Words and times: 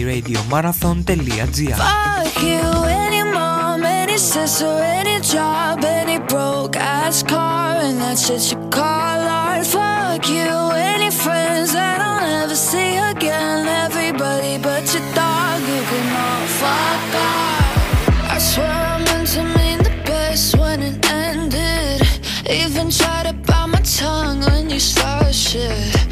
radiomarathon.gr 0.00 1.76
Fuck 1.76 2.42
you, 2.42 2.84
any 2.88 3.22
mom, 3.22 3.84
any 3.84 4.16
sister, 4.18 4.66
any 4.66 5.20
job, 5.20 5.84
any 5.84 6.18
broke 6.18 6.76
ass 6.76 7.22
car, 7.22 7.76
and 7.76 7.98
that 8.00 8.18
shit 8.18 8.50
you 8.50 8.58
call 8.70 8.82
art. 8.82 9.66
Fuck 9.66 10.28
you, 10.28 10.50
any 10.74 11.10
friends 11.10 11.72
that 11.74 12.00
I'll 12.00 12.20
never 12.20 12.56
see 12.56 12.96
again. 12.96 13.66
Everybody 13.68 14.58
but 14.58 14.82
your 14.94 15.04
dog, 15.14 15.60
you 15.60 15.82
can 15.90 16.06
all 16.24 16.46
fuck 16.60 17.14
off. 17.28 18.32
I 18.34 18.38
swear 18.38 18.66
I 18.66 18.98
meant 19.04 19.28
to 19.34 19.42
mean 19.58 19.78
the 19.78 19.94
best 20.04 20.56
when 20.58 20.82
it 20.82 21.04
ended. 21.10 22.02
Even 22.48 22.90
tried 22.90 23.26
to 23.26 23.34
bite 23.34 23.66
my 23.66 23.80
tongue 23.80 24.40
when 24.40 24.70
you 24.70 24.80
started 24.80 25.34
shit. 25.34 26.11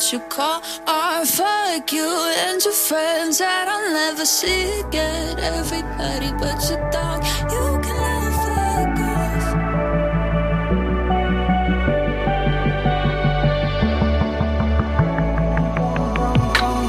That 0.00 0.12
you 0.12 0.20
call 0.20 0.62
art. 0.86 1.26
Fuck 1.28 1.92
you 1.92 2.08
and 2.46 2.62
your 2.64 2.72
friends 2.72 3.38
that 3.38 3.68
I'll 3.68 3.92
never 3.92 4.24
see 4.24 4.80
again. 4.80 5.38
Everybody 5.38 6.32
but 6.38 6.68
your 6.68 6.90
dog, 6.90 7.22
you 7.52 7.80
can 7.84 7.96
all 8.08 8.30
fuck 8.44 8.98
off. 9.12 9.44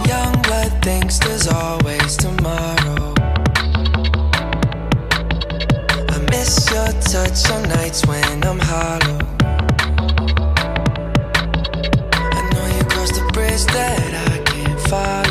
Young 0.08 0.42
blood 0.44 0.84
thinks 0.84 1.20
there's 1.20 1.48
always 1.48 2.16
tomorrow. 2.18 3.14
I 6.10 6.18
miss 6.30 6.72
your 6.72 6.92
touch 7.12 7.52
on 7.52 7.64
nights 7.70 8.06
when 8.06 8.44
I'm 8.46 8.60
hollow. 8.60 9.31
fire. 14.92 15.31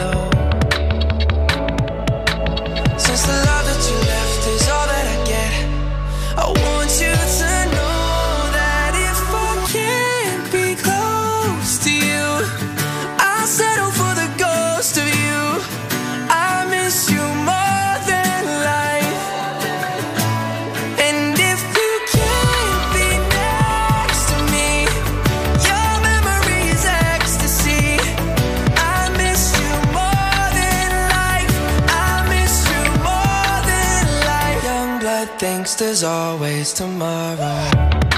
Thinks 35.41 35.75
there's 35.75 36.03
always 36.03 36.71
tomorrow. 36.75 38.10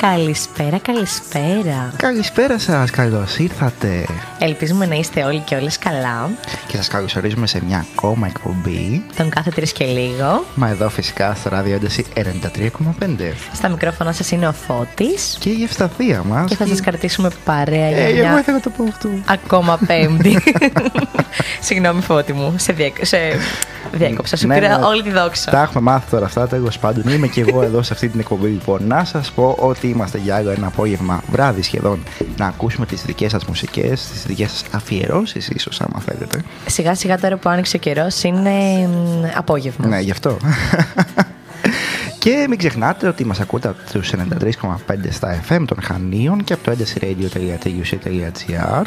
Καλησπέρα, 0.00 0.78
καλησπέρα. 0.78 1.92
Καλησπέρα 1.96 2.58
σας, 2.58 2.90
καλώς 2.90 3.38
ήρθατε 3.38 4.06
Ελπίζουμε 4.38 4.86
να 4.86 4.94
είστε 4.94 5.24
όλοι 5.24 5.38
και 5.40 5.54
όλες 5.54 5.78
καλά. 5.78 6.30
και 6.66 6.76
σας 6.76 6.88
καλωσορίζουμε 6.88 7.46
σε 7.46 7.64
μια 7.64 7.86
ακόμα 7.96 8.26
εκπομπή 8.26 9.04
Τον 9.16 9.28
κάθε 9.28 9.50
τρεις 9.50 9.72
και 9.72 9.84
λίγο. 9.84 10.44
Μα 10.54 10.68
εδώ 10.68 10.88
φυσικά 10.88 11.34
στο 11.34 11.48
ράδιο 11.48 11.74
ένταση 11.74 12.04
93,5 12.14 13.32
Στα 13.52 13.68
μικρόφωνα 13.68 14.12
σας 14.12 14.30
είναι 14.30 14.48
ο 14.48 14.52
Φώτης. 14.52 15.36
Και 15.40 15.50
η 15.50 15.62
ευσταθία 15.62 16.22
μας 16.22 16.50
Και 16.50 16.56
θα 16.56 16.66
σας 16.66 16.80
κρατήσουμε 16.80 17.30
παρέα 17.44 17.90
για 17.90 17.98
Ε, 17.98 18.08
εγώ 18.08 18.28
μια 18.28 18.38
ήθελα 18.38 18.56
να 18.56 18.62
το 18.62 18.70
πω 18.70 18.84
αυτό 18.88 19.08
ακόμα 19.26 19.78
πέμπτη. 19.86 20.42
Συγγνώμη 21.66 22.00
Φώτη 22.00 22.32
μου, 22.32 22.54
σε, 22.58 22.72
διέκ... 22.72 23.06
σε... 23.06 23.18
διέκοψα. 23.92 24.36
Σου 24.36 24.46
Ναι, 24.46 24.54
πήρα 24.54 24.78
ναι. 24.78 24.84
όλη 24.84 25.02
τη 25.02 25.10
δόξα. 25.10 25.50
Τα 25.50 25.62
έχουμε 25.62 25.80
μάθει 25.90 26.10
τώρα 26.10 26.26
αυτά, 26.26 26.48
τέλο 26.48 26.70
πάντων. 26.80 27.12
Είμαι 27.12 27.26
και 27.26 27.40
εγώ 27.40 27.62
εδώ 27.62 27.82
σε 27.82 27.92
αυτή 27.92 28.08
την 28.08 28.20
εκπομπή. 28.20 28.48
Λοιπόν, 28.48 28.86
να 28.86 29.04
σας 29.04 29.30
πω 29.30 29.56
ότι 29.58 29.88
είμαστε 29.88 30.18
για 30.18 30.36
άλλο 30.36 30.50
ένα 30.50 30.66
απόγευμα, 30.66 31.22
βράδυ 31.30 31.62
σχεδόν, 31.62 32.02
να 32.36 32.46
ακούσουμε 32.46 32.86
τις 32.86 33.02
δικές 33.02 33.30
σας 33.30 33.44
μουσικές, 33.44 34.08
τις 34.12 34.22
δικές 34.26 34.50
σας 34.50 34.62
αφιερώσεις, 34.72 35.48
ίσως, 35.48 35.80
άμα 35.80 36.00
θέλετε. 36.00 36.42
Σιγά 36.66 36.94
σιγά 36.94 37.18
τώρα 37.18 37.36
που 37.36 37.48
άνοιξε 37.48 37.76
ο 37.76 37.78
καιρός 37.78 38.22
είναι 38.22 38.50
μ, 38.88 39.24
απόγευμα. 39.36 39.86
Ναι, 39.86 39.98
γι' 40.00 40.10
αυτό. 40.10 40.36
Και 42.20 42.46
μην 42.48 42.58
ξεχνάτε 42.58 43.08
ότι 43.08 43.24
μας 43.24 43.40
ακούτε 43.40 43.68
από 43.68 43.78
τους 43.92 44.12
93,5 44.12 44.16
στα 45.10 45.40
FM 45.48 45.64
των 45.66 45.82
Χανίων 45.82 46.44
και 46.44 46.52
από 46.52 46.64
το 46.64 46.72
edesradio.tuc.gr 46.78 48.82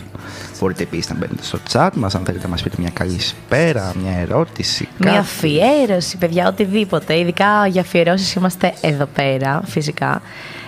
Μπορείτε 0.59 0.83
επίσης 0.83 1.09
να 1.09 1.15
μπαίνετε 1.15 1.43
στο 1.43 1.59
chat 1.71 1.89
μας 1.93 2.15
αν 2.15 2.25
θέλετε 2.25 2.43
να 2.43 2.49
μας 2.49 2.63
πείτε 2.63 2.75
μια 2.79 2.89
καλησπέρα, 2.93 3.93
μια 4.03 4.17
ερώτηση, 4.17 4.87
Μια 4.97 5.09
κάτι. 5.11 5.21
αφιέρωση, 5.21 6.17
παιδιά, 6.17 6.47
οτιδήποτε. 6.47 7.19
Ειδικά 7.19 7.67
για 7.67 7.81
αφιερώσεις 7.81 8.33
είμαστε 8.33 8.73
εδώ 8.81 9.05
πέρα, 9.05 9.61
φυσικά. 9.65 10.21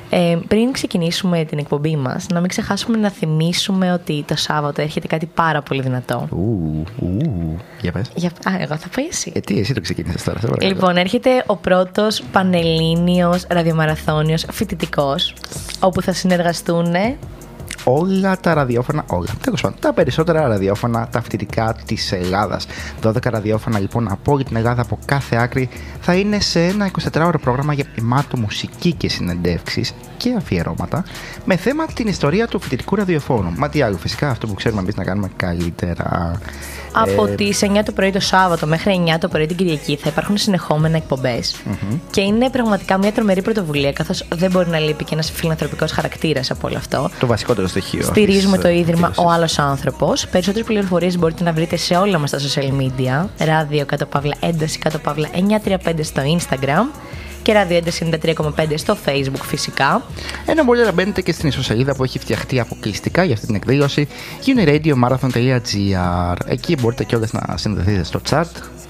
Ε, 0.10 0.38
πριν 0.48 0.72
ξεκινήσουμε 0.72 1.46
την 1.46 1.58
εκπομπή 1.58 1.96
μας, 1.96 2.26
να 2.34 2.40
μην 2.40 2.50
ξεχάσουμε 2.50 2.98
να 2.98 3.10
θυμίσουμε 3.10 3.94
ότι 3.94 4.24
το 4.28 4.36
Σάββατο 4.36 4.82
έρχεται 4.82 5.08
κάτι 5.08 5.26
πάρα 5.26 5.62
πολύ 5.62 5.82
δυνατό. 5.82 6.28
Ου, 6.32 6.84
ου, 7.00 7.58
για 7.82 7.92
πες. 7.92 8.12
Για... 8.16 8.30
Α, 8.30 8.52
εγώ 8.60 8.76
θα 8.76 8.88
πω 8.96 9.06
εσύ. 9.10 9.32
Ε, 9.36 9.40
τι, 9.40 9.60
εσύ 9.60 9.74
το 9.74 9.82
ξεκίνησες 9.82 10.24
τώρα, 10.24 10.40
σε 10.40 10.48
παρακαλώ. 10.48 10.74
Λοιπόν, 10.74 10.98
έρχεται 10.98 11.44
ο 11.46 11.56
πρώτος 11.56 12.24
πανελλήνιος 12.32 13.46
ραδιομαραθώνιος 13.50 14.46
φοιτητικός, 14.52 15.34
όπου 15.80 16.02
θα 16.02 16.14
συνεργαστούν 16.14 16.96
όλα 17.86 18.40
τα 18.40 18.54
ραδιόφωνα, 18.54 19.04
όλα, 19.08 19.30
τέλος 19.42 19.62
πάντων, 19.62 19.80
τα 19.80 19.94
περισσότερα 19.94 20.48
ραδιόφωνα, 20.48 21.08
τα 21.12 21.22
φοιτητικά 21.22 21.76
της 21.86 22.12
Ελλάδας. 22.12 22.68
12 23.02 23.30
ραδιόφωνα 23.30 23.80
λοιπόν 23.80 24.12
από 24.12 24.32
όλη 24.32 24.44
την 24.44 24.56
Ελλάδα, 24.56 24.82
από 24.82 25.00
κάθε 25.06 25.36
άκρη, 25.36 25.70
θα 26.02 26.16
είναι 26.16 26.40
σε 26.40 26.64
ένα 26.66 26.92
24ωρο 27.12 27.36
πρόγραμμα 27.42 27.74
γεμάτο 27.74 28.38
μουσική 28.38 28.94
και 28.94 29.10
συνεντεύξεις 29.10 29.94
και 30.18 30.34
αφιερώματα, 30.38 31.04
με 31.46 31.56
θέμα 31.56 31.86
την 31.86 32.08
ιστορία 32.08 32.48
του 32.48 32.60
φοιτητικού 32.60 32.96
ραδιοφώνου. 32.96 33.54
Μα 33.58 33.70
τι 33.70 33.82
άλλο, 33.82 33.98
φυσικά 33.98 34.30
αυτό 34.30 34.48
που 34.48 34.54
ξέρουμε 34.54 34.82
εμείς 34.82 34.96
να 34.96 35.04
κάνουμε 35.04 35.30
καλύτερα. 35.36 36.40
Από 36.96 37.26
Ε, 37.26 37.36
τις 37.36 37.62
9 37.64 37.84
το 37.86 37.92
πρωί 37.92 38.12
το 38.12 38.20
Σάββατο 38.20 38.68
μέχρι 38.68 39.04
9 39.08 39.18
το 39.20 39.28
πρωί 39.28 39.46
την 39.46 39.58
Κυριακή 39.58 39.96
θα 39.96 40.10
υπάρχουν 40.10 40.38
συνεχόμενα 40.38 40.98
εκπομπές. 40.98 41.56
Και 42.12 42.22
είναι 42.22 42.50
πραγματικά 42.50 42.98
μια 42.98 43.12
τρομερή 43.12 43.42
πρωτοβουλία, 43.42 43.92
καθώς 43.94 44.26
δεν 44.36 44.52
μπορεί 44.52 44.70
να 44.70 44.80
λείπει 44.80 45.04
και 45.04 45.14
ένας 45.14 45.32
φιλανθρωπικός 45.32 45.92
χαρακτήρας 45.92 46.52
από 46.52 46.68
όλο 46.68 46.78
αυτό. 46.78 47.10
το 47.20 47.28
βασικότερο 47.28 47.68
στοιχείο. 47.68 48.02
Στηρίζουμε 48.04 48.56
αυτής, 48.58 48.62
το 48.62 48.68
ε, 48.68 48.78
ίδρυμα 48.78 49.08
εκδήλωσης. 49.08 49.24
Ο 49.24 49.30
Άλλος 49.30 49.60
Άνθρωπος. 49.60 50.28
Περισσότερες 50.28 50.68
πληροφορίες 50.68 51.18
μπορείτε 51.18 51.44
να 51.44 51.52
βρείτε 51.54 51.76
σε 51.78 51.96
όλα 51.96 52.18
μας 52.18 52.32
τα 52.32 52.40
social 52.40 52.82
media. 52.82 53.26
Ράδιο 53.46 53.86
κάτω 53.86 54.06
παύλα 54.06 54.36
ένταση 54.40 54.80
κάτω 54.80 54.98
παύλα 55.00 55.28
935 55.86 56.04
στο 56.04 56.22
Instagram 56.38 56.86
και 57.46 57.54
ράδιο 57.54 57.78
ένταση 57.78 58.10
93,5 58.24 58.74
στο 58.76 58.98
Facebook 59.06 59.44
φυσικά. 59.44 60.04
Ένα 60.46 60.64
μπορείτε 60.64 60.86
να 60.86 60.92
μπαίνετε 60.92 61.22
και 61.22 61.32
στην 61.32 61.48
ιστοσελίδα 61.48 61.96
που 61.96 62.04
έχει 62.04 62.20
φτιαχτεί 62.20 62.60
αποκλειστικά 62.60 63.24
για 63.24 63.34
αυτή 63.34 63.46
την 63.46 63.56
εκδήλωση 63.56 64.08
uniradiomarathon.gr 64.46 66.36
Εκεί 66.46 66.78
μπορείτε 66.82 67.04
κιόλας 67.04 67.32
να 67.32 67.58
συνδεθείτε 67.58 68.04
στο 68.04 68.20
chat 68.30 68.46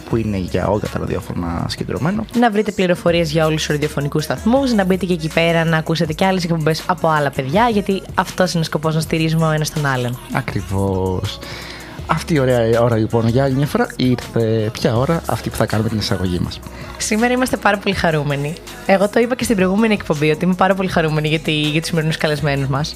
που 0.10 0.16
είναι 0.16 0.38
για 0.38 0.68
όλα 0.68 0.80
τα 0.94 1.00
ραδιόφωνα 1.00 1.66
συγκεντρωμένο. 1.70 2.26
Να 2.40 2.52
βρείτε 2.52 2.72
πληροφορίες 2.72 3.32
για 3.32 3.46
όλους 3.46 3.62
τους 3.62 3.68
ραδιοφωνικούς 3.68 4.24
σταθμούς, 4.24 4.74
να 4.74 4.84
μπείτε 4.84 5.06
και 5.06 5.14
εκεί 5.14 5.30
πέρα 5.34 5.64
να 5.66 5.78
ακούσετε 5.78 6.14
και 6.14 6.26
άλλες 6.26 6.44
εκπομπές 6.44 6.84
από 6.86 7.08
άλλα 7.08 7.32
παιδιά, 7.32 7.70
γιατί 7.70 8.02
αυτός 8.16 8.52
είναι 8.52 8.62
ο 8.62 8.66
σκοπός 8.66 8.96
να 8.96 9.02
στηρίζουμε 9.02 9.46
ο 9.46 9.52
ένας 9.52 9.72
τον 9.72 9.86
άλλον. 9.86 10.20
Ακριβώς. 10.34 11.40
Αυτή 12.08 12.34
η 12.34 12.40
ωραία 12.40 12.82
ώρα 12.82 12.96
λοιπόν 12.96 13.28
για 13.28 13.44
άλλη 13.44 13.56
μια 13.56 13.66
φορά 13.66 13.88
ήρθε 13.96 14.70
ποια 14.74 14.98
ώρα 14.98 15.22
αυτή 15.26 15.50
που 15.50 15.56
θα 15.56 15.66
κάνουμε 15.66 15.90
την 15.90 15.98
εισαγωγή 15.98 16.40
μας. 16.40 16.60
Σήμερα 16.98 17.34
είμαστε 17.34 17.58
πάρα 17.58 17.78
πολύ 17.78 17.96
χαρούμενοι. 17.96 18.54
Εγώ 18.86 19.10
το 19.10 19.20
είπα 19.20 19.36
και 19.36 19.44
στην 19.44 19.56
προηγούμενη 19.56 19.94
εκπομπή 19.94 20.32
ότι 20.32 20.46
είμαι 20.46 20.54
πάρα 20.54 20.76
πολύ 20.76 20.90
χαρούμενη 20.90 21.28
για, 21.28 21.40
τη, 21.40 21.52
για 21.52 21.80
τους 21.80 21.90
σημερινούς 21.90 22.18
καλεσμένους 22.18 22.68
μας. 22.68 22.96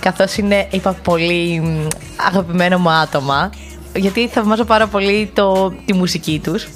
Καθώς 0.00 0.36
είναι, 0.36 0.68
είπα, 0.70 0.92
πολύ 0.92 1.60
μ, 1.60 1.86
αγαπημένο 2.26 2.78
μου 2.78 2.90
άτομα. 2.90 3.50
Γιατί 3.94 4.28
θαυμάζω 4.28 4.64
πάρα 4.64 4.86
πολύ 4.86 5.30
το, 5.34 5.74
τη 5.84 5.94
μουσική 5.94 6.40
τους 6.44 6.68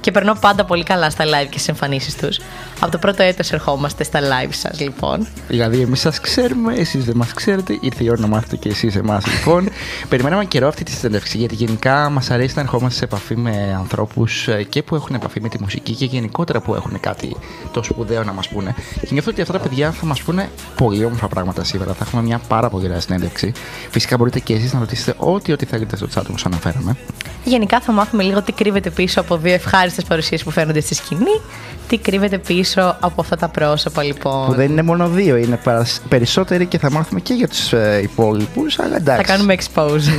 και 0.00 0.10
περνώ 0.10 0.36
πάντα 0.40 0.64
πολύ 0.64 0.82
καλά 0.82 1.10
στα 1.10 1.24
live 1.24 1.48
και 1.50 1.58
στις 1.58 1.68
εμφανίσεις 1.68 2.16
τους. 2.16 2.38
Από 2.82 2.92
το 2.92 2.98
πρώτο 2.98 3.22
έτος 3.22 3.52
ερχόμαστε 3.52 4.04
στα 4.04 4.20
live 4.20 4.50
σας, 4.50 4.80
λοιπόν. 4.80 5.26
Δηλαδή, 5.48 5.80
εμείς 5.80 6.00
σας 6.00 6.20
ξέρουμε, 6.20 6.74
εσείς 6.74 7.04
δεν 7.04 7.16
μας 7.16 7.32
ξέρετε. 7.32 7.78
Ήρθε 7.80 8.04
η 8.04 8.08
ώρα 8.10 8.20
να 8.20 8.26
μάθετε 8.26 8.56
και 8.56 8.68
εσείς 8.68 8.96
εμάς, 8.96 9.26
λοιπόν. 9.26 9.68
Περιμέναμε 10.08 10.44
καιρό 10.44 10.68
αυτή 10.68 10.84
τη 10.84 10.90
συνέντευξη, 10.90 11.38
γιατί 11.38 11.54
γενικά 11.54 12.10
μας 12.10 12.30
αρέσει 12.30 12.52
να 12.56 12.60
ερχόμαστε 12.60 12.98
σε 12.98 13.04
επαφή 13.04 13.36
με 13.36 13.74
ανθρώπους 13.78 14.48
και 14.68 14.82
που 14.82 14.94
έχουν 14.94 15.14
επαφή 15.14 15.40
με 15.40 15.48
τη 15.48 15.62
μουσική 15.62 15.94
και 15.94 16.04
γενικότερα 16.04 16.60
που 16.60 16.74
έχουν 16.74 17.00
κάτι 17.00 17.36
το 17.72 17.82
σπουδαίο 17.82 18.24
να 18.24 18.32
μας 18.32 18.48
πούνε. 18.48 18.74
Και 19.00 19.08
νιώθω 19.10 19.30
ότι 19.30 19.40
αυτά 19.40 19.52
τα 19.52 19.58
παιδιά 19.58 19.90
θα 19.90 20.06
μας 20.06 20.22
πούνε 20.22 20.48
πολύ 20.76 21.04
όμορφα 21.04 21.28
πράγματα 21.28 21.64
σήμερα. 21.64 21.92
Θα 21.92 22.04
έχουμε 22.06 22.22
μια 22.22 22.40
πάρα 22.48 22.68
πολύ 22.68 22.84
ωραία 22.84 23.00
συνέντευξη. 23.00 23.52
Φυσικά 23.90 24.16
μπορείτε 24.16 24.38
και 24.40 24.54
εσείς 24.54 24.72
να 24.72 24.78
ρωτήσετε 24.78 25.14
ό,τι, 25.18 25.52
ό,τι 25.52 25.64
θέλετε 25.64 25.96
στο 25.96 26.06
chat 26.14 26.22
όπω 26.28 26.38
αναφέραμε. 26.44 26.96
Γενικά 27.44 27.80
θα 27.80 27.92
μάθουμε 27.92 28.22
λίγο 28.22 28.42
τι 28.42 28.52
κρύβεται 28.52 28.90
πίσω 28.90 29.20
από 29.20 29.36
δύο 29.36 29.52
ευχάριστες 29.52 30.04
παρουσίες 30.04 30.42
που 30.42 30.50
φαίνονται 30.50 30.80
στη 30.80 30.94
σκηνή, 30.94 31.40
τι 31.88 31.98
κρύβεται 31.98 32.38
πίσω 32.38 32.69
από 32.78 33.20
αυτά 33.20 33.36
τα 33.36 33.48
πρόσωπα 33.48 34.02
λοιπόν. 34.02 34.46
Που 34.46 34.54
δεν 34.54 34.70
είναι 34.70 34.82
μόνο 34.82 35.08
δύο, 35.08 35.36
είναι 35.36 35.56
παρασ- 35.56 36.02
περισσότεροι 36.08 36.66
και 36.66 36.78
θα 36.78 36.90
μάθουμε 36.90 37.20
και 37.20 37.34
για 37.34 37.48
τους 37.48 37.72
ε, 37.72 38.00
υπόλοιπους. 38.02 38.78
Αλλά 38.78 38.96
εντάξει. 38.96 39.24
Θα 39.26 39.32
κάνουμε 39.32 39.54
expose. 39.54 40.02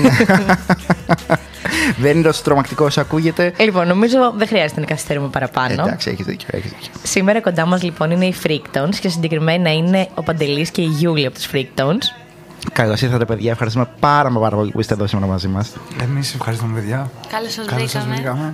δεν 2.01 2.11
είναι 2.15 2.23
τόσο 2.23 2.41
τρομακτικό 2.43 2.85
όσο 2.85 3.01
ακούγεται. 3.01 3.53
Ε, 3.57 3.63
λοιπόν, 3.63 3.87
νομίζω 3.87 4.33
δεν 4.37 4.47
χρειάζεται 4.47 4.79
να 4.79 4.85
καθυστερούμε 4.85 5.27
παραπάνω. 5.27 5.83
Εντάξει, 5.85 6.09
έχεις 6.09 6.25
δίκιο, 6.25 6.47
έχεις 6.51 6.71
δίκιο. 6.71 6.91
Σήμερα 7.03 7.41
κοντά 7.41 7.65
μας 7.65 7.83
λοιπόν 7.83 8.11
είναι 8.11 8.25
οι 8.25 8.35
Freaktones 8.43 8.95
και 9.01 9.09
συγκεκριμένα 9.09 9.73
είναι 9.73 10.07
ο 10.15 10.23
Παντελής 10.23 10.69
και 10.71 10.81
η 10.81 10.85
Γιούλη 10.85 11.25
από 11.25 11.35
τους 11.35 11.47
Freaktones. 11.53 12.03
Καλώς 12.73 13.01
ήρθατε, 13.01 13.25
παιδιά. 13.25 13.51
Ευχαριστούμε 13.51 13.87
πάρα, 13.99 14.29
μα 14.29 14.39
πάρα 14.39 14.55
πολύ 14.55 14.71
που 14.71 14.79
είστε 14.79 14.93
εδώ 14.93 15.07
σήμερα 15.07 15.31
μαζί 15.31 15.47
μας. 15.47 15.69
Εμείς 16.01 16.33
ευχαριστούμε, 16.33 16.79
παιδιά. 16.79 17.09
Καλώς 17.31 17.53
σας 17.53 17.65
Καλώς 17.65 17.91
σας 17.91 18.05
βρήκαμε. 18.05 18.53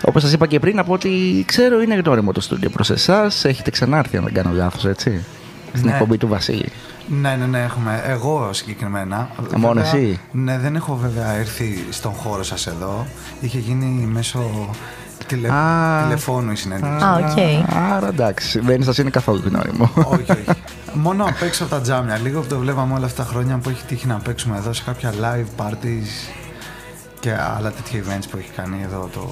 Βρήκαμε. 0.00 0.08
Όπως 0.08 0.22
σας 0.22 0.32
είπα 0.32 0.46
και 0.46 0.58
πριν, 0.58 0.78
από 0.78 0.92
ό,τι 0.92 1.08
ξέρω, 1.46 1.80
είναι 1.82 1.94
γνώριμο 1.94 2.32
το 2.32 2.40
στούντιο 2.40 2.70
προς 2.70 2.90
εσάς. 2.90 3.44
Έχετε 3.44 3.70
ξανάρθει, 3.70 4.16
αν 4.16 4.24
δεν 4.24 4.32
κάνω 4.32 4.50
λάθος, 4.52 4.84
έτσι. 4.84 5.24
Στην 5.72 5.86
Ναι. 5.86 5.92
εκπομπή 5.92 6.16
του 6.18 6.28
Βασίλη. 6.28 6.72
Ναι, 7.20 7.36
ναι, 7.38 7.46
ναι, 7.46 7.62
έχουμε. 7.62 8.02
Εγώ 8.06 8.48
συγκεκριμένα. 8.52 9.28
μόνο 9.56 9.72
Βέβαια, 9.82 10.00
εσύ; 10.00 10.20
Ναι, 10.32 10.58
δεν 10.58 10.76
έχω 10.76 10.96
βέβαια 10.96 11.30
έρθει 11.32 11.84
στον 11.90 12.12
χώρο 12.12 12.42
σας 12.42 12.66
εδώ. 12.66 13.06
Είχε 13.40 13.58
γίνει 13.58 14.06
μέσω 14.12 14.70
τηλε... 15.26 15.48
Α. 15.52 16.02
τηλεφώνου 16.02 16.50
η 16.52 16.56
συνέντευξη. 16.56 17.04
Α, 17.04 17.14
οκ. 17.14 17.38
Άρα 17.92 18.08
εντάξει, 18.08 18.60
δεν 18.60 18.82
σας 18.82 18.98
είναι 18.98 19.10
καθόλου 19.10 19.42
γνώριμο. 19.44 19.90
όχι, 19.94 20.30
όχι. 20.30 20.44
Μόνο 20.94 21.24
απ' 21.24 21.42
έξω 21.42 21.62
από 21.64 21.74
τα 21.74 21.80
τζάμια. 21.80 22.16
Λίγο 22.16 22.40
που 22.40 22.46
το 22.46 22.58
βλέπαμε 22.58 22.94
όλα 22.94 23.06
αυτά 23.06 23.22
τα 23.22 23.28
χρόνια 23.28 23.56
που 23.56 23.68
έχει 23.68 23.84
τύχει 23.84 24.06
να 24.06 24.14
παίξουμε 24.14 24.56
εδώ 24.56 24.72
σε 24.72 24.82
κάποια 24.86 25.12
live 25.12 25.64
parties 25.64 26.32
και 27.20 27.30
άλλα 27.58 27.70
τέτοια 27.70 28.00
events 28.02 28.24
που 28.30 28.36
έχει 28.36 28.48
κάνει 28.56 28.76
εδώ 28.84 29.08
το, 29.12 29.30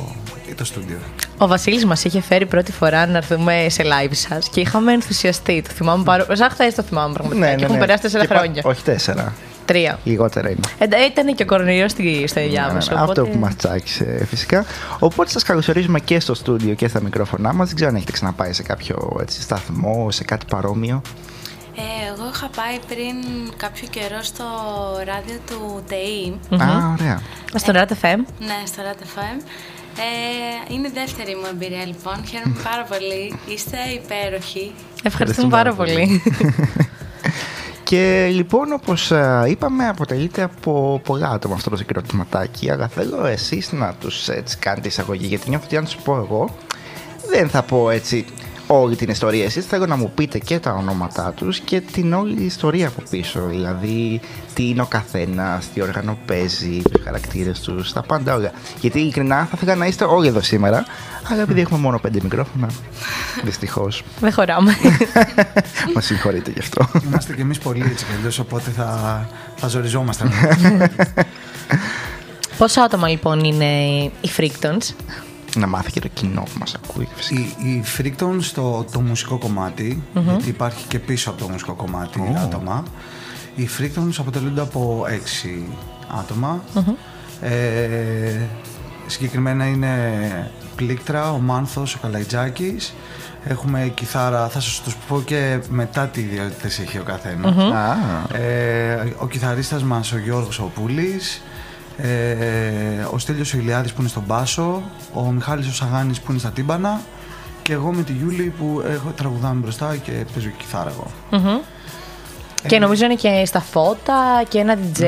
το 0.56 0.64
στούντιο. 0.64 0.96
Ο 1.38 1.46
Βασίλης 1.46 1.84
μας 1.84 2.04
είχε 2.04 2.20
φέρει 2.20 2.46
πρώτη 2.46 2.72
φορά 2.72 3.06
να 3.06 3.16
έρθουμε 3.16 3.66
σε 3.68 3.82
live 3.82 4.10
σας 4.12 4.48
και 4.48 4.60
είχαμε 4.60 4.92
ενθουσιαστεί. 4.92 5.62
Το 5.62 5.70
θυμάμαι 5.74 6.04
πάρα 6.04 6.26
Σαν 6.32 6.50
χθες 6.50 6.74
το 6.74 6.82
θυμάμαι 6.82 7.12
πραγματικά. 7.14 7.54
και 7.54 7.64
έχουν 7.64 7.78
περάσει 7.78 8.02
τέσσερα 8.02 8.22
Ναι, 8.22 8.28
Και 8.28 8.34
πα- 8.34 8.40
χρόνια. 8.40 8.62
Όχι 8.64 8.82
τέσσερα. 8.82 9.32
Τρία. 9.64 9.98
Λιγότερα 10.04 10.50
είναι. 10.50 10.60
Ε, 10.78 11.04
ήταν 11.10 11.34
και 11.34 11.42
ο 11.42 11.46
κορονοϊός 11.46 11.90
στη- 11.90 12.24
στο 12.26 12.40
ενδιάμεσο. 12.40 12.90
Ναι, 12.90 12.96
ναι, 12.96 13.00
Αυτό 13.02 13.20
οπότε- 13.20 13.32
που 13.34 13.38
μας 13.38 13.56
τσάκισε 13.56 14.24
φυσικά. 14.28 14.64
Οπότε 14.98 15.30
σας 15.30 15.42
καλωσορίζουμε 15.42 16.00
και 16.00 16.20
στο 16.20 16.34
στούντιο 16.34 16.74
και 16.74 16.88
στα 16.88 17.00
μικρόφωνά 17.02 17.52
μας. 17.52 17.66
Δεν 17.66 17.74
ξέρω 17.74 17.90
αν 17.90 17.96
έχετε 17.96 18.12
ξαναπάει 18.12 18.52
σε 18.52 18.62
κάποιο 18.62 19.16
έτσι, 19.20 19.40
σταθμό, 19.42 20.10
σε 20.10 20.24
κάτι 20.24 20.44
παρόμοιο. 20.50 21.02
Ε, 21.80 22.12
εγώ 22.12 22.28
είχα 22.34 22.48
πάει 22.56 22.78
πριν 22.88 23.16
κάποιο 23.56 23.88
καιρό 23.90 24.22
στο 24.22 24.44
ράδιο 25.04 25.38
του 25.46 25.82
ΤΕΗ. 25.88 26.40
Α, 26.62 26.94
ωραία. 26.98 27.20
Στον 27.54 27.74
Rat 27.74 27.92
FM. 28.02 28.18
Ναι, 28.38 28.58
στο 28.66 28.82
Rat 28.86 29.02
FM. 29.02 29.38
Ε, 29.98 30.74
είναι 30.74 30.86
η 30.88 30.90
δεύτερη 30.94 31.34
μου 31.34 31.46
εμπειρία 31.50 31.86
λοιπόν. 31.86 32.26
Χαίρομαι 32.26 32.56
πάρα 32.62 32.84
πολύ. 32.84 33.38
Είστε 33.46 33.76
υπέροχοι. 33.94 34.74
Ευχαριστούμε 35.02 35.48
πάρα 35.48 35.74
πολύ. 35.74 36.06
Και 37.88 38.28
λοιπόν, 38.30 38.72
όπως 38.72 39.12
είπαμε, 39.48 39.88
αποτελείται 39.88 40.42
από 40.42 41.00
πολλά 41.04 41.28
άτομα 41.28 41.54
αυτό 41.54 41.70
το 41.70 41.76
συγκροτηματάκι. 41.76 42.70
Αλλά 42.70 42.88
θέλω 42.88 43.26
εσείς 43.26 43.72
να 43.72 43.94
τους 44.00 44.28
κάνετε 44.58 44.88
εισαγωγή, 44.88 45.26
γιατί 45.26 45.48
νιώθω 45.48 45.64
ότι 45.64 45.76
αν 45.76 45.84
του 45.84 46.02
πω 46.04 46.16
εγώ, 46.16 46.56
δεν 47.30 47.48
θα 47.48 47.62
πω 47.62 47.90
έτσι 47.90 48.24
όλη 48.68 48.96
την 48.96 49.08
ιστορία. 49.08 49.44
Εσείς 49.44 49.66
θέλω 49.66 49.86
να 49.86 49.96
μου 49.96 50.12
πείτε 50.14 50.38
και 50.38 50.58
τα 50.58 50.72
ονόματά 50.72 51.32
τους 51.36 51.60
και 51.60 51.80
την 51.80 52.12
όλη 52.12 52.42
ιστορία 52.42 52.88
από 52.88 53.02
πίσω. 53.10 53.40
Δηλαδή, 53.46 54.20
τι 54.54 54.68
είναι 54.68 54.82
ο 54.82 54.86
καθένας, 54.86 55.68
τι 55.74 55.82
όργανο 55.82 56.18
παίζει, 56.26 56.82
τους 56.92 57.02
χαρακτήρες 57.04 57.60
τους, 57.60 57.92
τα 57.92 58.02
πάντα 58.02 58.34
όλα. 58.34 58.50
Γιατί 58.80 58.98
ειλικρινά 58.98 59.44
θα 59.44 59.52
ήθελα 59.54 59.74
να 59.74 59.86
είστε 59.86 60.04
όλοι 60.04 60.28
εδώ 60.28 60.40
σήμερα, 60.40 60.84
αλλά 61.30 61.42
επειδή 61.42 61.60
έχουμε 61.60 61.78
μόνο 61.78 61.98
πέντε 61.98 62.18
μικρόφωνα, 62.22 62.68
δυστυχώς, 63.44 64.02
Δεν 64.20 64.32
χωράμε. 64.32 64.76
μας 65.94 66.04
συγχωρείτε 66.04 66.50
γι' 66.50 66.60
αυτό. 66.60 66.88
Είμαστε 67.06 67.34
κι 67.34 67.40
εμείς 67.40 67.58
πολύ 67.58 67.84
έτσι 67.90 68.04
κι 68.04 68.12
αλλιώς, 68.18 68.38
οπότε 68.38 68.70
θα, 68.70 69.28
θα 69.56 69.68
ζοριζόμαστε. 69.68 70.28
Πόσα 72.58 72.82
άτομα 72.82 73.08
λοιπόν 73.08 73.44
είναι 73.44 73.64
οι 74.20 74.30
Freaktones. 74.36 74.94
Να 75.56 75.66
μάθει 75.66 75.90
και 75.90 76.00
το 76.00 76.08
κοινό 76.08 76.42
που 76.42 76.58
μας 76.58 76.74
ακούει 76.74 77.08
φυσικά. 77.14 77.40
Η, 77.40 77.70
η 77.70 77.84
Freakton 77.98 78.36
στο 78.40 78.86
το 78.92 79.00
μουσικό 79.00 79.38
κομμάτι, 79.38 80.02
γιατί 80.28 80.48
υπάρχει 80.48 80.86
και 80.86 80.98
πίσω 80.98 81.30
από 81.30 81.38
το 81.38 81.48
μουσικό 81.48 81.74
κομμάτι 81.74 82.20
άτομα. 82.42 82.82
Οι 83.54 83.68
Freaktones 83.78 84.14
αποτελούνται 84.18 84.60
από 84.60 85.06
έξι 85.08 85.64
άτομα. 86.18 86.62
Ε, 87.40 88.40
συγκεκριμένα 89.06 89.66
είναι 89.66 89.90
Πλήκτρα, 90.76 91.32
ο 91.32 91.38
Μάνθος, 91.38 91.94
ο 91.94 91.98
Καλαϊτζάκης, 92.02 92.94
Έχουμε 93.44 93.92
κιθάρα, 93.94 94.48
θα 94.48 94.60
σας 94.60 94.80
τους 94.80 94.96
πω 95.08 95.22
και 95.24 95.58
μετά 95.70 96.06
τι 96.06 96.20
ιδιότητες 96.20 96.78
έχει 96.78 96.98
ο 96.98 97.02
καθένας. 97.02 97.56
Α, 97.56 97.96
Ε, 98.38 99.14
ο 99.18 99.26
κιθαρίστας 99.28 99.82
μας 99.82 100.12
ο 100.12 100.18
Γιώργος 100.18 100.58
ο 100.58 100.70
Πούλης, 100.74 101.42
ε, 102.02 102.08
ο 103.10 103.18
Στέλιος 103.18 103.54
ο 103.54 103.58
Ηλιάδης 103.58 103.92
που 103.92 104.00
είναι 104.00 104.10
στον 104.10 104.22
μπάσο, 104.26 104.82
ο 105.12 105.22
Μιχάλης 105.30 105.68
ο 105.68 105.72
Σαγάνης 105.72 106.20
που 106.20 106.30
είναι 106.30 106.40
στα 106.40 106.50
τύμπανα 106.50 107.00
και 107.62 107.72
εγώ 107.72 107.92
με 107.92 108.02
τη 108.02 108.12
Γιούλη 108.12 108.52
που 108.58 108.82
έχω, 108.86 109.10
τραγουδάμε 109.16 109.60
μπροστά 109.60 109.96
και 109.96 110.12
παίζω 110.34 110.48
κιθάρα 110.58 110.90
εγώ. 110.90 111.60
Και 112.66 112.78
νομίζω 112.78 113.04
είναι 113.04 113.14
και 113.14 113.42
στα 113.46 113.60
φώτα 113.60 114.42
και 114.48 114.58
ένα 114.58 114.74
DJ. 114.74 115.02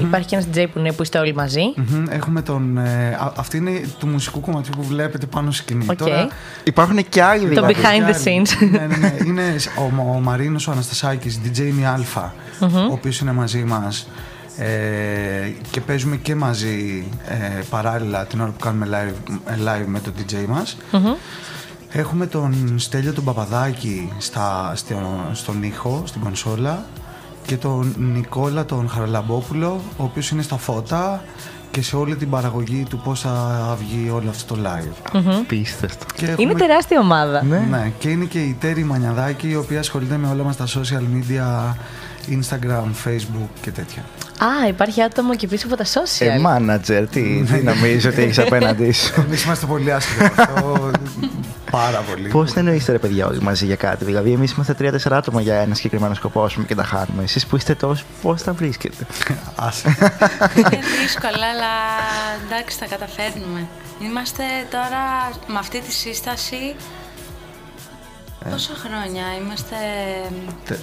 Υπάρχει 0.00 0.28
και 0.28 0.34
ένας 0.36 0.48
DJ 0.54 0.66
που, 0.72 0.78
είναι, 0.78 0.92
που 0.92 1.02
είστε 1.02 1.18
όλοι 1.18 1.34
μαζί. 1.34 1.60
Μμμ, 1.76 2.04
Έχουμε 2.10 2.42
τον. 2.42 2.78
Ε, 2.78 3.16
α- 3.20 3.32
αυτή 3.36 3.56
είναι 3.56 3.70
του 3.98 4.06
μουσικού 4.06 4.40
κομματιού 4.40 4.72
που 4.76 4.82
βλέπετε 4.82 5.26
πάνω 5.26 5.50
στη 5.50 5.62
σκηνή. 5.62 5.86
Οκ. 5.90 5.96
Τώρα, 5.96 6.28
υπάρχουν 6.64 7.08
και 7.08 7.22
άλλοι 7.22 7.40
Το 7.42 7.48
δηλαδή. 7.48 7.74
behind 7.74 8.10
the 8.10 8.22
και 8.22 8.30
άλλοι. 8.30 8.42
scenes. 8.44 8.68
ναι, 8.70 8.78
ναι, 8.86 8.96
ναι. 8.96 9.16
Είναι 9.26 9.42
ο, 9.78 10.00
ο 10.16 10.20
Μαρίνος 10.20 10.66
ο 10.68 10.70
Αναστασάκης, 10.70 11.40
DJ 11.44 11.58
είναι 11.58 11.80
η 11.80 11.84
αλφα 11.84 12.34
ο 12.60 12.92
οποίος 12.92 13.18
είναι 13.20 13.32
μαζί 13.32 13.64
μας 13.64 14.08
ε, 14.58 15.48
και 15.70 15.80
παίζουμε 15.80 16.16
και 16.16 16.34
μαζί 16.34 17.04
ε, 17.28 17.60
παράλληλα 17.70 18.24
την 18.24 18.40
ώρα 18.40 18.50
που 18.50 18.58
κάνουμε 18.58 18.86
live, 18.90 19.32
ε, 19.46 19.54
live 19.64 19.84
με 19.86 20.00
τον 20.00 20.12
DJ 20.18 20.34
μας. 20.48 20.76
Έχουμε 21.92 22.26
τον 22.26 22.74
Στέλιο 22.78 23.12
τον 23.12 23.24
Παπαδάκη 23.24 24.12
στα, 24.18 24.72
στο- 24.74 25.30
στον 25.32 25.62
ήχο, 25.62 26.02
στην 26.06 26.20
κονσόλα 26.20 26.84
και 27.46 27.56
τον 27.56 27.94
Νικόλα 27.98 28.64
τον 28.64 28.88
Χαραλαμπόπουλο, 28.88 29.80
ο 29.96 30.02
οποίος 30.04 30.30
είναι 30.30 30.42
στα 30.42 30.56
φώτα 30.56 31.22
και 31.70 31.82
σε 31.82 31.96
όλη 31.96 32.16
την 32.16 32.30
παραγωγή 32.30 32.86
του 32.88 32.98
πώς 33.04 33.20
θα 33.20 33.76
βγει 33.80 34.10
όλο 34.10 34.30
αυτό 34.30 34.54
το 34.54 34.60
live. 34.64 35.20
Πίστευτο. 35.46 36.04
Και 36.14 36.24
Είναι 36.24 36.32
έχουμε- 36.32 36.54
τεράστια 36.58 37.00
ομάδα. 37.00 37.42
Ναι. 37.44 37.58
ναι, 37.70 37.92
και 37.98 38.08
είναι 38.08 38.24
και 38.24 38.38
η 38.38 38.56
Τέρη 38.60 38.84
Μανιαδάκη, 38.84 39.48
η 39.48 39.56
οποία 39.56 39.78
ασχολείται 39.78 40.16
με 40.16 40.28
όλα 40.28 40.42
μας 40.42 40.56
τα 40.56 40.66
social 40.66 41.02
media, 41.16 41.74
Instagram, 42.30 43.08
Facebook 43.08 43.48
και 43.60 43.70
τέτοια. 43.70 44.04
Α, 44.38 44.68
υπάρχει 44.68 45.02
άτομο 45.02 45.36
και 45.36 45.46
πίσω 45.46 45.66
από 45.66 45.76
τα 45.76 45.84
social. 45.84 46.26
Ε, 46.26 46.40
manager, 46.46 47.06
τι, 47.10 47.42
τι 47.42 47.62
νομίζω 47.62 48.08
ότι 48.10 48.22
έχεις 48.22 48.38
απέναντί 48.38 48.92
σου; 48.92 49.20
Εμείς 49.20 49.44
είμαστε 49.44 49.66
πολύ 49.66 49.92
άσχετοι 49.92 50.24
από 50.24 50.42
αυτό, 50.42 50.90
πάρα 51.70 52.00
πολύ. 52.00 52.28
Πώς 52.28 52.52
δεν 52.52 52.66
εννοείστε 52.66 52.92
ρε 52.92 52.98
παιδιά 52.98 53.26
όλοι 53.26 53.40
μαζί 53.42 53.66
για 53.66 53.76
κάτι; 53.76 54.04
Δηλαδή, 54.04 54.32
εμείς 54.32 54.52
είμαστε 54.52 54.74
τρία-τέσσερα 54.74 55.16
άτομα 55.16 55.40
για 55.40 55.54
ένα 55.54 55.74
συγκεκριμένο 55.74 56.14
σκοπό 56.14 56.42
ας 56.44 56.52
πούμε, 56.54 56.66
και 56.66 56.74
τα 56.74 56.84
χάνουμε. 56.84 57.22
Εσείς 57.22 57.46
που 57.46 57.56
είστε 57.56 57.74
τόσο, 57.74 58.04
πώς 58.22 58.42
τα 58.42 58.52
βρίσκετε; 58.52 59.06
Άσε. 59.54 59.96
Είναι 60.56 60.78
δύσκολα, 61.02 61.46
αλλά 61.52 61.72
εντάξει, 62.46 62.78
τα 62.78 62.86
καταφέρνουμε. 62.86 63.66
Είμαστε 64.02 64.42
τώρα 64.70 65.30
με 65.46 65.58
αυτή 65.58 65.80
τη 65.80 65.92
σύσταση. 65.92 66.74
Πόσα 68.50 68.72
χρόνια 68.84 69.22
είμαστε. 69.42 69.76
Τε- 70.64 70.78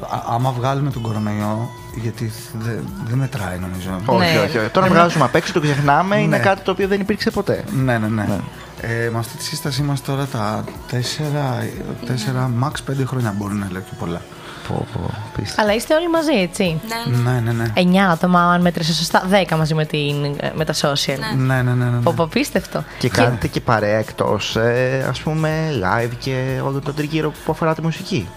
α- 0.00 0.24
άμα 0.34 0.50
βγάλουμε 0.50 0.90
τον 0.90 1.02
κορονοϊό, 1.02 1.70
γιατί 1.94 2.32
δεν 2.58 2.88
δεν 3.08 3.18
μετράει 3.18 3.58
νομίζω. 3.58 4.00
όχι, 4.06 4.32
Ναι. 4.32 4.40
όχι, 4.40 4.58
όχι. 4.58 4.68
Τώρα 4.68 4.86
βγάζουμε 4.88 5.24
απ' 5.24 5.34
έξω, 5.34 5.52
το 5.52 5.60
ξεχνάμε. 5.60 6.16
Είναι 6.20 6.36
Ναι. 6.36 6.42
κάτι 6.42 6.60
το 6.62 6.70
οποίο 6.70 6.88
δεν 6.88 7.00
υπήρξε 7.00 7.30
ποτέ. 7.30 7.64
Ναι, 7.72 7.98
ναι, 7.98 8.06
ναι. 8.08 8.38
Ε, 8.80 9.08
με 9.12 9.18
αυτή 9.18 9.36
τη 9.36 9.42
σύσταση 9.44 9.80
είμαστε 9.82 10.10
τώρα 10.10 10.24
τα 10.26 10.64
4, 10.90 11.62
4 12.06 12.50
max 12.62 12.72
5 12.90 13.04
χρόνια 13.06 13.34
μπορούν 13.36 13.58
να 13.58 13.68
λέω 13.70 13.80
και 13.80 13.94
πολλά. 13.98 14.20
Πω, 14.68 14.86
πω, 14.92 15.10
πίστευτο. 15.36 15.62
Αλλά 15.62 15.74
είστε 15.74 15.94
όλοι 15.94 16.08
μαζί, 16.10 16.32
έτσι. 16.32 16.80
Ναι, 16.88 17.16
ναι. 17.16 17.30
Ναι, 17.30 17.40
ναι, 17.40 17.52
ναι. 17.52 17.72
9 18.08 18.10
άτομα, 18.12 18.52
αν 18.52 18.60
μέτρησε 18.60 18.94
σωστά. 18.94 19.22
10 19.48 19.56
μαζί 19.56 19.74
με, 19.74 19.84
την, 19.86 20.14
με 20.54 20.64
τα 20.64 20.72
social. 20.74 21.18
Ναι, 21.36 21.54
ναι, 21.54 21.62
ναι. 21.62 21.72
ναι, 21.72 21.84
ναι. 21.84 22.00
Πω, 22.02 22.12
πω, 22.16 22.26
πίστευτο. 22.26 22.84
Και 22.98 23.08
κάνετε 23.08 23.46
και 23.48 23.60
παρέα 23.60 23.98
εκτός, 23.98 24.56
ε, 24.56 25.06
ας 25.08 25.20
πούμε, 25.20 25.68
live 25.82 26.10
και 26.18 26.60
όλο 26.64 26.80
τον 26.80 26.94
τριγύρο 26.94 27.32
που 27.44 27.52
αφορά 27.52 27.74
τη 27.74 27.82
μουσική; 27.82 28.28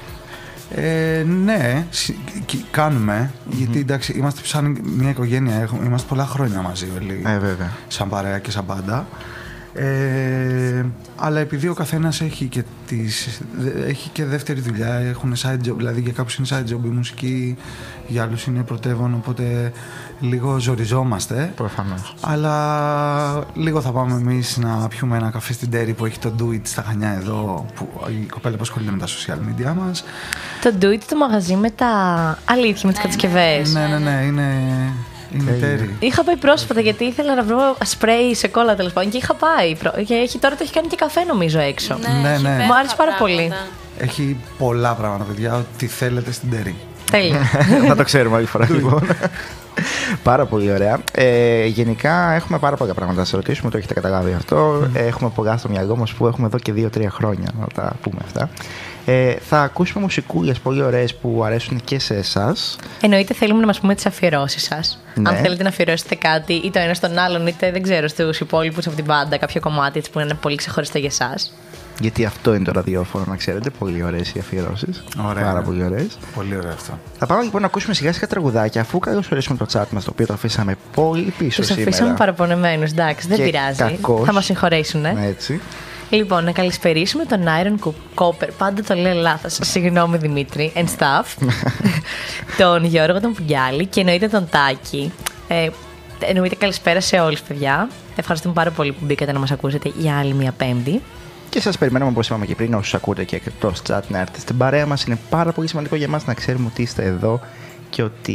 Ε, 0.76 1.24
ναι, 1.28 1.86
συ- 1.90 2.16
κι- 2.46 2.66
κάνουμε. 2.72 3.32
Γιατί 3.50 3.80
εντάξει, 3.80 4.12
είμαστε 4.14 4.42
σαν 4.44 4.78
μια 4.84 5.10
οικογένεια. 5.10 5.56
Έχουμε, 5.56 5.86
είμαστε 5.86 6.08
πολλά 6.08 6.26
χρόνια 6.26 6.62
μαζί 6.62 6.88
όλοι. 7.00 7.22
Ε, 7.26 7.38
βέβαια. 7.38 7.72
σαν 7.88 8.10
παρέα 8.10 8.40
και 8.40 8.52
σαν 8.52 8.66
πάντα. 8.66 9.06
Ε, 9.74 10.86
αλλά 11.16 11.40
επειδή 11.40 11.68
ο 11.68 11.74
καθένας 11.74 12.22
έχει 12.22 12.46
και, 12.46 12.64
τις, 12.88 13.42
δε- 13.58 13.86
έχει 13.88 14.10
και 14.10 14.26
δεύτερη 14.26 14.60
δουλειά, 14.62 14.94
έχουν 14.94 15.34
side 15.36 15.68
job, 15.70 15.76
δηλαδή 15.78 16.02
για 16.02 16.12
κάποιους 16.12 16.36
είναι 16.36 16.48
side 16.52 16.72
job 16.74 16.86
η 16.86 16.88
μουσική, 16.88 17.58
για 18.08 18.24
άλλους 18.24 18.46
είναι 18.46 18.62
πρωτεύον, 18.64 19.14
οπότε 19.14 19.72
λίγο 20.20 20.60
ζοριζόμαστε. 20.60 21.52
Προφανώς. 21.56 22.16
Αλλά 22.22 23.46
λίγο 23.54 23.82
θα 23.82 23.92
πάμε 23.92 24.14
εμείς 24.14 24.58
να 24.58 24.88
πιούμε 24.88 25.18
ένα 25.18 25.30
καφέ 25.30 25.54
στην 25.54 25.70
Τέρη 25.72 25.94
που 25.94 26.06
έχει 26.06 26.20
το 26.20 26.34
Do 26.40 26.44
It 26.44 26.60
στα 26.64 26.84
Χανιά 26.88 27.10
εδώ, 27.22 27.66
που 27.76 27.90
η 28.10 28.26
κοπέλα 28.32 28.56
που 28.56 28.62
ασχολείται 28.62 28.92
με 28.92 28.98
τα 28.98 29.06
social 29.08 29.36
media 29.36 29.74
μας. 29.86 30.04
Το 30.62 30.74
do 30.82 30.86
it 30.86 31.00
το 31.10 31.16
μαγαζί 31.16 31.56
με 31.56 31.70
τα 31.70 31.88
αλήθεια, 32.46 32.82
με 32.84 32.92
τις 32.92 33.02
κατασκευές. 33.02 33.74
Ναι, 33.74 33.88
ναι, 33.88 33.98
ναι, 34.00 34.24
είναι, 34.26 34.54
είναι 35.34 35.52
Τέλεια. 35.52 35.68
Τέρη. 35.78 35.96
Είχα 36.00 36.24
πάει 36.24 36.36
πρόσφατα 36.36 36.82
γιατί 36.82 37.04
ήθελα 37.04 37.36
να 37.36 37.44
βρω 37.44 37.78
σπρέι 37.84 38.36
σε 38.36 38.48
κόλλα 38.48 38.76
τέλος 38.76 38.94
πάντων 38.94 39.12
και 39.12 39.18
είχα 39.18 39.34
πάει. 39.36 39.76
προ- 39.76 40.04
Και 40.06 40.14
έχει, 40.14 40.38
τώρα 40.40 40.56
το 40.56 40.60
έχει 40.64 40.74
κάνει 40.74 40.88
και 40.88 40.96
καφέ 40.96 41.24
νομίζω 41.24 41.60
έξω. 41.60 41.98
Ναι, 42.02 42.08
έχει 42.08 42.42
ναι. 42.42 42.50
υπέροχα 42.50 42.64
Μου 42.66 42.76
άρεσε 42.76 42.96
πάρα 42.98 43.12
πολύ. 43.20 43.36
πράγματα. 43.36 43.68
Έχει 43.98 44.38
πολλά 44.58 44.94
πράγματα, 44.94 45.24
παιδιά, 45.24 45.56
ό,τι 45.56 45.88
θέλετε 45.88 46.32
στην 46.32 46.50
Τέρη. 46.50 46.76
Τέλεια. 47.12 47.40
θα 47.88 47.96
το 47.96 48.04
ξέρουμε 48.04 48.36
άλλη 48.38 48.46
φορά 48.46 48.68
λοιπόν. 48.72 49.02
πάρα 50.24 50.46
πολύ 50.46 50.72
ωραία. 50.72 51.00
Ε, 51.12 51.66
γενικά 51.66 52.32
έχουμε 52.32 52.60
πάρα 52.60 52.76
πολλά 52.76 52.94
πράγματα 52.94 53.20
να 53.20 53.26
σας 53.26 53.34
ρωτήσουμε, 53.36 53.72
το 53.72 53.78
έχετε 53.78 53.94
καταλάβει 53.94 54.34
αυτό. 54.34 54.88
Ε, 54.94 55.06
έχουμε 55.06 55.30
πολλά 55.36 55.58
στο 55.58 55.70
μυαλό 55.70 55.96
μας 55.98 56.14
που 56.14 56.28
έχουμε 56.28 56.48
εδώ 56.48 56.58
και 56.58 56.74
2-3 56.98 57.06
χρόνια 57.10 57.48
να 57.60 57.66
τα 57.76 57.96
πούμε 58.02 58.18
αυτά. 58.26 58.50
Ε, 59.12 59.36
θα 59.50 59.62
ακούσουμε 59.62 60.04
μουσικούλες 60.04 60.60
πολύ 60.60 60.82
ωραίες 60.82 61.16
που 61.16 61.42
αρέσουν 61.46 61.82
και 61.84 62.00
σε 62.00 62.16
εσάς. 62.16 62.76
Εννοείται 63.02 63.34
θέλουμε 63.34 63.60
να 63.60 63.66
μας 63.66 63.80
πούμε 63.80 63.96
τις 63.96 64.06
αφιερώσεις 64.06 64.64
σας. 64.64 65.00
Ναι. 65.16 65.30
Αν 65.30 65.36
θέλετε 65.36 65.64
να 65.64 65.70
αφιερώσετε 65.70 66.16
κάτι, 66.16 66.54
είτε 66.54 66.80
ο 66.80 66.84
ένας 66.84 66.98
στον 66.98 67.18
άλλον, 67.18 67.48
είτε 67.48 67.72
δεν 67.72 67.82
ξέρω, 67.82 68.08
στους 68.08 68.40
υπόλοιπους 68.40 68.88
από 68.88 68.96
την 68.96 69.06
μπάντα, 69.06 69.38
κάποιο 69.38 69.62
κομμάτι 69.62 70.00
έτσι 70.00 70.12
που 70.12 70.20
είναι 70.20 70.34
πολύ 70.34 70.56
ξεχωριστό 70.56 70.98
για 70.98 71.10
εσάς. 71.12 71.54
Γιατί 72.00 72.26
αυτό 72.26 72.54
είναι 72.54 72.64
το 72.64 72.72
ραδιόφωνο, 72.72 73.26
να 73.28 73.36
ξέρετε. 73.36 73.70
Πολύ 73.70 74.04
ωραίες 74.04 74.32
οι 74.34 74.40
αφιερώσεις. 74.40 75.04
Ωραία, 75.26 75.44
Πάρα 75.44 75.60
ναι. 75.60 75.66
πολύ 75.66 75.84
ωραίες. 75.84 76.18
Πολύ 76.36 76.56
ωραίο 76.58 76.72
αυτό. 76.72 77.00
Θα 77.18 77.26
πάμε 77.26 77.44
λοιπόν 77.44 77.62
να 77.62 77.68
ακούσουμε 77.68 77.94
σιγά 77.94 78.14
σιγά 78.14 78.28
τραγουδάκια, 78.28 78.82
αφού 78.82 79.00
καλωσορίσουμε 79.00 79.58
το 79.58 79.66
chat 79.74 79.86
μας, 79.92 80.04
το 80.04 80.10
οποίο 80.14 80.26
το 80.26 80.34
αφήσαμε 80.34 80.76
πολύ 80.96 81.34
πίσω 81.38 81.62
Τους 81.62 81.70
σήμερα. 81.70 81.90
αφήσαμε 81.90 82.14
παραπονεμένους, 82.18 82.92
εντάξει, 82.92 83.28
δεν 83.28 83.38
Και 83.38 83.44
πειράζει. 83.44 83.78
κακώς. 83.78 84.26
Θα 84.26 84.34
μας 84.34 84.46
συγχωρέσουν. 84.46 85.06
Έτσι. 85.06 85.62
Λοιπόν, 86.12 86.44
να 86.44 86.52
καλησπερίσουμε 86.52 87.26
τον 87.26 87.40
Iron 87.46 87.88
Cou- 87.88 88.24
Copper. 88.24 88.50
Πάντα 88.58 88.84
το 88.84 88.96
λέω 88.96 89.14
λάθος. 89.14 89.58
Συγγνώμη 89.62 90.18
Δημήτρη. 90.18 90.72
And 90.76 90.86
stuff. 90.98 91.48
τον 92.58 92.86
Γιώργο 92.86 93.20
τον 93.20 93.34
Πουγιάλη 93.34 93.86
και 93.86 94.00
εννοείται 94.00 94.28
τον 94.28 94.48
Τάκη. 94.50 95.12
Ε, 95.48 95.70
εννοείται 96.20 96.56
καλησπέρα 96.56 97.02
σε 97.02 97.20
όλους, 97.20 97.42
παιδιά. 97.42 97.90
Ευχαριστούμε 98.16 98.54
πάρα 98.54 98.72
πολύ 98.72 98.92
που 98.92 99.06
μπήκατε 99.06 99.32
να 99.32 99.40
μας 99.40 99.52
ακούσετε 99.52 99.92
για 99.98 100.18
άλλη 100.18 100.34
μια 100.34 100.52
Πέμπτη. 100.52 101.02
Και 101.50 101.62
σας 101.62 101.78
περιμένουμε, 101.78 102.12
όπως 102.12 102.28
είπαμε 102.28 102.46
και 102.46 102.56
πριν, 102.56 102.74
όσους 102.74 102.94
ακούτε 102.94 103.24
και 103.24 103.36
εκτός 103.36 103.82
chat 103.88 104.02
να 104.08 104.20
έρθετε 104.20 104.40
στην 104.40 104.58
παρέα 104.58 104.86
μας. 104.86 105.04
Είναι 105.04 105.20
πάρα 105.30 105.52
πολύ 105.52 105.68
σημαντικό 105.68 105.96
για 105.96 106.08
μα 106.08 106.22
να 106.26 106.34
ξέρουμε 106.34 106.68
ότι 106.72 106.82
είστε 106.82 107.04
εδώ 107.04 107.40
και 107.90 108.04
ότι 108.04 108.32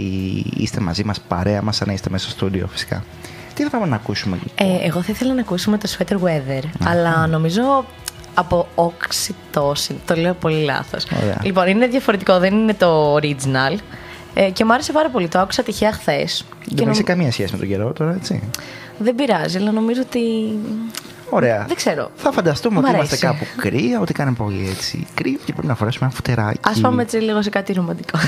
είστε 0.57 0.81
μαζί 0.81 1.05
μας, 1.05 1.21
παρέα 1.21 1.63
μας, 1.63 1.77
σαν 1.77 1.87
να 1.87 1.93
είστε 1.93 2.11
μέσα 2.11 2.25
στο 2.25 2.33
στούντιο 2.37 2.67
φυσικά. 2.67 3.05
Τι 3.57 3.63
θα 3.63 3.71
πάμε 3.71 3.87
να 3.87 3.97
ακούσουμε 3.97 4.39
λοιπόν; 4.43 4.75
Ε, 4.75 4.87
εγώ 4.87 5.03
θα 5.03 5.13
ήθελα 5.13 5.35
να 5.35 5.41
ακούσουμε 5.41 5.79
το 5.79 5.89
Sweater 5.99 6.15
Weather, 6.15 6.63
αλλά 6.85 7.27
νομίζω 7.27 7.85
από 8.35 8.69
Oxytocin. 8.75 9.95
Το 10.07 10.15
λέω 10.15 10.35
πολύ 10.35 10.65
λάθος. 10.65 11.07
Ωραία. 11.23 11.39
Λοιπόν, 11.43 11.67
είναι 11.69 11.87
διαφορετικό, 11.87 12.39
δεν 12.39 12.55
είναι 12.55 12.75
το 12.75 13.15
original. 13.15 13.79
Ε, 14.35 14.51
και 14.51 14.65
μου 14.65 14.73
άρεσε 14.73 14.93
πάρα 14.93 15.09
πολύ. 15.11 15.29
Το 15.29 15.39
άκουσα 15.39 15.63
τυχαία 15.63 15.93
χθες. 15.93 16.45
Δεν 16.71 16.89
έχει 16.89 17.03
καμία 17.03 17.33
σχέση 17.33 17.53
με 17.53 17.59
τον 17.59 17.69
καιρό 17.69 17.93
τώρα, 17.93 18.15
έτσι. 18.15 18.43
Δεν 18.99 19.15
πειράζει, 19.15 19.57
αλλά 19.57 19.71
νομίζω 19.73 20.01
ότι. 20.01 20.21
Ωραία. 21.31 21.65
Δεν 21.67 21.77
ξέρω. 21.77 22.11
Θα 22.17 22.33
φανταστούμε 22.33 22.75
Μ' 22.75 22.79
ότι 22.79 22.89
αρέσει. 22.89 23.07
είμαστε 23.07 23.27
κάπου 23.27 23.45
κρύα, 23.57 24.01
ότι 24.01 24.13
κάνει 24.13 24.33
πολύ 24.33 24.69
έτσι 24.71 25.07
κρύο 25.15 25.39
και 25.45 25.53
πρέπει 25.53 25.67
να 25.67 25.75
φορέσουμε 25.75 26.05
ένα 26.07 26.15
φουτεράκι. 26.15 26.61
Α 26.63 26.81
πάμε 26.81 27.03
έτσι 27.03 27.17
λίγο 27.17 27.43
σε 27.43 27.51
κάτι 27.51 27.73
ρομαντικό. 27.73 28.19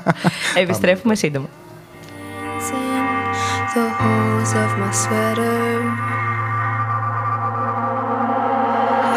Επιστρέφουμε 0.62 1.14
σύντομα. 1.14 1.48
The 3.74 3.90
holes 3.90 4.52
of 4.54 4.78
my 4.78 4.90
sweater. 4.90 5.82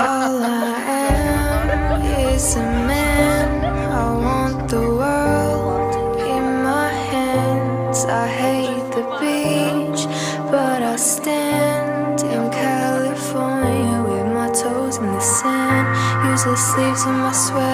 All 0.09 0.43
I 0.43 0.75
am 1.07 2.01
is 2.35 2.55
a 2.55 2.59
man. 2.59 3.63
I 3.63 4.11
want 4.25 4.69
the 4.69 4.81
world 4.81 5.95
in 6.19 6.63
my 6.63 6.89
hands. 7.11 8.03
I 8.03 8.27
hate 8.27 8.91
the 8.91 9.05
beach, 9.21 10.05
but 10.51 10.83
I 10.83 10.97
stand 10.97 12.19
in 12.21 12.51
California 12.51 14.03
with 14.03 14.27
my 14.33 14.49
toes 14.49 14.97
in 14.97 15.05
the 15.13 15.21
sand. 15.21 15.87
Use 16.29 16.43
the 16.43 16.57
sleeves 16.57 17.03
of 17.05 17.13
my 17.13 17.31
sweater. 17.31 17.70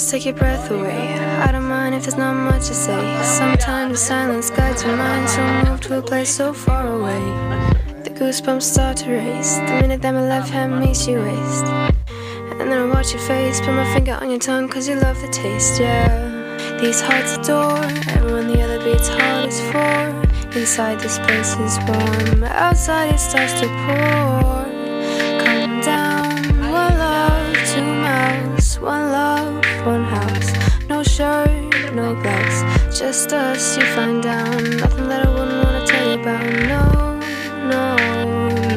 Just 0.00 0.12
take 0.12 0.24
your 0.24 0.34
breath 0.34 0.70
away, 0.70 1.18
I 1.46 1.52
don't 1.52 1.68
mind 1.68 1.94
if 1.94 2.04
there's 2.04 2.16
not 2.16 2.32
much 2.32 2.68
to 2.68 2.74
say. 2.74 3.22
Sometimes 3.22 3.92
the 3.92 3.98
silence 3.98 4.48
guides 4.48 4.82
your 4.82 4.96
mind, 4.96 5.28
so 5.28 5.42
move 5.64 5.80
to 5.82 5.98
a 5.98 6.02
place 6.02 6.30
so 6.30 6.54
far 6.54 6.86
away. 6.88 7.20
The 8.04 8.08
goosebumps 8.08 8.62
start 8.62 8.96
to 8.98 9.10
race 9.10 9.56
the 9.56 9.74
minute 9.82 10.00
that 10.00 10.12
my 10.12 10.26
left 10.26 10.48
hand 10.48 10.80
meets 10.80 11.06
your 11.06 11.22
waist. 11.22 11.66
And 11.66 12.70
then 12.70 12.78
I 12.78 12.86
watch 12.86 13.12
your 13.12 13.20
face, 13.20 13.60
put 13.60 13.74
my 13.74 13.92
finger 13.92 14.12
on 14.12 14.30
your 14.30 14.38
tongue, 14.38 14.70
cause 14.70 14.88
you 14.88 14.94
love 14.94 15.20
the 15.20 15.28
taste, 15.28 15.78
yeah. 15.78 16.78
These 16.80 17.02
hearts 17.02 17.36
adore 17.36 17.84
everyone 18.16 18.46
the 18.46 18.62
other 18.62 18.82
beats 18.82 19.08
heart 19.08 19.48
is 19.48 19.60
for. 19.70 20.58
Inside 20.58 21.00
this 21.00 21.18
place 21.18 21.52
is 21.58 21.78
warm, 21.86 22.44
outside 22.44 23.12
it 23.14 23.20
starts 23.20 23.52
to 23.60 23.66
pour. 23.66 24.39
Just 33.20 33.34
us. 33.34 33.76
You 33.76 33.84
find 33.94 34.24
out 34.24 34.62
nothing 34.62 35.08
that 35.08 35.26
I 35.26 35.30
wouldn't 35.30 35.64
wanna 35.64 35.86
tell 35.86 36.06
you 36.10 36.20
about. 36.22 36.42
No, 36.72 36.84
no, 37.68 37.96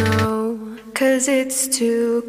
no, 0.03 0.77
cause 0.93 1.29
it's 1.29 1.67
too 1.67 2.22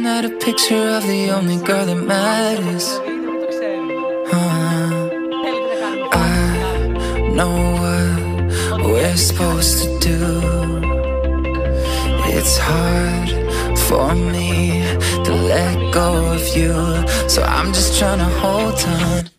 staring 0.00 0.24
a 0.24 0.38
picture 0.38 0.88
of 0.96 1.06
the 1.06 1.30
only 1.30 1.56
girl 1.64 1.86
that 1.86 1.94
matters. 1.94 2.88
Uh, 4.32 5.10
I 6.12 7.32
know 7.34 7.54
what 7.82 8.84
we're 8.84 9.16
supposed 9.16 9.78
to 9.82 9.98
do. 9.98 10.40
It's 12.36 12.58
hard 12.58 13.78
for 13.78 14.14
me 14.14 14.82
to 15.24 15.32
let 15.32 15.92
go 15.92 16.32
of 16.34 16.56
you. 16.56 16.74
So 17.28 17.42
I'm 17.42 17.72
just 17.72 17.98
trying 17.98 18.18
to 18.18 18.30
hold 18.40 18.80
on, 18.86 19.29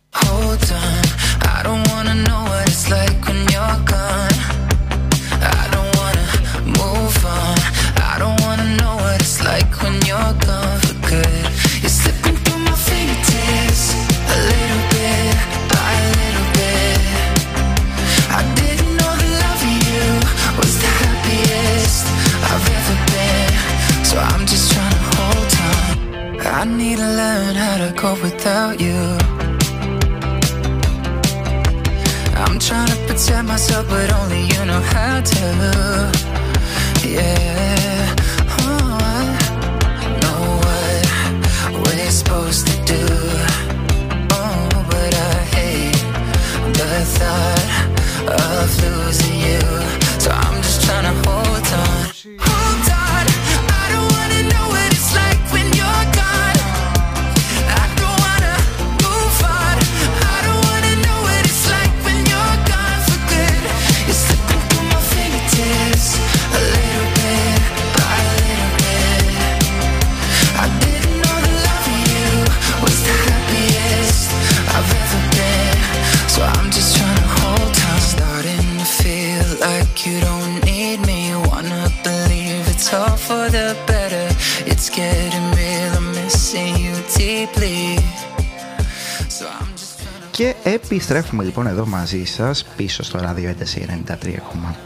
επιστρέφουμε 91.12 91.44
λοιπόν 91.44 91.68
εδώ 91.68 91.86
μαζί 91.86 92.24
σας 92.24 92.66
πίσω 92.76 93.04
στο 93.04 93.20
ράδιο 93.20 93.50
ένταση 93.50 94.04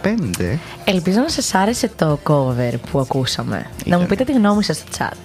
93,5 0.03 0.57
Ελπίζω 0.85 1.19
να 1.19 1.29
σας 1.29 1.53
άρεσε 1.53 1.91
το 1.95 2.19
cover 2.23 2.73
που 2.91 2.99
ακούσαμε. 2.99 3.65
Να 3.85 3.99
μου 3.99 4.05
πείτε 4.05 4.23
τη 4.23 4.31
γνώμη 4.31 4.63
σας 4.63 4.77
στο 4.77 4.85
chat. 4.97 5.17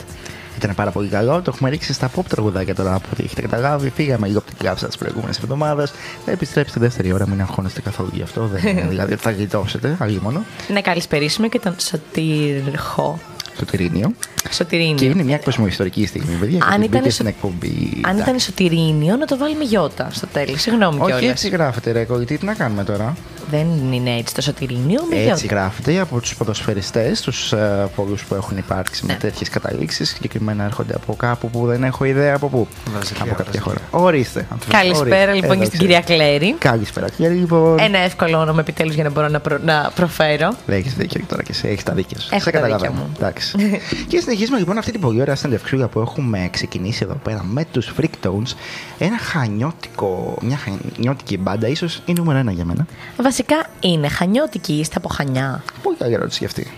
Ήταν 0.56 0.74
πάρα 0.74 0.90
πολύ 0.90 1.08
καλό. 1.08 1.42
Το 1.42 1.50
έχουμε 1.54 1.70
ρίξει 1.70 1.92
στα 1.92 2.10
pop 2.16 2.24
τραγουδάκια 2.28 2.74
τώρα 2.74 2.94
από 2.94 3.08
ό,τι 3.12 3.24
έχετε 3.24 3.40
καταλάβει. 3.40 3.90
Φύγαμε 3.90 4.26
λίγο 4.26 4.38
από 4.38 4.48
την 4.48 4.66
κάψα 4.66 4.86
τις 4.86 4.96
προηγούμενες 4.96 5.38
εβδομάδες. 5.38 5.92
Θα 6.24 6.30
επιστρέψει 6.30 6.72
τη 6.72 6.78
δεύτερη 6.78 7.12
ώρα, 7.12 7.28
μην 7.28 7.40
αγχώνεστε 7.40 7.80
καθόλου 7.80 8.10
γι' 8.12 8.22
αυτό. 8.22 8.46
Δεν 8.46 8.66
είναι 8.66 8.86
δηλαδή 8.94 9.12
ότι 9.12 9.22
θα 9.22 9.30
γλιτώσετε, 9.30 9.96
αλλήμωνο. 9.98 10.44
Να 10.68 10.80
καλησπερίσουμε 10.80 11.48
και 11.48 11.58
τον 11.58 11.74
Σωτήρχο. 11.78 13.18
Στο 13.60 13.70
Τυρίνιο. 13.70 14.12
Σωτηρίνιο. 14.50 14.94
Και 14.94 15.04
είναι 15.04 15.22
μια 15.22 15.38
κοσμοϊστορική 15.38 16.06
στιγμή, 16.06 16.34
παιδιά. 16.34 16.58
Αν 16.64 16.72
Αν 16.72 16.82
ήταν 16.82 16.84
ήταν 16.90 17.02
σο- 17.02 17.10
στην 17.10 17.26
εκπομπή. 17.26 18.00
Αν 18.04 18.18
ήταν 18.18 18.38
Σωτηρίνιο, 18.38 19.16
να 19.16 19.26
το 19.26 19.36
βάλουμε 19.38 19.64
γιώτα 19.64 20.08
στο 20.12 20.26
τέλος. 20.26 20.60
Συγγνώμη 20.60 20.98
Όχι 21.00 21.10
κιόλας. 21.12 21.30
έτσι 21.30 21.48
γράφεται, 21.48 21.90
ρε 21.92 22.04
κολλητή, 22.04 22.38
τι 22.38 22.44
να 22.44 22.54
κάνουμε 22.54 22.84
τώρα. 22.84 23.16
Δεν 23.50 23.66
είναι 23.92 24.10
έτσι 24.16 24.34
το 24.34 24.40
Σωτηρίνιο, 24.40 25.00
με 25.10 25.16
Έτσι 25.16 25.46
γιώτα. 25.46 25.54
γράφεται 25.54 25.98
από 26.00 26.20
τους 26.20 26.36
ποδοσφαιριστές, 26.36 27.20
τους 27.20 27.54
πολλούς 27.96 28.24
που 28.24 28.34
έχουν 28.34 28.56
υπάρξει 28.56 29.06
με 29.06 29.12
Ναι. 29.12 29.18
τέτοιες 29.18 29.48
καταλήξεις. 29.48 30.08
Συγκεκριμένα 30.08 30.64
έρχονται 30.64 30.94
από 30.94 31.14
κάπου 31.14 31.50
που 31.50 31.66
δεν 31.66 31.84
έχω 31.84 32.04
ιδέα 32.04 32.34
από 32.34 32.48
πού. 32.48 32.68
Βραζιλία, 32.92 33.22
από 33.22 33.34
κάποια 33.34 33.44
Βραζιλία. 33.44 33.62
χώρα. 33.90 34.04
Ορίστε. 34.04 34.46
Καλησπέρα 34.68 35.30
Ορίστε. 35.30 35.32
λοιπόν 35.34 35.50
Εδώ 35.50 35.60
και 35.60 35.64
στην 35.64 35.78
ξέρεις. 35.78 36.04
κυρία 36.04 36.16
Κλέρη. 36.16 36.54
Καλησπέρα, 36.58 37.08
κύριε 37.08 37.30
λοιπόν. 37.32 37.78
Ένα 37.78 37.98
εύκολο 37.98 38.38
όνομα 38.38 38.60
επιτέλους 38.60 38.94
για 38.94 39.04
να 39.04 39.10
μπορώ 39.10 39.28
να, 39.28 39.40
προ- 39.40 39.62
να 39.64 39.90
προφέρω. 39.94 40.54
Έχεις 40.66 40.94
δίκιο 40.94 41.20
τώρα 41.28 41.42
και 41.42 41.50
εσύ, 41.52 41.68
έχεις 41.68 41.82
τα 41.82 41.92
δίκια 41.92 42.18
σου. 42.20 42.28
Έχω 42.30 42.38
Σε 42.38 42.50
τα 42.50 42.50
καταλαβαίνω. 42.50 42.90
δίκια 42.92 43.04
μου. 43.06 43.12
Εντάξει. 43.16 43.49
και 44.08 44.20
συνεχίζουμε 44.20 44.58
λοιπόν 44.58 44.78
αυτή 44.78 44.90
την 44.90 45.00
πολύ 45.00 45.20
ωραία 45.20 45.34
συνεντευξούλα 45.34 45.88
που 45.88 46.00
έχουμε 46.00 46.48
ξεκινήσει 46.52 47.00
εδώ 47.04 47.14
πέρα 47.14 47.44
με 47.44 47.64
τους 47.64 47.92
Freaktones. 48.00 48.54
Ένα 48.98 49.18
χανιώτικο, 49.18 50.36
μια 50.42 50.56
χανιώτικη 50.56 51.38
μπάντα, 51.38 51.68
ίσως 51.68 52.02
η 52.06 52.12
νούμερο 52.12 52.38
ένα 52.38 52.52
για 52.52 52.64
μένα. 52.64 52.86
Βασικά 53.22 53.66
είναι 53.80 54.08
χανιώτικη, 54.08 54.72
είστε 54.72 54.94
από 54.98 55.08
χανιά. 55.08 55.62
Πολύ 55.82 55.96
καλή 55.96 56.14
ερώτηση 56.14 56.38
για 56.38 56.46
αυτή. 56.46 56.72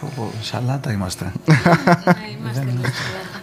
Πω, 0.00 0.12
πω, 0.16 0.30
Σαλάτα 0.42 0.92
είμαστε. 0.92 1.24
Ναι, 1.44 2.36
είμαστε 2.40 2.64
λίγο 2.64 2.82
σαλάτα. 2.82 3.38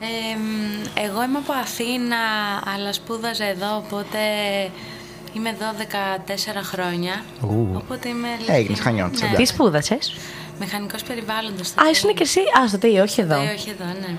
Ε, 0.00 0.36
μ, 0.36 1.06
εγώ 1.06 1.22
είμαι 1.22 1.38
από 1.38 1.52
Αθήνα, 1.52 2.16
αλλά 2.74 2.92
σπούδαζα 2.92 3.44
εδώ, 3.44 3.76
οπότε 3.76 4.18
Είμαι 5.32 5.48
εδώ 5.48 5.66
14 6.26 6.60
χρόνια. 6.62 7.24
Ου. 7.40 7.68
Οπότε 7.74 8.08
είμαι. 8.08 8.28
Έγινες 8.46 8.80
χανιώτης, 8.80 9.20
Ναι. 9.20 9.26
εντάξει. 9.26 9.42
Τι 9.44 9.48
σπούδασες; 9.48 10.14
Μηχανικός 10.62 11.02
περιβάλλοντος. 11.02 11.70
Α, 11.70 11.90
ήσουν 11.90 12.14
και 12.14 12.22
εσύ; 12.22 12.40
Α, 12.40 12.68
στο 12.68 12.78
ΤΕΙ, 12.78 12.98
όχι 12.98 13.20
εδώ. 13.20 13.34
Ε, 13.34 13.52
όχι 13.54 13.70
εδώ, 13.70 13.84
ναι. 13.84 14.16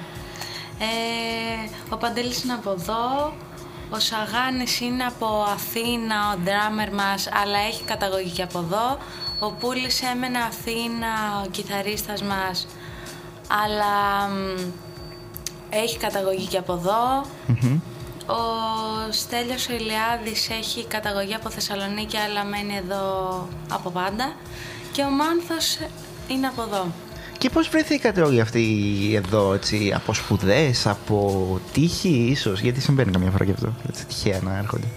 Ε, 0.79 1.69
ο 1.89 1.97
Παντέλης 1.97 2.43
είναι 2.43 2.53
από 2.53 2.71
εδώ. 2.71 3.33
Ο 3.89 3.99
Σαγάνης 3.99 4.79
είναι 4.79 5.03
από 5.03 5.45
Αθήνα, 5.53 6.15
ο 6.33 6.37
ντράμερ 6.43 6.93
μας, 6.93 7.29
αλλά 7.41 7.59
έχει 7.59 7.83
καταγωγή 7.83 8.29
και 8.29 8.43
από 8.43 8.59
εδώ. 8.59 8.97
Ο 9.39 9.51
Πούλης 9.51 10.01
έμενε 10.01 10.37
Αθήνα, 10.37 11.41
ο 11.45 11.49
κιθαρίστας 11.49 12.21
μας, 12.21 12.67
αλλά 13.63 14.27
μ, 14.27 14.71
έχει 15.69 15.97
καταγωγή 15.97 16.47
και 16.47 16.57
από 16.57 16.73
εδώ. 16.73 17.25
Ο 18.25 18.41
Στέλιος 19.11 19.69
ο 19.69 19.73
Ηλιάδης 19.73 20.49
έχει 20.49 20.85
καταγωγή 20.85 21.33
από 21.33 21.49
Θεσσαλονίκη, 21.49 22.17
αλλά 22.17 22.43
μένει 22.43 22.75
εδώ 22.75 23.47
από 23.71 23.89
πάντα. 23.89 24.33
Και 24.91 25.01
ο 25.01 25.09
Μάνθος 25.09 25.77
είναι 26.31 26.47
από 26.47 26.61
εδώ. 26.61 26.87
Και 27.37 27.49
πώς 27.49 27.67
βρεθήκατε 27.69 28.21
όλοι 28.21 28.41
αυτοί 28.41 28.65
εδώ, 29.15 29.53
έτσι, 29.53 29.91
από 29.95 30.13
σπουδές, 30.13 30.87
από 30.87 31.59
τύχη 31.73 32.09
ίσως, 32.09 32.61
γιατί 32.61 32.81
συμβαίνει 32.81 33.11
καμιά 33.11 33.31
φορά 33.31 33.45
και 33.45 33.51
αυτό, 33.51 33.73
έτσι, 33.89 34.05
τυχαία 34.05 34.39
να 34.43 34.57
έρχονται. 34.57 34.87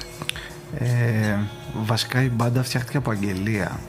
Ε, 0.79 1.39
βασικά 1.85 2.23
η 2.23 2.29
μπάντα 2.29 2.63
φτιάχτηκε 2.63 2.97
από 2.97 3.11
αγγελία. 3.11 3.81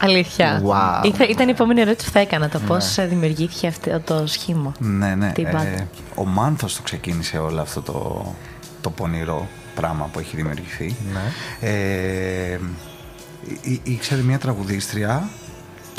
Αλήθεια. 0.00 0.62
Wow. 0.64 1.04
Ήθε- 1.06 1.28
ήταν 1.30 1.48
η 1.48 1.50
επόμενη 1.50 1.80
ερώτηση 1.80 2.06
που 2.06 2.12
θα 2.12 2.18
έκανα. 2.20 2.48
Το 2.48 2.58
πώς 2.58 2.94
δημιουργήθηκε 3.08 3.66
αυτό 3.66 4.00
το 4.04 4.26
σχήμα. 4.26 4.72
Ναι, 4.78 5.14
ναι. 5.14 5.32
Την 5.32 5.44
μπάντα. 5.44 5.66
Ε, 5.66 5.88
ο 6.14 6.24
Μάνθος 6.24 6.76
το 6.76 6.82
ξεκίνησε 6.82 7.38
όλο 7.38 7.60
αυτό 7.60 7.80
το, 7.82 8.26
το 8.80 8.90
πονηρό 8.90 9.48
πράγμα 9.74 10.08
που 10.12 10.18
έχει 10.18 10.36
δημιουργηθεί. 10.36 10.96
Ναι. 11.12 11.20
Ε, 11.68 12.58
ή- 13.62 13.80
ήξερε 13.82 14.20
μια 14.22 14.38
τραγουδίστρια 14.38 15.28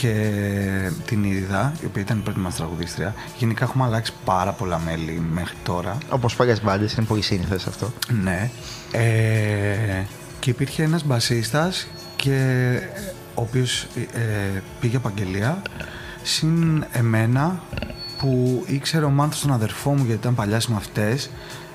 και 0.05 0.91
την 1.05 1.23
Ήριδα, 1.23 1.73
η 1.81 1.85
οποία 1.85 2.01
ήταν 2.01 2.17
η 2.17 2.21
πρώτη 2.21 2.39
μας 2.39 2.55
τραγουδίστρια. 2.55 3.13
Γενικά 3.37 3.63
έχουμε 3.63 3.83
αλλάξει 3.83 4.13
πάρα 4.25 4.51
πολλά 4.51 4.79
μέλη 4.79 5.21
μέχρι 5.33 5.55
τώρα. 5.63 5.97
Όπως 6.09 6.35
παλιές 6.35 6.61
μπάντες, 6.63 6.93
είναι 6.93 7.05
πολύ 7.05 7.21
σύνηθες 7.21 7.67
αυτό. 7.67 7.93
Ναι. 8.23 8.49
Ε, 8.91 10.03
και 10.39 10.49
υπήρχε 10.49 10.83
ένας 10.83 11.03
μπασίστας 11.05 11.87
και 12.15 12.79
ο 13.33 13.41
οποίος 13.41 13.87
ε, 14.13 14.61
πήγε 14.79 14.95
επαγγελία 14.95 15.61
συν 16.23 16.85
εμένα 16.91 17.61
που 18.17 18.63
ήξερε 18.67 19.05
ο 19.05 19.09
Μάνθος 19.09 19.41
τον 19.41 19.53
αδερφό 19.53 19.89
μου 19.89 20.03
γιατί 20.05 20.19
ήταν 20.19 20.35
παλιά 20.35 20.59
συμμαθητές 20.59 21.29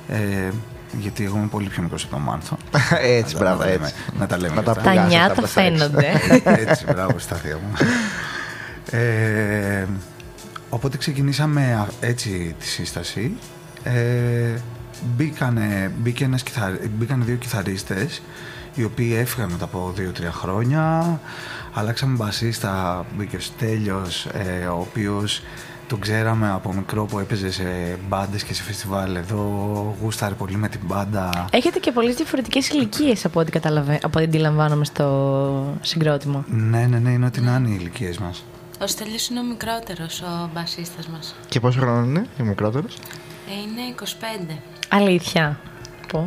ε, 0.09 0.51
γιατί 0.99 1.25
εγώ 1.25 1.37
είμαι 1.37 1.47
πολύ 1.47 1.69
πιο 1.69 1.83
μικρός 1.83 2.03
από 2.05 2.13
τον 2.15 2.23
Μάνθο. 2.23 2.57
έτσι, 3.19 3.35
Να- 3.35 3.41
μπράβο, 3.41 3.59
να 3.59 3.65
τα 3.65 3.71
λέμε- 3.71 3.87
έτσι. 3.87 3.95
Να 4.19 4.27
τα 4.27 4.39
λέμε. 4.39 4.55
Να 4.55 4.63
τα 4.63 4.71
αυτά. 4.71 4.83
Τα 4.83 4.91
Βγάζω 4.93 5.09
νιάτα 5.09 5.25
αυτά 5.27 5.41
μπροστά 5.41 5.61
έξω. 5.61 5.77
φαίνονται. 5.79 6.07
Έτσι, 6.71 6.85
μπράβο, 6.85 7.19
στάθεια 7.19 7.57
μου. 7.57 7.73
Ε, 8.91 9.85
οπότε 10.71 10.97
ξεκινήσαμε 10.97 11.75
α- 11.75 12.07
έτσι 12.07 12.55
τη 12.59 12.67
σύσταση. 12.67 13.33
Ε, 13.83 14.55
μπήκανε, 15.17 15.93
μπήκε 15.99 16.25
ένας 16.25 16.43
κιθαρ- 16.43 16.89
μπήκανε 16.89 17.25
δύο 17.25 17.35
κιθαρίστες 17.37 18.23
οι 18.75 18.85
οποίοι 18.85 19.17
έφυγαν 19.19 19.51
μετά 19.51 19.65
από 19.65 19.93
δύο-τρία 19.97 20.33
χρόνια. 20.33 21.21
Αλλάξαμε 21.75 22.17
μπασίστα, 22.17 23.05
μπήκε 23.17 23.37
ο 23.37 23.41
Στέλιος, 23.41 24.27
ε, 24.27 24.67
ο 24.67 24.79
οποίος 24.79 25.43
τον 25.91 26.01
ξέραμε 26.01 26.51
από 26.51 26.73
μικρό 26.73 27.05
που 27.05 27.19
έπαιζε 27.19 27.51
σε 27.51 27.99
μπάντες 28.09 28.45
και 28.45 28.55
σε 28.55 28.63
φεστιβάλ 28.63 29.17
εδώ, 29.17 29.37
γούσταρε 30.01 30.35
πολύ 30.35 30.57
με 30.57 30.69
την 30.69 30.81
μπάντα. 30.85 31.49
Έχετε 31.53 31.79
και 31.79 31.93
πολλές 31.93 32.15
διαφορετικές 32.15 32.69
ηλικίες 32.69 33.25
από 33.25 33.41
ό,τι, 33.41 33.51
καταλαβα... 33.51 33.95
από 33.95 34.11
ό,τι 34.15 34.25
αντιλαμβάνομαι 34.25 34.85
στο 34.85 35.77
συγκρότημα. 35.81 36.45
Ναι, 36.49 36.87
ναι, 36.87 36.99
ναι, 36.99 37.11
είναι 37.11 37.27
ό,τι 37.27 37.41
να 37.41 37.55
είναι 37.57 37.69
οι 37.69 37.77
ηλικίες 37.81 38.19
μας. 38.19 38.45
Ο 38.83 38.87
Στέλιος 38.87 39.29
είναι 39.29 39.41
ο 39.41 39.43
μικρότερος, 39.43 40.23
ο 40.23 40.51
μπασίστας 40.55 41.09
μας. 41.09 41.35
Και 41.49 41.61
πόσο 41.61 41.81
χρόνο 41.81 42.05
είναι, 42.05 42.27
ο 42.41 42.45
μικρότερος; 42.45 42.95
Ε, 42.95 43.53
είναι 43.53 43.95
25. 44.51 44.57
Αλήθεια. 44.89 45.61
Πω. 46.13 46.27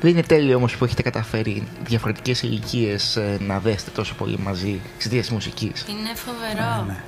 Δεν 0.00 0.10
είναι 0.10 0.22
τέλειο 0.22 0.56
όμως 0.56 0.76
που 0.76 0.84
έχετε 0.84 1.02
καταφέρει 1.02 1.68
διαφορετικές 1.84 2.42
ηλικίες 2.42 3.18
να 3.38 3.58
δέστε 3.58 3.90
τόσο 3.90 4.14
πολύ 4.14 4.38
μαζί 4.38 4.80
εξαιτίας 4.94 5.24
της 5.24 5.34
μουσικής. 5.34 5.84
Είναι 5.88 6.14
φοβερό. 6.14 6.84
Ναι, 6.86 6.92
ναι, 6.92 7.02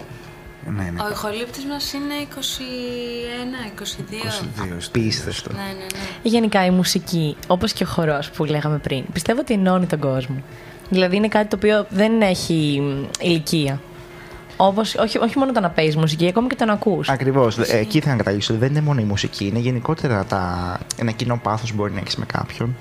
ναι. 0.66 0.92
Ο 1.03 1.11
ηχολήπτης 1.11 1.64
μας 1.64 1.92
είναι 1.92 2.14
21, 2.35 3.81
22. 3.81 4.75
22. 4.77 4.88
Πίστευτο. 4.92 5.53
Ναι, 5.53 5.59
ναι, 5.59 5.68
ναι. 5.73 6.09
Γενικά 6.23 6.64
η 6.64 6.71
μουσική, 6.71 7.37
όπως 7.47 7.73
και 7.73 7.85
ο 7.85 7.87
χορός 7.87 8.31
που 8.31 8.44
λέγαμε 8.44 8.79
πριν, 8.79 9.05
πιστεύω 9.12 9.40
ότι 9.40 9.55
ενώνει 9.55 9.87
τον 9.87 9.99
κόσμο. 9.99 10.42
Δηλαδή 10.90 11.16
είναι 11.16 11.29
κάτι 11.29 11.49
το 11.49 11.57
οποίο 11.57 11.87
δεν 11.88 12.21
έχει 12.23 12.81
μ, 12.81 13.05
ηλικία. 13.21 13.81
Όπως, 14.57 14.94
όχι, 14.94 15.18
όχι 15.18 15.38
μόνο 15.38 15.53
το 15.53 15.61
να 15.61 15.71
παίζεις 15.71 15.97
μουσική, 15.97 16.29
ακόμη 16.29 16.49
και 16.49 16.55
το 16.55 16.64
να 16.64 16.73
ακούς. 16.73 17.09
Ακριβώς. 17.09 17.59
Εκεί 17.59 17.97
ήθελα 17.97 18.12
να 18.12 18.18
καταλήξω. 18.18 18.55
Δεν 18.55 18.71
είναι 18.71 18.81
μόνο 18.81 19.01
η 19.01 19.05
μουσική, 19.05 19.47
είναι 19.47 19.59
γενικότερα 19.59 20.25
τα... 20.25 20.79
ένα 20.97 21.11
κοινό 21.11 21.40
πάθος 21.42 21.71
που 21.71 21.77
μπορεί 21.77 21.92
να 21.92 22.01
έχεις 22.01 22.16
με 22.16 22.25
κάποιον. 22.25 22.77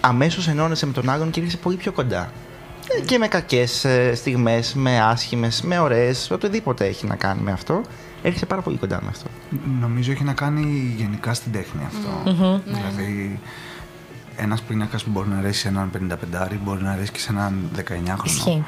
Αμέσως 0.00 0.48
ενώνεσαι 0.48 0.86
με 0.86 0.92
τον 0.92 1.10
άλλον 1.10 1.30
και 1.30 1.40
έρχεσαι 1.40 1.58
πολύ 1.58 1.76
πιο 1.76 1.92
κοντά. 1.92 2.32
Ε, 2.88 3.00
Και 3.00 3.18
με 3.18 3.28
κακές 3.28 3.86
στιγμές, 4.14 4.74
με 4.74 5.00
άσχημες, 5.00 5.62
με 5.62 5.78
ωραίες, 5.78 6.30
οτιδήποτε 6.30 6.86
έχει 6.86 7.06
να 7.06 7.16
κάνει 7.16 7.40
με 7.42 7.52
αυτό. 7.52 7.80
Έρχεσαι 8.22 8.46
πάρα 8.46 8.62
πολύ 8.62 8.76
κοντά 8.76 8.98
με 9.02 9.08
αυτό. 9.08 9.26
Νομίζω 9.80 10.12
έχει 10.12 10.24
να 10.24 10.32
κάνει 10.32 10.94
γενικά 10.96 11.34
στην 11.34 11.52
τέχνη 11.52 11.80
αυτό. 11.86 12.32
Δηλαδή, 12.64 13.40
ένας 14.36 14.62
πίνακας 14.62 15.04
που 15.04 15.10
μπορεί 15.10 15.28
να 15.28 15.38
αρέσει 15.38 15.60
σε 15.60 15.68
έναν 15.68 15.90
55 15.90 16.58
μπορεί 16.64 16.82
να 16.82 16.90
αρέσει 16.90 17.12
και 17.12 17.18
σε 17.18 17.32
έναν 17.32 17.70
19χρονο. 17.76 18.24
Ισχύει. 18.24 18.64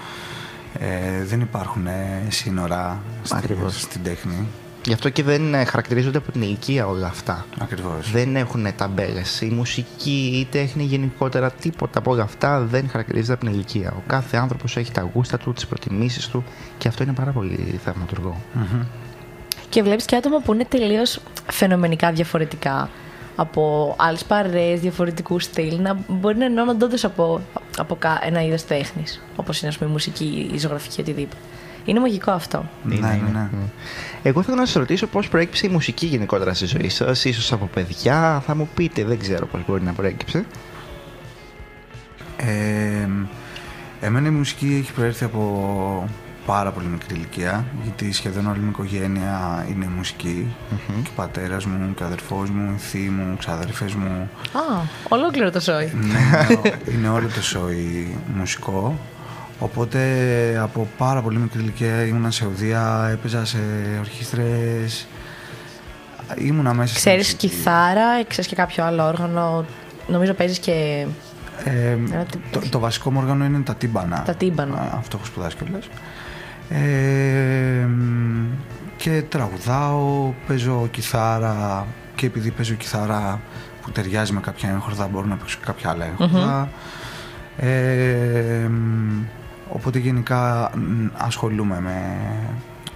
Ε, 0.78 1.24
δεν 1.24 1.40
υπάρχουν 1.40 1.86
ε, 1.86 2.26
σύνορα 2.28 3.00
στη, 3.22 3.36
Ακριβώς. 3.36 3.80
στην 3.80 4.02
τέχνη. 4.02 4.46
Γι' 4.84 4.92
αυτό 4.92 5.08
και 5.08 5.22
δεν 5.22 5.54
ε, 5.54 5.64
χαρακτηρίζονται 5.64 6.18
από 6.18 6.32
την 6.32 6.42
ηλικία 6.42 6.86
όλα 6.86 7.06
αυτά. 7.06 7.46
Ακριβώς. 7.58 8.10
Δεν 8.10 8.36
έχουν 8.36 8.66
ταμπέλες. 8.76 9.40
Η 9.40 9.46
μουσική, 9.46 10.30
η 10.40 10.44
τέχνη 10.50 10.82
γενικότερα, 10.84 11.50
τίποτα 11.50 11.98
από 11.98 12.10
όλα 12.10 12.22
αυτά 12.22 12.60
δεν 12.60 12.88
χαρακτηρίζεται 12.90 13.32
από 13.32 13.44
την 13.44 13.52
ηλικία. 13.54 13.92
Ο 13.96 14.02
κάθε 14.06 14.36
άνθρωπος 14.36 14.76
έχει 14.76 14.92
τα 14.92 15.10
γούστα 15.14 15.38
του, 15.38 15.52
τις 15.52 15.66
προτιμήσεις 15.66 16.26
του 16.28 16.44
και 16.78 16.88
αυτό 16.88 17.02
είναι 17.02 17.12
πάρα 17.12 17.30
πολύ 17.30 17.80
θαυματουργό. 17.84 18.40
Και 19.68 19.82
βλέπεις 19.82 20.04
και 20.04 20.16
άτομα 20.16 20.40
που 20.40 20.52
είναι 20.54 20.64
τελείως 20.64 21.20
φαινομενικά 21.52 22.12
διαφορετικά 22.12 22.90
από 23.36 23.94
άλλες 23.98 24.24
παρέες, 24.24 24.80
διαφορετικούς 24.80 25.44
στυλ, 25.44 25.80
να 25.80 25.98
μπορεί 26.08 26.36
να 26.36 26.44
ενώνονται 26.44 26.84
όντως 26.84 27.04
από, 27.04 27.40
από 27.78 27.96
κα- 27.96 28.20
ένα 28.22 28.44
είδος 28.44 28.64
τέχνης. 28.64 29.22
Όπως 29.36 29.60
είναι, 29.60 29.68
ας 29.70 29.78
πούμε, 29.78 29.88
η 29.90 29.92
μουσική, 29.92 30.50
η 30.54 30.58
ζωγραφική, 30.58 31.00
οτιδήποτε. 31.00 31.36
Είναι 31.88 32.00
μαγικό 32.00 32.30
αυτό. 32.30 32.68
Ναι, 32.82 32.96
ναι, 32.96 33.20
ναι. 33.32 33.48
Εγώ 34.22 34.42
θέλω 34.42 34.56
να 34.56 34.66
σας 34.66 34.74
ρωτήσω 34.74 35.06
πώς 35.06 35.28
προέκυψε 35.28 35.66
η 35.66 35.70
μουσική 35.70 36.06
γενικότερα 36.06 36.54
στη 36.54 36.66
ζωή 36.66 36.88
σας, 36.88 37.24
ίσως 37.24 37.52
από 37.52 37.66
παιδιά, 37.66 38.42
θα 38.46 38.54
μου 38.54 38.68
πείτε, 38.74 39.04
δεν 39.04 39.18
ξέρω 39.18 39.46
πώς 39.46 39.60
μπορεί 39.66 39.82
να 39.82 39.92
προέκυψε. 39.92 40.44
Ε, 42.36 43.08
εμένα 44.00 44.26
η 44.28 44.30
μουσική 44.30 44.78
έχει 44.82 44.92
προέρθει 44.92 45.24
από 45.24 46.08
πάρα 46.46 46.70
πολύ 46.70 46.86
μικρή 46.86 47.14
ηλικία 47.14 47.64
γιατί 47.82 48.12
σχεδόν 48.12 48.46
όλη 48.46 48.58
μου 48.58 48.66
η 48.66 48.70
οικογένεια 48.70 49.66
είναι 49.70 49.88
μουσική 49.96 50.54
και 51.02 51.08
ο 51.10 51.12
πατέρας 51.16 51.64
μου 51.66 51.94
και 51.94 52.02
ο 52.02 52.06
αδερφός 52.06 52.50
μου, 52.50 52.72
η 52.76 52.78
θεία 52.78 53.10
μου, 53.10 53.32
οι 53.32 53.36
ξαδερφές 53.38 53.94
μου 53.94 54.30
Α, 54.52 54.60
ολόκληρο 55.08 55.50
το 55.50 55.60
σόι. 55.60 55.92
ναι, 55.94 56.46
είναι, 56.54 56.74
είναι 56.92 57.08
όλο 57.08 57.28
το 57.34 57.42
σόι 57.42 58.16
μουσικό 58.34 58.98
οπότε 59.58 59.98
από 60.62 60.88
πάρα 60.98 61.22
πολύ 61.22 61.38
μικρή 61.38 61.60
ηλικία 61.60 62.04
ήμουνα 62.04 62.30
σε 62.30 62.44
οδεία, 62.44 63.08
έπαιζα 63.12 63.44
σε 63.44 63.58
ορχήστρες 63.98 65.06
ήμουνα 66.36 66.74
μέσα 66.74 66.88
στη 66.88 66.98
Ξέρεις 66.98 67.18
μουσική. 67.24 67.48
κιθάρα, 67.48 68.24
ξέρεις 68.28 68.46
και 68.50 68.54
κάποιο 68.56 68.84
άλλο 68.84 69.06
όργανο; 69.06 69.64
Νομίζω 70.06 70.32
παίζεις 70.34 70.58
και. 70.58 71.06
Ε, 71.64 71.90
Ένα 71.90 72.24
τι- 72.24 72.38
το, 72.50 72.60
το 72.70 72.78
βασικό 72.78 73.10
μου 73.12 73.18
όργανο 73.22 73.44
είναι 73.44 73.60
τα 73.60 73.74
τύμπανα. 73.74 74.22
Τα 74.22 74.34
τύμπανα. 74.34 74.76
Α, 74.80 74.88
Αυτό 74.98 75.16
έχω 75.16 75.26
σπουδάσει 75.26 75.56
κιόλας. 75.56 75.88
Ε, 76.68 77.84
μ, 77.86 78.44
και 78.96 79.22
τραγουδάω, 79.28 80.32
παίζω 80.46 80.88
κιθάρα 80.90 81.86
και 82.14 82.26
επειδή 82.26 82.50
παίζω 82.50 82.74
κιθάρα 82.74 83.40
που 83.82 83.90
ταιριάζει 83.90 84.32
με 84.32 84.40
κάποια 84.40 84.70
έγχορδα 84.70 85.06
μπορώ 85.08 85.26
να 85.26 85.36
παίξω 85.36 85.58
και 85.58 85.64
κάποια 85.66 85.90
άλλα 85.90 86.04
έγχορδα. 86.04 86.68
Ε, 87.56 88.68
μ, 88.70 89.22
οπότε 89.68 89.98
γενικά 89.98 90.70
μ, 90.74 91.06
ασχολούμαι 91.16 91.80
με... 91.80 91.92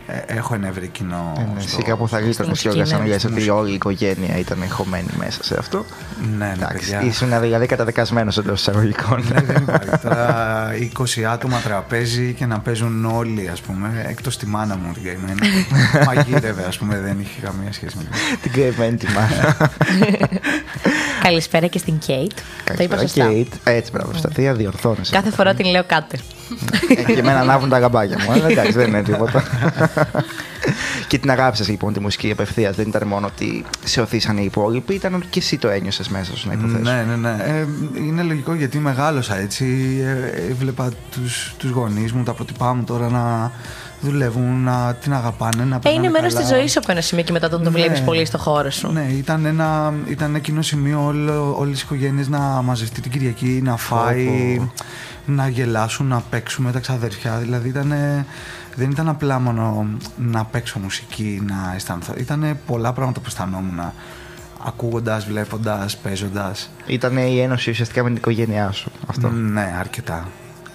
ε, 0.07 0.19
έχω 0.37 0.55
ένα 0.55 0.67
ευρύ 0.69 0.89
κοινό. 0.89 1.33
Ε, 1.37 1.41
ναι, 1.41 1.61
στο- 1.61 1.77
Εσύ 1.79 1.83
κάπου 1.83 2.09
θα 2.09 2.19
γλίτωνε 2.21 2.49
μουσική, 2.49 2.69
κιόλα 2.75 2.87
ναι. 2.91 2.95
αν 2.95 3.07
λες 3.07 3.17
Στη 3.17 3.27
ότι 3.27 3.35
μουσική. 3.35 3.51
όλη 3.53 3.71
η 3.71 3.75
οικογένεια 3.75 4.39
ήταν 4.39 4.59
χωμένη 4.69 5.09
μέσα 5.19 5.45
σε 5.45 5.57
αυτό. 5.59 5.85
Ναι, 6.39 6.45
ναι, 6.47 6.53
Εντάξει, 6.57 6.91
παιδιά. 6.91 7.03
ήσουν 7.09 7.41
δηλαδή 7.41 7.67
καταδεκασμένο 7.67 8.33
εντός 8.39 8.61
εισαγωγικών. 8.61 9.25
Ναι, 9.33 9.41
δεν 9.41 9.57
υπάρχει. 9.57 9.91
Τώρα 10.03 10.67
20 11.19 11.23
άτομα 11.23 11.59
τραπέζι 11.61 12.33
και 12.33 12.47
να 12.47 12.59
παίζουν 12.61 13.05
όλοι, 13.05 13.49
ας 13.53 13.61
πούμε, 13.61 14.05
εκτός 14.09 14.37
τη 14.37 14.47
μάνα 14.47 14.77
μου 14.77 14.93
την 14.93 15.03
καημένη. 15.03 15.39
Μαγείρευε, 16.07 16.65
ας 16.69 16.79
πούμε, 16.79 16.99
δεν 17.01 17.21
είχε 17.21 17.41
καμία 17.41 17.73
σχέση 17.73 17.97
με 17.97 18.03
την 18.03 18.39
Την 18.43 18.53
κρεμμένη 18.53 18.97
τη 18.97 19.07
μάνα. 19.07 19.57
Καλησπέρα 21.23 21.67
και 21.67 21.79
στην 21.79 21.99
Κέιτ. 21.99 22.31
Το 22.65 22.83
είπα 22.83 22.97
Καλησπέρα, 22.97 23.01
σωστά. 23.01 23.29
Kate. 23.31 23.73
Έτσι, 23.73 23.91
μπράβο, 23.91 24.13
Σταθία, 24.15 24.55
διορθώνεσαι. 24.55 25.13
Κάθε 25.13 25.31
φορά 25.31 25.55
την 25.55 25.67
λέω 25.67 25.85
κάτε. 25.85 26.19
Ε, 26.89 27.13
και 27.13 27.19
εμένα 27.19 27.41
ανάβουν 27.41 27.69
τα 27.69 27.79
γαμπάκια 27.79 28.19
μου. 28.25 28.33
Αλλά 28.33 28.49
εντάξει, 28.49 28.73
δεν 28.73 28.89
είναι 28.89 29.03
τίποτα. 29.03 29.45
και 31.09 31.19
την 31.19 31.31
αγάπησες 31.31 31.69
λοιπόν 31.69 31.93
τη 31.93 32.01
μουσική 32.01 32.31
απευθείας. 32.31 32.77
Δεν 32.77 32.89
ήταν 32.89 33.09
μόνο 33.09 33.27
ότι 33.27 33.65
σε 33.85 34.01
οθήσαν 34.01 34.37
οι 34.37 34.45
υπόλοιποι, 34.45 34.95
ήταν 34.95 35.15
ότι 35.15 35.27
και 35.27 35.39
εσύ 35.39 35.59
το 35.59 35.69
ένιωσες 35.69 36.09
μέσα 36.09 36.37
σου 36.37 36.49
να 36.49 36.55
υποθέσω. 36.55 36.95
Ναι, 36.95 37.05
ναι, 37.09 37.17
ναι. 37.17 37.37
Ε, 37.45 37.67
είναι 37.99 38.23
λογικό 38.23 38.55
γιατί 38.55 38.79
μεγάλωσα 38.79 39.39
έτσι. 39.39 39.67
Ε, 40.05 40.51
έβλεπα 40.51 40.91
τους, 41.11 41.55
τους 41.59 41.71
γονείς 41.71 42.13
μου, 42.13 42.23
τα 42.23 42.33
πρότυπά 42.33 42.75
μου 42.75 42.85
τώρα 42.85 43.09
να 43.09 43.53
δουλεύουν, 44.03 44.63
να 44.63 44.95
την 44.95 45.13
αγαπάνε, 45.15 45.65
να 45.65 45.77
Ε, 45.77 45.79
περνάνε 45.79 46.07
είναι 46.07 46.09
μέρο 46.21 46.29
καλά. 46.35 46.41
τη 46.41 46.55
ζωής 46.55 46.73
σου 46.73 46.79
από 46.79 46.93
ένα 46.93 47.01
σημείο 47.01 47.25
και 47.25 47.33
μετά 47.33 47.49
τον 47.49 47.63
το 47.63 47.71
Ναι. 47.71 47.77
βλέπεις 47.79 48.03
πολύ 48.03 48.25
στο 48.25 48.39
χώρο 48.39 48.71
σου. 48.71 48.93
Ναι, 48.93 49.03
ήταν 49.11 49.45
ένα, 49.45 49.95
ήταν 50.09 50.29
ένα 50.29 50.39
κοινό 50.39 50.63
σημείο 50.63 51.05
όλο, 51.05 51.55
όλες 51.59 51.81
οι 51.81 51.83
οικογένειες 51.85 52.29
να 52.29 52.39
μαζευτεί 52.39 53.01
την 53.01 53.11
Κυριακή, 53.11 53.61
να 53.65 53.77
φάει, 53.77 54.61
να 55.27 55.49
γελάσουν, 55.49 56.07
να 56.07 56.21
παίξουμε 56.31 56.73
τα 56.73 56.79
ξαδέρφια. 56.79 57.37
Δηλαδή 57.39 57.69
ήταν, 57.69 57.93
δεν 58.77 58.91
ήταν 58.91 59.09
απλά 59.09 59.39
μόνο 59.39 59.87
να 60.17 60.45
παίξω 60.45 60.79
μουσική, 60.79 61.43
να 61.47 61.73
αισθανθώ. 61.75 62.13
Ήταν 62.17 62.59
πολλά 62.67 62.93
πράγματα 62.93 63.21
που 63.21 63.27
αισθανόμουν 63.29 63.81
ακούγοντας, 64.65 65.25
βλέποντας, 65.25 65.97
παίζοντας. 65.97 66.71
Ήταν 66.87 67.17
η 67.17 67.41
ένωση 67.41 67.71
ουσιαστικά 67.71 68.03
με 68.03 68.09
την 68.09 68.17
οικογένειά 68.17 68.71
σου. 68.73 68.91
Αυτό. 69.07 69.29
Ναι, 69.29 69.75
αρκετά. 69.79 70.29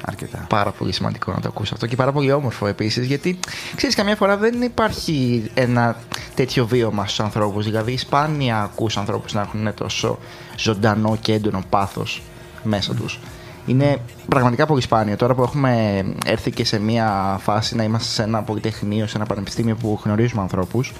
Αρκετά. 0.06 0.46
Πάρα 0.50 0.72
πολύ 0.72 0.92
σημαντικό 0.92 1.32
να 1.32 1.40
το 1.40 1.48
ακούσει 1.48 1.72
αυτό 1.74 1.88
και 1.88 1.96
πάρα 1.96 2.12
πολύ 2.12 2.32
όμορφο 2.32 2.68
επίσης. 2.68 3.06
Γιατί 3.06 3.40
ξέρεις, 3.76 3.96
καμιά 3.96 4.16
φορά 4.16 4.38
δεν 4.38 4.62
υπάρχει 4.62 5.50
ένα 5.54 5.96
τέτοιο 6.36 6.68
βίωμα 6.68 7.06
στους 7.06 7.20
ανθρώπους. 7.20 7.66
Δηλαδή, 7.66 7.98
σπάνια 7.98 8.62
ακούς 8.62 8.98
ανθρώπους 8.98 9.34
να 9.34 9.42
έχουν 9.42 9.74
τόσο 9.74 10.20
ζωντανό 10.58 11.18
και 11.22 11.34
έντονο 11.34 11.64
πάθος 11.70 12.22
μέσα 12.64 12.94
τους. 12.94 13.20
Είναι 13.66 13.98
πραγματικά 14.30 14.66
πολύ 14.66 14.82
σπάνιο. 14.82 15.16
Τώρα 15.16 15.36
που 15.36 15.44
έχουμε 15.44 16.04
έρθει 16.26 16.52
και 16.52 16.66
σε 16.66 16.80
μια 16.80 17.38
φάση 17.42 17.76
να 17.76 17.84
είμαστε 17.84 18.14
σε 18.14 18.24
ένα 18.24 18.44
πολυτεχνείο, 18.44 19.08
σε 19.08 19.18
ένα 19.18 19.26
πανεπιστήμιο 19.26 19.76
που 19.76 20.00
γνωρίζουμε 20.04 20.42
ανθρώπους, 20.42 20.94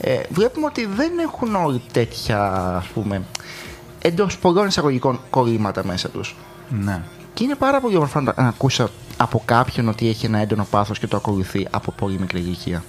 ε, 0.00 0.20
βλέπουμε 0.30 0.66
ότι 0.66 0.86
δεν 0.86 1.18
έχουν 1.18 1.54
όλοι 1.54 1.82
τέτοια, 1.92 2.52
ας 2.76 2.86
πούμε, 2.86 3.22
εντός 4.02 4.38
πολλών 4.38 4.66
εισαγωγικών 4.66 5.20
κολλήματα 5.30 5.84
μέσα 5.84 6.08
τους. 6.08 6.36
Ναι. 6.68 7.02
Και 7.36 7.44
είναι 7.44 7.54
πάρα 7.54 7.80
πολύ 7.80 7.96
όμορφο 7.96 8.20
να 8.20 8.34
να 8.36 8.48
ακούσει 8.48 8.84
από 9.16 9.42
κάποιον 9.44 9.88
ότι 9.88 10.08
έχει 10.08 10.26
ένα 10.26 10.38
έντονο 10.38 10.66
πάθος 10.70 10.98
και 10.98 11.06
το 11.06 11.16
ακολουθεί 11.16 11.66
από 11.70 11.92
πολύ 11.92 12.18
μικρή 12.18 12.38
ηλικία. 12.38 12.84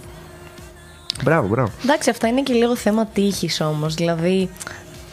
Μπράβο, 1.24 1.48
μπράβο. 1.48 1.72
Εντάξει, 1.84 2.10
αυτά 2.10 2.28
είναι 2.28 2.42
και 2.42 2.54
λίγο 2.54 2.76
θέμα 2.76 3.06
τύχης 3.06 3.62
όμως. 3.62 3.94
Δηλαδή, 3.94 4.50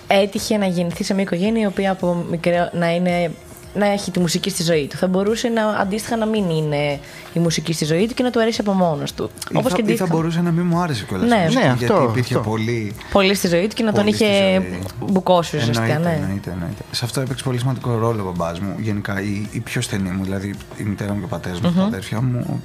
έτυχε 0.06 0.56
να 0.56 0.66
γεννηθεί 0.66 1.04
σε 1.04 1.14
μια 1.14 1.22
οικογένεια 1.22 1.62
η 1.62 1.66
οποία 1.66 1.90
από 1.90 2.24
μικρό 2.30 2.70
να, 2.72 2.94
είναι, 2.94 3.34
να 3.74 3.86
έχει 3.86 4.10
τη 4.10 4.18
μουσική 4.20 4.50
στη 4.50 4.62
ζωή 4.62 4.86
του. 4.86 4.96
Θα 4.96 5.06
μπορούσε 5.06 5.48
να, 5.48 5.66
αντίστοιχα 5.66 6.16
να 6.16 6.26
μην 6.26 6.50
είναι 6.50 6.98
η 7.32 7.38
μουσική 7.38 7.72
στη 7.72 7.84
ζωή 7.84 8.06
του 8.08 8.14
και 8.14 8.22
να 8.22 8.30
του 8.30 8.40
αρέσει 8.40 8.60
από 8.60 8.72
μόνος 8.72 9.12
του. 9.14 9.30
Ή 9.50 9.56
Όπως 9.56 9.70
θα, 9.72 9.76
και 9.76 9.82
ή 9.82 9.84
θα 9.84 9.90
αντίστοιχα. 9.90 10.06
μπορούσε 10.16 10.40
να 10.40 10.50
μην 10.50 10.66
μου 10.66 10.78
άρεσε 10.78 11.04
κιόλας. 11.08 11.28
Ναι. 11.28 11.36
Ναι, 11.36 11.60
γιατί 11.60 11.84
αυτό, 11.84 12.06
υπήρχε 12.10 12.34
αυτό. 12.36 12.50
πολύ. 12.50 12.94
Πολύ 13.12 13.34
στη 13.34 13.48
ζωή 13.48 13.66
του 13.68 13.74
και 13.74 13.82
να 13.82 13.92
τον 13.92 14.02
πολύ 14.04 14.14
στη 14.14 14.24
είχε 14.24 14.52
ζωή. 14.60 14.78
μπουκώσει 15.10 15.56
ουσιαστικά. 15.56 15.84
Εννοείται, 15.84 16.08
Ναι. 16.10 16.22
εννοείται, 16.22 16.50
εννοείται. 16.50 16.82
Σε 16.90 17.04
αυτό 17.04 17.20
έπαιξε 17.20 17.44
πολύ 17.44 17.58
σημαντικό 17.58 17.98
ρόλο 17.98 18.22
ο 18.22 18.24
μπαμπάς 18.24 18.60
μου. 18.60 18.74
Γενικά 18.80 19.20
η, 19.22 19.48
η 19.52 19.60
πιο 19.60 19.80
στενή 19.80 20.10
μου, 20.10 20.24
δηλαδή 20.24 20.54
η 20.76 20.82
μητέρα 20.82 21.12
μου 21.12 21.18
και 21.18 21.24
ο 21.24 21.28
πατέρας 21.28 21.60
μου, 21.60 21.72
τα 21.72 21.82
αδέρφια 21.82 22.20
μου. 22.20 22.62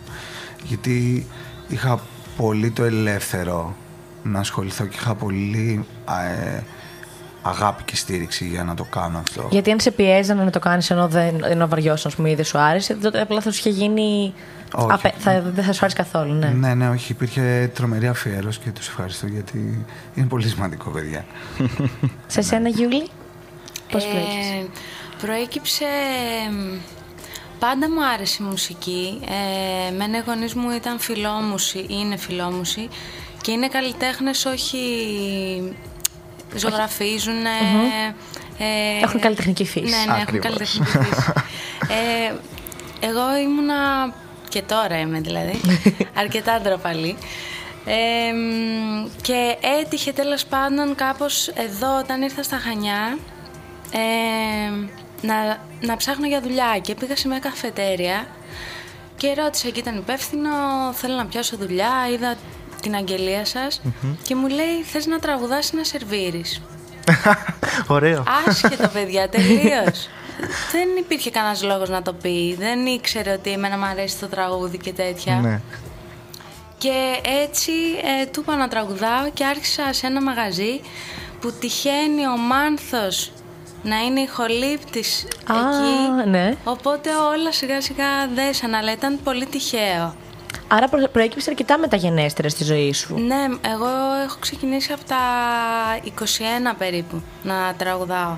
Γιατί 0.63 1.27
είχα 1.67 1.99
πολύ 2.37 2.71
το 2.71 2.83
ελεύθερο 2.83 3.75
να 4.23 4.39
ασχοληθώ 4.39 4.85
και 4.85 4.95
είχα 4.99 5.15
πολύ 5.15 5.85
ε, 6.55 6.59
αγάπη 7.41 7.83
και 7.83 7.95
στήριξη 7.95 8.47
για 8.47 8.63
να 8.63 8.73
το 8.75 8.83
κάνω 8.83 9.17
αυτό. 9.17 9.47
Γιατί 9.51 9.71
αν 9.71 9.79
σε 9.79 9.91
πιέζανε 9.91 10.43
να 10.43 10.49
το 10.49 10.59
κάνεις 10.59 10.89
ενώ 10.89 11.07
δεν 11.07 11.43
ενώ 11.43 11.67
βαριώσουν, 11.67 12.09
ας 12.09 12.15
πούμε, 12.15 12.29
ή 12.29 12.35
δεν 12.35 12.45
σου 12.45 12.57
άρεσε, 12.57 12.93
τότε 12.93 13.21
απλά 13.21 13.41
θα 13.41 13.51
σου 13.51 13.57
είχε 13.59 13.69
γίνει. 13.69 14.33
Όχι. 14.73 14.87
Απε- 14.91 15.15
θα, 15.17 15.41
δεν 15.41 15.63
θα 15.63 15.73
σου 15.73 15.79
άρεσε 15.81 15.97
καθόλου, 15.97 16.33
ναι. 16.33 16.47
Ναι, 16.47 16.73
ναι, 16.73 16.89
όχι. 16.89 17.11
Υπήρχε 17.11 17.71
τρομερή 17.73 18.07
αφιέρωση 18.07 18.59
και 18.59 18.69
τους 18.71 18.87
ευχαριστώ 18.87 19.27
γιατί 19.27 19.85
είναι 20.15 20.25
πολύ 20.27 20.47
σημαντικό, 20.47 20.89
παιδιά. 20.89 21.25
Σε 22.27 22.41
σένα, 22.41 22.69
Γιούλη, 22.69 23.07
πώς 23.91 24.03
Ε, 24.03 24.07
προέκυψε; 24.07 24.67
προέκυψε... 25.21 25.85
μ, 26.51 26.77
Πάντα 27.59 27.89
μου 27.89 28.05
άρεσε 28.13 28.43
η 28.43 28.45
μουσική. 28.45 29.19
Ε, 29.89 29.91
μένα 29.95 30.17
οι 30.17 30.21
γονείς 30.25 30.53
μου 30.53 30.69
ήταν 30.69 30.99
φιλόμουσοι, 30.99 31.85
είναι 31.89 32.17
φιλόμουσοι 32.17 32.87
και 33.41 33.51
είναι 33.51 33.67
καλλιτέχνες 33.67 34.45
όχι 34.45 34.77
ζωγραφίζουν. 36.55 37.45
ε, 37.45 39.03
Έχουν 39.03 39.19
καλλιτεχνική 39.19 39.65
φύση. 39.65 39.83
Ναι, 39.83 39.97
ναι, 39.97 40.03
έχουν 40.03 40.21
Ακριβώς. 40.21 40.45
καλλιτεχνική 40.45 40.89
φύση. 40.91 41.31
ε, 42.29 42.33
εγώ 43.07 43.37
ήμουνα 43.43 44.13
και 44.49 44.61
τώρα 44.61 44.99
είμαι 44.99 45.19
δηλαδή, 45.19 45.61
αρκετά 46.21 46.59
ντροπαλή. 46.61 47.17
Ε, 47.85 48.31
μ, 48.33 49.07
και 49.21 49.57
έτυχε 49.81 50.11
τέλος 50.11 50.45
πάντων 50.45 50.95
κάπως 50.95 51.47
εδώ 51.47 51.97
όταν 51.97 52.21
ήρθα 52.21 52.43
στα 52.43 52.57
Χανιά 52.57 53.17
ε, 53.91 54.87
να, 55.21 55.57
να 55.81 55.97
ψάχνω 55.97 56.27
για 56.27 56.41
δουλειά 56.41 56.79
και 56.81 56.95
πήγα 56.95 57.15
σε 57.15 57.27
μια 57.27 57.39
καφετέρια 57.39 58.27
και 59.17 59.33
ρώτησα 59.33 59.67
εκεί 59.67 59.79
ήταν 59.79 59.97
υπεύθυνο, 59.97 60.49
θέλω 60.93 61.15
να 61.15 61.25
πιάσω 61.25 61.57
δουλειά, 61.57 61.91
είδα 62.13 62.35
την 62.81 62.95
αγγελία 62.95 63.45
σας 63.45 63.81
και 64.23 64.35
μου 64.35 64.47
λέει 64.47 64.81
θες 64.91 65.05
να 65.05 65.19
τραγουδάς 65.19 65.69
ή 65.69 65.75
να 65.75 65.83
σερβίρεις. 65.83 66.61
Ωραίο. 67.87 68.23
Άσχετο, 68.47 68.87
παιδιά, 68.95 69.29
τελείως. 69.29 70.09
δεν 70.71 70.87
υπήρχε 70.99 71.29
κανένας 71.29 71.63
λόγος 71.63 71.89
να 71.89 72.01
το 72.01 72.13
πει. 72.13 72.55
Δεν 72.59 72.85
ήξερε 72.85 73.31
ότι 73.31 73.51
εμένα 73.51 73.77
μου 73.77 73.85
αρέσει 73.85 74.17
το 74.17 74.27
τραγούδι 74.27 74.77
και 74.77 74.91
τέτοια. 74.93 75.35
ναι. 75.35 75.61
Και 76.77 76.91
έτσι 77.43 77.71
ε, 78.21 78.25
του 78.25 78.39
είπα 78.41 78.55
να 78.55 78.67
τραγουδάω 78.67 79.29
και 79.33 79.45
άρχισα 79.45 79.93
σε 79.93 80.07
ένα 80.07 80.21
μαγαζί 80.21 80.81
που 81.41 81.51
τυχαίνει 81.59 82.27
ο 82.27 82.37
Μάνθος 82.37 83.31
να 83.83 83.97
είναι 83.99 84.19
ηχολήπτης 84.19 85.27
Α, 85.45 85.53
εκεί. 85.55 86.29
ναι. 86.29 86.55
Οπότε 86.63 87.09
όλα 87.35 87.51
σιγά 87.51 87.81
σιγά 87.81 88.05
δέσαν, 88.35 88.73
αλλά 88.73 88.91
ήταν 88.91 89.19
πολύ 89.23 89.45
τυχαίο. 89.45 90.15
Άρα 90.71 90.87
προ- 90.87 91.09
προέκυψε 91.11 91.49
αρκετά 91.49 91.77
μεταγενέστερα 91.77 92.49
στη 92.49 92.63
ζωή 92.63 92.93
σου. 92.93 93.13
Ναι, 93.19 93.45
εγώ 93.73 93.87
έχω 94.25 94.37
ξεκινήσει 94.39 94.91
από 94.93 95.03
τα 95.03 95.17
21 96.03 96.75
περίπου 96.77 97.21
να 97.43 97.73
τραγουδάω. 97.77 98.37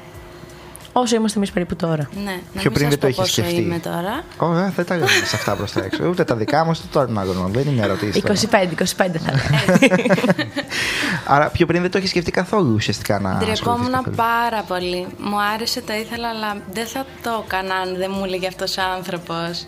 Όσο 0.93 1.15
είμαστε 1.15 1.37
εμείς 1.37 1.51
περίπου 1.51 1.75
τώρα. 1.75 2.09
Ναι, 2.23 2.23
να 2.53 2.61
Πιο 2.61 2.71
μην 2.71 2.73
πριν 2.73 2.73
σας 2.73 2.89
δεν 2.89 2.99
το 2.99 3.05
πω 3.05 3.07
είχε 3.07 3.21
πόσο 3.21 3.31
σκεφτεί. 3.33 3.55
είμαι 3.55 3.79
τώρα. 3.79 4.23
Ω, 4.37 4.57
ε, 4.57 4.71
δεν 4.75 4.85
τα 4.85 4.95
γράφει 4.95 5.35
αυτά 5.35 5.55
προς 5.55 5.71
τα 5.71 5.83
έξω. 5.83 6.07
Ούτε 6.07 6.23
τα 6.23 6.35
δικά 6.35 6.65
μας, 6.65 6.79
ούτε 6.79 6.87
τώρα 6.91 7.09
να 7.09 7.23
γνωρίζω. 7.23 7.47
Δεν 7.47 7.67
είναι 7.73 7.81
ερωτήσεις. 7.83 8.23
25, 8.23 8.71
25 8.71 9.17
θα 9.17 9.31
έλεγα. 9.31 9.95
Άρα 11.35 11.47
πιο 11.49 11.65
πριν 11.65 11.81
δεν 11.81 11.91
το 11.91 11.97
έχεις 11.97 12.09
σκεφτεί 12.09 12.31
καθόλου 12.31 12.73
ουσιαστικά 12.73 13.19
να 13.19 13.29
ασχοληθείς 13.29 13.59
Ντρεπόμουν 13.61 13.91
καθόλου. 13.91 14.15
πάρα 14.15 14.61
πολύ. 14.67 15.07
Μου 15.17 15.41
άρεσε, 15.53 15.81
το 15.81 15.93
ήθελα, 15.93 16.27
αλλά 16.29 16.57
δεν 16.73 16.85
θα 16.87 17.05
το 17.23 17.43
έκανα 17.45 17.75
αν 17.75 17.95
δεν 17.97 18.11
μου 18.15 18.23
έλεγε 18.25 18.47
αυτός 18.47 18.77
ο 18.77 18.81
άνθρωπος. 18.97 19.65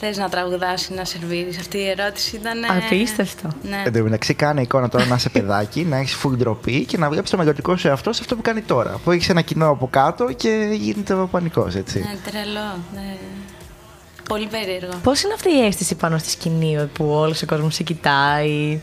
Θες 0.00 0.16
να 0.16 0.28
τραγουδάς 0.28 0.86
ή 0.86 0.94
να 0.94 1.04
σερβίρεις; 1.04 1.58
Αυτή 1.58 1.78
η 1.78 1.88
ερώτηση 1.88 2.36
ήταν... 2.36 2.62
ε, 2.62 2.66
Απίστευτο. 2.86 3.48
Ναι. 3.62 3.82
Εν 3.86 3.92
τω 3.92 4.02
μεταξύ, 4.02 4.34
κάνει 4.34 4.62
εικόνα 4.62 4.88
τώρα 4.88 5.04
να 5.06 5.14
είσαι 5.14 5.28
παιδάκι, 5.28 5.84
να 5.84 5.96
έχεις 5.96 6.16
full 6.24 6.36
ντροπή 6.36 6.84
και 6.84 6.98
να 6.98 7.08
βλέπεις 7.10 7.30
το 7.30 7.36
μελλοντικό 7.36 7.76
σου 7.76 7.88
εαυτό 7.88 8.12
σε 8.12 8.20
αυτό 8.22 8.36
που 8.36 8.42
κάνει 8.42 8.60
τώρα. 8.62 9.00
Που 9.04 9.10
έχεις 9.10 9.28
ένα 9.28 9.40
κοινό 9.40 9.68
από 9.68 9.88
κάτω 9.88 10.32
και 10.32 10.68
γίνεται 10.72 11.14
ο 11.14 11.26
πανικό, 11.26 11.68
έτσι. 11.76 11.98
Ναι, 11.98 12.30
τρελό. 12.30 12.78
Ναι. 12.94 13.16
Πολύ 14.28 14.46
περίεργο. 14.46 14.92
Πώς 15.02 15.22
είναι 15.22 15.32
αυτή 15.32 15.48
η 15.50 15.64
αίσθηση 15.64 15.94
πάνω 15.94 16.18
στη 16.18 16.30
σκηνή 16.30 16.88
που 16.92 17.04
όλος 17.08 17.42
ο 17.42 17.46
κόσμος 17.46 17.74
σε 17.74 17.82
κοιτάει; 17.82 18.80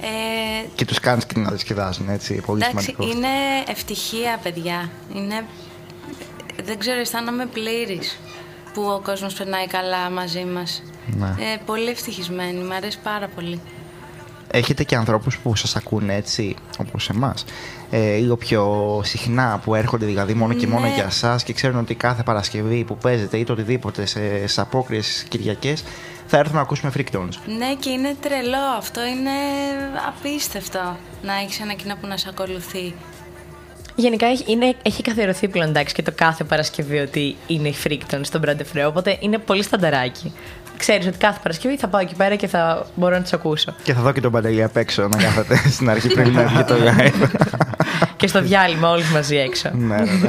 Ε, 0.00 0.66
Και 0.74 0.84
τους 0.84 1.00
κάνεις 1.00 1.26
και 1.26 1.38
να 1.38 1.48
διασκεδάζουν, 1.48 2.08
έτσι. 2.08 2.42
Πολύ 2.46 2.62
εντάξει, 2.64 2.84
σημαντικό. 2.84 3.18
είναι 3.18 3.28
ευτυχία, 3.68 4.38
παιδιά. 4.42 4.90
Είναι... 5.14 5.44
Δεν 6.64 6.78
ξέρω, 6.78 6.98
αισθάνομαι 7.00 7.46
πλήρης 7.46 8.18
που 8.74 8.82
ο 8.82 9.00
κόσμος 9.04 9.34
περνάει 9.34 9.66
καλά 9.66 10.10
μαζί 10.10 10.44
μας. 10.44 10.82
Ναι. 11.06 11.26
Ε, 11.26 11.56
πολύ 11.66 11.88
ευτυχισμένη, 11.88 12.58
μου 12.58 12.74
αρέσει 12.74 12.98
πάρα 13.02 13.28
πολύ. 13.34 13.60
Έχετε 14.52 14.84
και 14.84 14.96
ανθρώπους 14.96 15.38
που 15.38 15.56
σας 15.56 15.76
ακούνε 15.76 16.14
έτσι, 16.14 16.54
όπως 16.78 17.08
εμάς, 17.08 17.44
ε, 17.90 18.16
λίγο 18.16 18.36
πιο 18.36 19.00
συχνά, 19.04 19.60
που 19.64 19.74
έρχονται 19.74 20.06
δηλαδή 20.06 20.34
μόνο 20.34 20.54
και 20.54 20.66
μόνο 20.66 20.86
Ναι. 20.86 20.94
για 20.94 21.10
σας 21.10 21.42
και 21.42 21.52
ξέρουν 21.52 21.78
ότι 21.78 21.94
κάθε 21.94 22.22
Παρασκευή 22.22 22.84
που 22.84 22.96
παίζετε 22.96 23.36
ή 23.38 23.44
το 23.44 23.52
οτιδήποτε 23.52 24.06
σε, 24.06 24.46
σε 24.46 24.60
απόκριες 24.60 25.24
Κυριακές 25.28 25.84
θα 26.26 26.38
έρθουν 26.38 26.54
να 26.54 26.60
ακούσουμε 26.60 26.92
Freak 26.96 27.16
Tones. 27.16 27.34
Ναι, 27.58 27.74
και 27.78 27.90
είναι 27.90 28.16
τρελό. 28.20 28.76
Αυτό 28.78 29.00
είναι 29.04 29.30
απίστευτο 30.08 30.96
να 31.22 31.34
έχεις 31.34 31.60
ένα 31.60 31.72
κοινό 31.72 31.94
που 32.00 32.06
να 32.06 32.16
σε 32.16 32.28
ακολουθεί. 32.30 32.94
Γενικά 33.94 34.26
έχει, 34.26 34.44
είναι, 34.46 34.74
έχει 34.82 35.02
καθιερωθεί 35.02 35.48
πλέον 35.48 35.68
εντάξει 35.68 35.94
και 35.94 36.02
το 36.02 36.12
κάθε 36.14 36.44
Παρασκευή 36.44 36.98
ότι 36.98 37.36
είναι 37.46 37.68
η 37.68 37.74
Freakton 37.84 38.20
στον 38.22 38.42
Brand 38.46 38.60
Free, 38.60 38.84
οπότε 38.86 39.16
είναι 39.20 39.38
πολύ 39.38 39.62
στανταράκι. 39.62 40.32
ξέρεις 40.76 41.06
ότι 41.06 41.18
κάθε 41.18 41.38
Παρασκευή 41.42 41.76
θα 41.76 41.88
πάω 41.88 42.00
εκεί 42.00 42.14
πέρα 42.14 42.34
και 42.34 42.46
θα 42.46 42.86
μπορώ 42.94 43.14
να 43.14 43.22
τους 43.22 43.32
ακούσω. 43.32 43.74
Και 43.82 43.92
θα 43.94 44.00
δω 44.00 44.12
και 44.12 44.20
τον 44.20 44.32
Παντελή 44.32 44.62
απ' 44.62 44.76
έξω 44.76 45.08
να 45.08 45.16
κάθεται 45.22 45.56
στην 45.74 45.90
αρχή 45.90 46.08
πριν 46.08 46.32
να 46.32 46.44
βγει 46.44 46.64
το 46.64 46.74
live. 46.74 47.28
και 48.16 48.26
στο 48.26 48.42
διάλειμμα 48.42 48.90
όλοι 48.90 49.04
μαζί 49.12 49.36
έξω. 49.36 49.70
ναι, 49.72 49.96
ναι, 49.96 50.02
ναι. 50.02 50.28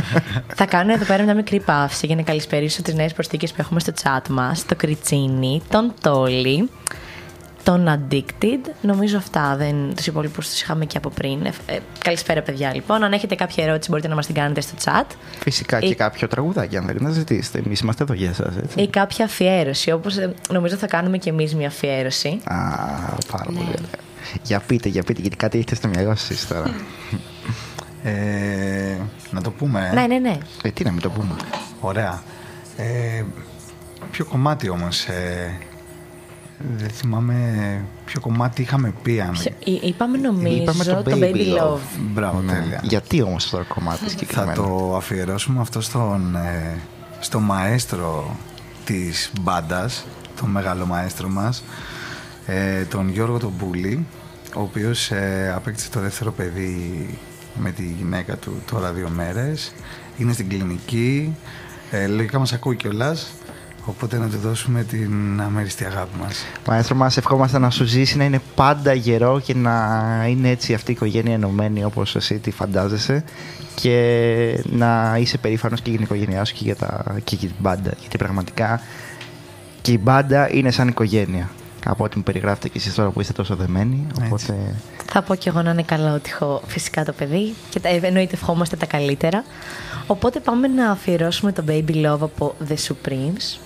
Θα 0.56 0.64
κάνω 0.66 0.92
εδώ 0.92 1.04
πέρα 1.04 1.22
μια 1.22 1.34
μικρή 1.34 1.60
παύση 1.60 2.06
για 2.06 2.16
να 2.16 2.22
καλησπερίσω 2.22 2.82
τις 2.82 2.94
νέες 2.94 3.12
προσθήκες 3.12 3.50
που 3.50 3.56
έχουμε 3.60 3.80
στο 3.80 3.92
chat 4.02 4.28
μας. 4.28 4.66
Το 4.66 4.74
Κριτσίνι, 4.74 5.62
τον 5.70 5.92
Τόλι, 6.00 6.70
τον 7.64 7.86
Addicted. 7.88 8.70
Νομίζω 8.80 9.16
αυτά. 9.16 9.56
Δεν, 9.56 9.94
τους 9.96 10.06
υπόλοιπους 10.06 10.48
τους 10.48 10.60
είχαμε 10.60 10.84
και 10.84 10.96
από 10.96 11.10
πριν. 11.10 11.44
Ε, 11.44 11.52
ε, 11.66 11.78
καλησπέρα, 12.04 12.42
παιδιά. 12.42 12.74
Λοιπόν, 12.74 13.02
αν 13.04 13.12
έχετε 13.12 13.34
κάποια 13.34 13.64
ερώτηση, 13.64 13.90
μπορείτε 13.90 14.08
να 14.08 14.14
μας 14.14 14.26
την 14.26 14.34
κάνετε 14.34 14.60
στο 14.60 14.74
chat. 14.84 15.04
Φυσικά 15.40 15.78
Ή- 15.80 15.86
και 15.88 15.94
κάποιο 15.94 16.28
τραγουδάκι, 16.28 16.76
αν 16.76 16.84
θέλετε 16.86 17.04
να 17.04 17.10
ζητήσετε. 17.10 17.62
Εμείς 17.66 17.80
είμαστε 17.80 18.02
εδώ 18.02 18.12
για 18.12 18.28
εσάς, 18.28 18.56
έτσι. 18.62 18.80
Ή 18.80 18.88
κάποια 18.88 19.24
αφιέρωση. 19.24 19.90
Όπως 19.92 20.14
νομίζω 20.50 20.76
θα 20.76 20.86
κάνουμε 20.86 21.18
και 21.18 21.30
εμείς 21.30 21.54
μια 21.54 21.66
αφιέρωση. 21.68 22.40
Α, 22.44 22.54
πάρα 23.32 23.44
πολύ 23.44 23.58
ωραία. 23.58 23.90
Για 24.42 24.60
πείτε, 24.60 24.88
για 24.88 25.02
πείτε, 25.02 25.20
γιατί 25.20 25.36
κάτι 25.36 25.56
έχετε 25.58 25.74
στο 25.74 25.88
μυαλό 25.88 26.14
σας 26.14 26.46
τώρα. 26.46 26.74
Ε, 28.02 28.96
να 29.30 29.40
το 29.42 29.50
πούμε. 29.50 29.88
ε; 29.92 29.94
Ναι, 29.94 30.06
ναι, 30.06 30.18
ναι. 30.18 30.38
ε, 30.62 30.70
τι 30.70 30.84
να 30.84 30.90
μην 30.92 31.00
το 31.00 31.10
πούμε. 31.10 31.34
Ωραία. 31.80 32.22
Ε, 32.76 33.22
ποιο 34.10 34.24
κομμάτι 34.24 34.68
όμως, 34.68 35.04
ε, 35.04 35.58
δεν 36.76 36.88
θυμάμαι 36.88 37.34
ποιο 38.04 38.20
κομμάτι 38.20 38.62
είχαμε 38.62 38.92
πει. 39.02 39.20
Αν... 39.20 39.30
Ποιο- 39.30 39.52
εί- 39.64 39.82
Είπαμε 39.82 40.18
νομίζω 40.18 40.56
Είπαμε 40.56 40.84
το, 40.84 41.02
Baby 41.06 41.60
Love. 41.62 41.78
Μπράβο, 42.12 42.40
τέλεια. 42.40 42.80
Γιατί 42.82 43.22
όμως 43.22 43.44
αυτό 43.44 43.56
το 43.58 43.64
κομμάτι 43.74 44.02
Θα 44.02 44.08
συγκεκριμένα. 44.08 44.52
το 44.54 44.96
αφιερώσουμε 44.96 45.60
αυτό 45.60 45.80
στον, 45.80 46.36
ε, 46.36 46.76
στο 47.20 47.40
μαέστρο 47.40 48.36
της 48.84 49.32
μπάντας, 49.40 50.06
τον 50.40 50.50
μεγάλο 50.50 50.86
μαέστρο 50.86 51.28
μας, 51.28 51.64
ε, 52.46 52.82
τον 52.82 53.08
Γιώργο 53.08 53.38
τον 53.38 53.56
Πούλη, 53.56 54.06
ο 54.56 54.60
οποίος 54.60 55.10
ε, 55.10 55.52
απέκτησε 55.56 55.90
το 55.90 56.00
δεύτερο 56.00 56.32
παιδί 56.32 57.08
με 57.54 57.70
τη 57.70 57.82
γυναίκα 57.98 58.36
του 58.36 58.62
τώρα 58.70 58.92
δύο 58.92 59.08
μέρες. 59.08 59.72
Είναι 60.16 60.32
στην 60.32 60.48
κλινική, 60.48 61.34
ε, 61.90 62.06
λογικά 62.06 62.38
μας 62.38 62.52
ακούει 62.52 62.76
κιόλας, 62.76 63.30
οπότε 63.86 64.18
να 64.18 64.28
του 64.28 64.38
δώσουμε 64.38 64.82
την 64.82 65.40
αμέριστη 65.40 65.84
αγάπη 65.84 66.18
μας. 66.20 66.44
Μαέστρο 66.66 66.96
μας 66.96 67.16
ευχόμαστε 67.16 67.58
να 67.58 67.70
σου 67.70 67.84
ζήσει 67.84 68.16
να 68.16 68.24
είναι 68.24 68.40
πάντα 68.54 68.92
γερό 68.94 69.40
και 69.44 69.54
να 69.54 70.24
είναι 70.28 70.48
έτσι 70.48 70.74
αυτή 70.74 70.90
η 70.90 70.94
οικογένεια 70.94 71.34
ενωμένη 71.34 71.84
όπως 71.84 72.16
εσύ 72.16 72.38
τη 72.38 72.50
φαντάζεσαι 72.50 73.24
και 73.74 74.64
να 74.70 75.16
είσαι 75.20 75.38
περήφανος 75.38 75.80
και 75.80 75.88
για 75.90 75.98
την 75.98 76.06
οικογένειά 76.06 76.44
σου 76.44 76.54
και 76.54 76.64
για, 76.64 76.76
τα, 76.76 77.04
και 77.24 77.36
για 77.36 77.48
την 77.48 77.56
μπάντα 77.58 77.92
γιατί 78.00 78.18
πραγματικά 78.18 78.80
και 79.82 79.92
η 79.92 79.98
μπάντα 80.02 80.50
είναι 80.54 80.70
σαν 80.70 80.88
οικογένεια 80.88 81.50
από 81.86 82.04
ό,τι 82.04 82.16
μου 82.16 82.22
περιγράφετε 82.22 82.68
και 82.68 82.78
εσείς 82.78 82.94
τώρα 82.94 83.10
που 83.10 83.20
είστε 83.20 83.32
τόσο 83.32 83.56
δεμένοι 83.56 84.06
οπότε 84.24 84.74
Θα 85.12 85.22
πω 85.22 85.34
κι 85.34 85.48
εγώ 85.48 85.62
να 85.62 85.70
είναι 85.70 85.82
καλό 85.82 86.18
τυχό 86.18 86.62
φυσικά 86.66 87.04
το 87.04 87.12
παιδί 87.12 87.54
και 87.70 87.80
τα- 87.80 87.88
εννοείται 87.88 88.34
ευχόμαστε 88.34 88.76
τα 88.76 88.86
καλύτερα. 88.86 89.44
Οπότε 90.06 90.40
πάμε 90.40 90.68
να 90.68 90.90
αφιερώσουμε 90.90 91.52
το 91.52 91.64
Baby 91.68 91.90
Love 92.06 92.20
από 92.20 92.54
The 92.68 92.74
Supremes. 92.88 93.58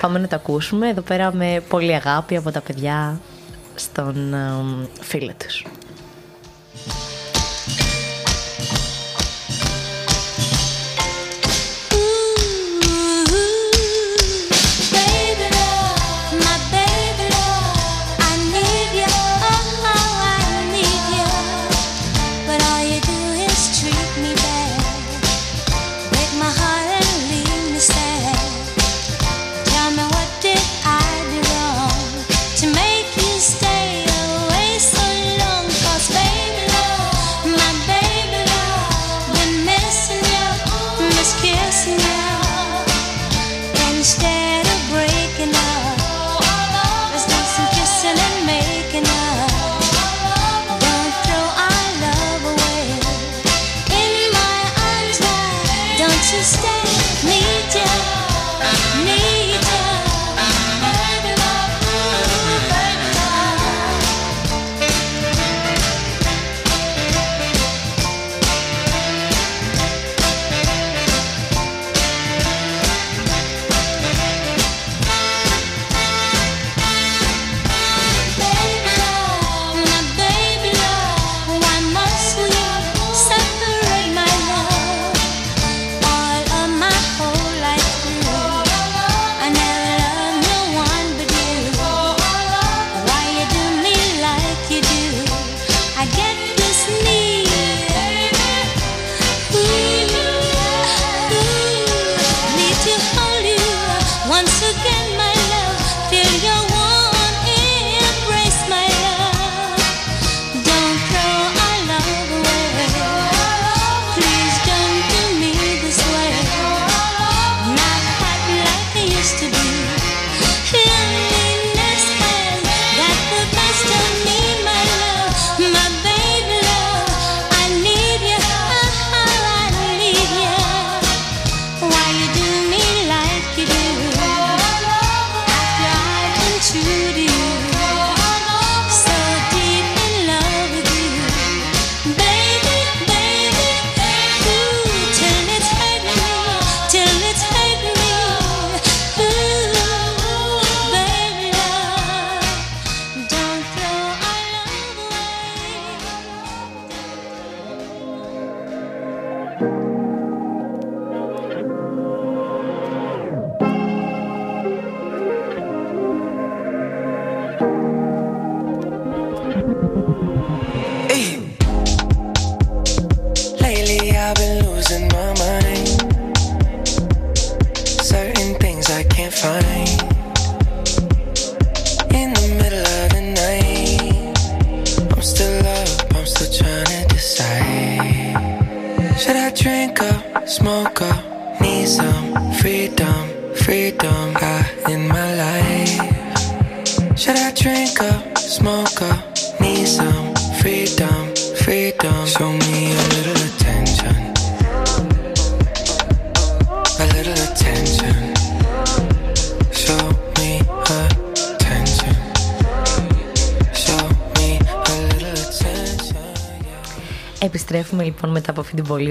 Πάμε 0.00 0.18
να 0.18 0.28
το 0.28 0.36
ακούσουμε 0.36 0.88
εδώ 0.88 1.00
πέρα 1.00 1.34
με 1.34 1.62
πολύ 1.68 1.94
αγάπη 1.94 2.36
από 2.36 2.50
τα 2.50 2.60
παιδιά 2.60 3.20
στον 3.74 4.34
εμ, 4.34 4.86
φίλο 5.00 5.32
τους. 5.38 5.64
stay. 44.04 44.43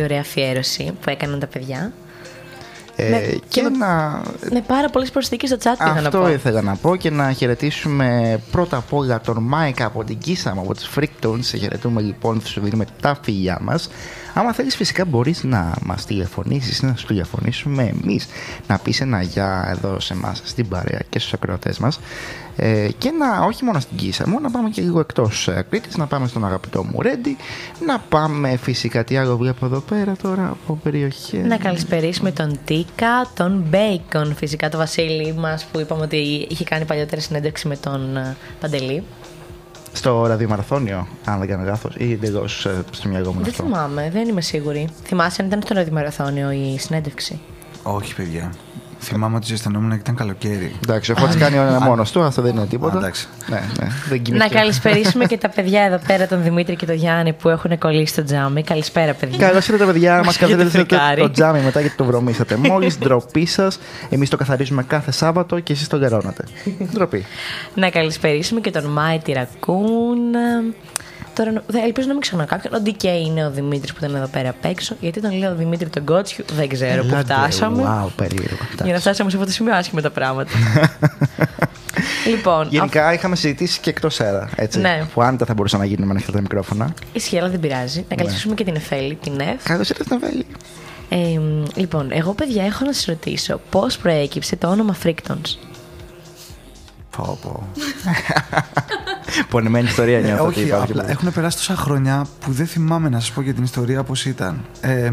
Πολύ 0.04 0.14
ωραία 0.14 0.20
αφιέρωση 0.20 0.93
που 1.01 1.10
έκαναν 1.10 1.39
τα 1.39 1.47
παιδιά. 1.47 1.91
Ε, 2.95 3.10
Με- 3.10 3.18
και 3.20 3.39
και 3.49 3.62
με- 3.62 3.70
να 3.70 4.22
Με 4.51 4.62
πάρα 4.68 4.89
πολλές 4.89 5.12
προσθήκες 5.12 5.49
στο 5.49 5.58
chat 5.64 5.76
πήγα 5.78 6.01
να 6.01 6.08
Αυτό 6.08 6.20
πω. 6.20 6.30
ήθελα 6.30 6.62
να 6.62 6.76
πω 6.76 6.95
και 6.95 7.10
να 7.10 7.32
χαιρετήσουμε 7.32 8.39
πρώτα 8.51 8.78
απ' 8.78 8.93
όλα 8.93 9.22
τον 9.22 9.38
Μάικα 9.43 9.86
από 9.86 10.04
την 10.04 10.18
Κίσα 10.18 10.54
μου, 10.54 10.62
από 10.62 10.74
τους 10.76 10.89
Freaktones. 10.95 11.39
Σε 11.39 11.58
χαιρετούμε 11.58 12.01
λοιπόν, 12.01 12.41
θα 12.41 12.47
σου 12.47 12.62
δίνουμε 12.62 12.86
τα 13.01 13.18
φιλιά 13.24 13.58
μας. 13.62 13.89
Άμα 14.34 14.54
θέλεις 14.54 14.76
φυσικά 14.76 15.06
μπορείς 15.06 15.43
να 15.43 15.74
μας 15.84 16.06
τηλεφωνήσεις 16.06 16.80
ή 16.80 16.86
να 16.86 16.95
σου 16.95 17.06
τηλεφωνήσουμε 17.06 17.93
εμείς. 18.04 18.26
Να 18.68 18.78
πεις 18.78 19.01
ένα 19.01 19.22
γεια 19.22 19.68
εδώ 19.78 19.99
σε 19.99 20.14
εμάς 20.14 20.41
στην 20.43 20.68
παρέα 20.68 20.99
και 21.10 21.20
στους 21.20 21.34
ακροατές 21.34 21.78
μας. 21.78 21.99
Ε, 22.56 22.89
και 22.97 23.12
να, 23.12 23.45
όχι 23.45 23.64
μόνο 23.64 23.80
στην 23.80 23.97
Κίσα 23.97 24.30
μου, 24.30 24.39
να 24.39 24.51
πάμε 24.51 24.70
και 24.70 24.82
λίγο 24.82 24.99
εκτός 24.99 25.47
ε, 25.47 25.66
Κρήτης, 25.70 25.97
να 25.97 26.06
πάμε 26.08 26.28
στον 26.28 26.45
αγαπητό 26.45 26.84
μου 26.84 27.01
Ρέντι, 27.01 27.38
να 27.86 27.99
πάμε 27.99 28.58
φυσικά 28.58 29.04
τι 29.04 29.18
άλλο 29.18 29.38
βλέπω 29.38 29.66
εδώ 29.66 29.80
πέρα 29.80 30.16
τώρα 30.22 30.49
από 30.49 30.80
περιοχές. 30.84 31.45
Να 31.45 31.58
καλησπερίσουμε 31.58 32.32
τον 32.32 32.60
Τίκα, 32.66 33.30
τον 33.34 33.64
Μπέικον, 33.70 34.36
φυσικά 34.36 34.70
το 34.70 34.78
Βασίλη 34.78 35.34
μας 35.34 35.66
που 35.66 35.80
είπαμε 35.80 36.01
ότι 36.01 36.47
είχε 36.49 36.64
κάνει 36.64 36.86
παλιότερα 36.86 37.22
συνέντευξη 37.22 37.68
με 37.68 37.76
τον 37.76 38.18
ε, 38.18 38.36
Παντελή. 38.60 39.04
Στο 39.95 40.26
ραδιομαραθώνιο, 40.26 41.08
αν 41.26 41.39
δεν 41.39 41.47
κάνω 41.47 41.64
λάθος, 41.64 41.95
ή 41.97 42.12
εντελώς 42.12 42.68
στο 42.91 43.10
μυαλό 43.10 43.28
μου 43.28 43.39
είναι 43.39 43.43
Δεν 43.43 43.51
αυτό. 43.51 43.64
θυμάμαι, 43.64 44.10
δεν 44.14 44.28
είμαι 44.28 44.41
σίγουρη. 44.41 44.89
Θυμάσαι 45.04 45.41
αν 45.41 45.47
ήταν 45.47 45.62
στο 45.62 45.74
ραδιομαραθώνιο 45.74 46.51
η 46.51 46.78
συνέντευξη; 46.80 47.39
Όχι, 47.84 48.16
παιδιά. 48.16 48.54
Θυμάμαι 49.00 49.36
ότι 49.36 49.46
ζεσθενόμουν 49.46 49.90
και 49.90 49.96
ήταν 49.96 50.16
καλοκαίρι. 50.16 50.76
Εντάξει, 50.84 51.12
ο 51.12 51.16
Φώτης 51.16 51.36
κάνει 51.36 51.56
ένα 51.56 51.80
μόνος 51.82 52.12
του, 52.12 52.22
αυτό 52.22 52.42
δεν 52.42 52.56
είναι 52.56 52.66
τίποτα. 52.66 52.96
Α, 52.96 52.98
εντάξει. 52.98 53.28
Ναι, 53.50 53.56
ναι, 53.56 53.88
δεν 54.10 54.18
Να 54.18 54.18
κοιμήθηκε. 54.18 54.56
καλησπερίσουμε 54.56 55.26
και 55.26 55.38
τα 55.38 55.50
παιδιά 55.50 55.82
εδώ 55.82 56.00
πέρα, 56.08 56.28
τον 56.28 56.44
Δημήτρη 56.44 56.76
και 56.76 56.86
τον 56.86 56.96
Γιάννη 56.96 57.34
που 57.34 57.50
έχουν 57.50 57.78
κολλήσει 57.78 58.14
στο 58.14 58.24
τζάμι. 58.24 58.64
Καλησπέρα, 58.64 59.14
παιδιά. 59.14 59.38
Καλώ 59.38 59.56
ήρθατε, 59.56 59.86
παιδιά. 59.86 60.16
Μας 60.18 60.26
Μας 60.26 60.36
έχετε 60.36 60.52
καθαρίζετε 60.52 60.96
φρικάρει. 60.96 61.22
το 61.22 61.32
τζάμι 61.32 61.60
μετά 61.62 61.80
γιατί 61.80 61.96
το 61.96 62.04
βρωμίσατε. 62.06 62.56
Μόλις 62.56 62.98
ντροπή 62.98 63.46
σας, 63.46 63.80
εμείς 64.10 64.30
το 64.30 64.38
καθαρίζουμε 64.38 64.84
κάθε 64.84 65.12
Σάββατο 65.12 65.60
και 65.60 65.74
εσείς 65.74 65.88
το 65.88 65.98
λερώνατε. 65.98 66.44
Ντροπή. 66.94 67.26
Να 67.76 67.90
καλησπερίσουμε 67.90 68.60
και 68.60 68.72
τον 68.72 68.98
Mighty 69.00 69.30
Raccoon. 69.30 70.18
Τώρα, 71.36 71.51
νο- 71.51 71.61
δε- 71.68 71.80
ελπίζω 71.82 72.07
να 72.07 72.14
μην 72.14 72.22
ξεχνάω 72.22 72.45
κάποιον. 72.45 72.74
Ο 72.74 72.82
DK 72.86 73.03
είναι 73.26 73.45
ο 73.45 73.51
Δημήτρης 73.51 73.93
που 73.93 73.97
ήταν 74.03 74.16
εδώ 74.16 74.28
πέρα 74.28 74.49
απ' 74.49 74.66
έξω. 74.66 74.95
Γιατί 74.99 75.22
τον 75.22 75.38
λέω 75.38 75.55
Δημήτρη 75.55 75.89
τον 75.89 76.03
Κότσιου, 76.05 76.45
δεν 76.55 76.70
ξέρω 76.70 77.01
πού 77.01 77.07
Ελάτε, 77.07 77.34
φτάσαμε. 77.34 77.84
Wow, 77.84 78.09
περίεργο. 78.16 78.57
Για 78.84 78.93
να 78.93 78.99
φτάσαμε 78.99 79.30
σε 79.30 79.36
αυτό 79.36 79.47
το 79.47 79.53
σημείο, 79.55 79.76
άσχημα 79.76 80.01
τα 80.01 80.09
πράγματα. 80.09 80.51
λοιπόν, 82.32 82.68
Γενικά 82.70 83.14
είχαμε 83.14 83.36
συζητήσει 83.36 83.80
και 83.80 83.89
εκτός 83.89 84.20
αέρα. 84.20 84.49
Έτσι, 84.55 84.80
Ναι. 84.80 85.05
Που 85.14 85.22
άνετα 85.22 85.45
θα 85.45 85.53
μπορούσαν 85.53 85.80
να 85.80 85.86
γίνουν 85.86 86.05
με 86.05 86.11
ανοιχτά 86.11 86.32
τα 86.32 86.41
μικρόφωνα. 86.41 86.86
αυ- 86.86 87.16
ισχύει, 87.16 87.38
αλλά 87.39 87.49
δεν 87.49 87.59
πειράζει. 87.59 88.05
Να 88.09 88.16
καλησπίσουμε 88.16 88.53
και 88.55 88.64
την 88.64 88.76
Εφέλη, 88.76 89.16
την 89.16 89.39
Εφ. 89.39 89.64
Καλώς 89.64 89.89
ήρθατε, 89.89 90.18
Βέλη. 90.18 90.45
Ε, 91.09 91.39
μ, 91.39 91.64
λοιπόν, 91.76 92.07
εγώ 92.11 92.34
παιδιά 92.34 92.64
έχω 92.66 92.86
να 92.86 92.93
σας 92.93 93.05
ρωτήσω 93.05 93.59
πώς 93.70 93.97
προέκυψε 93.97 94.55
το 94.55 94.68
όνομα 94.68 94.95
Frictons. 95.03 95.57
Πω, 97.18 97.38
πω. 97.41 97.68
Πονεμένη 99.49 99.88
ιστορία 99.88 100.18
Ε, 100.18 100.22
νιώθω 100.22 100.45
ότι 100.45 100.59
όχι, 100.59 100.68
υπάρχει. 100.68 100.91
απλά 100.91 101.09
έχουν 101.09 101.32
περάσει 101.34 101.57
τόσα 101.57 101.76
χρόνια 101.76 102.26
που 102.39 102.51
δεν 102.51 102.68
θυμάμαι 102.68 103.09
να 103.09 103.20
σας 103.20 103.32
πω 103.32 103.41
για 103.41 103.53
την 103.53 103.64
ιστορία 103.64 104.03
πώς 104.03 104.26
ήταν. 104.26 104.66
Ε, 104.82 105.11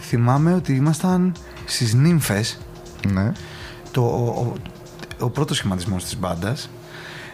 θυμάμαι 0.00 0.54
ότι 0.54 0.72
ήμασταν 0.74 1.32
στις 1.64 1.94
νύμφες, 1.94 2.58
Ναι. 3.12 3.32
το, 3.90 4.00
ο, 4.00 4.24
ο, 4.40 4.52
ο 5.24 5.30
πρώτος 5.30 5.56
σχηματισμός 5.56 6.04
της 6.04 6.18
μπάντας. 6.18 6.70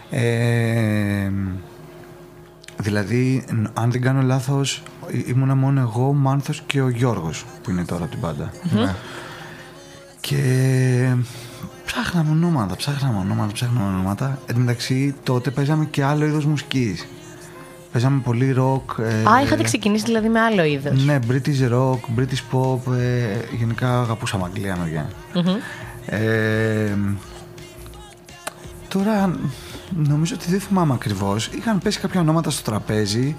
Ε, 0.09 1.31
δηλαδή, 2.77 3.45
ν- 3.51 3.67
αν 3.73 3.91
δεν 3.91 4.01
κάνω 4.01 4.21
λάθος, 4.21 4.83
ή- 5.11 5.23
ήμουνα 5.27 5.55
μόνο 5.55 5.79
εγώ, 5.81 6.07
ο 6.07 6.13
Μάνθος 6.13 6.63
και 6.65 6.81
ο 6.81 6.89
Γιώργος 6.89 7.45
που 7.63 7.69
είναι 7.69 7.85
τώρα 7.85 8.01
από 8.03 8.11
την 8.11 8.19
μπάντα. 8.19 8.51
ναι. 8.71 8.95
Και 10.19 11.15
ψάχναμε 11.93 12.29
ονόματα, 12.31 12.75
ψάχναμε 12.75 13.17
ονόματα, 13.19 13.53
ψάχναμε 13.53 13.87
ονόματα. 13.87 14.39
Εν 14.45 14.53
τω 14.53 14.59
μεταξύ, 14.59 15.15
τότε 15.23 15.49
παίζαμε 15.51 15.85
και 15.85 16.03
άλλο 16.03 16.25
είδος 16.25 16.45
μουσικής. 16.45 17.07
Παίζαμε 17.91 18.21
πολύ 18.23 18.55
rock. 18.57 18.99
ε, 19.03 19.29
Α, 19.29 19.41
είχατε 19.43 19.63
ξεκινήσει 19.63 20.05
δηλαδή 20.05 20.29
με 20.29 20.39
άλλο 20.39 20.63
είδος. 20.63 21.03
Ναι, 21.05 21.19
British 21.29 21.71
rock, 21.71 22.19
British 22.19 22.41
pop. 22.51 22.93
ε, 22.93 23.55
γενικά 23.57 23.99
αγαπούσαμε 24.01 24.43
Αγγλία 24.43 24.77
μεριά. 24.77 25.09
Ε, 26.05 26.95
τώρα 28.87 29.35
νομίζω 29.91 30.35
ότι 30.35 30.49
δεν 30.49 30.59
θυμάμαι 30.59 30.93
ακριβώς. 30.93 31.47
Είχαν 31.47 31.79
πέσει 31.79 31.99
κάποια 31.99 32.19
ονόματα 32.19 32.49
στο 32.49 32.61
τραπέζι 32.71 33.35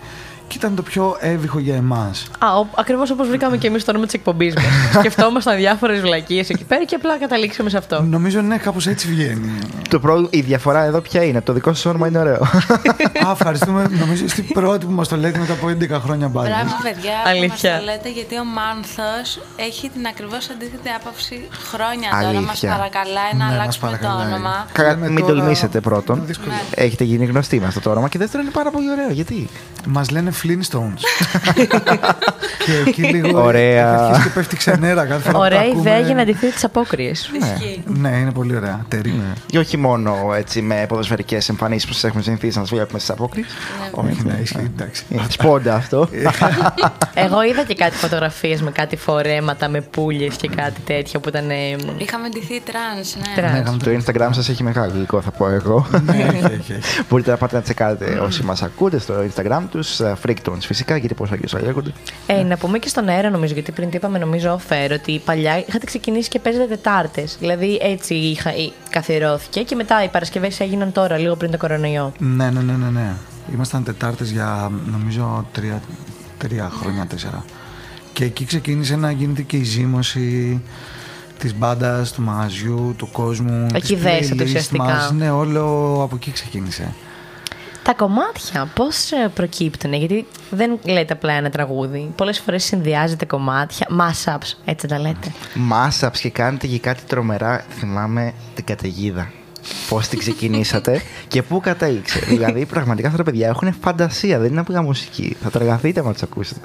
και 0.52 0.58
ήταν 0.58 0.74
το 0.74 0.82
πιο 0.82 1.16
εύηχο 1.20 1.58
για 1.58 1.74
εμάς. 1.76 2.26
Α, 2.38 2.46
ακριβώς 2.74 3.10
όπως 3.10 3.28
βρήκαμε 3.28 3.56
και 3.56 3.66
εμείς 3.66 3.84
το 3.84 3.90
όνομα 3.90 4.06
τη 4.06 4.12
εκπομπή 4.14 4.52
μας. 4.56 4.64
Σκεφτόμασταν 4.98 5.56
διάφορες 5.56 6.00
βλακίες 6.00 6.48
εκεί 6.50 6.64
πέρα 6.64 6.84
και 6.84 6.94
απλά 6.94 7.18
καταλήξαμε 7.18 7.70
σε 7.70 7.76
αυτό. 7.76 8.02
Νομίζω 8.02 8.40
ναι, 8.40 8.56
κάπως 8.56 8.86
έτσι 8.86 9.08
βγαίνει. 9.08 9.52
Το 9.88 10.00
πρόβλημα, 10.00 10.28
η 10.32 10.40
διαφορά 10.40 10.82
εδώ 10.84 11.00
ποια 11.00 11.22
είναι; 11.22 11.40
Το 11.40 11.52
δικό 11.52 11.72
σας 11.74 11.84
όνομα 11.84 12.06
είναι 12.08 12.18
ωραίο. 12.18 12.42
Α, 13.26 13.30
ευχαριστούμε. 13.32 13.86
Νομίζω 14.00 14.24
είστε 14.24 14.40
οι 14.40 14.52
πρώτοι 14.52 14.86
που 14.86 14.92
μας 14.92 15.08
το 15.08 15.16
λέτε 15.16 15.38
μετά 15.38 15.52
από 15.52 15.68
11 15.68 15.88
χρόνια 15.90 16.28
μπάντα. 16.28 16.48
Μπράβο, 16.48 16.74
παιδιά, 16.82 17.12
που 17.22 17.28
μας 17.28 17.36
Αλήθεια. 17.36 17.78
το 17.78 17.84
λέτε, 17.84 18.08
γιατί 18.10 18.38
ο 18.38 18.44
Μάνθος 18.44 19.40
έχει 19.56 19.88
την 19.88 20.06
ακριβώς 20.06 20.50
αντίθετη 20.50 20.88
άποψη 21.00 21.48
χρόνια 21.70 22.08
τώρα. 22.10 22.32
Μας 22.40 22.48
Αλήθεια. 22.48 22.70
παρακαλάει 22.76 23.32
να 23.32 23.44
Ναι, 23.44 23.44
μας 23.44 23.52
αλλάξουμε 23.52 23.90
το 23.90 23.96
παρακαλάει. 23.96 24.32
όνομα. 24.32 24.66
Καλά, 24.72 24.88
Λέμε 24.88 25.08
μην 25.08 25.20
τώρα- 25.24 25.34
τολμήσετε 25.34 25.80
πρώτον. 25.80 26.22
Δύσκολο. 26.26 26.52
Έχετε 26.74 27.04
γίνει 27.04 27.24
γνωστοί 27.24 27.60
με 27.60 27.66
αυτό 27.66 27.80
το 27.80 27.90
όνομα. 27.90 28.08
Και 28.08 28.18
δεύτερον 28.18 28.46
είναι 28.46 28.54
πάρα 28.54 28.70
πολύ 28.70 28.90
ωραίο. 28.90 29.10
Γιατί. 29.10 29.48
Μα 29.86 30.02
λένε 30.10 30.30
Flintstones. 30.42 31.02
και 32.64 32.72
εκεί 32.86 33.02
λίγο. 33.02 33.42
Ωραία. 33.42 33.92
έχει 33.94 34.02
αρχίσει 34.04 34.22
και 34.28 34.34
πέφτει 34.34 34.56
ξενέρα 34.56 35.04
κάθε 35.06 35.20
φορά. 35.20 35.32
που 35.32 35.38
Ωραία 35.38 35.58
τα 35.58 35.64
ακούμε. 35.64 35.80
ιδέα 35.80 35.98
για 36.00 36.14
να 36.14 36.22
αντιθέτει 36.22 36.52
τις 36.52 36.64
απόκριες. 36.64 37.30
Ισχύει. 37.40 37.82
Ναι, 37.86 38.08
είναι 38.08 38.32
πολύ 38.32 38.56
ωραία. 38.56 38.84
Τερί. 38.88 39.20
Και 39.46 39.58
όχι 39.58 39.76
μόνο 39.76 40.16
έτσι 40.36 40.62
με 40.62 40.84
ποδοσφαιρικές 40.88 41.48
εμφανίσεις 41.48 41.86
που 41.86 41.92
σας 41.92 42.04
έχουμε 42.04 42.22
συνηθίσει 42.22 42.58
να 42.58 42.64
σας 42.64 42.72
βλέπουμε 42.74 42.98
στις 42.98 43.10
απόκριες. 43.10 43.46
Όχι, 43.90 44.22
ναι, 44.24 44.38
ισχύει, 44.42 44.70
εντάξει. 44.76 45.04
Είναι 45.08 45.22
σπόντα 45.28 45.74
αυτό. 45.74 46.08
Εγώ 47.14 47.42
είδα 47.42 47.64
και 47.64 47.74
κάτι 47.74 47.96
φωτογραφίες 47.96 48.62
με 48.62 48.70
κάτι 48.70 48.96
φορέματα, 48.96 49.68
με 49.68 49.80
πούλιες 49.80 50.34
και 50.36 50.48
κάτι 50.56 50.80
τέτοιο 50.80 51.20
που 51.20 51.28
ήταν. 51.28 51.50
ε, 51.50 51.76
Είχαμε 51.98 52.28
ντυθεί 52.28 52.60
τρανς, 52.60 53.16
ναι. 53.16 53.22
Τρανς. 53.36 53.52
Ναι, 53.52 53.58
είχαμε 53.58 53.76
Το 53.76 53.90
Instagram 54.12 54.28
σας 54.34 54.48
έχει 54.48 54.62
μεγάλο 54.62 54.92
υλικό, 54.94 55.20
θα 55.20 55.30
πω 55.30 55.48
εγώ. 55.48 55.86
Ναι, 56.04 56.16
έχει, 56.16 56.44
έχει, 56.44 56.72
έχει. 56.72 57.02
Μπορείτε 57.08 57.30
να 57.30 57.36
πάτε 57.36 57.56
να 57.56 57.62
τσεκάρετε 57.62 58.18
όσοι 58.18 58.42
μας 58.42 58.62
ακούτε 58.62 58.98
στο 58.98 59.14
Instagram 59.34 59.60
τους. 59.70 60.00
Freaktones 60.26 60.60
φυσικά, 60.60 60.96
γιατί 60.96 61.14
πώς 61.14 61.32
αλλιώ 61.32 61.48
θα 61.48 61.60
λέγονται. 61.60 61.92
Ε, 62.26 62.42
να 62.42 62.56
πούμε 62.56 62.78
και 62.78 62.88
στον 62.88 63.08
αέρα 63.08 63.30
νομίζω, 63.30 63.52
γιατί 63.52 63.72
πριν 63.72 63.90
το 63.90 63.96
είπαμε 63.96 64.18
νομίζω 64.18 64.60
off-air, 64.60 64.90
ότι 64.92 65.22
παλιά 65.24 65.58
είχατε 65.66 65.86
ξεκινήσει 65.86 66.28
και 66.28 66.38
παίζετε 66.38 66.66
Τετάρτες. 66.66 67.36
Δηλαδή 67.40 67.78
έτσι 67.82 68.14
είχα, 68.14 68.50
ε, 68.50 68.72
καθιερώθηκε 68.90 69.62
και 69.62 69.74
μετά 69.74 70.04
οι 70.04 70.08
Παρασκευές 70.08 70.60
έγιναν 70.60 70.92
τώρα, 70.92 71.18
λίγο 71.18 71.36
πριν 71.36 71.50
το 71.50 71.56
κορονοϊό. 71.56 72.12
Ναι, 72.18 72.50
ναι, 72.50 72.60
ναι, 72.60 72.72
ναι, 72.72 72.90
ναι. 72.90 73.12
Ήμασταν 73.54 73.84
Τετάρτες 73.84 74.30
για 74.30 74.70
νομίζω 74.92 75.46
τρία, 75.52 75.82
τρία 76.38 76.70
χρόνια, 76.80 77.06
τέσσερα. 77.06 77.44
Και 78.12 78.24
εκεί 78.24 78.44
ξεκίνησε 78.44 78.96
να 78.96 79.10
γίνεται 79.10 79.42
και 79.42 79.56
η 79.56 79.62
ζήμωση 79.62 80.60
της 81.38 81.54
μπάντας, 81.54 82.12
του 82.12 82.22
μαγαζιού, 82.22 82.94
του 82.96 83.08
κόσμου. 83.12 83.66
Εκεί 83.74 83.94
της 83.94 84.02
δέσατε 84.02 84.42
playlist 84.42 84.46
ουσιαστικά. 84.46 84.82
μας. 84.82 85.12
Ναι, 85.12 85.30
όλο 85.30 85.62
από 86.02 86.14
εκεί 86.14 86.30
ξεκίνησε. 86.30 86.94
Τα 87.82 87.94
κομμάτια 87.94 88.70
πώς 88.74 89.10
προκύπτουν, 89.34 89.92
γιατί 89.92 90.26
δεν 90.50 90.78
λέτε 90.84 91.12
απλά 91.12 91.32
ένα 91.32 91.50
τραγούδι. 91.50 92.12
Πολλές 92.16 92.38
φορές 92.40 92.64
συνδυάζετε 92.64 93.24
κομμάτια, 93.24 93.86
mashups, 93.90 94.52
έτσι 94.64 94.86
τα 94.86 94.98
λέτε. 94.98 95.32
Mashups 95.72 96.16
και 96.20 96.30
κάνετε 96.30 96.66
και 96.66 96.78
κάτι 96.78 97.00
τρομερά. 97.06 97.64
Θυμάμαι 97.70 98.32
την 98.54 98.64
καταιγίδα. 98.64 99.30
Πώς 99.88 100.08
την 100.08 100.18
ξεκινήσατε 100.18 101.00
και 101.28 101.42
πού 101.42 101.60
κατέληξε. 101.60 102.18
δηλαδή, 102.18 102.66
πραγματικά 102.66 103.06
αυτά 103.08 103.18
τα 103.24 103.30
παιδιά 103.30 103.48
έχουν 103.48 103.72
φαντασία, 103.80 104.38
δεν 104.38 104.50
είναι 104.50 104.60
απλά 104.60 104.82
μουσική. 104.82 105.36
Θα 105.42 105.50
τραγαθείτε 105.50 106.00
άμα 106.00 106.12
τους 106.12 106.22
ακούσετε. 106.22 106.60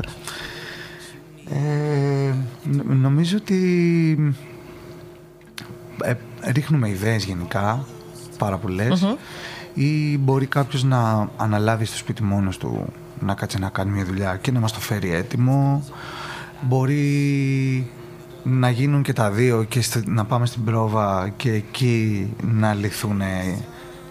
Ε, 1.50 2.34
νο- 2.64 2.84
νομίζω 2.94 3.38
ότι 3.38 4.36
ε, 6.04 6.14
ρίχνουμε 6.52 6.90
ιδέες 6.90 7.24
γενικά, 7.24 7.86
πάρα 8.38 8.58
πολλές, 8.58 9.08
ή 9.78 10.18
μπορεί 10.18 10.46
κάποιος 10.46 10.84
να 10.84 11.30
αναλάβει 11.38 11.86
στο 11.86 11.98
σπίτι 11.98 12.24
μόνος 12.24 12.58
του 12.58 12.86
να 13.20 13.34
κάτσει 13.34 13.60
να 13.60 13.70
κάνει 13.70 13.92
μια 13.92 14.06
δουλειά 14.06 14.38
και 14.42 14.52
να 14.52 14.60
μας 14.60 14.72
το 14.74 14.80
φέρει 14.80 15.14
έτοιμο. 15.14 15.84
Μπορεί 16.62 17.88
να 18.44 18.70
γίνουν 18.70 19.02
και 19.02 19.14
τα 19.14 19.32
δύο 19.32 19.64
και 19.64 19.82
στη- 19.82 20.04
να 20.10 20.26
πάμε 20.26 20.46
στην 20.46 20.64
πρόβα 20.64 21.30
και 21.38 21.52
εκεί 21.52 22.28
να 22.42 22.74
λυθούν 22.74 23.22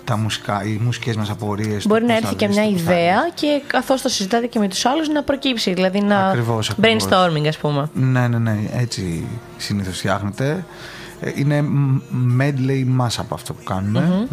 τα 0.04 0.16
μουσικά, 0.16 0.64
οι 0.64 0.80
μουσικές 0.84 1.16
μας 1.16 1.30
απορίες. 1.30 1.82
το 1.82 1.88
Μπορεί 1.88 2.00
να 2.04 2.06
πώς 2.06 2.16
έρθει 2.16 2.26
θα 2.28 2.34
και 2.34 2.46
δεις, 2.46 2.56
μια 2.56 2.66
το 2.66 2.72
που 2.72 2.78
θα 2.78 2.92
ιδέα 2.92 3.12
είναι. 3.12 3.30
και 3.34 3.62
καθώς 3.66 4.02
το 4.02 4.08
συζητάτε 4.08 4.46
και 4.46 4.58
με 4.58 4.68
τους 4.68 4.84
άλλους 4.86 5.08
να 5.08 5.22
προκύψει. 5.22 5.72
Δηλαδή 5.74 6.00
να. 6.00 6.26
Ακριβώς, 6.26 6.70
ακριβώς. 6.70 7.04
brainstorming, 7.08 7.46
ας 7.48 7.58
πούμε. 7.58 7.88
Ναι, 7.94 8.28
ναι, 8.28 8.38
ναι, 8.38 8.58
έτσι 8.72 9.24
συνήθως 9.56 9.98
φτιάχνεται. 9.98 10.64
Ε, 11.20 11.32
Είναι 11.34 11.62
μ- 11.62 12.00
medley 12.40 12.84
μάσα 12.86 13.20
από 13.20 13.34
αυτό 13.34 13.52
που 13.54 13.62
κανουμε 13.64 14.28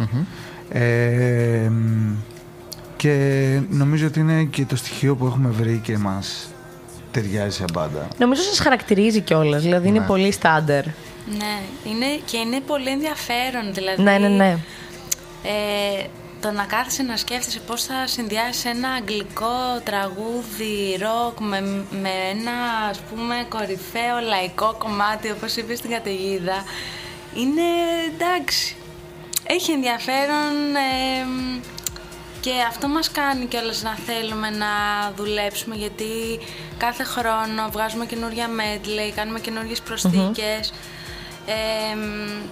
Ε, 0.76 1.68
μ, 1.70 2.12
και 2.96 3.14
νομίζω 3.70 4.06
ότι 4.06 4.20
είναι 4.20 4.42
και 4.44 4.64
το 4.64 4.76
στοιχείο 4.76 5.16
που 5.16 5.26
έχουμε 5.26 5.48
βρει 5.48 5.80
και 5.84 5.98
μας 5.98 6.48
ταιριάζει 7.10 7.56
σε 7.56 7.64
μπάντα. 7.72 8.08
Νομίζω 8.18 8.42
σας 8.42 8.58
χαρακτηρίζει 8.58 9.20
κιόλας. 9.20 9.62
Δηλαδή 9.62 9.88
είναι 9.88 9.98
Ναι. 9.98 10.06
πολύ 10.06 10.30
στάντερ. 10.32 10.84
Ναι, 11.26 11.58
είναι, 11.90 12.06
και 12.24 12.36
είναι 12.36 12.60
πολύ 12.60 12.88
ενδιαφέρον. 12.88 13.74
Δηλαδή, 13.74 14.02
Ναι, 14.02 14.18
ναι, 14.18 14.28
ναι. 14.28 14.50
Ε, 15.42 16.04
το 16.40 16.50
να 16.50 16.64
κάθεσαι 16.64 17.02
να 17.02 17.16
σκέφτεσαι 17.16 17.60
πώς 17.66 17.84
θα 17.84 18.06
συνδυάσεις 18.06 18.64
ένα 18.64 18.88
αγγλικό 18.88 19.80
τραγούδι 19.84 20.96
ροκ 21.00 21.40
με, 21.40 21.60
με 22.02 22.10
ένα 22.32 22.52
ας 22.90 22.98
πούμε 23.00 23.34
κορυφαίο 23.48 24.16
λαϊκό 24.28 24.74
κομμάτι 24.78 25.30
όπως 25.30 25.56
είπες 25.56 25.78
στην 25.78 25.90
καταιγίδα 25.90 26.64
είναι 27.36 27.66
εντάξει 28.14 28.76
έχει 29.46 29.72
ενδιαφέρον 29.72 30.74
ε, 30.74 31.26
και 32.40 32.50
αυτό 32.68 32.88
μας 32.88 33.10
κάνει 33.10 33.46
κιόλας 33.46 33.82
να 33.82 33.94
θέλουμε 34.06 34.50
να 34.50 34.66
δουλέψουμε 35.16 35.74
γιατί 35.74 36.38
κάθε 36.78 37.04
χρόνο 37.04 37.68
βγάζουμε 37.72 38.06
καινούργια 38.06 38.46
medley, 38.46 39.12
κάνουμε 39.14 39.40
καινούργιες 39.40 39.80
προσθήκες. 39.80 40.72
Ε, 41.46 41.96
μ, 41.96 42.50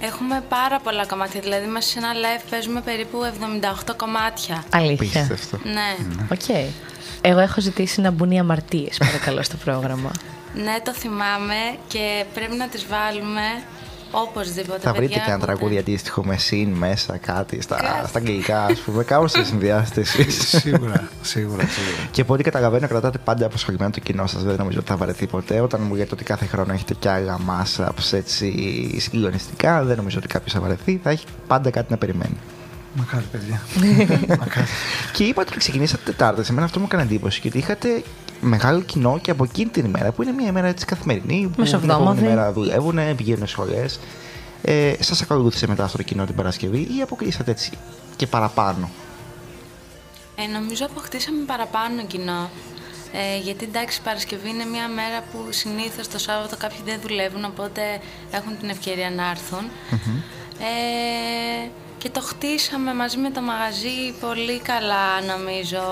έχουμε 0.00 0.44
πάρα 0.48 0.80
πολλά 0.80 1.06
κομμάτια, 1.06 1.40
δηλαδή 1.40 1.66
μέσα 1.66 1.88
σε 1.88 1.98
ένα 1.98 2.12
live 2.12 2.44
παίζουμε 2.50 2.80
περίπου 2.80 3.18
78 3.88 3.94
κομμάτια. 3.96 4.64
Αλήθεια. 4.72 5.26
Απίστευτο. 5.28 5.58
Ναι. 5.62 5.96
Οκ. 6.32 6.74
Εγώ 7.20 7.38
έχω 7.38 7.60
ζητήσει 7.60 8.00
να 8.00 8.10
μπουν 8.10 8.30
οι 8.30 8.38
αμαρτίες, 8.38 8.98
παρακαλώ, 8.98 9.42
στο 9.42 9.56
πρόγραμμα. 9.56 10.10
ναι, 10.64 10.76
το 10.84 10.92
θυμάμαι 10.92 11.76
και 11.88 12.24
πρέπει 12.34 12.54
να 12.56 12.68
τις 12.68 12.86
βάλουμε 12.86 13.62
οπωσδήποτε. 14.10 14.78
Θα 14.78 14.90
βρείτε 14.92 15.06
παιδιά, 15.06 15.16
και 15.16 15.30
ένα 15.30 15.34
ακούτε. 15.34 15.52
τραγούδι 15.52 15.78
αντίστοιχο 15.78 16.24
με 16.24 16.36
συν 16.36 16.68
μέσα, 16.68 17.16
κάτι 17.16 17.60
στα, 17.62 17.76
Κάτι. 17.76 18.08
στα 18.08 18.18
αγγλικά, 18.18 18.64
ας 18.64 18.78
πούμε. 18.78 19.04
Κάπως 19.04 19.32
θα 19.32 19.44
συνδυάσετε 19.44 20.00
εσεί. 20.00 20.30
σίγουρα, 20.30 21.08
σίγουρα, 21.22 21.62
σίγουρα. 21.66 22.08
Και 22.10 22.20
από 22.20 22.32
ό,τι 22.34 22.42
καταλαβαίνω, 22.42 22.88
κρατάτε 22.88 23.18
πάντα 23.24 23.46
απασχολημένο 23.46 23.90
το 23.90 24.00
κοινό 24.00 24.26
σας. 24.26 24.42
Δεν 24.42 24.54
νομίζω 24.58 24.78
ότι 24.78 24.88
θα 24.88 24.96
βαρεθεί 24.96 25.26
ποτέ. 25.26 25.60
Όταν 25.60 25.80
μου 25.82 25.94
λέτε 25.94 26.10
ότι 26.12 26.24
κάθε 26.24 26.46
χρόνο 26.46 26.72
έχετε 26.72 26.94
κι 26.94 27.08
άλλα 27.08 27.38
mashups 27.48 28.12
έτσι 28.12 28.50
συγκλονιστικά, 29.00 29.82
δεν 29.84 29.96
νομίζω 29.96 30.18
ότι 30.18 30.26
κάποιος 30.26 30.52
θα 30.52 30.60
βαρεθεί. 30.60 31.00
Θα 31.02 31.10
έχει 31.10 31.24
πάντα 31.46 31.70
κάτι 31.70 31.90
να 31.90 31.96
περιμένει. 31.96 32.36
Μακάρι, 32.94 33.24
παιδιά. 33.32 33.62
Μακάρι. 34.40 34.66
Και 35.12 35.24
είπατε 35.24 35.48
ότι 35.50 35.58
ξεκινήσατε 35.58 36.02
Τετάρτε. 36.04 36.44
Εμένα 36.50 36.64
αυτό 36.66 36.78
μου 36.78 36.84
έκανε 36.88 37.02
εντύπωση 37.02 37.38
γιατί 37.42 37.58
είχατε 37.58 38.02
μεγάλο 38.40 38.80
κοινό 38.80 39.18
και 39.22 39.30
από 39.30 39.44
εκείνη 39.44 39.70
την 39.70 39.84
ημέρα 39.84 40.12
που 40.12 40.22
είναι 40.22 40.32
μια 40.32 40.46
ημέρα 40.48 40.66
έτσι 40.66 40.84
καθημερινή. 40.84 41.42
Που 41.42 41.50
την 41.50 41.62
Μεσοβδόμαδη. 41.62 42.02
επόμενη 42.02 42.28
μέρα 42.28 42.52
δουλεύουν, 42.52 43.16
πηγαίνουν 43.16 43.46
σχολές. 43.46 44.00
Ε, 44.62 44.92
Σας 45.00 45.22
ακολούθησε 45.22 45.66
μετά 45.66 45.84
αυτό 45.84 45.96
το 45.96 46.02
κοινό 46.02 46.24
την 46.24 46.34
Παρασκευή 46.34 46.78
ή 46.78 47.02
αποκλείσατε 47.02 47.50
έτσι 47.50 47.70
και 48.16 48.26
παραπάνω; 48.26 48.90
Ε, 50.36 50.46
νομίζω 50.46 50.86
αποκτήσαμε 50.86 51.44
παραπάνω 51.46 52.06
κοινό. 52.06 52.50
Ε, 53.12 53.38
γιατί 53.42 53.64
εντάξει, 53.64 53.98
η 53.98 54.04
Παρασκευή 54.04 54.48
είναι 54.48 54.64
μια 54.64 54.88
μέρα 54.88 55.22
που 55.32 55.38
συνήθως 55.50 56.08
το 56.08 56.18
Σάββατο 56.18 56.56
κάποιοι 56.56 56.78
δεν 56.84 56.98
δουλεύουν, 57.00 57.44
οπότε 57.44 57.82
έχουν 58.30 58.58
την 58.58 58.68
ευκαιρία 58.68 59.10
να 59.10 59.30
έρθουν. 59.30 59.64
Ε, 60.60 61.68
και 61.98 62.10
το 62.10 62.20
χτίσαμε 62.20 62.94
μαζί 62.94 63.16
με 63.16 63.30
το 63.30 63.40
μαγαζί 63.40 64.12
πολύ 64.20 64.60
καλά, 64.60 65.20
νομίζω. 65.20 65.82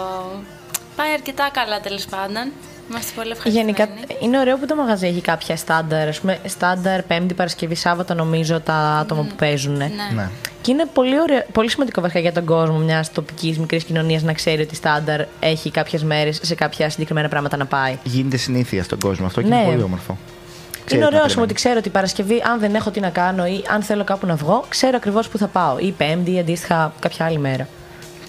Πάει 0.96 1.12
αρκετά 1.12 1.48
καλά, 1.52 1.80
τέλος 1.80 2.04
πάντων. 2.04 2.52
Είμαστε 2.90 3.12
πολύ 3.16 3.30
ευχαριστημένοι. 3.30 3.74
Γενικά 3.78 3.88
είναι 4.20 4.38
ωραίο 4.38 4.56
που 4.58 4.66
το 4.66 4.74
μαγαζί 4.74 5.06
έχει 5.06 5.20
κάποια 5.20 5.56
στάνταρ. 5.56 6.08
Ας 6.08 6.20
πούμε, 6.20 6.38
στάνταρ 6.46 7.02
Πέμπτη, 7.02 7.34
Παρασκευή, 7.34 7.74
Σάββατο 7.74 8.14
νομίζω 8.14 8.60
τα 8.60 8.74
άτομα 8.74 9.22
που 9.22 9.34
παίζουν. 9.34 9.76
Ναι. 9.76 9.90
Ναι. 10.14 10.28
Και 10.62 10.70
είναι 10.72 10.86
πολύ, 10.92 11.20
ωραίο, 11.20 11.42
πολύ 11.52 11.70
σημαντικό 11.70 12.00
βασικά 12.00 12.20
για 12.20 12.32
τον 12.32 12.44
κόσμο 12.44 12.76
μιας 12.78 13.12
τοπικής 13.12 13.58
μικρής 13.58 13.84
κοινωνίας 13.84 14.22
να 14.22 14.32
ξέρει 14.32 14.62
ότι 14.62 14.74
στάνταρ 14.74 15.20
έχει 15.40 15.70
κάποιες 15.70 16.02
μέρες 16.04 16.38
σε 16.42 16.54
κάποια 16.54 16.90
συγκεκριμένα 16.90 17.28
πράγματα 17.28 17.56
να 17.56 17.66
πάει. 17.66 17.98
Γίνεται 18.02 18.36
συνήθεια 18.36 18.82
στον 18.82 18.98
κόσμο 18.98 19.26
αυτό 19.26 19.42
και 19.42 19.48
Ναι. 19.48 19.56
είναι 19.56 19.64
πολύ 19.70 19.82
όμορφο. 19.82 20.12
είναι 20.12 20.84
Ξέρετε 20.84 21.06
ωραίο, 21.06 21.18
να 21.18 21.24
ας 21.24 21.32
πούμε, 21.32 21.44
ότι 21.44 21.52
περιμένετε. 21.52 21.54
ξέρω 21.54 21.78
ότι 21.78 21.88
Παρασκευή, 21.90 22.42
αν 22.52 22.60
δεν 22.60 22.74
έχω 22.74 22.90
τι 22.90 23.00
να 23.00 23.10
κάνω 23.10 23.46
ή 23.46 23.64
αν 23.70 23.82
θέλω 23.82 24.04
κάπου 24.04 24.26
να 24.26 24.34
βγω, 24.34 24.64
ξέρω 24.68 24.96
ακριβώς 24.96 25.28
που 25.28 25.38
θα 25.38 25.46
πάω. 25.46 25.78
Ή 25.78 25.92
Πέμπτη 25.92 26.32
ή 26.32 26.38
αντίστοιχα 26.38 26.92
κάποια 27.00 27.24
άλλη 27.26 27.38
μέρα. 27.38 27.68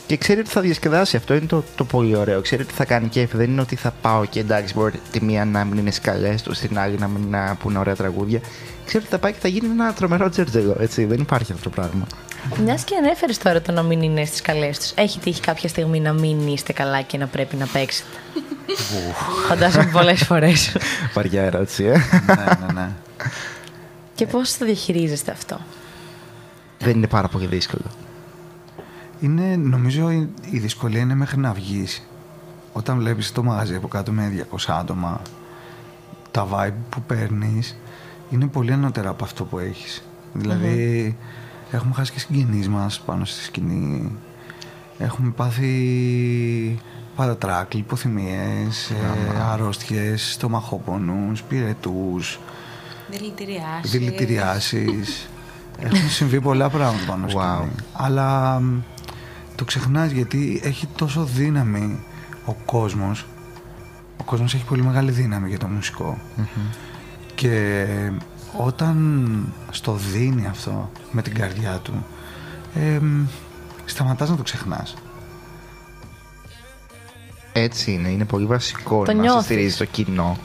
Και 0.08 0.18
ξέρει 0.18 0.40
ότι 0.40 0.50
θα 0.50 0.62
διασκεδάσει. 0.62 1.16
Αυτό 1.16 1.34
είναι 1.34 1.46
το, 1.46 1.64
το 1.76 1.84
πολύ 1.84 2.16
ωραίο. 2.16 2.42
Ξέρει 2.42 2.62
ότι 2.62 2.74
θα 2.74 2.86
κάνει 2.86 3.08
κέφι. 3.08 3.38
Δεν 3.38 3.50
είναι 3.50 3.62
ότι 3.62 3.76
θα 3.76 3.94
πάω 4.02 4.26
και 4.26 4.40
εντάξει, 4.40 4.74
μπορεί 4.74 5.00
τη 5.12 5.24
μία 5.24 5.46
να 5.46 5.64
μην 5.64 5.78
είναι 5.78 5.92
σκαλές, 5.92 6.42
το 6.42 6.54
στην 6.54 6.80
άλλη 6.80 6.98
να 6.98 7.08
μην 7.08 7.30
να 7.30 7.56
πούνε 7.60 7.78
ωραία 7.80 7.96
τραγούδια. 7.96 8.40
Ξέρει 8.86 9.04
ότι 9.04 9.14
θα 9.14 9.20
πάει 9.20 9.32
και 9.32 9.40
θα 9.42 9.48
γίνει 9.48 9.68
ένα 9.68 9.94
τρομερό 9.94 10.30
τζερτζελό. 10.30 10.76
Έτσι. 10.80 11.06
Δεν 11.06 11.20
υπάρχει 11.20 11.52
αυτό 11.52 11.64
το 11.64 11.70
πράγμα. 11.70 12.08
Μιας 12.64 12.84
και 12.84 12.96
ανέφερες 12.96 13.38
τώρα 13.38 13.62
το 13.62 13.72
να 13.72 13.84
μην 13.84 14.02
είναι 14.02 14.26
στις 14.26 14.42
καλές 14.42 14.78
τους. 14.78 14.92
Έχει 14.96 15.20
τύχει 15.20 15.42
κάποια 15.42 15.70
στιγμή 15.70 16.00
να 16.00 16.14
μην 16.14 16.48
είστε 16.48 16.74
καλά 16.74 17.02
και 17.02 17.18
να 17.18 17.28
πρέπει 17.28 17.56
να 17.56 17.66
παίξετε; 17.66 18.08
Φαντάζομαι 19.48 19.90
πολλές 19.92 20.24
φορές. 20.24 20.78
Βαριά 21.16 21.44
ερώτηση, 21.44 21.84
ε. 21.84 21.92
ναι, 21.92 22.36
ναι, 22.66 22.74
ναι. 22.74 22.90
και 24.16 24.26
πώς 24.26 24.58
το 24.58 24.66
διαχειρίζεστε 24.66 25.32
αυτό; 25.32 25.60
Δεν 26.80 26.96
είναι 26.96 27.08
πάρα 27.08 27.28
πολύ 27.28 27.46
δύσκολο. 27.46 27.86
Είναι, 29.20 29.56
νομίζω 29.56 30.12
η, 30.12 30.30
η 30.52 30.58
δυσκολία 30.60 31.00
είναι 31.02 31.16
μέχρι 31.16 31.40
να 31.40 31.54
βγεις. 31.54 32.08
Όταν 32.74 32.98
βλέπεις 32.98 33.32
το 33.32 33.44
μαγαζί 33.44 33.76
από 33.76 33.88
κάτω 33.88 34.12
με 34.12 34.48
200 34.52 34.58
άτομα, 34.68 35.22
τα 36.32 36.48
vibe 36.52 36.74
που 36.90 37.02
παίρνεις 37.02 37.78
είναι 38.30 38.48
πολύ 38.48 38.72
ανώτερα 38.72 39.10
από 39.10 39.24
αυτό 39.24 39.44
που 39.46 39.60
έχεις. 39.60 40.04
Δηλαδή, 40.34 41.18
έχουμε 41.72 41.94
χάσει 41.94 42.12
και 42.12 42.20
συγγενείς 42.20 42.70
μας 42.70 43.00
πάνω 43.00 43.26
στη 43.26 43.44
σκηνή. 43.44 44.12
Έχουμε 44.98 45.30
πάθει 45.30 46.80
παρατράκ, 47.16 47.74
λιποθυμίες, 47.74 48.90
ε, 48.90 49.42
αρρώστιες, 49.52 50.32
στομαχόπονους, 50.34 51.44
πυρετούς, 51.44 52.40
Δηλητηριάσεις. 53.10 53.92
δηλητηριάσεις. 53.92 55.30
Έχουν 55.84 56.10
συμβεί 56.10 56.42
πολλά 56.42 56.70
πράγματα 56.70 57.06
πάνω 57.12 57.28
στη 57.28 57.38
Wow. 57.42 57.56
σκηνή. 57.56 57.72
Αλλά 57.94 58.60
μ, 58.60 58.80
το 59.58 59.66
ξεχνάς 59.66 60.12
γιατί 60.12 60.60
έχει 60.64 60.88
τόσο 60.96 61.24
δύναμη 61.24 62.00
ο 62.46 62.54
κόσμος. 62.54 63.26
Ο 64.18 64.24
κόσμος 64.24 64.54
έχει 64.54 64.64
πολύ 64.64 64.84
μεγάλη 64.84 65.12
δύναμη 65.12 65.50
για 65.50 65.58
το 65.58 65.68
μουσικο 65.68 66.18
Και 67.36 67.86
όταν 68.58 69.54
στο 69.70 69.94
δίνει 69.94 70.48
αυτό 70.48 70.92
με 71.12 71.22
την 71.22 71.34
καρδιά 71.34 71.80
του, 71.84 72.06
ε, 72.76 73.00
μ, 73.00 73.26
σταματάς 73.86 74.30
να 74.30 74.36
το 74.36 74.44
ξεχνάς. 74.44 74.94
Έτσι 77.54 77.92
είναι. 77.92 78.10
Είναι 78.10 78.26
πολύ 78.26 78.46
βασικό 78.46 79.04
Το 79.04 79.14
να 79.14 79.18
σε 79.18 79.30
νιώθεις. 79.30 79.46
στηρίζει 79.46 79.78
το 79.78 79.86
κοινό. 79.86 80.38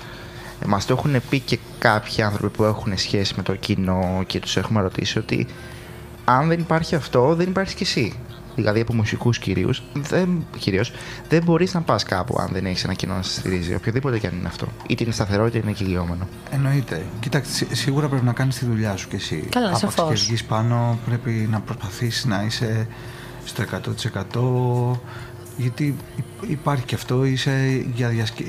Μας 0.67 0.87
το 0.87 0.95
έχουν 0.99 1.21
πει 1.31 1.41
και 1.41 1.59
κάποιοι 1.79 2.23
άνθρωποι 2.23 2.57
που 2.57 2.65
έχουν 2.65 2.99
σχέση 2.99 3.35
με 3.37 3.43
το 3.43 3.55
κοινό 3.55 4.23
και 4.27 4.41
τους 4.41 4.57
έχουμε 4.57 4.81
ρωτήσει 4.81 5.19
ότι 5.19 5.47
αν 6.25 6.49
δεν 6.49 6.59
υπάρχει 6.59 6.95
αυτό, 6.95 7.35
δεν 7.35 7.49
υπάρχει 7.49 7.75
και 7.75 7.85
εσύ. 7.85 8.15
Δηλαδή 8.55 8.81
από 8.81 8.95
μουσικούς 8.95 9.39
κυρίω, 9.39 9.75
δεν, 9.95 10.45
κυρίως, 10.59 10.93
δεν 11.29 11.43
μπορείς 11.43 11.75
να 11.75 11.81
πας 11.81 12.03
κάπου 12.03 12.37
αν 12.41 12.49
δεν 12.53 12.67
έχεις 12.67 12.85
ένα 12.85 12.95
κοινό 12.95 13.15
να 13.15 13.23
σε 13.23 13.31
στηρίζει. 13.41 13.75
Οποιοδήποτε 13.75 14.19
και 14.19 14.27
αν 14.27 14.39
είναι 14.39 14.49
αυτό. 14.49 14.67
Είτε 14.87 15.05
είναι 15.05 15.13
σταθερό 15.13 15.47
είτε 15.47 15.59
είναι 15.59 15.73
κυλιόμενο. 15.73 16.29
Εννοείται. 16.51 17.05
Κοίταξε, 17.21 17.53
σί- 17.53 17.75
σίγουρα 17.75 18.09
πρέπει 18.09 18.25
να 18.25 18.33
κάνεις 18.33 18.57
τη 18.59 18.65
δουλειά 18.65 18.97
σου 18.97 19.09
κι 19.09 19.17
εσύ. 19.17 19.37
Καλά, 19.51 19.69
Από 19.69 19.79
σαφώς. 19.79 20.11
τις 20.11 20.21
και 20.21 20.27
βγεις 20.27 20.45
πάνω 20.45 20.99
πρέπει 21.07 21.31
να 21.51 21.61
προσπαθήσεις 21.61 22.25
να 22.25 22.43
είσαι 22.43 22.87
στο 23.45 23.63
100% 23.63 25.01
γιατί 25.57 25.97
υ- 26.17 26.51
υπάρχει 26.51 26.85
και 26.85 26.95
αυτό, 26.95 27.25
είσαι 27.25 27.85
για 27.95 28.09
διασκε... 28.09 28.45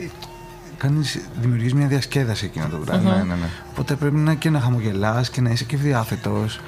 Κάνεις, 0.78 1.20
δημιουργείς 1.42 1.74
μια 1.74 1.88
διασκέδαση 1.88 2.46
εκείνο 2.46 2.68
το 2.68 2.80
βράδυ. 2.80 3.06
Ναι, 3.06 3.12
ναι, 3.16 3.24
ναι. 3.24 3.50
Οπότε 3.70 3.96
πρέπει 3.96 4.16
να 4.16 4.34
και 4.34 4.50
να 4.50 4.60
χαμογελάς 4.60 5.30
και 5.30 5.42
να 5.42 5.50
είσαι 5.50 5.64
και 5.64 5.78
διάθετος 5.78 6.60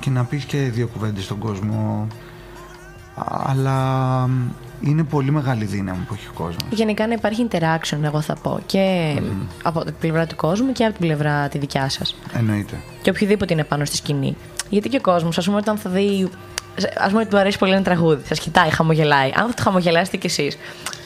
και 0.00 0.10
να 0.10 0.24
πεις 0.24 0.44
και 0.44 0.58
δύο 0.58 0.86
κουβέντες 0.86 1.24
στον 1.24 1.38
κόσμο. 1.38 2.06
Αλλά 3.14 3.76
μ, 4.26 4.50
είναι 4.80 5.04
πολύ 5.04 5.30
μεγάλη 5.30 5.64
δύναμη 5.64 6.04
που 6.08 6.14
έχει 6.14 6.26
ο 6.26 6.32
κόσμος. 6.34 6.64
Γενικά 6.70 7.06
να 7.06 7.12
υπάρχει 7.12 7.48
interaction, 7.50 7.98
εγώ 8.02 8.20
θα 8.20 8.34
πω. 8.42 8.60
Και 8.66 9.14
από 9.62 9.84
την 9.84 9.94
πλευρά 10.00 10.26
του 10.26 10.36
κόσμου 10.36 10.72
και 10.72 10.84
από 10.84 10.98
την 10.98 11.06
πλευρά 11.06 11.48
τη 11.48 11.58
δικιά 11.58 11.88
σας. 11.88 12.16
Εννοείται. 12.32 12.80
Και 13.02 13.10
οποιοδήποτε 13.10 13.52
είναι 13.52 13.64
πάνω 13.64 13.84
στη 13.84 13.96
σκηνή. 13.96 14.36
Γιατί 14.68 14.88
και 14.88 14.96
ο 14.96 15.00
κόσμος, 15.00 15.38
ας 15.38 15.44
πούμε, 15.44 15.56
όταν 15.56 15.76
θα 15.76 15.90
δει. 15.90 16.30
Α 17.00 17.08
πούμε 17.08 17.20
ότι 17.20 17.30
του 17.30 17.38
αρέσει 17.38 17.58
πολύ 17.58 17.72
ένα 17.72 17.82
τραγούδι, 17.82 18.22
σας 18.26 18.40
κοιτάει, 18.40 18.70
χαμογελάει. 18.70 19.30
Αν 19.34 19.46
θα 19.46 19.54
το 19.54 19.62
χαμογελάσετε 19.62 20.16
κι 20.16 20.26
εσείς, 20.26 20.58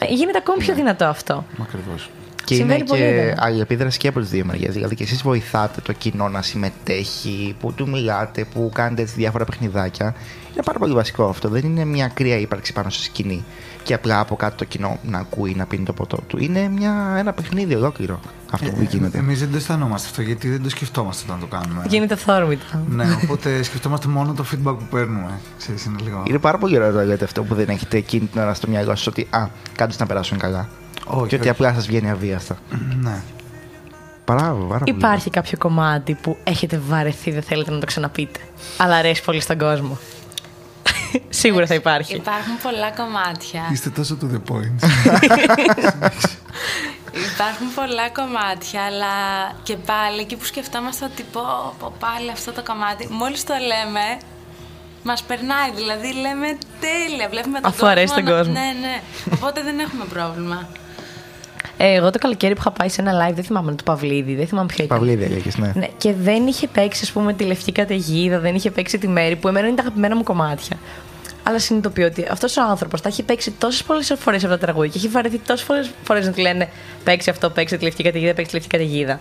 γίνεται 0.09 0.39
ακόμη 0.39 0.59
πιο 0.59 0.75
δυνατό 0.75 1.05
αυτό. 1.05 1.45
Ακριβώς. 1.63 2.11
Και 2.45 2.55
Συμβαίνει 2.55 2.79
είναι 2.79 2.89
πολύ 2.89 3.01
και 3.01 3.07
έντονα. 3.07 3.43
αλληλεπίδραση 3.47 3.99
και 3.99 4.09
από 4.09 4.21
τις 4.21 4.29
δύο 4.29 4.45
μεριές. 4.45 4.75
Δηλαδή 4.75 4.95
και 4.95 5.03
εσείς 5.03 5.23
βοηθάτε 5.23 5.81
το 5.81 5.93
κοινό 5.93 6.29
να 6.29 6.43
συμμετέχει, 6.43 7.57
που 7.61 7.73
του 7.73 7.89
μιλάτε, 7.89 8.45
που 8.45 8.71
κάνετε 8.75 9.03
έτσι 9.03 9.15
διάφορα 9.17 9.45
παιχνιδάκια. 9.45 10.15
Είναι 10.53 10.63
πάρα 10.65 10.79
πολύ 10.79 10.93
βασικό 10.93 11.25
αυτό. 11.25 11.49
Δεν 11.49 11.65
είναι 11.65 11.85
μια 11.85 12.09
κρύα 12.09 12.39
ύπαρξη 12.39 12.73
πάνω 12.73 12.91
στη 12.91 13.03
σκηνή 13.03 13.45
και 13.83 13.95
απλά 13.95 14.21
από 14.21 14.37
κάτω 14.37 14.57
το 14.57 14.65
κοινό 14.65 14.99
να 15.03 15.19
ακούει, 15.19 15.55
να 15.55 15.67
πίνει 15.67 15.85
το 15.85 15.93
ποτό 15.93 16.19
του. 16.27 16.39
Είναι 16.39 16.69
μια, 16.69 17.15
ένα 17.19 17.33
παιχνίδι 17.33 17.75
ολόκληρο 17.75 18.21
αυτό 18.51 18.71
που 18.71 18.87
γίνεται. 18.91 19.19
Εμείς 19.19 19.39
δεν 19.39 19.51
το 19.51 19.57
αισθανόμαστε 19.57 20.09
αυτό 20.11 20.23
γιατί 20.23 20.49
δεν 20.49 20.63
το 20.63 20.69
σκεφτόμαστε 20.69 21.25
όταν 21.27 21.41
το 21.41 21.47
κάνουμε. 21.47 21.85
Γίνεται 21.89 22.17
θόρμητο. 22.17 22.65
Ναι, 22.89 23.05
οπότε 23.23 23.63
σκεφτόμαστε 23.63 24.09
μόνο 24.09 24.33
το 24.33 24.45
feedback 24.53 24.77
που 24.79 24.87
παίρνουμε. 24.91 25.41
Ξέρεις, 25.59 25.85
είναι 25.85 25.97
λίγο. 26.03 26.23
Είναι 26.27 26.39
πάρα 26.39 26.59
πολύ 26.59 26.77
ωραίο 26.77 26.91
να 26.91 27.01
το 27.01 27.07
λέτε 27.07 27.25
αυτό 27.25 27.43
που 27.43 27.55
δεν 27.55 27.69
έχετε 27.69 27.97
εκείνη 27.97 28.27
την 28.27 28.41
ώρα 28.41 28.55
στο 28.55 28.69
μυαλό 28.69 28.95
σας 28.95 29.07
ότι 29.07 29.27
Α, 29.31 29.47
κάντε 29.77 29.95
να 29.99 30.07
περάσουν 30.07 30.39
καλά. 30.39 30.69
Όχι, 31.07 31.19
και 31.29 31.35
ότι 31.35 31.37
όχι. 31.37 31.49
απλά 31.49 31.75
σας 31.75 31.87
βγαίνει 31.87 32.11
αβίαστα. 32.11 32.57
Ναι. 33.01 33.23
Μπράβο, 34.27 34.65
πάρα 34.65 34.79
πολύ. 34.85 34.97
Υπάρχει 34.97 35.31
κάποιο 35.31 35.59
κομμάτι 35.59 36.15
που 36.15 36.37
έχετε 36.45 36.81
βαρεθεί, 36.87 37.31
δεν 37.31 37.43
θέλετε 37.43 37.71
να 37.71 37.79
το 37.79 37.87
ξαναπείτε. 37.87 38.41
Αλλά 38.77 38.97
αρέσει 38.97 39.23
πολύ 39.23 39.41
στον 39.41 39.59
κόσμο. 39.59 39.99
Σίγουρα 41.29 41.67
θα 41.67 41.75
υπάρχει. 41.75 42.15
Υπάρχουν 42.15 42.53
πολλά 42.63 42.91
κομμάτια. 42.91 43.63
Είστε 43.73 43.91
τόσο 43.91 44.19
to 44.21 44.25
the 44.35 44.53
point. 44.53 44.89
Υπάρχουν 47.35 47.67
πολλά 47.75 48.11
κομμάτια, 48.11 48.83
αλλά 48.83 49.15
και 49.63 49.77
πάλι 49.77 50.21
εκεί 50.21 50.37
που 50.37 50.45
σκεφτόμαστε 50.45 51.05
ότι 51.05 51.23
πω, 51.33 51.75
πω 51.79 51.93
πάλι 51.99 52.31
αυτό 52.31 52.53
το 52.53 52.63
κομμάτι, 52.63 53.09
μόλις 53.11 53.45
το 53.45 53.55
λέμε, 53.55 54.07
μας 55.03 55.23
περνάει. 55.23 55.71
Δηλαδή 55.75 56.13
λέμε 56.15 56.59
τέλεια, 56.81 57.29
βλέπουμε 57.29 57.61
τον 57.61 57.71
Αφού 57.71 57.87
αρέσει 57.87 58.15
τον 58.15 58.25
να- 58.25 58.31
κόσμο. 58.31 58.53
Ναι, 58.53 58.73
ναι. 58.81 59.01
Οπότε 59.35 59.63
δεν 59.63 59.79
έχουμε 59.79 60.05
πρόβλημα. 60.05 60.69
Ε, 61.87 61.95
εγώ 61.95 62.11
το 62.11 62.19
καλοκαίρι 62.19 62.55
που 62.55 62.61
είχα 62.61 62.71
πάει 62.71 62.89
σε 62.89 63.01
ένα 63.01 63.13
live, 63.13 63.35
δεν 63.35 63.45
θυμάμαι 63.45 63.75
του 63.75 63.85
Παυλίδη, 63.85 64.35
δεν 64.35 64.47
θυμάμαι 64.47 64.67
ποιο 64.67 64.85
ήταν. 64.85 64.99
Παυλίδη 64.99 65.25
έλεγε, 65.25 65.51
ναι. 65.57 65.73
Ναι, 65.75 65.87
και 65.97 66.13
δεν 66.13 66.47
είχε 66.47 66.69
παίξει, 66.69 67.01
ας 67.05 67.13
πούμε, 67.13 67.33
τη 67.33 67.45
λευκή 67.45 67.73
καταιγίδα, 67.73 68.39
δεν 68.39 68.55
είχε 68.55 68.71
παίξει 68.71 68.99
τη 68.99 69.09
μέρη 69.09 69.37
που 69.37 69.49
εμένα 69.49 69.67
είναι 69.67 69.77
τα 69.77 69.83
αγαπημένα 69.83 70.17
μου 70.17 70.23
κομμάτια. 70.23 70.77
Αλλά 71.43 71.59
συνειδητοποιώ 71.59 72.07
ότι 72.07 72.27
αυτός 72.31 72.57
ο 72.57 72.63
άνθρωπος 72.63 73.01
τα 73.01 73.09
έχει 73.09 73.23
παίξει 73.23 73.51
τόσες 73.51 73.83
πολλές 73.83 74.15
φορές 74.19 74.45
αυτά 74.45 74.59
τα 74.59 74.65
τραγούδια 74.65 74.91
και 74.91 74.99
έχει 74.99 75.09
βαρεθεί 75.09 75.39
τόσες 75.39 75.67
πολλέ 75.67 75.85
φορές 76.05 76.27
να 76.27 76.33
του 76.33 76.41
λένε 76.41 76.69
Παίξει 77.05 77.31
αυτό, 77.31 77.51
παίξει 77.51 77.77
τη 77.77 77.85
λευκή 77.85 78.03
καταιγίδα, 78.03 78.35
παίξει 78.35 78.51
τη 78.51 78.57
λευκή 78.57 78.77
καταιγίδα. 78.77 79.21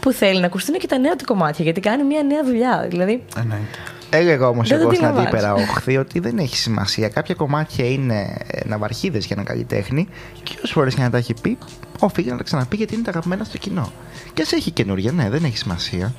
Που 0.00 0.12
θέλει 0.12 0.40
να 0.40 0.46
ακουστούν 0.46 0.78
και 0.78 0.86
τα 0.86 0.98
νέα 0.98 1.16
του 1.16 1.24
κομμάτια 1.24 1.64
γιατί 1.64 1.80
κάνει 1.80 2.04
μια 2.04 2.22
νέα 2.22 2.44
δουλειά. 2.44 2.86
Δηλαδή, 2.88 3.22
Εννοείται. 3.36 3.78
Έλεγα 4.14 4.48
όμως 4.48 4.68
Δεν 4.68 4.76
το 4.78 4.82
εγώ 4.82 4.92
στην 4.94 5.06
αντιλαμβάνεσαι. 5.06 5.46
αντίπερα 5.46 5.70
όχθη 5.70 5.96
ότι 5.96 6.18
δεν 6.20 6.38
έχει 6.38 6.56
σημασία. 6.56 7.08
Κάποια 7.08 7.34
κομμάτια 7.34 7.88
είναι 7.90 8.36
ναυαρχίδες 8.64 9.24
για 9.26 9.36
ένα 9.38 9.44
καλλιτέχνη 9.44 10.08
και 10.42 10.52
όσες 10.56 10.70
φορές 10.70 10.94
και 10.94 11.02
να 11.02 11.10
τα 11.10 11.18
έχει 11.18 11.34
πει, 11.42 11.58
οφείλει 11.98 12.30
να 12.30 12.36
τα 12.36 12.42
ξαναπεί 12.42 12.76
γιατί 12.76 12.94
είναι 12.94 13.02
τα 13.02 13.10
αγαπημένα 13.10 13.44
στο 13.44 13.58
κοινό. 13.58 13.92
Και 14.34 14.44
σε 14.44 14.56
έχει 14.56 14.70
καινούργια, 14.70 15.12
ναι, 15.12 15.30
δεν 15.30 15.44
έχει 15.44 15.56
σημασία. 15.56 16.14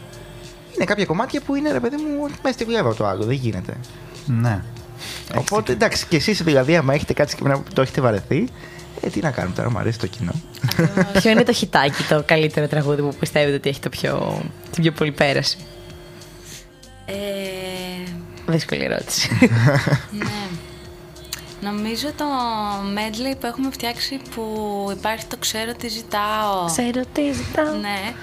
Είναι 0.75 0.85
κάποια 0.85 1.05
κομμάτια 1.05 1.41
που 1.41 1.55
είναι 1.55 1.71
ρε 1.71 1.79
παιδί 1.79 1.95
μου 1.95 2.21
μέσα 2.43 2.53
στη 2.53 2.63
βλέβα 2.63 2.93
το 2.95 3.05
άλλο, 3.07 3.23
δεν 3.23 3.35
γίνεται. 3.35 3.73
Ναι. 4.25 4.63
Οπότε 5.37 5.71
εντάξει, 5.71 6.05
και 6.09 6.15
εσείς 6.15 6.43
δηλαδή, 6.43 6.75
άμα 6.75 6.93
έχετε 6.93 7.13
κάτι 7.13 7.29
συγκεκριμένο 7.29 7.63
που 7.63 7.73
το 7.73 7.81
έχετε 7.81 8.01
βαρεθεί, 8.01 8.47
ε, 9.01 9.07
τι 9.09 9.19
να 9.19 9.31
κάνουμε 9.31 9.55
τώρα, 9.55 9.71
μου 9.71 9.77
αρέσει 9.77 9.99
το 9.99 10.07
κοινό. 10.07 10.31
ποιο 11.19 11.31
είναι 11.31 11.43
το 11.43 11.53
χιτάκι, 11.53 12.03
το 12.09 12.23
καλύτερο 12.25 12.67
τραγούδι 12.67 13.01
που 13.01 13.15
πιστεύετε 13.19 13.55
ότι 13.55 13.69
έχει 13.69 13.79
το 13.79 13.89
πιο, 13.89 14.41
την 14.71 14.81
πιο 14.83 14.91
πολύ 14.91 15.11
πέραση; 15.11 15.57
Ε, 17.05 17.13
Δύσκολη 18.45 18.83
ερώτηση. 18.83 19.37
ναι. 20.11 20.25
Νομίζω 21.61 22.07
το 22.17 22.25
medley 22.95 23.35
που 23.39 23.45
έχουμε 23.45 23.71
φτιάξει 23.71 24.19
που 24.35 24.87
υπάρχει 24.97 25.25
το 25.25 25.37
ξέρω 25.37 25.73
τι 25.73 25.87
ζητάω. 25.87 26.65
Ξέρω 26.65 27.01
τι 27.13 27.31
ζητάω. 27.31 27.73
Ναι. 27.75 28.13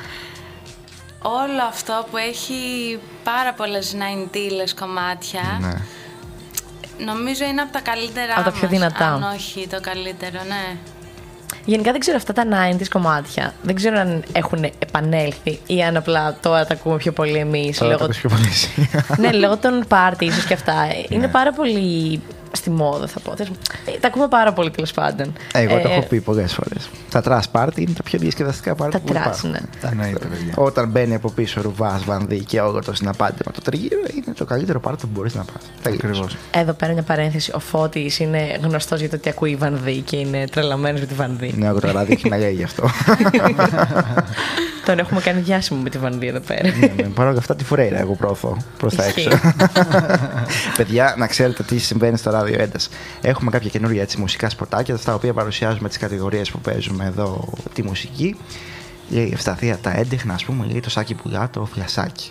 Όλο 1.22 1.62
αυτό 1.68 2.06
που 2.10 2.16
έχει 2.16 2.98
πάρα 3.24 3.52
πολλές 3.54 3.96
90 3.98 4.74
κομμάτια. 4.80 5.58
ναι. 5.60 5.72
Νομίζω 7.04 7.44
είναι 7.44 7.60
από 7.60 7.72
τα 7.72 7.80
καλύτερα 7.80 8.32
Από 8.34 8.42
τα 8.44 8.50
πιο 8.50 8.60
μας, 8.62 8.70
δυνατά. 8.70 9.12
Αν 9.12 9.22
όχι 9.22 9.66
το 9.70 9.80
καλύτερο, 9.80 10.42
ναι. 10.48 10.76
Γενικά 11.64 11.90
δεν 11.90 12.00
ξέρω 12.00 12.16
αυτά 12.16 12.32
τα 12.32 12.44
90s 12.44 12.88
κομμάτια. 12.90 13.54
Δεν 13.62 13.74
ξέρω 13.74 13.98
αν 13.98 14.22
έχουν 14.32 14.64
επανέλθει 14.78 15.58
ή 15.66 15.82
αν 15.82 15.96
απλά 15.96 16.36
τώρα 16.42 16.66
τα 16.66 16.74
ακούμε 16.74 16.96
πιο 16.96 17.12
πολύ 17.12 17.36
εμείς. 17.36 17.78
Τώρα 17.78 17.96
το 17.96 18.04
ακούς 18.04 18.18
πιο 18.18 18.28
πολύ 18.28 18.46
εσύ. 18.46 18.88
ναι, 19.16 19.32
λόγω 19.32 19.56
των 19.56 19.84
πάρτι 19.88 20.24
ίσως 20.24 20.46
και 20.48 20.54
αυτά. 20.54 20.74
Είναι 21.08 21.28
πάρα 21.28 21.52
πολύ 21.52 22.20
στη 22.52 22.70
μόδα, 22.70 23.06
θα 23.06 23.20
πω. 23.20 23.36
Θες- 23.36 23.48
ε, 23.86 23.98
Τα 24.00 24.08
ακούμε 24.08 24.28
πάρα 24.28 24.52
πολύ 24.52 24.70
τέλος 24.70 24.92
πάντων. 24.92 25.32
Εγώ 25.52 25.80
το 25.80 25.88
Ε, 25.88 25.92
έχω 25.92 26.06
πει 26.06 26.20
πολλές 26.20 26.52
φορές. 26.52 26.88
Τα 27.10 27.20
trash 27.20 27.48
πάρτι 27.48 27.82
είναι 27.82 27.92
τα 27.96 28.02
πιο 28.02 28.18
διασκεδαστικά 28.18 28.74
πάρτι 28.74 28.92
Τα 28.92 29.00
που 29.00 29.12
trash, 29.12 29.24
υπάρχουν. 29.24 29.50
ναι. 29.50 29.88
Εννοείται, 29.90 30.26
παιδιά. 30.26 30.52
Όταν 30.56 30.88
μπαίνει 30.90 31.14
από 31.14 31.30
πίσω 31.30 31.60
Ρουβάς, 31.62 32.04
Βανδή 32.04 32.38
και 32.44 32.60
όλο 32.60 32.82
το 32.82 32.94
συναπάντημα 32.94 33.50
το 33.52 33.60
τριγύρω, 33.60 34.00
είναι 34.16 34.34
το 34.34 34.44
καλύτερο 34.44 34.80
πάρτι 34.80 35.06
που 35.06 35.10
μπορείς 35.14 35.34
να 35.34 35.44
πας. 35.44 35.92
Ακριβώς. 35.94 36.36
Εδώ 36.50 36.72
πέρα 36.72 36.92
μια 36.92 37.02
παρένθεση. 37.02 37.52
Ο 37.54 37.58
Φώτης 37.58 38.18
είναι 38.18 38.58
γνωστός 38.62 39.00
για 39.00 39.08
το 39.08 39.16
ότι 39.16 39.28
ακούει 39.28 39.56
Βανδή 39.56 40.00
και 40.00 40.16
είναι 40.16 40.44
τρελαμένος 40.50 41.00
με 41.00 41.06
τη 41.06 41.14
Βανδή. 41.14 41.54
Ναι, 41.56 41.70
ο 41.70 41.74
Τραγράδη 41.80 42.12
έχει 42.12 42.28
να 42.28 42.36
λέει 42.36 42.52
γι' 42.52 42.62
αυτό. 42.64 42.88
Τον 44.84 44.98
έχουμε 44.98 45.20
κάνει 45.20 45.40
διάσημο 45.40 45.80
με 45.82 45.90
τη 45.90 45.98
Βανδύ 45.98 46.26
εδώ 46.26 46.40
πέρα. 46.40 46.68
ναι, 46.78 46.86
ναι, 46.96 47.02
Παρ' 47.02 47.26
όλα 47.26 47.38
αυτά 47.38 47.56
τη 47.56 47.64
φουρέιρα 47.64 47.98
εγώ 48.00 48.14
πρόθω 48.14 48.56
προς 48.78 48.94
τα 48.94 49.06
Ισχύει. 49.06 49.28
έξω. 49.32 49.38
Παιδιά, 50.76 51.14
να 51.18 51.26
ξέρετε 51.26 51.62
τι 51.62 51.78
συμβαίνει 51.78 52.16
στο 52.16 52.30
ράδιο 52.40 52.62
Έντας. 52.62 52.88
Έχουμε 53.20 53.50
κάποια 53.50 53.70
καινούργια 53.70 54.02
έτσι, 54.02 54.18
μουσικά 54.18 54.50
σποτάκια 54.50 54.96
στα 54.96 55.14
οποία 55.14 55.32
παρουσιάζουμε 55.32 55.88
τις 55.88 55.98
κατηγορίες 55.98 56.50
που 56.50 56.58
παίζουμε 56.58 57.04
εδώ 57.04 57.52
τη 57.72 57.82
μουσική. 57.82 58.36
Λέει 59.08 59.26
η 59.26 59.30
Ευσταθία 59.32 59.78
τα 59.78 59.90
έντεχνα, 59.90 60.34
ας 60.34 60.44
πούμε, 60.44 60.66
λέει 60.66 60.80
το 60.80 60.90
σάκι 60.90 61.14
πουλά 61.14 61.50
το 61.50 61.64
φλιασάκι. 61.64 62.30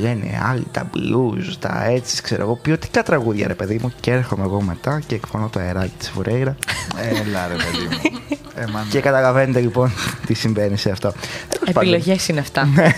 Λένε 0.00 0.40
άλλοι 0.42 0.66
τα 0.70 0.90
blues, 0.94 1.54
τα 1.58 1.84
έτσι, 1.84 2.22
ξέρω 2.22 2.42
εγώ, 2.42 2.56
ποιοτικά 2.56 3.02
τραγούδια 3.02 3.46
ρε 3.46 3.54
παιδί 3.54 3.78
μου. 3.82 3.92
Και 4.00 4.10
έρχομαι 4.10 4.44
εγώ 4.44 4.60
μετά 4.60 5.00
και 5.06 5.14
εκφωνώ 5.14 5.48
το 5.48 5.60
αεράκι 5.60 5.94
της 5.98 6.10
Φουρέιρα. 6.10 6.56
Έλα 7.10 7.46
ρε 7.48 7.54
παιδί 7.54 7.84
μου. 7.90 7.98
Ε, 8.56 8.66
μάνα. 8.66 8.86
και 8.90 9.00
καταλαβαίνετε 9.00 9.60
λοιπόν 9.60 9.92
τι 10.26 10.34
συμβαίνει 10.34 10.76
σε 10.76 10.90
αυτό. 10.90 11.12
Τέλος 11.48 11.72
πάντων. 11.72 11.92
Επιλογές 11.92 12.28
είναι 12.28 12.40
αυτά. 12.40 12.64
Ναι. 12.64 12.88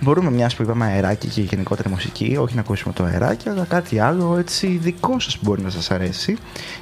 Μπορούμε 0.00 0.30
μιας 0.30 0.54
που 0.54 0.62
είπαμε 0.62 0.84
αεράκι 0.84 1.26
και 1.26 1.40
γενικότερη 1.40 1.88
μουσική, 1.88 2.36
όχι 2.40 2.54
να 2.54 2.60
ακούσουμε 2.60 2.94
το 2.94 3.04
αεράκι, 3.04 3.48
αλλά 3.48 3.64
κάτι 3.64 3.98
άλλο 3.98 4.36
έτσι 4.38 4.66
δικό 4.66 5.20
σας 5.20 5.38
που 5.38 5.42
μπορεί 5.44 5.62
να 5.62 5.70
σας 5.70 5.90
αρέσει. 5.90 6.36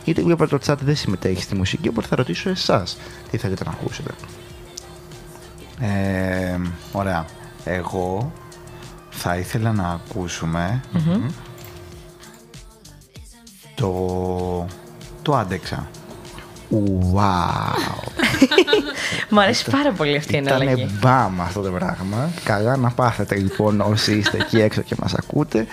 Γιατί 0.04 0.22
βλέπω 0.22 0.48
το 0.48 0.58
chat 0.66 0.76
δεν 0.80 0.96
συμμετέχει 0.96 1.42
στη 1.42 1.54
μουσική, 1.54 1.88
οπότε 1.88 2.06
θα 2.06 2.16
ρωτήσω 2.16 2.50
εσάς 2.50 2.96
τι 3.30 3.36
θέλετε 3.36 3.64
να 3.64 3.70
ακούσετε. 3.70 4.10
Ε, 5.80 6.58
ωραία. 6.92 7.24
Εγώ 7.64 8.32
θα 9.22 9.36
ήθελα 9.36 9.72
να 9.72 9.88
ακούσουμε 9.88 10.80
το, 13.74 14.66
το 15.22 15.36
άντεξα. 15.36 15.88
Wow! 17.14 18.12
Μου 19.30 19.40
αρέσει 19.40 19.70
πάρα 19.70 19.92
πολύ 19.92 20.16
αυτή 20.16 20.34
η 20.34 20.36
εναλλαγή. 20.36 20.82
Ήταν 20.82 20.98
μπαμ 21.00 21.40
αυτό 21.40 21.60
το 21.60 21.70
πράγμα. 21.70 22.30
Καλά 22.44 22.76
να 22.76 22.90
πάθετε 22.90 23.34
λοιπόν 23.34 23.80
όσοι 23.80 24.12
είστε 24.12 24.36
εκεί 24.36 24.60
έξω 24.60 24.80
και 24.80 24.94
μας 25.00 25.14
ακούτε. 25.14 25.66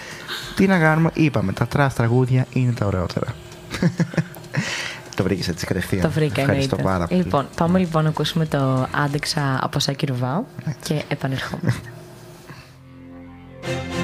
Τι 0.55 0.67
να 0.67 0.79
κάνουμε, 0.79 1.09
είπαμε, 1.13 1.53
τα 1.53 1.67
trash 1.67 1.93
τραγούδια 1.93 2.45
είναι 2.53 2.71
τα 2.71 2.85
ωραιότερα. 2.85 3.35
το 5.15 5.23
βρήκες 5.23 5.47
έτσι 5.47 5.65
κατευθείαν. 5.65 6.01
Το 6.01 6.09
βρήκα, 6.09 6.41
Ευχαριστώ 6.41 6.75
εννοείται. 6.75 6.97
πάρα 6.97 7.07
πολύ. 7.07 7.21
Λοιπόν, 7.23 7.47
πάμε 7.55 7.79
λοιπόν 7.79 8.03
να 8.03 8.09
ακούσουμε 8.09 8.45
το 8.45 8.87
Άντεξα 8.91 9.59
από 9.61 9.79
Σάκη 9.79 10.05
Ρουβά 10.05 10.45
και 10.83 11.03
επανερχόμαστε. 11.07 11.89
Τα 13.61 13.98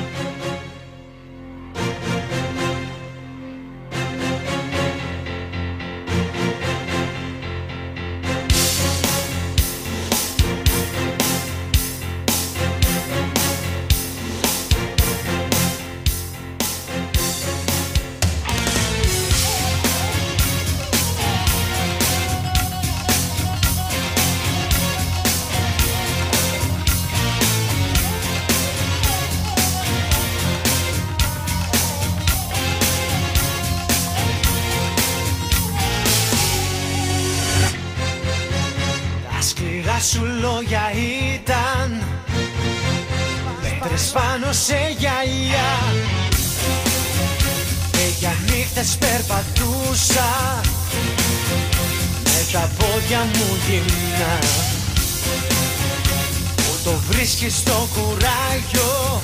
βρίσκεις 57.45 57.63
το 57.63 57.87
κουράγιο. 57.93 59.21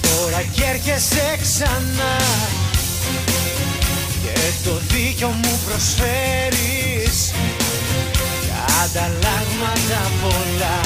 Τώρα 0.00 0.42
κι 0.52 0.62
έρχεσαι 0.62 1.38
ξανά. 1.42 2.16
Και 4.22 4.38
το 4.64 4.80
δίκιο 4.88 5.28
μου 5.28 5.60
προσφέρεις. 5.66 7.32
Για 8.44 8.62
ανταλλάγματα 8.82 10.02
πολλά. 10.22 10.80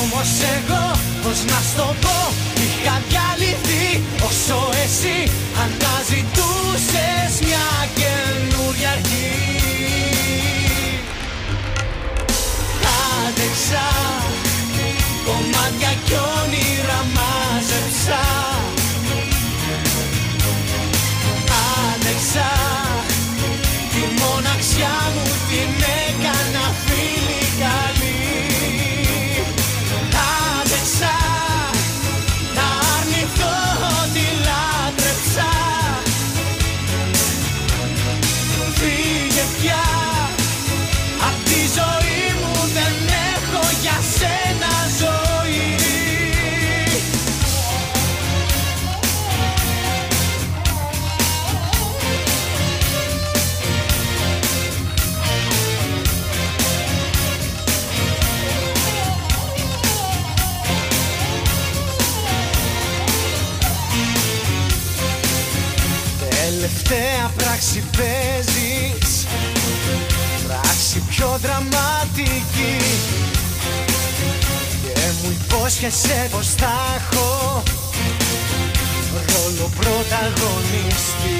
Όμως 0.00 0.28
εγώ 0.56 0.84
πως 1.22 1.38
να 1.50 1.60
στο 1.72 1.94
πω 2.00 2.18
Είχα 2.62 3.02
διαλυθεί. 3.08 4.02
Όσο 4.26 4.68
εσύ 4.84 5.32
αναζητούσες 5.62 7.32
μια 7.46 7.68
καινούρια 7.94 8.90
αρχή. 8.90 9.30
Άντεξα 13.26 14.25
Κομμάτια 15.66 15.92
κι 16.04 16.12
όνειρα 16.12 17.04
μάζεψα 17.14 18.55
υπόσχεσαι 75.66 76.28
πως 76.30 76.46
θα 76.46 76.72
έχω 76.96 77.62
Ρόλο 79.12 79.70
πρωταγωνιστή. 79.76 81.38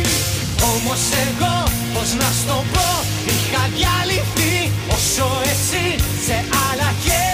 Όμως 0.62 1.00
εγώ 1.26 1.62
πως 1.94 2.12
να 2.14 2.28
στο 2.40 2.64
πω 2.72 3.04
Είχα 3.26 3.68
διαλυθεί 3.74 4.72
όσο 4.88 5.40
εσύ 5.44 6.04
σε 6.26 6.44
άλλα 6.70 6.92
χέρια 7.02 7.25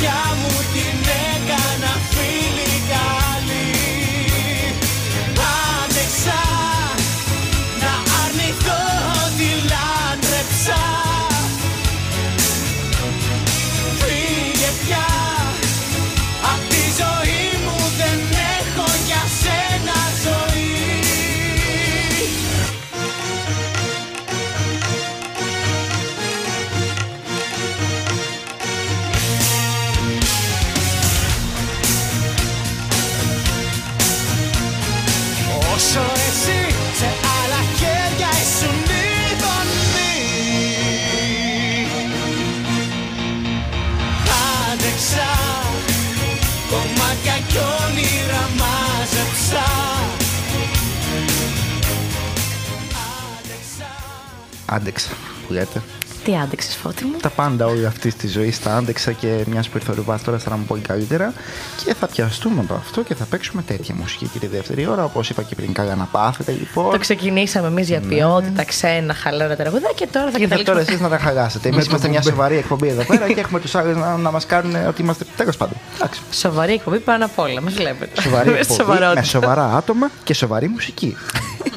μοναξιά 0.00 0.34
μου 0.40 0.97
Άντεξα, 54.70 55.08
που 55.46 55.52
λέτε. 55.52 55.82
Τι 56.24 56.36
άντεξες, 56.36 56.74
φώτη 56.76 57.04
μου. 57.04 57.16
Τα 57.22 57.28
πάντα 57.30 57.66
όλη 57.66 57.86
αυτή 57.86 58.12
τη 58.14 58.26
ζωή 58.28 58.54
τα 58.64 58.74
άντεξα 58.76 59.12
και 59.12 59.44
μιας 59.46 59.68
που 59.68 59.76
ήρθε 59.76 59.90
ο 59.90 59.94
Ρουβάς 59.94 60.22
τώρα 60.22 60.38
θα 60.38 60.56
μου 60.56 60.64
πολύ 60.64 60.80
καλύτερα. 60.80 61.32
Και 61.84 61.94
θα 61.94 62.06
πιαστούμε 62.06 62.60
από 62.60 62.74
αυτό 62.74 63.02
και 63.02 63.14
θα 63.14 63.24
παίξουμε 63.24 63.62
τέτοια 63.62 63.94
μουσική 63.94 64.26
και 64.32 64.38
τη 64.38 64.46
δεύτερη 64.46 64.86
ώρα. 64.86 65.04
Όπως 65.04 65.30
είπα 65.30 65.42
και 65.42 65.54
πριν, 65.54 65.72
καλά 65.72 65.94
να 65.94 66.04
πάθετε 66.04 66.52
λοιπόν. 66.52 66.90
Το 66.90 66.98
ξεκινήσαμε 66.98 67.66
εμείς 67.66 67.88
για 67.88 68.00
ποιότητα, 68.00 68.64
ξένα, 68.64 69.14
χαλαρά 69.14 69.56
τραγουδά 69.56 69.88
και 69.94 70.06
τώρα 70.12 70.30
θα 70.30 70.38
Και 70.38 70.46
θα 70.46 70.48
τώρα 70.48 70.62
καταλήξουμε. 70.64 70.80
εσείς 70.80 71.00
να 71.00 71.08
τα 71.08 71.18
χαλάσετε. 71.18 71.68
Εμείς 71.68 71.84
το 71.84 71.90
είμαστε 71.90 72.08
μια 72.08 72.18
κουμπί. 72.20 72.30
σοβαρή 72.30 72.56
εκπομπή 72.56 72.88
εδώ 72.88 73.04
πέρα 73.04 73.26
και 73.32 73.40
έχουμε 73.40 73.60
τους 73.60 73.74
άλλους 73.74 73.96
να, 73.96 74.16
να 74.16 74.30
μας 74.30 74.46
κάνουν 74.46 74.86
ότι 74.86 75.02
είμαστε. 75.02 75.24
Τέλος 75.36 75.56
πάντων. 75.56 75.76
Εντάξει. 75.96 76.20
Σοβαρή 76.32 76.72
εκπομπή 76.72 76.98
πάνω 76.98 77.24
απ' 77.24 77.38
όλα, 77.38 77.60
μας 77.62 77.72
βλέπετε. 77.72 78.20
Σοβαρή 78.22 78.50
Με 78.50 78.58
εκπομπή, 78.58 78.80
σοβαρότητα. 78.80 79.20
με 79.20 79.26
σοβαρά 79.26 79.76
άτομα 79.76 80.10
και 80.24 80.34
σοβαρή 80.34 80.68
μουσική. 80.68 81.16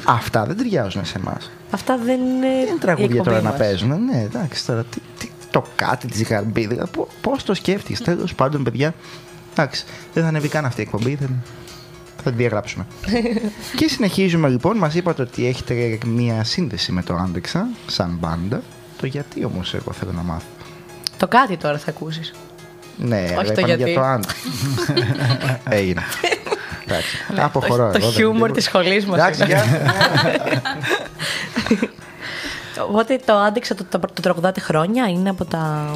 Αυτά 0.04 0.44
δεν 0.44 0.56
ταιριάζουν 0.56 1.04
σε 1.04 1.18
εμάς. 1.18 1.50
Αυτά 1.70 1.98
δεν 1.98 2.20
είναι. 2.20 2.46
Δεν 2.46 2.66
είναι 2.66 2.78
τραγούδια 2.80 3.14
η 3.14 3.18
εκπομπή 3.18 3.28
τώρα 3.28 3.42
να 3.42 3.50
μας. 3.50 3.58
παίζουν. 3.58 4.04
Ναι, 4.04 4.20
εντάξει 4.22 4.66
τώρα. 4.66 4.84
Τι, 4.84 4.98
τι, 5.18 5.30
το 5.50 5.64
κάτι 5.76 6.06
της 6.06 6.22
γαρμπίδα. 6.22 6.88
Πώς 7.20 7.42
το 7.44 7.54
σκέφτηκες; 7.54 8.00
Τέλος 8.00 8.34
πάντων, 8.34 8.62
παιδιά. 8.62 8.94
Εντάξει, 9.52 9.84
δεν 10.12 10.22
θα 10.22 10.28
ανέβει 10.28 10.48
καν 10.48 10.64
αυτή 10.64 10.80
η 10.80 10.84
εκπομπή. 10.84 11.14
Δεν... 11.14 11.42
Θα 12.24 12.30
τη 12.30 12.36
διαγράψουμε. 12.36 12.86
και 13.78 13.88
συνεχίζουμε 13.88 14.48
λοιπόν. 14.48 14.76
Μας 14.76 14.94
είπατε 14.94 15.22
ότι 15.22 15.46
έχετε 15.46 15.98
μία 16.06 16.44
σύνδεση 16.44 16.92
με 16.92 17.02
το 17.02 17.14
Άντεξα, 17.14 17.68
σαν 17.86 18.16
μπάντα. 18.20 18.62
Το 18.96 19.06
γιατί 19.06 19.44
όμως 19.44 19.74
εγώ 19.74 19.92
θέλω 19.92 20.12
να 20.12 20.22
μάθω; 20.22 20.46
Το 21.16 21.28
κάτι 21.28 21.56
τώρα 21.56 21.78
θα 21.78 21.90
ακούσεις. 21.90 22.32
Ναι, 22.96 23.26
αλλά 23.38 23.42
το 23.44 23.52
είπαμε 23.52 23.66
γιατί. 23.66 23.90
για 23.90 24.00
το 24.00 24.06
Άντεξα. 24.06 24.36
Έγινε. 25.78 26.02
Εντάξει. 26.86 27.16
Αποχωρώ. 27.36 27.86
Ναι, 27.86 27.92
το 27.92 27.98
εγώ, 27.98 28.06
δεν 28.06 28.14
χιούμορ 28.16 28.34
τίποτα. 28.34 28.52
της 28.52 28.64
σχολής 28.64 29.06
μας 29.06 29.18
Εντάξει, 29.18 29.42
είναι. 29.42 29.52
γεια. 29.52 29.64
Οπότε 32.88 33.20
το 33.24 33.32
άντεξα 33.34 33.74
το, 33.74 33.84
το, 33.90 33.98
το 33.98 34.22
τραγουδάτε 34.22 34.60
χρόνια, 34.60 35.06
είναι 35.08 35.28
από 35.28 35.44
τα. 35.44 35.90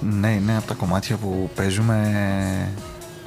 Ναι, 0.00 0.28
είναι 0.30 0.56
από 0.56 0.66
τα 0.66 0.74
κομμάτια 0.74 1.16
που 1.16 1.50
παίζουμε 1.54 2.12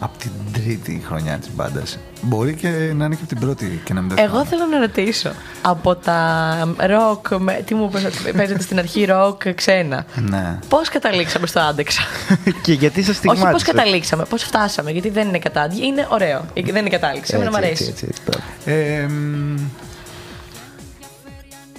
από 0.04 0.18
την 0.18 0.32
τρίτη 0.52 1.02
χρονιά 1.08 1.38
της 1.38 1.50
μπάντας. 1.56 1.98
Μπορεί 2.22 2.54
και 2.56 2.68
να 2.70 3.06
είναι 3.06 3.16
και 3.16 3.22
από 3.24 3.28
την 3.28 3.40
πρώτη 3.40 3.82
και 3.84 3.94
να 3.94 4.02
μην 4.02 4.10
το 4.10 4.16
Εγώ 4.18 4.28
θυμάμαι. 4.30 4.50
θέλω 4.50 4.66
να 4.66 4.80
ρωτήσω. 4.80 5.32
Από 5.62 5.96
τα 5.96 6.74
ροκ, 6.78 7.28
με- 7.40 7.62
τι 7.66 7.76
μου 7.76 7.86
είπες, 7.90 8.04
ότι 8.06 8.32
παίζετε 8.38 8.62
στην 8.62 8.78
αρχή 8.80 9.06
ροκ 9.06 9.50
ξένα. 9.54 10.06
Ναι. 10.16 10.60
Πώς 10.70 10.90
καταλήξαμε 10.90 11.48
στο 11.48 11.60
άντεξα; 11.60 12.02
και 12.64 12.74
γιατί 12.74 13.00
σας 13.04 13.10
Όχι 13.10 13.18
στιγμάτισε; 13.18 13.66
πώ 13.66 13.72
καταλήξαμε, 13.72 14.24
πώς 14.26 14.44
φτάσαμε. 14.44 14.92
Γιατί 14.92 15.10
δεν 15.10 15.28
είναι 15.28 15.40
κατάδυση. 15.40 15.86
Είναι 15.86 16.08
ωραίο. 16.10 16.46
Δεν 16.54 16.76
είναι 16.76 16.90
κατάληξη. 16.90 17.34
Εμένα 17.36 17.50
μου 17.50 17.56
Έτσι, 17.58 17.68
αρέσει. 17.68 17.88
έτσι, 17.90 18.06
έτσι, 18.10 18.22
μπράβο. 18.26 18.44
Ε, 18.66 19.08
μ, 19.08 19.56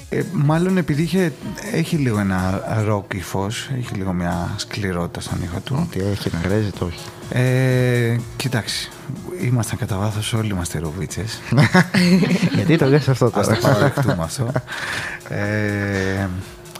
ε, 0.08 0.24
μάλλον 0.32 0.76
επειδή 0.76 1.02
είχε, 1.02 1.32
έχει 1.72 1.96
λίγο 1.96 2.18
ένα 2.18 2.62
ροκ 2.86 3.12
υφός, 3.14 3.70
έχει 3.78 3.94
λίγο 3.94 4.12
μια 4.12 4.54
σκληρότητα 4.56 5.20
στον 5.20 5.42
ήχο 5.42 5.58
του. 5.64 5.88
Τι 5.90 6.00
έχει 6.00 6.30
να 6.32 6.48
γρέζεται, 6.48 6.84
όχι. 6.84 6.98
Ε, 7.34 8.16
κοιτάξτε, 8.36 8.88
ήμασταν 9.42 9.78
κατά 9.78 9.96
βάθος 9.96 10.32
όλοι 10.32 10.50
είμαστε 10.50 10.78
ροβίτσες. 10.78 11.40
Γιατί 12.54 12.76
το 12.78 12.86
λες 12.86 13.08
αυτό 13.08 13.24
Ας 13.26 13.32
τώρα. 13.32 13.46
το 13.46 13.60
παραδεχτούμε 13.66 14.16
αυτό. 14.20 14.50
Ε, 15.28 16.26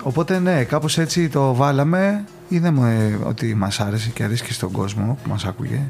οπότε 0.03 0.39
ναι, 0.39 0.65
κάπως 0.65 0.99
έτσι 0.99 1.29
το 1.29 1.55
βάλαμε. 1.55 2.25
Είδαμε 2.49 3.19
ότι 3.25 3.55
μας 3.55 3.81
άρεσε 3.81 4.09
και 4.11 4.23
αρέσει 4.23 4.45
και 4.45 4.53
στον 4.53 4.71
κόσμο 4.71 5.19
που 5.23 5.31
μας 5.31 5.45
άκουγε. 5.45 5.81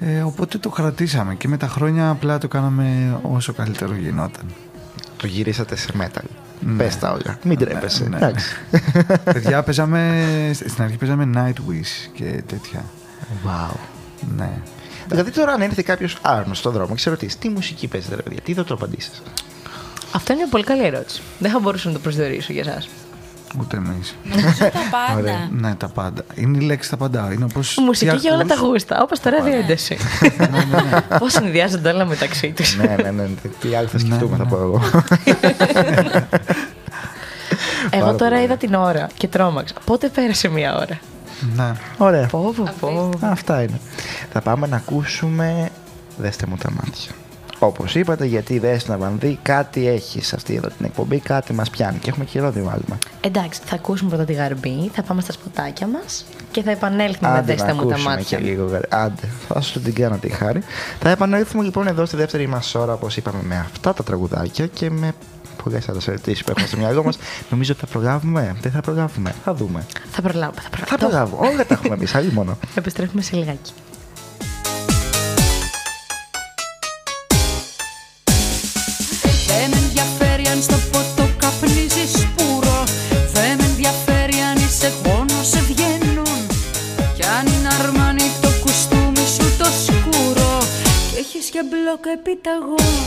Ε, 0.00 0.20
οπότε 0.20 0.58
το 0.58 0.68
κρατήσαμε 0.68 1.34
και 1.34 1.48
με 1.48 1.56
τα 1.56 1.66
χρόνια 1.68 2.10
απλά 2.10 2.38
το 2.38 2.48
κάναμε 2.48 3.18
όσο 3.22 3.52
καλύτερο 3.52 3.94
γινόταν. 3.94 4.44
το 5.16 5.26
γυρίσατε 5.26 5.76
σε 5.76 5.88
metal. 6.00 6.24
Πες 6.76 6.98
τα 6.98 7.10
όλα. 7.12 7.38
Μην 7.44 7.58
τρέπεσαι. 7.58 8.08
ναι. 8.08 8.16
Εντάξει. 8.16 8.56
Παιδιά, 9.24 9.62
παίζαμε, 9.62 10.24
στην 10.54 10.82
αρχή 10.82 10.96
παίζαμε 10.96 11.30
Nightwish 11.34 12.10
και 12.12 12.42
τέτοια. 12.46 12.84
Wow. 13.46 13.76
Ναι. 14.36 14.50
Δηλαδή 15.08 15.30
τώρα 15.30 15.52
αν 15.52 15.62
έρθει 15.62 15.82
κάποιος 15.82 16.16
άρνος 16.22 16.58
στον 16.58 16.72
δρόμο 16.72 16.94
και 16.94 17.00
σε 17.00 17.10
ρωτήσει 17.10 17.38
τι 17.38 17.48
μουσική 17.48 17.86
παίζετε, 17.86 18.14
ρε 18.14 18.22
παιδιά, 18.22 18.40
τι 18.40 18.54
θα 18.54 18.64
του 18.64 18.74
απαντήσεις; 18.74 19.22
Αυτό 20.12 20.32
είναι 20.32 20.42
μια 20.42 20.50
πολύ 20.50 20.64
καλή 20.64 20.84
ερώτηση. 20.84 21.22
Δεν 21.38 21.50
θα 21.50 21.58
μπορούσα 21.58 21.88
να 21.88 21.94
το 21.94 22.00
προσδιορίσω 22.00 22.52
για 22.52 22.62
εσάς. 22.66 22.88
Ούτε 23.60 23.76
εμείς. 23.76 24.16
Νομίζω 24.24 24.48
τα 24.58 24.70
πάντα. 24.90 25.18
Ωραία. 25.18 25.48
Ναι, 25.52 25.74
τα 25.74 25.88
πάντα. 25.88 26.22
Είναι 26.34 26.58
η 26.58 26.60
λέξη 26.60 26.90
τα 26.90 26.96
πάντα. 26.96 27.32
Είναι 27.32 27.44
όπως 27.44 27.76
Μουσική 27.80 28.16
για 28.16 28.32
όλα 28.34 28.44
τα 28.44 28.54
ακούς. 28.54 28.68
γούστα, 28.68 29.02
όπως 29.02 29.20
το 29.20 29.30
ραδιοένταση. 29.30 29.96
Πώς 31.18 31.32
συνδυάζονται 31.32 31.90
όλα 31.92 32.04
μεταξύ 32.04 32.52
τους. 32.56 32.76
ναι, 32.76 32.96
ναι, 33.02 33.10
ναι. 33.10 33.28
Τι 33.60 33.74
άλλο 33.74 33.88
θα 33.88 33.98
σκεφτούμε, 33.98 34.30
Ναι, 34.30 34.36
θα 34.36 34.42
ναι. 34.44 34.50
πω 34.50 34.56
εγώ. 34.56 34.80
Εγώ 37.90 38.04
Πάρα 38.04 38.16
τώρα 38.16 38.30
πολύ. 38.30 38.42
είδα 38.42 38.56
την 38.56 38.74
ώρα 38.74 39.08
και 39.16 39.28
τρόμαξα. 39.28 39.74
Πότε 39.84 40.08
πέρασε 40.08 40.48
μία 40.48 40.76
ώρα; 40.76 40.98
Ναι. 41.56 41.72
Ωραία. 41.98 42.26
Πω, 42.26 42.54
πω, 42.56 42.64
πω. 42.80 43.10
Αυτά 43.20 43.62
είναι. 43.62 43.80
Θα 44.32 44.40
πάμε 44.40 44.66
να 44.66 44.76
ακούσουμε. 44.76 45.68
Δέστε 46.18 46.46
μου 46.48 46.56
τα 46.56 46.70
μάτια. 46.70 47.10
Όπως 47.58 47.94
είπατε, 47.94 48.24
γιατί 48.24 48.58
δες 48.58 48.88
να 48.88 48.96
βανδύ, 48.98 49.38
κάτι 49.42 49.86
έχει 49.88 50.24
σε 50.24 50.34
αυτή 50.36 50.54
εδώ 50.54 50.68
την 50.68 50.84
εκπομπή, 50.86 51.18
κάτι 51.18 51.52
μας 51.52 51.70
πιάνει. 51.70 51.98
Και 51.98 52.08
έχουμε 52.10 52.24
καιρό 52.24 52.44
να 52.44 52.50
βάλουμε. 52.50 52.98
Εντάξει, 53.20 53.60
θα 53.64 53.74
ακούσουμε 53.74 54.08
πρώτα 54.10 54.24
τη 54.24 54.32
γαρμπή, 54.32 54.90
θα 54.94 55.02
πάμε 55.02 55.20
στα 55.20 55.32
σποτάκια 55.32 55.86
μας 55.86 56.24
και 56.50 56.62
θα 56.62 56.70
επανέλθουμε 56.70 57.30
με 57.30 57.36
Άντε 57.38 57.52
δέστε 57.52 57.66
να 57.66 57.74
μου 57.74 57.80
τα 57.80 57.88
ακούσουμε 57.88 58.14
μάτια. 58.14 58.38
και 58.38 58.44
λίγο. 58.44 58.66
γαρ- 58.66 58.94
Άντε, 58.94 59.28
θα 59.48 59.60
σου 59.60 59.80
την 59.80 59.94
κάνω 59.94 60.16
τη 60.16 60.28
χάρη. 60.28 60.62
Θα 61.00 61.08
επανέλθουμε 61.10 61.62
λοιπόν 61.64 61.86
εδώ 61.86 62.06
στη 62.06 62.16
δεύτερη 62.16 62.46
μας 62.46 62.74
ώρα, 62.74 62.92
όπως 62.92 63.16
είπαμε, 63.16 63.38
με 63.42 63.56
αυτά 63.56 63.94
τα 63.94 64.02
τραγουδάκια 64.04 64.66
και 64.66 64.90
με 64.90 65.12
πολλές 65.64 65.88
άλλες 65.88 66.08
ερωτήσεις 66.08 66.44
που 66.44 66.50
έχουμε 66.50 66.66
στο 66.66 66.76
μυαλό 66.76 67.02
μας. 67.04 67.18
Νομίζω 67.50 67.72
ότι 67.72 67.80
θα 67.80 67.86
προλάβουμε. 67.86 68.56
Δεν 68.62 68.72
θα 68.72 68.80
προλάβουμε. 68.80 69.34
Θα 69.44 69.54
δούμε. 69.54 69.86
Θα 70.10 70.22
προλάβουμε, 70.22 70.60
θα 70.60 70.68
Θα 70.86 70.96
προλάβουμε. 70.96 71.08
προλάβουμε. 71.08 71.48
Όλα 71.48 71.66
τα 71.66 71.74
έχουμε 71.74 71.94
εμείς, 71.94 72.14
αλλή 72.14 72.32
μόνο. 72.32 72.58
Επιστρέφουμε 72.74 73.22
σε 73.22 73.36
λιγάκι. 73.36 73.72
Δεν 79.46 79.70
με 79.70 79.76
ενδιαφέρει 79.76 80.46
αν 80.52 80.62
στο 80.62 80.76
ποτό 80.92 81.28
καπνίζεις 81.38 82.10
πούρο 82.20 82.84
Δεν 83.32 83.56
με 83.58 83.64
ενδιαφέρει 83.64 84.38
αν 84.50 84.56
είσαι 84.56 84.92
γόνος 85.04 85.46
ευγενών 85.48 86.46
Κι 87.16 87.24
αν 87.36 87.46
είναι 87.46 87.68
αρμάνι 87.80 88.26
το 88.40 88.48
κουστούμι 88.62 89.24
σου 89.36 89.46
το 89.58 89.68
σκούρο 89.86 90.58
Και 91.12 91.18
έχεις 91.18 91.46
και 91.54 91.62
μπλοκ 91.68 92.04
επιταγών 92.18 93.06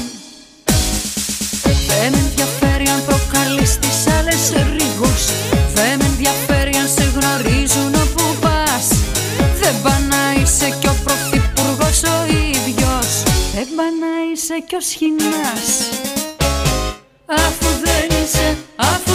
Δεν 1.89 2.11
με 2.11 2.17
ενδιαφέρει 2.25 2.87
αν 2.93 3.01
προκαλείς 3.07 3.71
τις 3.81 3.99
άλλες 4.17 4.43
ρίγος 4.77 5.23
Δεν 5.73 5.93
με 5.99 6.05
ενδιαφέρει 6.11 6.73
αν 6.81 6.87
σε 6.95 7.05
γνωρίζουν 7.15 7.93
όπου 8.03 8.25
πας. 8.43 8.87
Δεν 9.61 9.75
πά 9.83 9.95
να 10.11 10.41
είσαι 10.41 10.67
κι 10.79 10.87
ο 10.87 10.95
πρωθυπουργός 11.03 11.99
ο 12.15 12.17
ίδιος. 12.55 13.09
Δεν 13.55 13.67
πά 13.75 13.87
να 14.03 14.11
είσαι 14.31 14.57
κι 14.67 14.75
ο 14.75 14.81
σχοινάς. 14.89 15.67
Αφού 17.45 17.67
δεν 17.85 18.07
είσαι, 18.23 18.57
αφού 18.75 19.08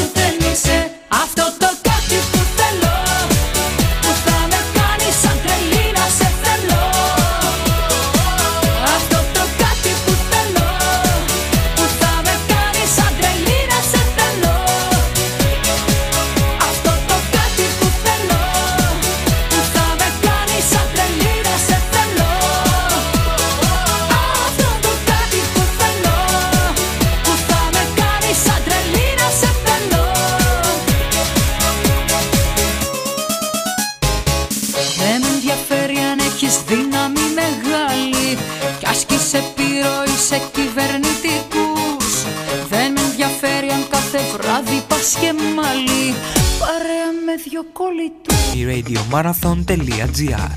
σε 40.28 40.40
κυβερνητικούς 40.52 42.22
Δεν 42.68 42.92
με 42.92 43.00
ενδιαφέρει 43.00 43.68
αν 43.70 43.86
κάθε 43.90 44.20
βράδυ 44.32 44.82
πας 44.88 45.16
και 45.20 45.32
μάλι. 45.32 46.14
Παρέα 46.58 47.10
με 47.26 47.34
δυο 47.48 47.64
κολλητούς 47.72 48.52
Η 48.54 48.66
radiomarathon.gr 48.70 50.50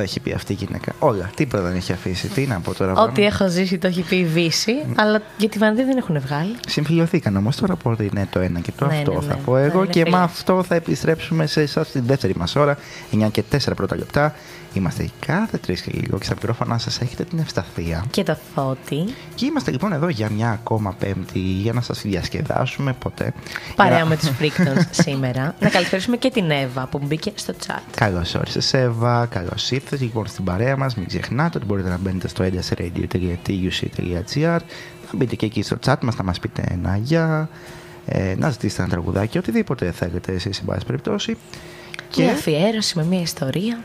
τα 0.00 0.06
έχει 0.06 0.20
πει 0.20 0.32
αυτή 0.32 0.52
η 0.52 0.56
γυναίκα. 0.60 0.92
Όλα. 0.98 1.30
Τίποτα 1.34 1.62
δεν 1.62 1.76
έχει 1.76 1.92
αφήσει. 1.92 2.28
Τι 2.28 2.46
να 2.46 2.60
πω 2.60 2.74
τώρα. 2.74 2.92
Ό,τι 2.92 3.12
πράγμα. 3.12 3.26
έχω 3.26 3.48
ζήσει 3.48 3.78
το 3.78 3.86
έχει 3.86 4.02
πει 4.02 4.16
η 4.16 4.24
Βύση, 4.24 4.72
αλλά 4.96 5.22
για 5.38 5.48
τη 5.48 5.58
Βανδί 5.58 5.82
δεν 5.84 5.96
έχουν 5.96 6.20
βγάλει. 6.20 6.54
Συμφιλειωθήκαν 6.68 7.36
όμως 7.36 7.56
τώρα 7.56 7.76
που 7.76 7.96
είναι 8.00 8.28
το 8.30 8.40
ένα 8.40 8.60
και 8.60 8.72
το 8.76 8.86
Ναι, 8.86 8.96
αυτό 8.96 9.12
ναι, 9.12 9.20
θα 9.20 9.34
ναι. 9.34 9.40
πω 9.44 9.56
εγώ 9.56 9.80
Ναι, 9.80 9.86
και 9.86 9.98
είναι 9.98 10.10
με 10.10 10.16
φίλες. 10.16 10.30
αυτό 10.30 10.62
θα 10.62 10.74
επιστρέψουμε 10.74 11.46
σε 11.46 11.60
εσάς 11.60 11.86
στη 11.88 12.00
δεύτερη 12.00 12.34
μας 12.36 12.56
ώρα, 12.56 12.76
9 13.12 13.28
και 13.30 13.42
4 13.52 13.56
πρώτα 13.76 13.96
λεπτά. 13.96 14.34
Είμαστε 14.72 15.08
κάθε 15.26 15.58
τρεις 15.58 15.80
και 15.82 15.90
λίγο 15.94 16.18
και 16.18 16.24
στα 16.24 16.34
μικρόφωνα 16.34 16.78
σας 16.78 17.00
έχετε 17.00 17.24
την 17.24 17.38
ευσταθία. 17.38 18.04
Και 18.10 18.22
το 18.22 18.36
φώτι. 18.54 19.04
Και 19.34 19.46
είμαστε 19.46 19.70
λοιπόν 19.70 19.92
εδώ 19.92 20.08
για 20.08 20.30
μια 20.30 20.50
ακόμα 20.50 20.94
Πέμπτη 20.98 21.38
για 21.38 21.72
να 21.72 21.80
σας 21.80 22.02
διασκεδάσουμε 22.02 22.92
ποτέ. 22.92 23.32
Παρέα 23.76 23.94
Για 23.94 24.04
να- 24.04 24.08
με 24.10 24.16
του 24.16 24.34
Freaktons 24.40 24.82
σήμερα. 25.04 25.54
Να 25.60 25.68
καλησπέρισουμε 25.68 26.16
και 26.16 26.30
την 26.30 26.50
Εύα 26.50 26.86
που 26.86 27.00
μπήκε 27.04 27.32
στο 27.34 27.54
chat. 27.66 27.80
Καλώς 27.96 28.34
όρισες, 28.34 28.74
Εύα. 28.74 29.26
Καλώς 29.26 29.70
ήρθες 29.70 30.00
λοιπόν 30.00 30.26
στην 30.26 30.44
παρέα 30.44 30.76
μας. 30.76 30.94
Μην 30.96 31.06
ξεχνάτε 31.06 31.58
ότι 31.58 31.66
μπορείτε 31.66 31.88
να 31.88 31.96
μπαίνετε 31.98 32.28
στο 32.28 32.44
endlessradio.tuc.gr. 32.44 34.58
Να 35.12 35.18
μπείτε 35.18 35.36
και 35.36 35.46
εκεί 35.46 35.62
στο 35.62 35.76
chat 35.86 35.96
μας 36.02 36.16
να 36.16 36.24
μας 36.24 36.38
πείτε 36.38 36.64
ένα 36.70 36.96
γεια. 36.96 37.48
Ε, 38.06 38.34
να 38.38 38.50
ζητήσετε 38.50 38.82
ένα 38.82 38.90
τραγουδάκι, 38.90 39.38
οτιδήποτε 39.38 39.90
θέλετε 39.92 40.32
εσεί, 40.32 40.50
εν 40.58 40.64
πάση 40.64 40.86
περιπτώσει. 40.86 41.36
Και 42.10 42.22
Και 42.22 42.30
αφιέρωση 42.30 42.98
με 42.98 43.04
μια 43.04 43.20
ιστορία. 43.20 43.78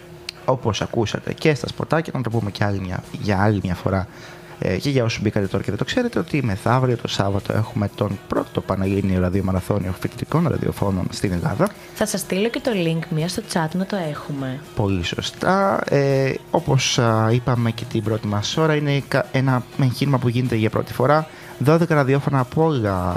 Όπως 0.46 0.82
ακούσατε 0.82 1.34
και 1.34 1.54
στα 1.54 1.68
σποτάκια, 1.68 2.14
να 2.16 2.22
το 2.22 2.30
πούμε 2.30 2.52
και 2.52 2.64
άλλη 2.64 2.80
μια, 2.80 3.04
για 3.22 3.41
άλλη 3.41 3.60
μια 3.64 3.76
φορά 3.76 4.08
ε, 4.60 4.78
και 4.78 4.89
για 4.89 5.04
όσους 5.04 5.22
μπήκατε 5.22 5.48
τώρα 5.48 5.64
και 5.64 5.70
δεν 5.70 5.80
το 5.80 5.86
ξέρετε, 5.86 6.20
ότι 6.20 6.43
μεθαύριο 6.43 6.98
το 6.98 7.08
Σάββατο 7.08 7.54
έχουμε 7.54 7.89
τον 7.96 8.20
πρώτο 8.28 8.62
Πανελλήνιο 8.62 9.20
ραδιομαραθώνιο 9.20 9.93
φοιτητικών 10.00 10.48
ραδιοφώνων 10.48 11.08
στην 11.12 11.32
Ελλάδα. 11.32 11.70
Θα 11.93 12.06
σας 12.06 12.20
στείλω 12.20 12.50
και 12.50 12.60
το 12.60 12.72
link 12.74 13.00
μία 13.10 13.28
στο 13.28 13.41
chat 13.54 13.68
να 13.74 13.86
το 13.86 13.96
έχουμε. 14.10 14.60
Πολύ 14.76 15.04
σωστά. 15.04 15.82
Ε, 15.89 16.34
όπως 16.52 17.00
α, 17.00 17.30
είπαμε 17.32 17.72
και 17.72 17.84
την 17.91 18.04
πρώτη 18.04 18.28
μας 18.28 18.58
ώρα, 18.58 18.76
είναι 18.76 19.04
κα- 19.08 19.26
ένα 19.32 19.64
εγχείρημα 19.82 20.18
που 20.18 20.28
γίνεται 20.30 20.56
για 20.56 20.70
πρώτη 20.70 20.93
φορά. 20.93 21.28
12 21.66 21.88
ραδιόφωνα 21.88 22.39
από 22.39 22.64
όλα... 22.64 23.16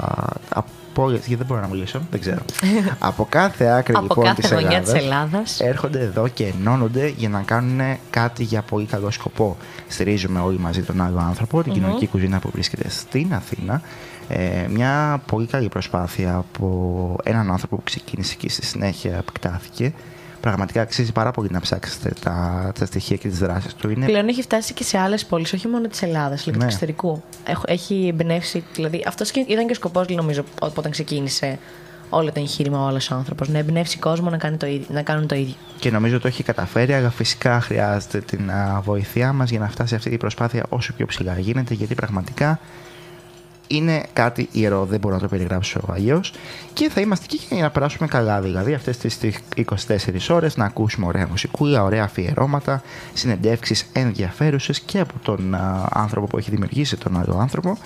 Από 0.49 0.69
όλες, 0.95 1.19
γιατί 1.19 1.35
δεν 1.35 1.45
μπορώ 1.45 1.61
να 1.61 1.67
μιλήσω, 1.67 2.01
δεν 2.11 2.19
ξέρω. 2.19 2.41
από 2.99 3.27
κάθε 3.29 3.65
άκρη 3.65 3.93
Από 3.95 4.01
λοιπόν 4.01 4.23
κάθε 4.23 4.41
της 4.41 4.51
γωνιά 4.51 4.67
Ελλάδας, 4.67 4.93
της 4.93 5.01
Ελλάδας. 5.03 5.59
έρχονται 5.59 5.99
εδώ 5.99 6.27
και 6.27 6.45
ενώνονται 6.45 7.13
για 7.17 7.29
να 7.29 7.41
κάνουν 7.41 7.97
κάτι 8.09 8.43
για 8.43 8.61
πολύ 8.61 8.85
καλό 8.85 9.11
σκοπό. 9.11 9.57
Στηρίζουμε 9.87 10.39
όλοι 10.39 10.59
μαζί 10.59 10.81
τον 10.81 11.01
άλλο 11.01 11.19
άνθρωπο, 11.19 11.63
την 11.63 11.73
κοινωνική 11.73 12.07
κουζίνα 12.07 12.39
που 12.39 12.49
βρίσκεται 12.53 12.89
στην 12.89 13.33
Αθήνα. 13.33 13.81
Ε, 14.27 14.67
μια 14.69 15.21
πολύ 15.25 15.47
καλή 15.47 15.69
προσπάθεια 15.69 16.35
από 16.35 17.15
έναν 17.23 17.51
άνθρωπο 17.51 17.75
που 17.75 17.83
ξεκίνησε 17.83 18.35
και 18.35 18.49
στη 18.49 18.65
συνέχεια 18.65 19.17
επεκτάθηκε. 19.17 19.93
Πραγματικά 20.41 20.81
αξίζει 20.81 21.11
πάρα 21.11 21.31
πολύ 21.31 21.47
να 21.51 21.59
ψάξετε 21.59 22.13
τα, 22.23 22.71
τα 22.79 22.85
στοιχεία 22.85 23.15
και 23.17 23.27
τις 23.27 23.37
δράσεις 23.39 23.73
του. 23.73 23.89
Είναι 23.89 24.05
Πλέον 24.05 24.27
έχει 24.27 24.41
φτάσει 24.41 24.73
και 24.73 24.83
σε 24.83 24.97
άλλες 24.97 25.25
πόλεις, 25.25 25.53
όχι 25.53 25.67
μόνο 25.67 25.87
της 25.87 26.01
Ελλάδας, 26.01 26.41
αλλά 26.41 26.43
και 26.43 26.51
Ναι. 26.51 26.57
του 26.57 26.63
εξωτερικού. 26.65 27.23
Έχ- 27.45 27.63
Έχει 27.65 28.07
εμπνεύσει, 28.07 28.63
δηλαδή 28.75 29.03
αυτός 29.07 29.29
ήταν 29.29 29.65
και 29.65 29.71
ο 29.71 29.75
σκοπός, 29.75 30.07
νομίζω, 30.07 30.43
ό- 30.61 30.65
όταν 30.75 30.91
ξεκίνησε 30.91 31.59
όλο 32.09 32.31
το 32.31 32.39
εγχείρημα, 32.39 32.85
όλο 32.85 32.99
ο 33.11 33.15
άνθρωπος. 33.15 33.47
Να 33.49 33.57
εμπνεύσει 33.57 33.97
κόσμο 33.97 34.29
να, 34.29 34.37
κάνει 34.37 34.57
το 34.57 34.65
ίδιο, 34.65 34.85
να 34.89 35.01
κάνουν 35.01 35.27
το 35.27 35.35
ίδιο. 35.35 35.53
και 35.79 35.91
νομίζω 35.91 36.19
το 36.19 36.27
έχει 36.27 36.43
καταφέρει, 36.43 36.93
αλλά 36.93 37.09
φυσικά 37.09 37.61
χρειάζεται 37.61 38.19
την 38.19 38.51
α, 38.51 38.81
βοήθειά 38.83 39.33
μας 39.33 39.49
για 39.49 39.59
να 39.59 39.69
φτάσει 39.69 39.95
αυτή 39.95 40.09
η 40.09 40.17
προσπάθεια 40.17 40.65
όσο 40.69 40.93
πιο 40.93 41.05
ψηλά 41.05 41.39
γίνεται, 41.39 41.73
γιατί 41.73 41.95
πραγματικά 41.95 42.59
είναι 43.69 44.03
κάτι 44.13 44.49
ιερό, 44.51 44.85
δεν 44.85 44.99
μπορώ 44.99 45.15
να 45.15 45.21
το 45.21 45.27
περιγράψω 45.27 45.81
αλλιώς. 45.91 46.33
Και 46.73 46.89
θα 46.89 47.01
είμαστε 47.01 47.25
εκεί 47.29 47.45
για 47.49 47.63
να 47.63 47.69
περάσουμε 47.69 48.07
καλά, 48.07 48.41
δηλαδή 48.41 48.73
αυτές 48.73 48.97
τις 48.97 49.39
24 49.55 49.63
ώρες 50.29 50.57
να 50.57 50.65
ακούσουμε 50.65 51.05
ωραία 51.05 51.27
μουσικούλα, 51.27 51.83
ωραία 51.83 52.03
αφιερώματα, 52.03 52.81
συνεντεύξεις 53.13 53.85
ενδιαφέρουσες 53.93 54.79
και 54.79 54.99
από 54.99 55.13
τον 55.21 55.55
α, 55.55 55.87
άνθρωπο 55.93 56.27
που 56.27 56.37
έχει 56.37 56.49
δημιουργήσει 56.49 56.97
τον 56.97 57.19
άλλο 57.19 57.37
άνθρωπο. 57.39 57.77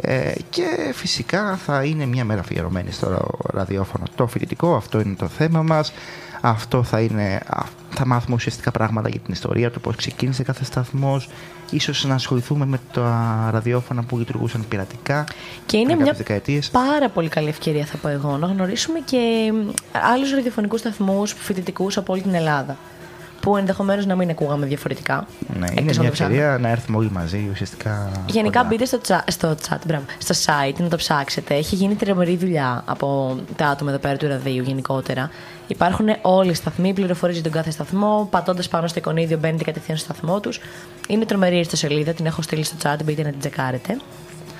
Ε, 0.00 0.32
και 0.50 0.64
φυσικά 0.94 1.56
θα 1.56 1.84
είναι 1.84 2.06
μια 2.06 2.24
μέρα 2.24 2.40
αφιερωμένη 2.40 2.92
στο 2.92 3.08
ρα- 3.08 3.58
ραδιόφωνο 3.58 4.04
το 4.14 4.26
φοιτητικό, 4.26 4.74
αυτό 4.74 5.00
είναι 5.00 5.14
το 5.14 5.28
θέμα 5.28 5.62
μας. 5.62 5.92
Αυτό 6.40 6.82
θα 6.82 7.00
είναι, 7.00 7.40
α, 7.46 7.62
θα 7.90 8.06
μάθουμε 8.06 8.34
ουσιαστικά 8.34 8.70
πράγματα 8.70 9.08
για 9.08 9.20
την 9.20 9.32
ιστορία 9.32 9.70
του, 9.70 9.80
πώς 9.80 9.96
ξεκίνησε 9.96 10.42
κάθε 10.42 10.64
σταθμός, 10.64 11.28
ίσως 11.70 12.04
να 12.04 12.14
ασχοληθούμε 12.14 12.66
με 12.66 12.80
τα 12.92 13.48
ραδιόφωνα 13.52 14.02
που 14.02 14.18
λειτουργούσαν 14.18 14.64
πειρατικά 14.68 15.24
Και 15.66 15.76
είναι 15.76 15.86
πριν 15.86 15.96
μια 15.96 16.06
κάποιες 16.06 16.26
δεκαετίες. 16.26 16.70
πάρα 16.70 17.08
πολύ 17.08 17.28
καλή 17.28 17.48
ευκαιρία, 17.48 17.84
θα 17.84 17.96
πω 17.96 18.08
εγώ, 18.08 18.36
να 18.36 18.46
γνωρίσουμε 18.46 18.98
και 19.04 19.52
άλλους 20.14 20.30
ραδιοφωνικούς 20.32 20.80
σταθμούς 20.80 21.32
φοιτητικούς 21.32 21.96
από 21.96 22.12
όλη 22.12 22.22
την 22.22 22.34
Ελλάδα. 22.34 22.76
Που 23.40 23.56
ενδεχομένως 23.56 24.06
να 24.06 24.14
μην 24.16 24.30
ακούγαμε 24.30 24.66
διαφορετικά. 24.66 25.26
Ναι, 25.58 25.66
Εκτός 25.66 25.80
είναι 25.80 25.90
από 25.90 26.00
μια 26.00 26.08
το 26.08 26.12
ψάχνω. 26.12 26.34
ευκαιρία 26.34 26.58
να 26.58 26.68
έρθουμε 26.68 26.96
όλοι 26.96 27.10
μαζί 27.10 27.48
ουσιαστικά. 27.52 28.10
Γενικά 28.26 28.58
κοντά. 28.58 28.68
μπείτε 28.68 28.84
στο, 28.84 28.98
chat, 29.08 29.20
στο, 29.26 29.56
chat, 29.68 29.76
μπράβο, 29.86 30.04
στο 30.18 30.34
site 30.46 30.74
να 30.78 30.88
το 30.88 30.96
ψάξετε. 30.96 31.54
Έχει 31.54 31.74
γίνει 31.74 31.94
τρομερή 31.94 32.36
δουλειά 32.36 32.82
από 32.86 33.38
τα 33.56 33.66
άτομα 33.66 33.90
εδώ 33.90 34.00
πέρα 34.00 34.16
του 34.16 34.26
ραδίου 34.28 34.62
γενικότερα. 34.62 35.30
Υπάρχουν 35.66 36.06
όλοι 36.22 36.50
οι 36.50 36.54
σταθμοί, 36.54 36.92
πληροφορίες 36.92 37.38
για 37.40 37.44
τον 37.50 37.52
κάθε 37.60 37.70
σταθμό. 37.70 38.28
Πατώντας 38.30 38.68
πάνω 38.68 38.86
στο 38.86 38.98
εικονίδιο 38.98 39.38
μπαίνετε 39.38 39.64
κατευθείαν 39.64 39.96
στο 39.98 40.12
σταθμό 40.12 40.40
τους. 40.40 40.60
Είναι 41.08 41.24
τρομερή 41.24 41.56
η 41.56 41.60
ιστοσελίδα, 41.60 42.12
την 42.12 42.26
έχω 42.26 42.42
στείλει 42.42 42.64
στο 42.64 42.76
chat, 42.82 42.96
μπείτε 43.04 43.22
να 43.22 43.30
την 43.30 43.38
τσεκάρετε. 43.38 43.96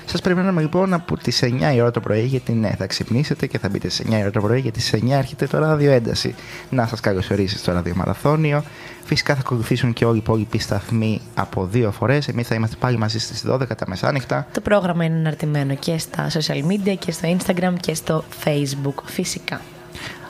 Σας 0.09 0.21
περιμένουμε 0.21 0.61
λοιπόν 0.61 0.93
από 0.93 1.17
τις 1.17 1.43
9 1.43 1.75
η 1.75 1.81
ώρα 1.81 1.91
το 1.91 1.99
πρωί, 1.99 2.21
γιατί 2.21 2.51
ναι, 2.51 2.69
θα 2.77 2.85
ξυπνήσετε 2.85 3.47
και 3.47 3.59
θα 3.59 3.69
μπείτε 3.69 3.89
στι 3.89 4.05
9 4.09 4.11
η 4.11 4.21
ώρα 4.21 4.31
το 4.31 4.41
πρωί, 4.41 4.59
γιατί 4.59 4.81
στι 4.81 5.03
9 5.05 5.09
έρχεται 5.11 5.47
το 5.47 5.57
ράδιο 5.57 5.91
ένταση. 5.91 6.35
Να 6.69 6.87
σας 6.87 6.99
καλωσορίσει 6.99 7.57
στο 7.57 7.71
ραδιομαραθώνιο. 7.71 8.63
Φυσικά 9.03 9.33
θα 9.33 9.39
ακολουθήσουν 9.39 9.93
και 9.93 10.05
όλοι 10.05 10.15
οι 10.15 10.21
υπόλοιποι 10.23 10.59
σταθμοί 10.59 11.21
από 11.35 11.65
δύο 11.65 11.91
φορές. 11.91 12.27
Εμείς 12.27 12.47
θα 12.47 12.55
είμαστε 12.55 12.75
πάλι 12.79 12.97
μαζί 12.97 13.19
στις 13.19 13.43
12 13.47 13.67
τα 13.77 13.85
μεσάνυχτα. 13.87 14.47
Το 14.51 14.61
πρόγραμμα 14.61 15.03
είναι 15.03 15.17
αναρτημένο 15.17 15.75
και 15.75 15.97
στα 15.97 16.27
social 16.29 16.63
media 16.71 16.95
και 16.99 17.11
στο 17.11 17.37
Instagram 17.37 17.73
και 17.79 17.93
στο 17.93 18.23
Facebook 18.43 19.03
φυσικά. 19.05 19.61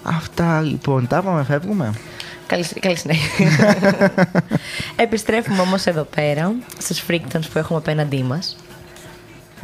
Αυτά 0.03 0.61
λοιπόν, 0.61 1.07
τα 1.07 1.17
είπαμε, 1.17 1.43
φεύγουμε. 1.43 1.93
Καλή, 2.47 2.63
καλή 2.79 2.95
συνέχεια. 2.95 3.75
Επιστρέφουμε 4.95 5.61
όμως 5.61 5.85
εδώ 5.85 6.03
πέρα 6.03 6.53
στους 6.77 7.03
Freaktons 7.07 7.47
που 7.51 7.57
έχουμε 7.57 7.79
απέναντί 7.79 8.23
μας. 8.23 8.57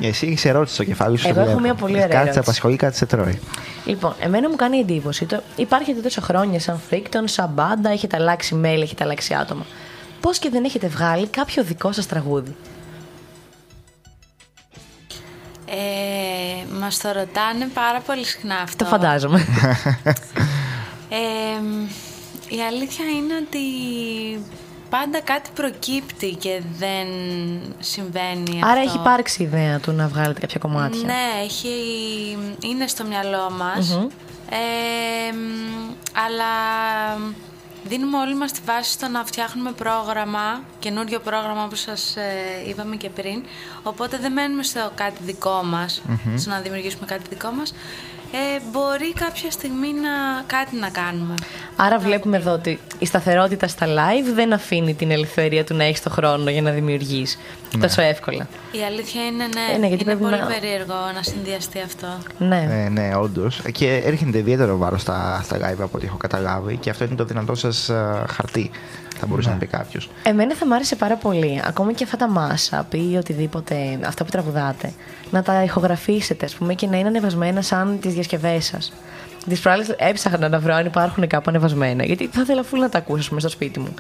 Εσύ 0.01 0.27
έχεις 0.27 0.45
ερώτηση 0.45 0.73
στο 0.73 0.83
κεφάλι 0.83 1.17
σου. 1.17 1.27
Εγώ 1.27 1.35
το 1.35 1.41
έχω 1.41 1.49
βλέπω. 1.49 1.63
μια 1.63 1.73
πολύ 1.73 1.93
ωραία 1.93 2.07
Κάτι 2.07 2.15
σε 2.17 2.21
ερώτηση. 2.21 2.39
απασχολεί, 2.39 2.75
κάτι 2.75 2.97
σε 2.97 3.05
τρώει. 3.05 3.39
Λοιπόν, 3.85 4.13
εμένα 4.19 4.49
μου 4.49 4.55
κάνει 4.55 4.77
εντύπωση. 4.77 5.25
Το... 5.25 5.41
Υπάρχετε 5.55 5.99
τόσο 5.99 6.21
χρόνια 6.21 6.59
σαν 6.59 6.79
Freakton, 6.89 7.23
σαν 7.23 7.49
μπάντα, 7.53 7.89
έχετε 7.89 8.17
αλλάξει 8.17 8.55
μέλη, 8.55 8.83
έχετε 8.83 9.03
αλλάξει 9.03 9.33
άτομα. 9.33 9.65
Πώς 10.21 10.39
και 10.39 10.49
δεν 10.49 10.63
έχετε 10.63 10.87
βγάλει 10.87 11.27
κάποιο 11.27 11.63
δικό 11.63 11.91
σας 11.91 12.07
τραγούδι; 12.07 12.55
Ε, 15.65 16.77
μας 16.79 16.97
το 16.97 17.07
ρωτάνε 17.07 17.67
πάρα 17.73 17.99
πολύ 17.99 18.25
συχνά 18.25 18.55
αυτό. 18.55 18.83
Το 18.83 18.89
φαντάζομαι. 18.89 19.45
Ε, 21.09 21.61
η 22.55 22.61
αλήθεια 22.61 23.05
είναι 23.05 23.33
ότι 23.47 23.59
πάντα 24.97 25.21
κάτι 25.21 25.49
προκύπτει 25.53 26.35
και 26.35 26.61
δεν 26.77 27.07
συμβαίνει 27.79 28.59
Άρα 28.63 28.79
αυτό. 28.79 28.89
έχει 28.89 28.97
υπάρξει 28.97 29.43
ιδέα 29.43 29.79
του 29.79 29.91
να 29.91 30.07
βγάλετε 30.07 30.39
κάποια 30.39 30.59
κομμάτια. 30.59 31.05
Ναι, 31.05 31.43
έχει, 31.43 31.75
είναι 32.61 32.87
στο 32.87 33.03
μυαλό 33.03 33.51
μας. 33.51 33.91
Ε, 34.49 35.33
μ, 35.33 35.93
αλλά 36.25 36.53
δίνουμε 37.83 38.17
όλοι 38.17 38.35
μας 38.35 38.51
τη 38.51 38.59
βάση 38.65 38.91
στο 38.91 39.07
να 39.07 39.25
φτιάχνουμε 39.25 39.71
πρόγραμμα, 39.71 40.63
καινούριο 40.79 41.19
πρόγραμμα 41.19 41.63
όπως 41.63 41.79
σας 41.79 42.15
ε, 42.15 42.69
είπαμε 42.69 42.95
και 42.95 43.09
πριν. 43.09 43.43
Οπότε 43.83 44.17
δεν 44.17 44.31
μένουμε 44.31 44.63
στο 44.63 44.91
κάτι 44.95 45.23
δικό 45.23 45.61
μας, 45.63 46.01
στο 46.37 46.49
να 46.49 46.59
δημιουργήσουμε 46.59 47.05
κάτι 47.05 47.23
δικό 47.29 47.51
μας. 47.51 47.73
Ε, 48.36 48.59
μπορεί 48.71 49.13
κάποια 49.13 49.51
στιγμή 49.51 49.88
να, 49.93 50.41
κάτι 50.47 50.75
να 50.75 50.89
κάνουμε. 50.89 51.34
Άρα 51.75 51.99
βλέπουμε 51.99 52.38
εδώ 52.38 52.51
ότι 52.51 52.79
η 52.99 53.05
σταθερότητα 53.05 53.67
στα 53.67 53.86
live 53.88 54.34
δεν 54.36 54.53
αφήνει 54.53 54.93
την 54.93 55.11
ελευθερία 55.11 55.63
του 55.63 55.75
να 55.75 55.84
έχεις 55.84 56.01
το 56.01 56.09
χρόνο 56.09 56.49
για 56.49 56.61
να 56.61 56.71
δημιουργείς 56.71 57.38
τόσο 57.79 58.01
εύκολα. 58.01 58.47
Η 58.71 58.84
αλήθεια 58.84 59.25
είναι 59.25 59.43
ναι, 59.43 59.73
Ε, 59.73 59.77
ναι, 59.77 59.88
γιατί 59.88 60.03
είναι 60.03 60.15
πρέπει 60.15 60.19
πολύ 60.19 60.41
να- 60.41 60.45
περίεργο 60.59 60.93
να 61.15 61.23
συνδυαστεί 61.23 61.79
αυτό. 61.86 62.07
Ναι. 62.38 62.67
Ε, 62.86 62.89
ναι, 62.89 63.15
όντως. 63.15 63.61
Και 63.71 64.01
έρχεται 64.05 64.38
ιδιαίτερο 64.38 64.77
βάρος 64.77 65.01
στα, 65.01 65.41
στα 65.43 65.57
live 65.57 65.79
από 65.81 65.97
ό,τι 65.97 66.05
έχω 66.05 66.17
καταλάβει 66.17 66.77
και 66.77 66.89
αυτό 66.89 67.03
είναι 67.03 67.15
το 67.15 67.23
δυνατό 67.25 67.55
σας 67.55 67.91
χαρτί, 68.29 68.71
θα 69.24 69.30
μπορούσε 69.30 69.49
να 69.49 69.55
πει 69.55 69.65
κάποιος. 69.65 70.09
Εμένα 70.24 70.55
θα 70.55 70.65
μ' 70.65 70.74
άρεσε 70.74 70.95
πάρα 70.95 71.15
πολύ, 71.15 71.61
ακόμα 71.65 71.93
και 71.93 72.03
αυτά 72.03 72.17
τα 72.17 72.30
μάσα 72.30 72.88
ή 72.91 73.17
οτιδήποτε, 73.17 73.99
αυτά 74.05 74.24
που 74.24 74.30
τραγουδάτε, 74.32 74.93
να 75.32 75.41
τα 75.41 75.63
ηχογραφήσετε, 75.63 76.45
ας 76.45 76.53
πούμε, 76.53 76.74
και 76.74 76.88
να 76.88 76.97
είναι 76.97 77.07
ανεβασμένα 77.07 77.61
σαν 77.61 77.99
τις 77.99 78.13
διασκευές 78.13 78.65
σας. 78.65 78.93
Τις 79.49 79.59
προάλλες 79.59 79.95
έψαχνα 79.97 80.49
να 80.49 80.59
βρω 80.59 80.74
αν 80.74 80.86
υπάρχουν 80.86 81.28
κάπου 81.28 81.45
ανεβασμένα, 81.47 82.05
γιατί 82.05 82.30
θα 82.32 82.41
ήθελα 82.41 82.63
φουλ 82.63 82.80
να 82.80 82.89
τα 82.89 82.97
ακούσω, 82.97 83.19
ας 83.19 83.28
πούμε, 83.28 83.39
στο 83.39 83.49
σπίτι 83.49 83.80
μου. 83.80 83.93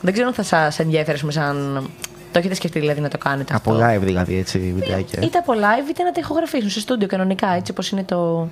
Δεν 0.00 0.12
ξέρω 0.12 0.28
αν 0.28 0.34
θα 0.34 0.42
σας 0.42 0.78
ενδιαφέρει, 0.78 1.14
ας 1.14 1.20
πούμε, 1.20 1.32
σαν... 1.32 1.88
Το 2.32 2.38
έχετε 2.38 2.54
σκεφτεί 2.54 2.78
δηλαδή 2.78 3.00
να 3.00 3.08
το 3.08 3.18
κάνετε 3.18 3.54
Από 3.54 3.72
αυτό; 3.72 3.84
live 3.84 4.00
δηλαδή, 4.00 4.38
έτσι, 4.38 4.58
βιντεάκια. 4.58 5.22
Είτε 5.22 5.38
από 5.38 5.52
live 5.52 5.90
είτε 5.90 6.02
να 6.02 6.12
τα 6.12 6.20
ηχογραφήσουν 6.20 6.70
σε 6.70 6.80
στούντιο 6.80 7.08
κανονικά, 7.08 7.48
έτσι 7.48 7.70
όπως 7.70 7.90
είναι 7.90 8.04
το, 8.04 8.48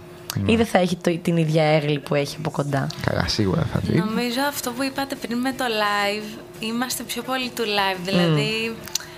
Ή 0.46 0.56
δεν 0.56 0.66
θα 0.66 0.78
έχει 0.78 0.96
το- 0.96 1.18
την 1.22 1.36
ίδια 1.36 1.62
έγκλη 1.64 1.98
που 1.98 2.14
έχει 2.14 2.36
από 2.38 2.50
κοντά. 2.50 2.86
Καλά, 3.06 3.28
σίγουρα 3.28 3.66
θα 3.72 3.78
δει. 3.82 3.98
Νομίζω 3.98 4.40
αυτό 4.48 4.70
που 4.70 4.82
είπατε 4.82 5.14
πριν 5.14 5.38
με 5.38 5.52
το 5.52 5.64
live, 5.64 6.38
είμαστε 6.60 7.02
πιο 7.02 7.22
πολύ 7.22 7.50
του 7.50 7.62
live. 7.62 7.98
Δηλαδή, 8.04 8.74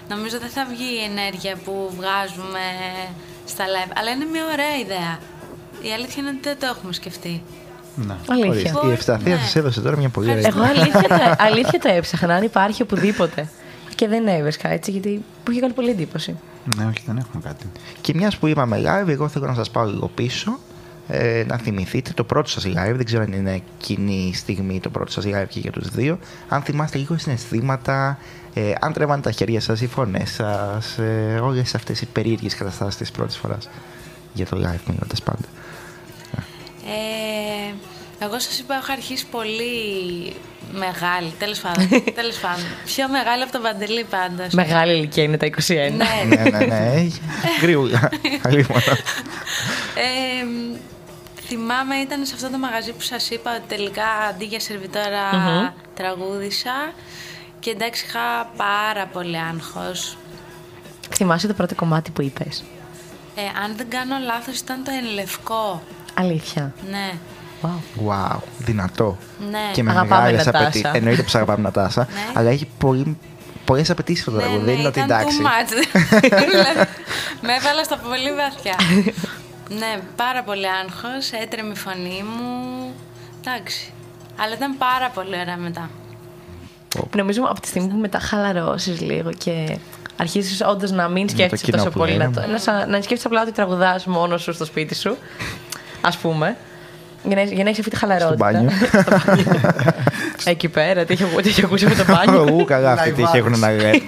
νομίζω 0.08 0.38
δεν 0.38 0.48
θα 0.48 0.66
βγει 0.70 0.84
η 1.00 1.04
ενέργεια 1.10 1.56
που 1.64 1.72
βγάζουμε 1.96 2.64
στα 3.46 3.64
live. 3.64 3.92
Αλλά 3.98 4.10
είναι 4.10 4.24
μια 4.24 4.44
ωραία 4.52 4.76
ιδέα. 4.84 5.18
Η 5.88 5.92
αλήθεια 5.92 6.22
είναι 6.22 6.28
ότι 6.30 6.40
δεν 6.42 6.58
το 6.60 6.66
έχουμε 6.66 6.92
σκεφτεί. 6.92 7.42
Ναι. 7.94 8.14
Αλήθεια. 8.28 8.50
Ορίστε, 8.74 8.86
Η 8.88 8.92
Ευσταθία 8.92 9.34
Ναι. 9.34 9.40
σας 9.40 9.56
έδωσε 9.56 9.80
τώρα 9.80 9.96
μια 9.96 10.08
πολύ 10.08 10.30
ωραία 10.30 10.46
Εγώ 10.46 10.62
αλήθεια 10.62 11.02
το, 11.02 11.14
αλήθεια 11.48 11.78
το 11.78 11.88
έψαχνα, 11.88 12.34
αν 12.34 12.42
υπάρχει 12.42 12.82
οπουδήποτε. 12.82 13.48
Και 13.94 14.08
δεν 14.08 14.26
έβρισκα 14.26 14.68
έτσι, 14.68 14.90
γιατί 14.90 15.08
μου 15.08 15.50
είχε 15.50 15.60
κάνει 15.60 15.72
πολύ 15.72 15.90
εντύπωση. 15.90 16.36
Ναι, 16.76 16.84
όχι, 16.84 17.02
δεν 17.06 17.16
έχουμε 17.16 17.42
κάτι. 17.44 17.66
Και 18.00 18.12
μιας 18.14 18.36
που 18.36 18.46
είπαμε 18.46 18.80
live, 18.84 19.08
εγώ 19.08 19.28
θέλω 19.28 19.46
να 19.46 19.54
σας 19.54 19.70
πάω 19.70 19.84
λίγο 19.84 20.10
πίσω. 20.14 20.58
Ε, 21.12 21.44
να 21.46 21.58
θυμηθείτε 21.58 22.10
το 22.14 22.24
πρώτο 22.24 22.48
σας 22.48 22.66
live. 22.66 22.94
Δεν 22.94 23.04
ξέρω 23.04 23.22
αν 23.22 23.32
είναι 23.32 23.60
κοινή 23.78 24.32
στιγμή 24.34 24.80
το 24.80 24.90
πρώτο 24.90 25.10
σας 25.10 25.24
live 25.26 25.48
και 25.48 25.60
για 25.60 25.70
τους 25.70 25.88
δύο. 25.88 26.18
Αν 26.48 26.62
θυμάστε 26.62 26.98
λίγο 26.98 27.18
συναισθήματα, 27.18 28.18
ε, 28.54 28.72
αν 28.80 28.92
τρέμανε 28.92 29.22
τα 29.22 29.30
χέρια 29.30 29.60
σας, 29.60 29.80
οι 29.80 29.86
φωνές 29.86 30.30
σας, 30.30 30.98
ε, 30.98 31.40
όλες 31.42 31.74
αυτές 31.74 32.00
οι 32.00 32.06
περίεργες 32.06 32.54
καταστάσεις 32.54 32.96
της 32.96 33.10
πρώτης 33.10 33.36
φοράς. 33.36 33.68
Για 34.32 34.46
το 34.46 34.56
live 34.56 34.80
μιλώντας 34.86 35.22
πάντα. 35.22 35.48
Ε, 36.86 37.74
εγώ 38.24 38.38
σας 38.38 38.58
είπα, 38.58 38.74
έχω 38.74 38.92
αρχίσει 38.92 39.26
πολύ 39.26 39.72
μεγάλη, 40.72 41.32
τέλος 41.38 41.58
πάντων. 41.58 41.88
τέλος 42.20 42.36
πάντων. 42.36 42.64
Πιο 42.84 43.08
μεγάλη 43.08 43.42
από 43.42 43.52
τον 43.52 43.62
Παντελή 43.62 44.04
πάντως. 44.04 44.52
Μεγάλη 44.52 44.92
ηλικία 44.92 45.22
είναι 45.22 45.36
τα 45.36 45.46
21. 45.46 45.50
Ναι, 45.66 46.36
ναι, 46.36 46.50
ναι, 46.50 46.64
ναι. 46.64 47.08
Γρήγορα. 47.62 48.08
Γρήγορα. 48.44 48.92
Ε, 49.94 50.44
μ, 50.44 50.76
θυμάμαι 51.50 51.94
ήταν 51.96 52.26
σε 52.26 52.34
αυτό 52.34 52.50
το 52.50 52.58
μαγαζί 52.58 52.92
που 52.92 53.00
σας 53.00 53.30
είπα 53.30 53.50
ότι 53.54 53.62
τελικά 53.68 54.06
αντί 54.28 54.44
για 54.44 54.60
σερβιτόρα 54.60 55.28
τραγούδισα 55.94 56.72
και 57.60 57.70
εντάξει 57.70 58.04
είχα 58.08 58.50
πάρα 58.56 59.06
πολύ 59.06 59.38
άγχος. 59.38 60.16
Θυμάσαι 61.14 61.46
το 61.46 61.54
πρώτο 61.54 61.74
κομμάτι 61.74 62.10
που 62.10 62.22
είπες; 62.22 62.64
Ε, 63.34 63.40
αν 63.64 63.76
δεν 63.76 63.88
κάνω 63.88 64.14
λάθος 64.24 64.58
ήταν 64.58 64.84
το 64.84 64.90
ενλευκό. 65.02 65.82
Αλήθεια. 66.14 66.72
Ναι, 66.90 67.10
Wow. 67.62 68.08
Wow, 68.08 68.36
δυνατό. 68.58 69.16
ναι. 69.50 69.58
Και 69.72 69.82
με 69.82 69.90
Αγαπάμε 69.90 70.14
μεγάλες 70.16 70.44
Νατάσα. 70.46 70.64
απαιτήσεις. 70.64 70.90
Εννοείται 70.94 71.22
που 71.22 71.28
σ' 71.28 71.34
αγαπάμε 71.34 71.62
Νατάσα. 71.62 72.08
Ναι. 72.12 72.20
Αλλά 72.34 72.50
έχει 72.50 72.68
πολύ, 72.78 73.18
πολλές 73.64 73.90
απαιτήσεις 73.90 74.24
το 74.24 74.30
ναι, 74.30 74.38
τραγούδι. 74.38 74.58
ναι, 74.60 74.64
Δεν 74.70 74.78
είναι 74.78 74.88
ότι 74.88 74.98
ήταν 75.00 75.10
εντάξει. 75.20 75.38
too 75.40 75.46
much. 75.46 75.68
Δηλαδή, 76.20 76.78
με 77.46 77.54
έβαλα 77.54 77.84
στα 77.84 77.96
πολύ 77.96 78.32
βαθιά. 78.34 78.74
ναι, 79.78 80.00
πάρα 80.16 80.42
πολύ 80.42 80.66
άγχος, 80.68 81.30
έτρεμε 81.42 81.72
η 81.72 81.76
φωνή 81.76 82.24
μου. 82.36 82.92
Εντάξει. 83.44 83.92
Αλλά 84.40 84.54
ήταν 84.54 84.78
πάρα 84.78 85.08
πολύ 85.14 85.38
ωραία 85.40 85.56
μετά. 85.56 85.90
Νομίζω 87.16 87.42
από 87.42 87.60
τη 87.60 87.66
στιγμή 87.68 87.88
που 87.88 87.96
μετά 87.96 88.18
χαλαρώσεις 88.18 89.00
λίγο 89.00 89.32
και 89.32 89.78
αρχίσει 90.16 90.64
όντως 90.64 90.90
να 90.90 91.08
μην 91.08 91.28
σκέφτεσαι 91.28 91.64
κοινό 91.64 91.76
τόσο 91.76 91.90
που 91.90 91.98
πολύ. 91.98 92.16
Να, 92.16 92.24
λέμε. 92.24 92.40
το, 92.40 92.46
να, 92.46 92.58
σα- 92.58 92.86
να 92.86 92.96
σκέφτεσαι 92.96 93.26
απλά 93.26 93.42
ότι 93.42 93.52
τραγουδάς 93.52 94.06
μόνος 94.06 94.42
σου 94.42 94.52
στο 94.52 94.64
σπίτι 94.64 94.94
σου. 94.94 95.16
Α 96.00 96.10
πούμε. 96.22 96.56
Για 97.24 97.36
να, 97.36 97.42
για 97.42 97.64
να 97.64 97.70
έχει 97.70 97.78
αυτή 97.80 97.90
τη 97.90 97.96
χαλαρότητα. 97.96 98.50
μπάνιο. 98.50 98.70
Στο 98.70 99.02
μπάνιο. 99.26 99.44
Εκεί 100.44 100.68
πέρα, 100.68 101.04
τι 101.04 101.12
έχει, 101.12 101.24
τι 101.24 101.48
έχει 101.48 101.64
ακούσει 101.64 101.86
με 101.86 101.94
το 101.94 102.04
μπάνιο. 102.04 102.54
Ου, 102.54 102.64
καλά, 102.64 102.92
αυτοί 102.92 103.12
τι 103.12 103.22
Live 103.26 103.34
έχουν 103.34 103.58
να 103.58 103.70
λένε. 103.70 104.00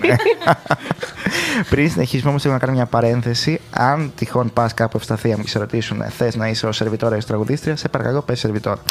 Πριν 1.70 1.90
συνεχίσουμε 1.90 2.30
όμως, 2.30 2.42
θέλω 2.42 2.54
να 2.54 2.60
κάνω 2.60 2.72
μια 2.72 2.86
παρένθεση. 2.86 3.60
Αν 3.70 4.12
τυχόν 4.16 4.52
πας 4.52 4.74
κάπου 4.74 4.96
ευσταθία 4.96 5.36
μου 5.36 5.42
και 5.42 5.48
σε 5.48 5.58
ρωτήσουν, 5.58 6.04
θες 6.16 6.36
να 6.36 6.48
είσαι 6.48 6.66
ο 6.66 6.72
σερβιτόρας 6.72 7.18
ή 7.18 7.22
ο 7.22 7.26
τραγουδίστριας, 7.26 7.80
σε 7.80 7.88
παρακαλώ, 7.88 8.22
πες 8.22 8.38
σερβιτόρα. 8.38 8.82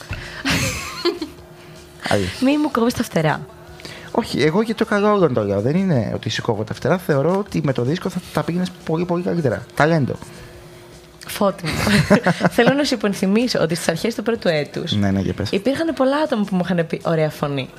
Αλήθεια. 2.09 2.47
Μη 2.47 2.57
μου 2.57 2.71
κόβεις 2.71 2.93
τα 2.93 3.03
φτερά. 3.03 3.45
Όχι, 4.11 4.41
εγώ 4.41 4.61
για 4.61 4.75
το 4.75 4.85
καλό 4.85 5.11
όλων 5.11 5.33
το 5.33 5.43
λέω. 5.43 5.61
Δεν 5.61 5.75
είναι 5.75 6.11
ότι 6.13 6.29
σηκώω 6.29 6.63
τα 6.63 6.73
φτερά. 6.73 6.97
Θεωρώ 6.97 7.37
ότι 7.37 7.61
με 7.63 7.73
το 7.73 7.81
δίσκο 7.81 8.09
θα 8.09 8.21
τα 8.33 8.43
πήγαινες 8.43 8.71
πολύ 8.85 9.05
πολύ 9.05 9.23
καλύτερα. 9.23 9.65
Ταλέντο. 9.75 10.13
Φώτη 11.27 11.65
μου. 11.65 11.71
Θέλω 12.55 12.73
να 12.73 12.83
σου 12.83 12.93
υπενθυμίσω 12.93 13.59
ότι 13.59 13.75
στις 13.75 13.87
αρχές 13.87 14.15
του 14.15 14.23
πρώτου 14.23 14.47
έτους 14.47 14.91
Ναι, 14.91 15.11
ναι, 15.11 15.19
για 15.19 15.33
πες. 15.33 15.51
υπήρχαν 15.51 15.93
πολλά 15.95 16.17
άτομα 16.17 16.43
που 16.43 16.55
μου 16.55 16.61
είχαν 16.63 16.85
πει 16.87 17.01
ωραία 17.03 17.29
φωνή. 17.29 17.69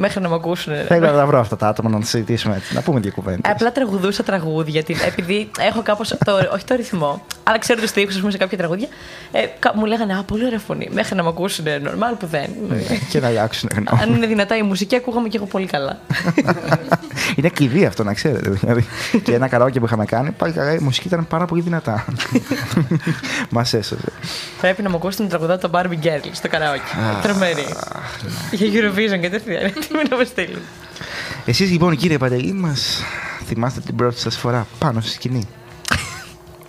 Μέχρι 0.00 0.20
να 0.20 0.28
με 0.28 0.34
ακούσουν. 0.34 0.72
Θέλω 0.86 1.06
να 1.06 1.12
τα 1.12 1.26
βρω 1.26 1.38
αυτά 1.40 1.56
τα 1.56 1.68
άτομα 1.68 1.90
να 1.90 1.98
τα 2.00 2.04
συζητήσουμε 2.06 2.56
έτσι. 2.56 2.74
Να 2.74 2.80
πούμε 2.80 3.00
δύο 3.00 3.12
κουβέντες. 3.12 3.50
Απλά 3.52 3.72
τραγουδούσα 3.72 4.22
τραγούδια. 4.22 4.82
τι- 4.82 4.94
Επειδή 5.06 5.50
έχω 5.60 5.82
κάπως. 5.82 6.08
Το, 6.24 6.32
όχι 6.54 6.64
το 6.64 6.74
ρυθμό, 6.74 7.24
αλλά 7.42 7.58
ξέρω 7.58 7.80
τους 7.80 7.90
τοίχου, 7.90 8.08
ας 8.10 8.18
πούμε, 8.18 8.30
σε 8.30 8.36
κάποια 8.36 8.58
τραγούδια. 8.58 8.88
Ε, 9.32 9.40
κα- 9.58 9.72
μου 9.76 9.84
λέγανε 9.84 10.12
Α, 10.18 10.22
πολύ 10.22 10.44
ωραία 10.44 10.58
φωνή. 10.58 10.88
Μέχρι 10.92 11.14
να 11.14 11.22
με 11.22 11.28
ακούσουν 11.28 11.64
normal 11.66 12.14
που 12.18 12.26
δεν. 12.26 12.48
και 13.10 13.20
να 13.20 13.26
αλλάξουν 13.26 13.68
γνώμη. 13.72 14.02
Αν 14.02 14.14
είναι 14.14 14.26
δυνατά 14.26 14.56
η 14.56 14.62
μουσική, 14.62 14.96
ακούγαμε 14.96 15.28
και 15.28 15.36
εγώ 15.36 15.46
πολύ 15.46 15.66
καλά. 15.66 15.98
Είναι 17.36 17.48
κλειδί 17.48 17.84
αυτό 17.86 18.04
να 18.04 18.14
ξέρετε. 18.14 18.50
Δηλαδή. 18.50 18.86
και 19.22 19.34
ένα 19.34 19.48
καραόκι 19.48 19.78
που 19.78 19.84
είχαμε 19.84 20.04
κάνει, 20.04 20.30
πάλι 20.30 20.52
καλά, 20.52 20.74
η 20.74 20.78
μουσική 20.78 21.06
ήταν 21.06 21.26
πάρα 21.26 21.44
πολύ 21.44 21.62
δυνατά. 21.62 22.04
Μας 23.50 23.74
έσωσε. 23.74 24.12
Πρέπει 24.60 24.82
να 24.82 24.88
με 24.88 24.94
ακούσουν 24.96 25.22
να 25.24 25.28
τραγουδάω 25.30 25.58
το 25.58 25.70
Barbie 25.72 26.04
Girl 26.06 26.20
στο 26.32 26.48
καραόκι. 26.48 26.80
Τρομερή. 27.22 27.66
Για 28.52 28.66
Eurovision 28.72 29.18
κατευθείαν. 29.22 29.72
Τι 29.90 29.96
με 29.96 30.02
να 30.02 30.16
με 30.16 30.24
στείλουν. 30.24 30.62
Εσείς 31.44 31.70
λοιπόν, 31.70 31.96
κύριε 31.96 32.18
Παντελή, 32.18 32.52
μας 32.52 33.02
θυμάστε 33.46 33.80
την 33.80 33.96
πρώτη 33.96 34.20
σας 34.20 34.36
φορά 34.36 34.66
πάνω 34.78 35.00
στη 35.00 35.10
σκηνή; 35.10 35.48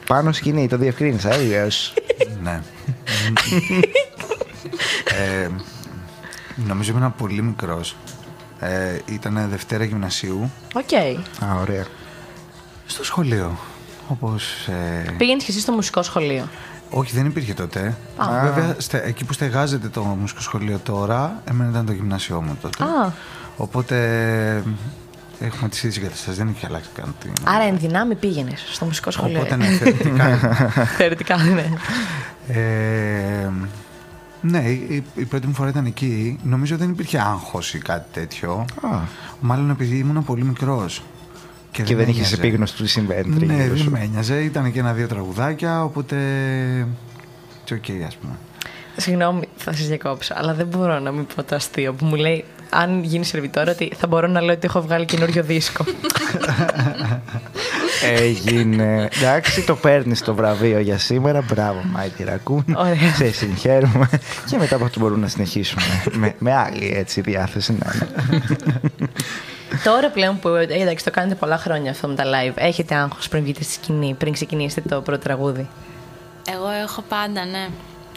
πάνω 0.07 0.31
στη 0.31 0.41
σκηνή, 0.41 0.67
το 0.67 0.77
διευκρίνησα, 0.77 1.33
έλεο. 1.33 1.67
Ναι. 2.43 2.61
ε, 5.05 5.49
νομίζω 6.55 6.91
ήμουν 6.91 7.15
πολύ 7.15 7.41
μικρός. 7.41 7.95
Ε, 8.59 8.97
ήταν 9.05 9.47
Δευτέρα 9.49 9.83
Γυμνασίου 9.83 10.51
Οκ. 10.73 10.93
Α, 11.43 11.55
ωραία. 11.59 11.85
στο 12.85 13.03
σχολείο. 13.03 13.57
Όπως... 14.07 14.67
Ε, 14.67 15.15
Πήγαινε 15.17 15.39
και 15.39 15.45
εσύ 15.49 15.59
στο 15.59 15.71
μουσικό 15.71 16.03
σχολείο. 16.03 16.47
Όχι, 16.93 17.15
δεν 17.15 17.25
υπήρχε 17.25 17.53
τότε. 17.53 17.97
Βέβαια, 18.43 18.75
στε- 18.77 19.05
εκεί 19.07 19.25
που 19.25 19.33
στεγάζεται 19.33 19.87
το 19.87 20.01
μουσικό 20.03 20.41
σχολείο 20.41 20.79
τώρα, 20.83 21.41
εμένα 21.49 21.69
ήταν 21.69 21.85
το 21.85 21.91
γυμνάσιό 21.91 22.41
μου 22.41 22.57
τότε. 22.61 22.83
Α. 22.83 23.11
Οπότε 23.57 23.95
έχουμε 25.39 25.69
τις 25.69 25.79
ίδιες 25.83 25.97
εγκαταστάσεις, 25.97 26.37
δεν 26.37 26.47
έχει 26.55 26.65
αλλάξει 26.65 26.89
καν 26.95 27.15
την... 27.19 27.31
Άρα 27.43 27.63
εν 27.63 27.77
δυνάμει 27.77 28.15
πήγαινες 28.15 28.65
στο 28.71 28.85
μουσικό 28.85 29.11
σχολείο. 29.11 29.39
Οπότε 29.39 29.55
ναι, 29.55 29.65
θεωρητικά 29.65 30.37
Θεωρητικά, 30.97 31.37
ναι. 31.37 31.69
Ε, 32.47 33.49
ναι, 34.41 34.59
η, 34.69 35.03
η 35.15 35.25
πρώτη 35.25 35.47
μου 35.47 35.53
φορά 35.53 35.69
ήταν 35.69 35.85
εκεί. 35.85 36.39
Νομίζω 36.43 36.77
δεν 36.77 36.89
υπήρχε 36.89 37.19
άγχος 37.19 37.73
ή 37.73 37.77
κάτι 37.77 38.05
τέτοιο. 38.13 38.65
Α. 38.81 38.97
Μάλλον 39.39 39.69
επειδή 39.69 39.97
ήμουν 39.97 40.23
πολύ 40.23 40.43
μικρός. 40.43 41.03
Και 41.71 41.83
δεν 41.83 41.95
με 41.95 42.01
είχες 42.01 42.15
ένοιαζε. 42.15 42.35
επίγνωση 42.35 42.75
του 42.75 42.83
τι 42.83 42.89
συμβαίνει. 42.89 43.29
Ναι, 43.29 43.35
τριγύρω 43.35 43.57
δεν 43.57 43.77
σου. 43.77 43.91
με 43.91 43.99
ένοιαζε. 43.99 44.41
Ήταν 44.41 44.71
και 44.71 44.79
ένα-δύο 44.79 45.07
τραγουδάκια, 45.07 45.83
οπότε. 45.83 46.15
Τι 47.65 47.73
οκ, 47.73 48.05
ας 48.07 48.15
πούμε. 48.15 48.33
Συγγνώμη, 48.97 49.47
θα 49.55 49.73
σας 49.73 49.87
διακόψω, 49.87 50.33
αλλά 50.37 50.53
δεν 50.53 50.67
μπορώ 50.67 50.99
να 50.99 51.11
μην 51.11 51.25
πω 51.35 51.43
το 51.43 51.55
αστείο 51.55 51.93
που 51.93 52.05
μου 52.05 52.15
λέει 52.15 52.45
αν 52.69 53.03
γίνω 53.03 53.25
σερβιτόρα 53.25 53.71
ότι 53.71 53.91
θα 53.97 54.07
μπορώ 54.07 54.27
να 54.27 54.41
λέω 54.41 54.55
ότι 54.55 54.65
έχω 54.65 54.81
βγάλει 54.81 55.05
καινούριο 55.05 55.43
δίσκο. 55.43 55.85
Έγινε. 58.21 59.09
Εντάξει, 59.17 59.61
το 59.61 59.75
παίρνεις 59.75 60.21
το 60.21 60.35
βραβείο 60.35 60.79
για 60.79 60.97
σήμερα. 60.97 61.41
Μπράβο, 61.41 61.81
Mighty 61.91 62.23
Raccoon. 62.23 62.65
Ωραία. 62.75 63.13
Σε 63.15 63.31
συγχαίρουμε. 63.31 64.09
Και 64.49 64.57
μετά 64.57 64.75
από 64.75 64.85
αυτό 64.85 64.99
μπορούμε 64.99 65.21
να 65.21 65.27
συνεχίσουμε 65.27 65.81
με, 66.11 66.35
με 66.39 66.55
άλλη 66.55 66.93
έτσι 66.95 67.21
διάθεση. 67.21 67.71
Ναι. 67.71 68.07
Τώρα 69.83 70.09
πλέον 70.09 70.39
που 70.39 70.47
ε, 70.47 70.67
εντάξει, 70.69 71.05
το 71.05 71.11
κάνετε 71.11 71.35
πολλά 71.35 71.57
χρόνια 71.57 71.91
αυτό 71.91 72.07
με 72.07 72.15
τα 72.15 72.23
live, 72.23 72.53
έχετε 72.55 72.95
άγχος 72.95 73.27
πριν 73.27 73.43
βγείτε 73.43 73.63
στη 73.63 73.73
σκηνή, 73.73 74.13
πριν 74.17 74.33
ξεκινήσετε 74.33 74.89
το 74.95 75.01
πρώτο 75.01 75.19
τραγούδι; 75.23 75.67
Εγώ 76.55 76.69
έχω 76.69 77.01
πάντα, 77.01 77.45
ναι. 77.45 77.67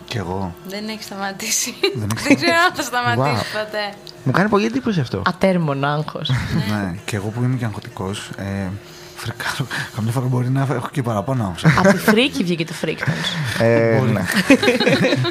Κι 0.09 0.17
εγώ. 0.17 0.55
Δεν 0.69 0.89
έχει 0.89 1.03
σταματήσει. 1.03 1.75
Δεν 1.95 2.09
έχει 2.17 2.27
Δεν 2.29 2.37
ξέρω 2.37 2.53
αν 2.69 2.75
θα 2.75 2.83
σταματήσει 2.83 3.45
Wow. 3.53 3.59
ποτέ. 3.65 3.95
Μου 4.25 4.33
κάνει 4.33 4.49
πολύ 4.49 4.67
εντύπωση 4.67 5.01
αυτό. 5.01 5.23
Ατέρμον 5.27 5.85
άγχος. 5.85 6.29
ναι, 6.71 6.95
και 7.05 7.17
εγώ 7.17 7.29
που 7.29 7.43
είμαι 7.43 7.57
και 7.57 7.65
αγχωτικός, 7.65 8.31
ε, 8.37 8.69
φρικάρω. 9.17 9.67
Καμιά 9.95 10.13
φορά 10.13 10.27
μπορεί 10.27 10.51
να 10.51 10.61
έχω 10.71 10.89
και 10.93 11.03
παραπάνω 11.03 11.43
άγχος. 11.45 11.65
Από 11.79 11.89
τη 11.89 11.99
φρίκη 11.99 12.45
βγήκε 12.45 12.65
το 12.65 12.73
φρίκτονς. 12.73 13.19
Ε, 13.59 14.01
ναι. 14.13 14.25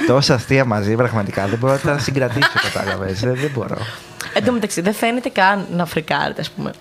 Τόσα 0.08 0.34
αστεία 0.34 0.66
μαζί, 0.66 0.96
πραγματικά 0.96 1.48
δεν 1.48 1.58
μπορώ 1.58 1.74
να 1.74 1.80
τα 1.80 2.00
συγκρατήσω, 2.00 2.50
κατάλαβες. 2.62 3.20
δεν, 3.20 3.36
δεν 3.36 3.52
μπορώ. 3.54 3.78
Εν 4.34 4.46
τω 4.46 4.52
μεταξύ, 4.52 4.82
δεν 4.82 4.94
φαίνεται 4.94 5.30
καν 5.30 5.68
να 5.72 5.86
φρικάρετε, 5.86 6.42
ας 6.42 6.50
πούμε. 6.50 6.72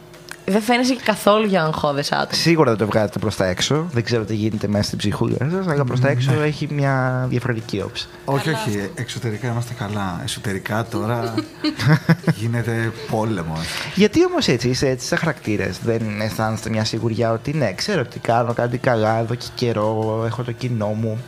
Δεν 0.52 0.60
φαίνεσαι 0.62 0.94
και 0.94 1.00
καθόλου 1.04 1.46
για 1.46 1.62
αγχώδες 1.64 2.12
άτομα. 2.12 2.32
Σίγουρα 2.32 2.70
δεν 2.70 2.78
το 2.78 2.86
βγάζετε 2.86 3.18
προς 3.18 3.36
τα 3.36 3.46
έξω. 3.46 3.86
Δεν 3.92 4.02
ξέρω 4.04 4.24
τι 4.24 4.34
γίνεται 4.34 4.68
μέσα 4.68 4.82
στην 4.84 4.98
ψυχούλα 4.98 5.36
σας, 5.50 5.66
αλλά 5.66 5.84
προς 5.84 6.00
τα 6.00 6.08
έξω 6.08 6.32
έχει 6.42 6.68
μια 6.70 7.26
διαφορετική 7.28 7.80
όψη. 7.80 8.08
όχι, 8.24 8.48
όχι. 8.50 8.90
Εξωτερικά 8.94 9.48
είμαστε 9.48 9.74
καλά. 9.74 10.20
Εσωτερικά 10.24 10.84
τώρα 10.90 11.34
γίνεται 12.38 12.92
πόλεμος. 13.10 13.60
Γιατί 13.94 14.24
όμως 14.24 14.48
έτσι 14.48 14.68
είστε 14.68 14.88
έτσι 14.88 15.06
σαν 15.06 15.18
χαρακτήρες, 15.18 15.78
δεν 15.84 16.20
αισθάνεστε 16.20 16.70
μια 16.70 16.84
σιγουριά 16.84 17.32
ότι 17.32 17.52
ναι, 17.52 17.72
ξέρω 17.74 18.04
τι 18.04 18.18
κάνω, 18.18 18.52
κάτι 18.52 18.78
καλά 18.78 19.18
εδώ 19.18 19.34
και 19.34 19.46
καιρό, 19.54 20.22
έχω 20.26 20.42
το 20.42 20.52
κοινό 20.52 20.86
μου. 20.86 21.18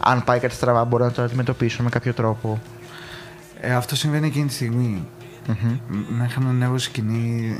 αν 0.00 0.24
πάει 0.24 0.38
κάτι 0.38 0.54
στραβά, 0.54 0.84
μπορώ 0.84 1.04
να 1.04 1.10
το 1.12 1.22
αντιμετωπίσω 1.22 1.82
με 1.82 1.88
κάποιο 1.88 2.12
τρόπο. 2.14 2.60
Ε, 3.60 3.74
αυτό 3.74 3.96
συμβαίνει 3.96 4.26
εκείνη 4.26 4.46
τη 4.46 4.52
στιγμη 4.54 5.06
Μ- 5.88 6.10
Μέχρι 6.18 6.44
να 6.44 6.50
ανέβω 6.50 6.78
στη 6.78 6.88
σκηνή 6.90 7.58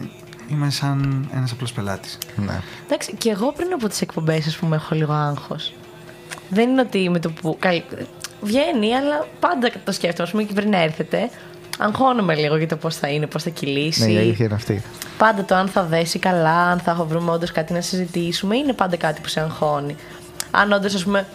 είμαι 0.51 0.71
σαν 0.71 1.29
ένας 1.35 1.53
απλός 1.53 1.73
πελάτης. 1.73 2.19
Ναι. 2.37 2.61
Εντάξει, 2.85 3.15
και 3.19 3.31
εγώ 3.31 3.53
πριν 3.53 3.73
από 3.73 3.89
τις 3.89 4.01
εκπομπές, 4.01 4.47
ας 4.47 4.57
πούμε, 4.57 4.77
έχω 4.77 4.95
λίγο 4.95 5.13
άγχος. 5.13 5.73
Δεν 6.49 6.69
είναι 6.71 6.81
ότι 6.81 7.11
με 7.11 7.19
το 7.19 7.31
που. 7.31 7.57
καλ- 7.59 7.83
Βγαίνει, 8.41 8.95
αλλά 8.95 9.27
πάντα 9.41 9.71
το 9.85 9.93
σκέφτομαι. 9.93 10.29
Α 10.29 10.31
πούμε, 10.31 10.43
και 10.43 10.53
πριν 10.53 10.73
έρθετε, 10.73 11.31
αγχώνομαι 11.79 12.35
λίγο 12.35 12.57
για 12.57 12.69
το 12.69 12.77
πώς 12.77 12.97
θα 12.97 13.09
είναι, 13.09 13.27
πώς 13.27 13.43
θα 13.43 13.51
κυλήσει. 13.51 14.05
Ναι, 14.05 14.13
η 14.13 14.19
αλήθεια 14.19 14.45
είναι 14.45 14.55
αυτή. 14.55 14.83
Πάντα 15.19 15.45
το 15.45 15.55
αν 15.55 15.69
θα 15.69 15.83
δέσει 15.83 16.19
καλά, 16.19 16.57
αν 16.71 16.79
θα 16.79 16.95
βρούμε 16.95 17.31
όντως 17.31 17.53
κάτι 17.53 17.73
να 17.73 17.81
συζητήσουμε, 17.81 18.57
είναι 18.57 18.73
πάντα 18.73 18.97
κάτι 18.97 19.21
που 19.21 19.29
σε 19.29 19.41
αγχώνει. 19.41 19.97
Αν 20.51 20.73
όντως, 20.73 20.95
ας 20.95 21.05
πούμε, 21.05 21.27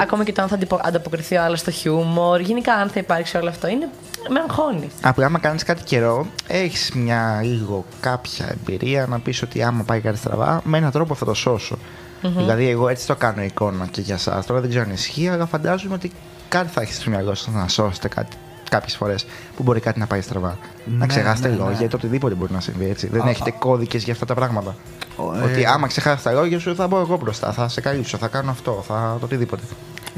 ακόμα 0.00 0.24
και 0.24 0.32
το 0.32 0.42
αν 0.42 0.48
θα 0.48 0.54
αντιπο- 0.54 0.80
ανταποκριθεί 0.82 1.36
ο 1.36 1.42
άλλος 1.42 1.58
στο 1.60 1.70
χιούμορ, 1.70 2.40
γενικά 2.40 2.74
αν 2.74 2.88
θα 2.88 3.00
υπάρξει 3.00 3.36
όλο 3.36 3.48
αυτό, 3.48 3.68
είναι. 3.68 3.88
Με 4.28 4.40
αγχώνει. 4.48 4.88
Απλά 5.02 5.26
άμα 5.26 5.38
κάνεις 5.38 5.62
κάτι 5.64 5.82
καιρό, 5.82 6.26
έχεις 6.46 6.92
μια 6.94 7.40
λίγο 7.42 7.84
κάποια 8.00 8.46
εμπειρία 8.50 9.06
να 9.06 9.18
πεις 9.18 9.42
ότι 9.42 9.62
άμα 9.62 9.82
πάει 9.82 10.00
κάτι 10.00 10.16
στραβά, 10.18 10.60
με 10.64 10.78
έναν 10.78 10.90
τρόπο 10.90 11.14
θα 11.14 11.24
το 11.24 11.34
σωσω 11.34 11.78
Δηλαδή, 12.22 12.68
εγώ 12.68 12.88
έτσι 12.88 13.06
το 13.06 13.16
κάνω 13.16 13.42
εικόνα 13.42 13.86
και 13.86 14.00
για 14.00 14.14
εσά. 14.14 14.44
Τώρα 14.46 14.60
δεν 14.60 14.68
ξέρω 14.70 14.84
αν 14.84 14.92
ισχύει, 14.92 15.28
αλλά 15.28 15.46
φαντάζομαι 15.46 15.94
ότι 15.94 16.12
κάτι 16.48 16.68
θα 16.68 16.80
έχει 16.80 16.92
στο 16.92 17.10
μυαλό 17.10 17.34
σας 17.34 17.54
να 17.54 17.68
σώσετε 17.68 18.08
κάτι 18.08 18.36
κάποιες 18.70 18.96
φορές 18.96 19.26
που 19.56 19.62
μπορεί 19.62 19.80
κάτι 19.80 19.98
να 19.98 20.06
πάει 20.06 20.20
στραβά. 20.20 20.58
να 20.84 20.96
Ναι, 20.96 21.06
ξεχάσετε 21.06 21.48
ναι, 21.48 21.54
ναι. 21.54 21.60
λόγια 21.64 21.84
ή 21.84 21.88
το 21.88 21.96
οτιδήποτε 21.96 22.34
μπορεί 22.34 22.52
να 22.52 22.60
συμβεί 22.60 22.88
έτσι. 22.88 23.06
Δεν 23.08 23.22
Α, 23.22 23.30
έχετε 23.30 23.50
α. 23.50 23.58
κώδικες 23.58 24.02
για 24.04 24.12
αυτά 24.12 24.26
τα 24.26 24.34
πράγματα. 24.34 24.74
Ο, 25.16 25.22
Ότι 25.44 25.62
ε, 25.62 25.66
άμα 25.66 25.86
ξεχάσει 25.86 26.24
τα 26.24 26.32
λόγια 26.32 26.58
σου, 26.58 26.74
θα 26.74 26.86
μπω 26.86 27.00
εγώ 27.00 27.16
μπροστά, 27.16 27.52
θα 27.52 27.68
σε 27.68 27.80
καλύψω, 27.80 28.16
θα 28.18 28.28
κάνω 28.28 28.50
αυτό, 28.50 28.84
θα 28.86 29.16
το 29.18 29.24
οτιδήποτε. 29.24 29.62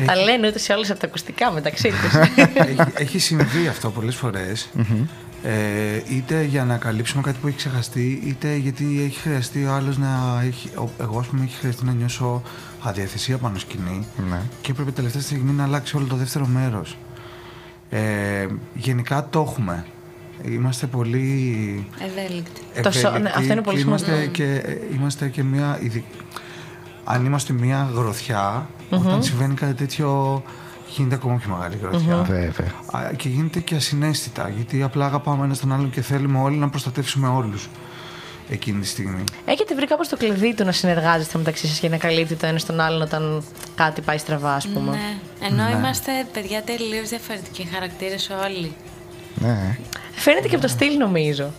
Τα 0.06 0.16
λένε 0.16 0.46
ούτε 0.48 0.58
σε 0.58 0.72
όλε 0.72 0.86
από 0.86 0.98
τα 1.00 1.06
ακουστικά 1.06 1.50
μεταξύ 1.52 1.88
τους. 1.88 2.14
έχει, 2.54 2.76
έχει 2.94 3.18
συμβεί 3.18 3.68
αυτό 3.68 3.90
πολλές 3.90 4.16
φορές. 4.16 4.68
Ε, 5.44 6.02
είτε 6.08 6.42
για 6.42 6.64
να 6.64 6.76
καλύψουμε 6.76 7.22
κάτι 7.22 7.38
που 7.40 7.46
έχει 7.46 7.56
ξεχαστεί, 7.56 8.22
είτε 8.26 8.54
γιατί 8.56 9.02
έχει 9.04 9.18
χρειαστεί 9.18 9.64
ο 9.64 9.72
άλλος 9.72 9.98
να 9.98 10.42
έχει. 10.46 10.68
ο- 10.76 10.88
Εγώ, 11.00 11.18
ας 11.18 11.26
πούμε, 11.26 11.44
έχει 11.44 11.56
χρειαστεί 11.56 11.84
να 11.84 11.92
νιώσω 11.92 12.42
αδιαθεσία 12.82 13.38
πάνω 13.38 13.58
σκηνή 13.58 14.06
Ναι. 14.30 14.40
και 14.60 14.70
έπρεπε 14.70 14.90
τελευταία 14.90 15.22
στιγμή 15.22 15.52
να 15.52 15.64
αλλάξει 15.64 15.96
όλο 15.96 16.06
το 16.06 16.16
δεύτερο 16.16 16.46
μέρος. 16.46 16.96
Ε, 17.90 18.46
γενικά 18.74 19.26
το 19.30 19.40
έχουμε. 19.48 19.86
Είμαστε 20.44 20.86
πολύ 20.86 21.86
Ευέλικτη. 21.98 22.60
Το 22.82 22.90
σο- 22.90 23.00
ναι, 23.00 23.16
ευέλικτοι 23.16 23.38
αυτό 23.38 23.52
είναι 23.52 23.62
πολύ 23.62 23.76
και 23.76 23.82
είμαστε 23.82 24.06
σημαντικό. 24.12 24.32
και, 24.32 24.44
ε, 24.54 24.78
είμαστε 24.94 25.28
και 25.28 25.42
μια 25.42 25.78
ειδι- 25.82 26.04
Αν 27.04 27.24
είμαστε 27.24 27.52
μια 27.52 27.90
γροθιά, 27.94 28.68
όταν 28.92 29.22
συμβαίνει 29.22 29.54
κάτι 29.54 29.74
τέτοιο 29.74 30.42
γίνεται 30.88 31.14
ακόμα 31.14 31.36
πιο 31.36 31.50
μεγάλη 31.56 31.76
γροθιά. 31.82 32.16
Βέβαια. 32.16 32.72
Α, 32.92 33.12
Και 33.16 33.28
γίνεται 33.28 33.60
και 33.60 33.74
ασυναίσθητα, 33.74 34.48
γιατί 34.48 34.82
απλά 34.82 35.06
αγαπάμε 35.06 35.44
ένα 35.44 35.56
τον 35.56 35.72
άλλον 35.72 35.90
και 35.90 36.00
θέλουμε 36.00 36.38
όλοι 36.38 36.56
να 36.56 36.68
προστατεύσουμε 36.68 37.28
όλους 37.28 37.68
εκείνη 38.50 38.80
τη 38.80 38.86
στιγμή. 38.86 39.24
Έχετε 39.44 39.74
βρει 39.74 39.86
κάπως 39.86 40.08
το 40.08 40.16
κλειδί 40.16 40.54
του 40.54 40.64
να 40.64 40.72
συνεργάζεστε 40.72 41.38
μεταξύ 41.38 41.66
σας 41.66 41.78
και 41.78 41.88
να 41.88 41.96
καλύπτει 41.96 42.34
το 42.34 42.46
ένας 42.46 42.60
στον 42.62 42.80
άλλον 42.80 43.02
όταν 43.02 43.42
κάτι 43.74 44.00
πάει 44.00 44.18
στραβά, 44.18 44.54
ας 44.54 44.66
πούμε; 44.68 44.90
Ναι. 44.90 45.46
Ενώ 45.46 45.64
Ναι. 45.64 45.76
είμαστε 45.76 46.10
παιδιά 46.32 46.62
τελείως 46.62 47.08
διαφορετικοί 47.08 47.68
χαρακτήρες 47.72 48.30
όλοι. 48.44 48.72
Ναι. 49.34 49.76
Φαίνεται 50.14 50.48
και 50.48 50.54
από 50.54 50.64
το 50.64 50.70
στυλ, 50.70 50.96
νομίζω. 50.98 51.50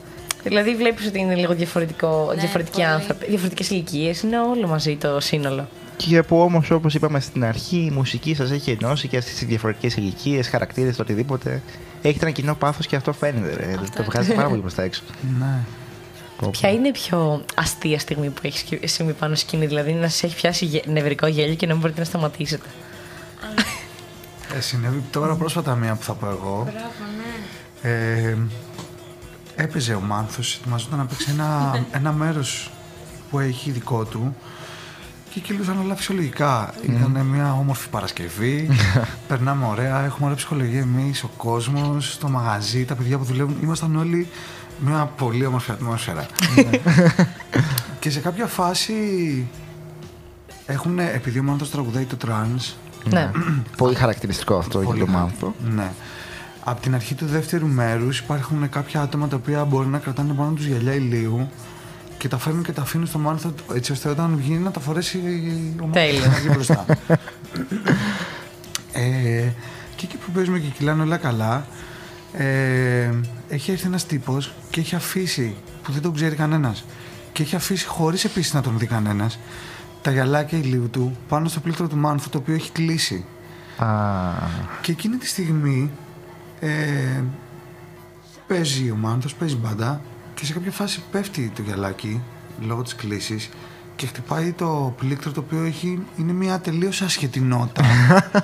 Δηλαδή, 0.43 0.75
βλέπεις 0.75 1.07
ότι 1.07 1.19
είναι 1.19 1.35
λίγο 1.35 1.53
διαφορετικό, 1.53 2.25
Ναι, 2.33 2.39
διαφορετικοί 2.39 2.75
πολύ. 2.81 2.87
άνθρωποι, 2.93 3.25
διαφορετικές 3.25 3.69
ηλικίες. 3.69 4.21
Είναι 4.21 4.39
όλο 4.39 4.67
μαζί 4.67 4.95
το 4.95 5.19
σύνολο. 5.19 5.67
Και 6.09 6.23
που 6.23 6.39
όμως, 6.39 6.71
όπως 6.71 6.93
είπαμε 6.93 7.19
στην 7.19 7.43
αρχή, 7.45 7.77
η 7.77 7.91
μουσική 7.91 8.35
σας 8.35 8.51
έχει 8.51 8.71
ενώσει 8.71 9.07
και 9.07 9.21
στις 9.21 9.45
διαφορετικές 9.45 9.95
ηλικίες, 9.95 10.47
χαρακτήρες, 10.47 10.95
το 10.95 11.01
οτιδήποτε. 11.01 11.61
Έχετε 12.01 12.25
ένα 12.25 12.33
κοινό 12.33 12.55
πάθος 12.55 12.87
και 12.87 12.95
αυτό 12.95 13.13
φαίνεται. 13.13 13.55
Ρε. 13.55 13.75
Το 13.95 14.03
βγάζετε 14.03 14.35
πάρα 14.35 14.47
πολύ 14.49 14.61
προς 14.61 14.73
τα 14.73 14.83
έξω. 14.83 15.01
Ναι. 15.39 15.59
Πω, 16.37 16.45
πω. 16.45 16.49
Ποια 16.49 16.71
είναι 16.71 16.87
η 16.87 16.91
πιο 16.91 17.45
αστεία 17.55 17.99
στιγμή 17.99 18.29
που 18.29 18.41
έχεις 18.43 18.65
συμβεί 18.93 19.13
πάνω 19.13 19.35
σκηνή, 19.35 19.65
δηλαδή 19.65 19.93
να 19.93 20.09
σα 20.09 20.27
έχει 20.27 20.35
πιάσει 20.35 20.65
γε- 20.65 20.85
νευρικό 20.87 21.27
γέλιο 21.27 21.55
και 21.55 21.65
να 21.65 21.71
μην 21.71 21.81
μπορείτε 21.81 21.99
να 21.99 22.05
σταματήσετε; 22.05 22.67
Ε, 24.57 24.59
συνέβη 24.59 25.03
τώρα 25.11 25.35
πρόσφατα 25.35 25.75
μία 25.75 25.95
που 25.95 26.03
θα 26.03 26.13
πω 26.13 26.25
εγώ. 26.27 26.67
Μπράβο, 26.71 27.11
ναι. 27.17 27.89
Ε, 27.89 28.37
έπαιζε 29.55 29.93
ο 29.93 29.99
Μάνθος, 29.99 30.55
ετοιμαζόταν 30.55 30.97
να 30.97 31.05
παίξει 31.05 31.27
ένα, 31.29 31.79
ένα 31.91 32.11
μέρος 32.11 32.71
που 33.29 33.39
έχει 33.39 33.71
δικό 33.71 34.03
του 34.03 34.35
και 35.33 35.39
κυλούσαν 35.39 35.79
όλα 35.83 35.95
φυσιολογικά. 35.95 36.73
Ήταν 36.81 37.25
μια 37.25 37.53
όμορφη 37.53 37.89
Παρασκευή, 37.89 38.69
περνάμε 39.27 39.65
ωραία, 39.65 40.03
έχουμε 40.03 40.23
ωραία 40.23 40.35
ψυχολογία 40.35 40.79
εμείς, 40.79 41.23
ο 41.23 41.29
κόσμος, 41.37 42.17
το 42.17 42.27
μαγαζί, 42.29 42.85
τα 42.85 42.95
παιδιά 42.95 43.17
που 43.17 43.23
δουλεύουν. 43.23 43.55
Ήμασταν 43.63 43.95
όλοι 43.95 44.27
μια 44.79 45.05
πολύ 45.17 45.45
όμορφη 45.45 45.71
ατμόσφαιρα. 45.71 46.25
και 47.99 48.09
σε 48.09 48.19
κάποια 48.19 48.45
φάση 48.45 48.93
έχουν, 50.65 50.99
επειδή 50.99 51.39
ο 51.39 51.43
Μάνθος 51.43 51.71
τραγουδάει 51.71 52.03
το 52.05 52.15
τρανς, 52.15 52.75
Ναι. 53.09 53.31
Πολύ 53.77 53.95
χαρακτηριστικό 53.95 54.55
αυτό 54.57 54.77
για 54.79 54.87
Πολύ 54.87 54.99
τον 54.99 55.09
χα- 55.09 55.13
Μάνθο. 55.19 55.55
Ναι. 55.75 55.91
Από 56.63 56.81
την 56.81 56.95
αρχή 56.95 57.13
του 57.15 57.25
δεύτερου 57.25 57.67
μέρους 57.67 58.19
υπάρχουν 58.19 58.69
κάποια 58.69 59.01
άτομα 59.01 59.27
τα 59.27 59.35
οποία 59.35 59.65
μπορεί 59.65 59.87
να 59.87 59.97
κρατάνε 59.97 60.33
πάνω 60.33 60.51
τους 60.51 60.65
γυαλιά 60.65 60.93
ηλίου 60.93 61.49
και 62.17 62.27
τα 62.27 62.37
φέρνουν 62.37 62.63
και 62.63 62.71
τα 62.71 62.81
αφήνουν 62.81 63.07
στο 63.07 63.17
μάνθο 63.19 63.53
έτσι 63.73 63.91
ώστε 63.91 64.09
όταν 64.09 64.35
βγει 64.37 64.53
να 64.53 64.71
τα 64.71 64.79
φορέσει 64.79 65.17
ο 65.81 65.85
μάνθος 65.85 66.01
Τέλεια. 66.03 66.27
να 66.27 66.33
βγει 66.33 66.49
μπροστά. 66.53 66.85
ε, 68.93 69.49
και 69.95 70.05
εκεί 70.05 70.17
που 70.17 70.31
παίζουμε 70.33 70.59
και 70.59 70.67
κυλάνε 70.67 71.01
όλα 71.01 71.17
καλά, 71.17 71.65
ε, 72.33 73.09
έχει 73.49 73.71
έρθει 73.71 73.85
ένας 73.85 74.05
τύπος 74.05 74.53
και 74.69 74.79
έχει 74.79 74.95
αφήσει, 74.95 75.55
που 75.83 75.91
δεν 75.91 76.01
τον 76.01 76.13
ξέρει 76.13 76.35
κανένας, 76.35 76.85
και 77.31 77.43
έχει 77.43 77.55
αφήσει 77.55 77.85
χωρίς 77.85 78.23
επίσης 78.23 78.53
να 78.53 78.61
τον 78.61 78.77
δει 78.77 78.85
κανένας, 78.85 79.39
τα 80.01 80.11
γυαλάκια 80.11 80.57
ηλίου 80.57 80.89
του 80.89 81.17
πάνω 81.27 81.47
στο 81.47 81.59
πλήκτρο 81.59 81.87
του 81.87 81.97
μάνθου 81.97 82.29
το 82.29 82.37
οποίο 82.37 82.53
έχει 82.53 82.71
κλείσει. 82.71 83.25
Α, 83.77 83.87
Και 84.81 84.91
εκείνη 84.91 85.15
τη 85.15 85.27
στιγμή 85.27 85.91
ε, 86.59 87.23
παίζει 88.47 88.91
ο 88.91 88.95
Μάνθος, 88.95 89.33
παίζει 89.33 89.55
μπάντα 89.55 90.01
και 90.35 90.45
σε 90.45 90.53
κάποια 90.53 90.71
φάση 90.71 91.03
πέφτει 91.11 91.51
το 91.55 91.61
γυαλάκι 91.61 92.21
λόγω 92.67 92.81
της 92.81 92.95
κλίσης 92.95 93.49
και 93.95 94.05
χτυπάει 94.05 94.51
το 94.51 94.93
πλήκτρο 94.97 95.31
το 95.31 95.39
οποίο 95.39 95.63
έχει, 95.63 95.99
είναι 96.17 96.33
μια 96.33 96.59
τελείως 96.59 97.01
άσχετη 97.01 97.39
νότα 97.39 97.81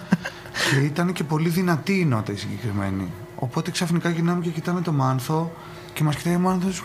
και 0.72 0.80
ήταν 0.86 1.14
και 1.14 1.24
πολύ 1.24 1.50
δυνατή 1.50 2.00
η 2.00 2.06
νότα 2.06 2.32
η 2.32 2.36
συγκεκριμένη. 2.36 3.12
Οπότε 3.36 3.72
ξαφνικά 3.72 4.10
γυρνάμε 4.10 4.42
και 4.42 4.50
κοιτάμε 4.50 4.82
το 4.82 4.92
Μάνθο 4.92 5.52
και 5.94 6.04
μας 6.04 6.16
κοιτάει 6.16 6.36
ο 6.36 6.40
Μάνθος 6.40 6.84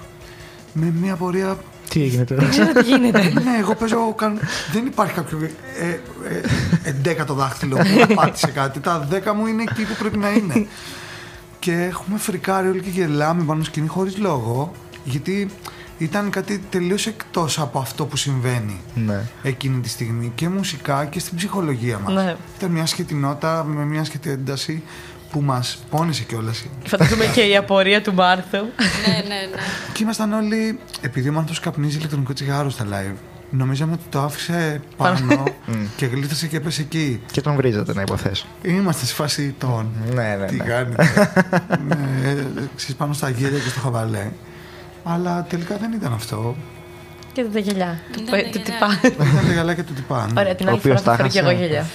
με 0.72 0.92
μια 1.00 1.16
πορεία 1.16 1.56
τι 1.88 2.02
έγινε 2.02 2.24
τώρα; 2.24 2.48
Ξέρω 2.48 2.72
τι 2.72 2.82
γίνεται. 2.82 3.22
ναι, 3.44 3.58
εγώ 3.58 3.74
παίζω. 3.74 4.14
καν- 4.14 4.40
Δεν 4.72 4.86
υπάρχει 4.86 5.14
κάποιο 5.14 5.38
ε, 5.80 5.88
ε, 5.88 5.98
εντέκατο 6.82 7.34
δάχτυλο 7.34 7.76
που 7.76 8.06
να 8.08 8.14
πάτησε 8.14 8.50
κάτι. 8.50 8.80
Τα 8.80 8.98
δέκα 9.10 9.34
μου 9.34 9.46
είναι 9.46 9.62
εκεί 9.62 9.82
που 9.84 9.94
πρέπει 9.98 10.16
να 10.18 10.30
είναι. 10.30 10.66
και 11.58 11.72
έχουμε 11.72 12.18
φρικάρει 12.18 12.68
όλοι 12.68 12.80
και 12.80 12.90
γελάμε 12.90 13.42
πάνω 13.42 13.62
σκηνή 13.64 13.86
χωρίς 13.86 14.18
λόγο, 14.18 14.72
γιατί 15.04 15.50
ήταν 15.98 16.30
κάτι 16.30 16.62
τελείως 16.70 17.06
εκτός 17.06 17.58
από 17.58 17.78
αυτό 17.78 18.06
που 18.06 18.16
συμβαίνει 18.16 18.80
ναι. 18.94 19.20
εκείνη 19.42 19.80
τη 19.80 19.88
στιγμή 19.88 20.32
και 20.34 20.48
μουσικά 20.48 21.04
και 21.04 21.18
στην 21.18 21.36
ψυχολογία 21.36 21.98
μας. 21.98 22.14
Ναι. 22.14 22.36
Ήταν 22.56 22.70
μια 22.70 22.86
σχετή 22.86 23.14
νότα 23.14 23.64
με 23.64 23.84
μια 23.84 24.04
σχετή 24.04 24.30
ένταση 24.30 24.82
που 25.30 25.40
μας 25.40 25.84
πόνισε 25.90 26.22
κιόλας. 26.22 26.64
Φαντάζομαι 26.84 27.26
και 27.34 27.40
η 27.40 27.56
απορία 27.56 28.02
του 28.02 28.14
Μάρθου. 28.14 28.58
ναι, 29.06 29.12
ναι, 29.12 29.40
ναι. 29.50 29.56
Και 29.92 30.02
ήμασταν 30.02 30.32
όλοι, 30.32 30.78
επειδή 31.00 31.28
ο 31.28 31.32
Μάνθος 31.32 31.60
καπνίζει 31.60 31.96
ηλεκτρονικό 31.96 32.32
τσιγάρο 32.32 32.70
στα 32.70 32.84
live, 32.84 33.16
νομίζαμε 33.50 33.92
ότι 33.92 34.02
το 34.08 34.20
άφησε 34.20 34.80
πάνω 34.96 35.44
και 35.96 36.06
γλίτωσε 36.06 36.46
και 36.46 36.56
έπεσε 36.56 36.82
εκεί. 36.82 37.20
Και 37.32 37.40
τον 37.40 37.56
βρίζατε 37.56 37.94
να 37.94 38.00
υποθέσω. 38.00 38.46
Είμαστε 38.62 39.04
στη 39.04 39.14
φάση 39.14 39.54
των. 39.58 39.88
Ναι, 40.14 40.36
ναι, 40.40 40.46
Τι 40.46 40.56
ναι. 40.56 40.64
κάνετε; 40.64 41.08
ναι, 41.88 42.34
ξέρεις, 42.76 42.94
πάνω 42.96 43.12
στα 43.12 43.28
γέλια 43.28 43.58
και 43.58 43.68
στο 43.68 43.80
χαβαλέ. 43.80 44.30
Αλλά 45.04 45.46
τελικά 45.48 45.76
δεν 45.76 45.92
ήταν 45.92 46.12
αυτό. 46.12 46.54
και 47.32 47.44
τα 47.44 47.58
γυαλιά. 47.58 47.98
Του, 48.12 48.22
Ναι, 48.30 48.36
ναι, 48.36 48.42
του 48.42 48.58
ναι. 48.58 48.64
τυπά. 48.64 49.00
Ήταν 49.04 49.40
τα 49.46 49.52
γυαλάκια 49.52 49.84
του 49.84 49.92
τυπάν. 49.92 50.36
Ωραία, 50.38 50.54
την 50.54 50.66
Ο 50.66 50.70
άλλη 50.70 50.80
φορά 50.80 50.94
οποίος 50.94 51.00
θα 51.02 51.10
τα 51.10 51.16
φέρω 51.16 51.28
και 51.28 51.38
εγώ 51.38 51.48
χάσε. 51.48 51.58
γυαλιά. 51.60 51.86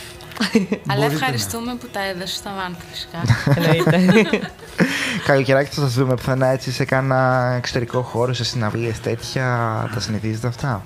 Αλλά 0.88 1.00
Μπορείτε, 1.00 1.14
ευχαριστούμε 1.14 1.76
που 1.76 1.88
τα 1.92 2.00
έδωσε 2.04 2.36
στο 2.36 2.50
Μάνθο 2.50 2.82
φυσικά. 2.92 3.20
Εννοείται. 3.56 4.26
Καλοκαιράκι 5.28 5.70
θα 5.76 5.82
σας 5.82 5.94
δούμε 5.94 6.14
πουθενά 6.16 6.48
έτσι 6.48 6.72
σε 6.72 6.86
κάνα 6.86 7.54
εξωτερικό 7.58 8.02
χώρο, 8.02 8.34
σε 8.34 8.44
συναυλίες 8.44 9.00
τέτοια. 9.00 9.46
Τα 9.94 10.00
συνηθίζετε 10.00 10.48
αυτά; 10.48 10.82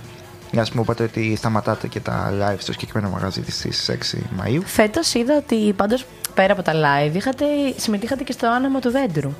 Μια 0.52 0.66
που 0.74 0.82
είπατε 0.82 1.04
ότι 1.04 1.36
σταματάτε 1.36 1.88
και 1.88 2.00
τα 2.00 2.32
live 2.42 2.58
στο 2.60 2.72
συγκεκριμένο 2.72 3.14
μαγαζί 3.14 3.42
της 3.42 3.56
στις 3.56 3.90
6 3.90 4.18
Μαου. 4.38 4.62
Φέτος 4.66 5.14
είδα 5.14 5.38
ότι 5.38 5.74
πάντως 5.76 6.06
πέρα 6.34 6.54
από 6.54 6.62
τα 6.62 6.74
live 6.74 7.16
είχατε, 7.16 7.46
συμμετείχατε 7.78 8.24
και 8.24 8.32
στο 8.32 8.48
άναμα 8.48 8.80
του 8.80 8.92
δέντρου. 8.92 9.34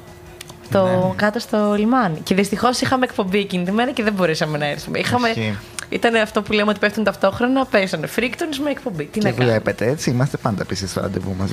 Το 0.72 0.86
Ναι. 0.86 1.14
κάτω 1.16 1.40
στο 1.40 1.74
λιμάνι. 1.78 2.20
Και 2.24 2.36
δυστυχώς 2.36 2.82
είχαμε 2.82 3.06
εκπομπή 3.06 3.38
εκείνη 3.40 3.66
τη 3.66 3.72
μέρα 3.72 3.92
και 3.92 4.04
δεν 4.04 4.14
μπορέσαμε 4.14 4.58
να 4.58 4.66
έρθουμε. 4.66 5.00
Είχαμε, 5.00 5.28
Ισχύει. 5.28 5.58
Ήταν 5.90 6.16
αυτό 6.16 6.42
που 6.42 6.52
λέμε 6.54 6.70
ότι 6.70 6.80
πέφτουν 6.80 7.04
ταυτόχρονα, 7.04 7.66
πέσανε 7.66 8.08
φρίκτονες 8.08 8.60
με 8.60 8.70
εκπομπή. 8.70 9.04
Τι 9.04 9.20
Και 9.20 9.28
να 9.28 9.32
κάνω. 9.36 9.50
βλέπετε 9.50 9.86
έτσι, 9.88 10.10
είμαστε 10.10 10.38
πάντα 10.38 10.66
πίσω 10.66 10.88
στο 10.88 11.02
ραντεβού 11.02 11.36
μας. 11.40 11.50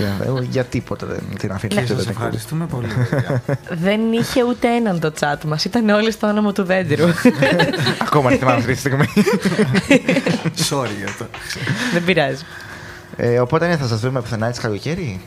Για 0.51 0.65
τίποτα 0.65 1.07
δεν 1.07 1.21
την 1.39 1.53
αφήνουμε. 1.53 1.81
Και 1.81 1.87
δεν 1.87 1.97
σας 1.97 2.07
την 2.07 2.15
ακούω. 2.15 2.25
ευχαριστούμε 2.27 2.67
πολύ. 2.67 2.87
παιδιά. 3.11 3.43
Δεν 3.71 4.13
είχε 4.13 4.45
ούτε 4.45 4.69
έναν 4.69 5.01
το 5.01 5.13
chat 5.21 5.45
μας, 5.47 5.65
ήταν 5.65 5.89
όλοι 5.89 6.11
στο 6.11 6.27
όνομα 6.27 6.53
του 6.53 6.63
δέντρου. 6.65 7.05
Ακόμα 8.07 8.29
δεν 8.29 8.39
θυμάμαι 8.39 8.57
αυτή 8.59 8.73
τη 8.73 8.79
στιγμή. 8.79 9.05
Sorry 10.71 10.95
για 10.99 11.07
αυτό. 11.07 11.27
Δεν 11.93 12.05
πειράζει. 12.05 12.43
Ε, 13.17 13.39
οπότε 13.39 13.67
ναι, 13.67 13.77
θα 13.77 13.87
σας 13.87 14.01
δούμε 14.01 14.21
πουθενά 14.21 14.47
έτσι 14.47 14.61
καλοκαίρι. 14.61 15.21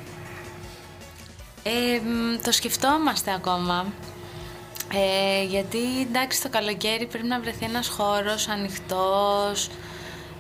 Ε, 1.63 1.99
μ, 1.99 2.41
το 2.43 2.51
σκεφτόμαστε 2.51 3.33
ακόμα. 3.33 3.85
Ε, 4.93 5.43
γιατί 5.43 5.77
εντάξει 6.09 6.41
το 6.41 6.49
καλοκαίρι 6.49 7.05
πρέπει 7.05 7.27
να 7.27 7.39
βρεθεί 7.39 7.65
ένας 7.65 7.87
χώρος 7.87 8.47
ανοιχτός. 8.47 9.67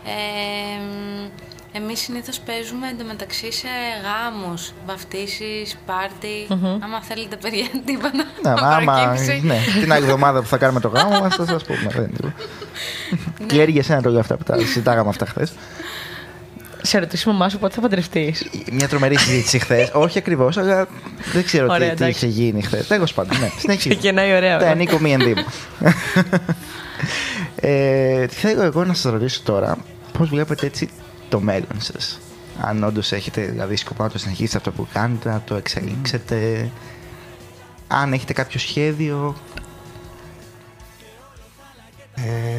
Ε, 0.05 0.81
μ, 0.83 1.27
εμείς 1.75 1.99
συνήθως 1.99 2.39
παίζουμε 2.39 2.87
εντωμεταξύ 2.89 3.51
σε 3.51 3.67
γάμους, 4.03 4.73
βαφτίσεις, 4.85 5.77
πάρτι. 5.85 6.47
Άμα 6.83 7.01
θέλετε 7.03 7.35
παιδιά 7.35 7.67
τίποτα 7.85 8.11
Ναι, 8.17 8.23
να 8.41 8.61
μα 8.61 8.67
άμα, 8.75 8.93
προκύψει. 9.03 9.41
ναι, 9.43 9.57
την 9.81 9.91
άλλη 9.91 10.03
εβδομάδα 10.03 10.41
που 10.41 10.47
θα 10.47 10.57
κάνουμε 10.57 10.79
το 10.79 10.87
γάμο 10.87 11.19
μας 11.19 11.35
θα 11.35 11.45
σας 11.45 11.63
πούμε. 11.63 11.87
δεν 11.93 12.03
είναι 12.03 12.11
τίποτα. 12.15 12.33
Κλέρι 13.47 13.71
για 13.71 13.83
σένα 13.83 14.01
το 14.01 14.09
λέω 14.09 14.19
αυτά 14.19 14.35
που 14.37 14.43
τα 14.43 14.57
συζητάγαμε 14.57 15.09
αυτά 15.09 15.25
χθες. 15.25 15.53
Σε 16.85 16.99
ρωτήσει 16.99 17.29
η 17.29 17.31
μαμά 17.31 17.49
σου 17.49 17.59
πότε 17.59 17.73
θα 17.75 17.81
παντρευτείς; 17.81 18.49
Μια 18.71 18.87
τρομερή 18.87 19.17
συζήτηση 19.17 19.59
χθες. 19.59 19.91
Όχι 19.93 20.17
ακριβώς, 20.17 20.57
αλλά 20.57 20.87
δεν 21.33 21.43
ξέρω 21.43 21.67
Ωραία, 21.69 21.89
τι, 21.89 21.95
τι 21.95 22.03
εντάξει. 22.03 22.25
είχε 22.25 22.41
γίνει 22.41 22.61
χθες. 22.61 22.87
Τέλος 22.87 23.13
πάντων, 23.13 23.39
ναι. 23.39 23.49
Συνέχισε. 23.59 23.89
Ξεκινάει 23.89 24.35
ωραία. 24.35 24.57
Ναι, 24.57 24.73
Νίκο 24.73 24.99
μη 24.99 25.11
ενδύμω. 25.13 25.43
ε, 27.55 28.27
θέλω 28.27 28.63
εγώ 28.63 28.83
να 28.85 28.93
σας 28.93 29.11
ρωτήσω 29.11 29.41
τώρα 29.43 29.77
πώς 30.17 30.29
βλέπετε 30.29 30.65
έτσι 30.65 30.89
το 31.29 31.39
μέλλον 31.39 31.77
σας; 31.77 32.19
Αν 32.61 32.83
όντως 32.83 33.11
έχετε 33.11 33.41
δηλαδή 33.41 33.75
σκοπό 33.75 34.03
να 34.03 34.09
το 34.09 34.17
συνεχίσετε 34.17 34.57
αυτό 34.57 34.71
που 34.71 34.87
κάνετε, 34.93 35.29
να 35.29 35.41
το 35.45 35.55
εξελίξετε. 35.55 36.69
Αν 37.87 38.13
έχετε 38.13 38.33
κάποιο 38.33 38.59
σχέδιο. 38.59 39.35
Ε, 42.15 42.52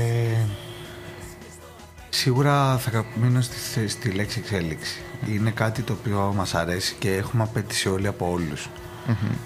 σίγουρα 2.25 2.79
θα 2.79 3.05
μείνω 3.23 3.41
στη, 3.41 3.57
θε- 3.57 3.89
στη 3.89 4.11
λέξη 4.11 4.39
εξέλιξη. 4.39 5.01
Είναι 5.29 5.51
κάτι 5.51 5.83
το 5.83 5.93
οποίο 5.93 6.33
μας 6.37 6.55
αρέσει 6.55 6.95
και 6.99 7.15
έχουμε 7.15 7.43
απέτηση 7.43 7.89
όλοι 7.89 8.07
από 8.07 8.31
όλους. 8.31 8.69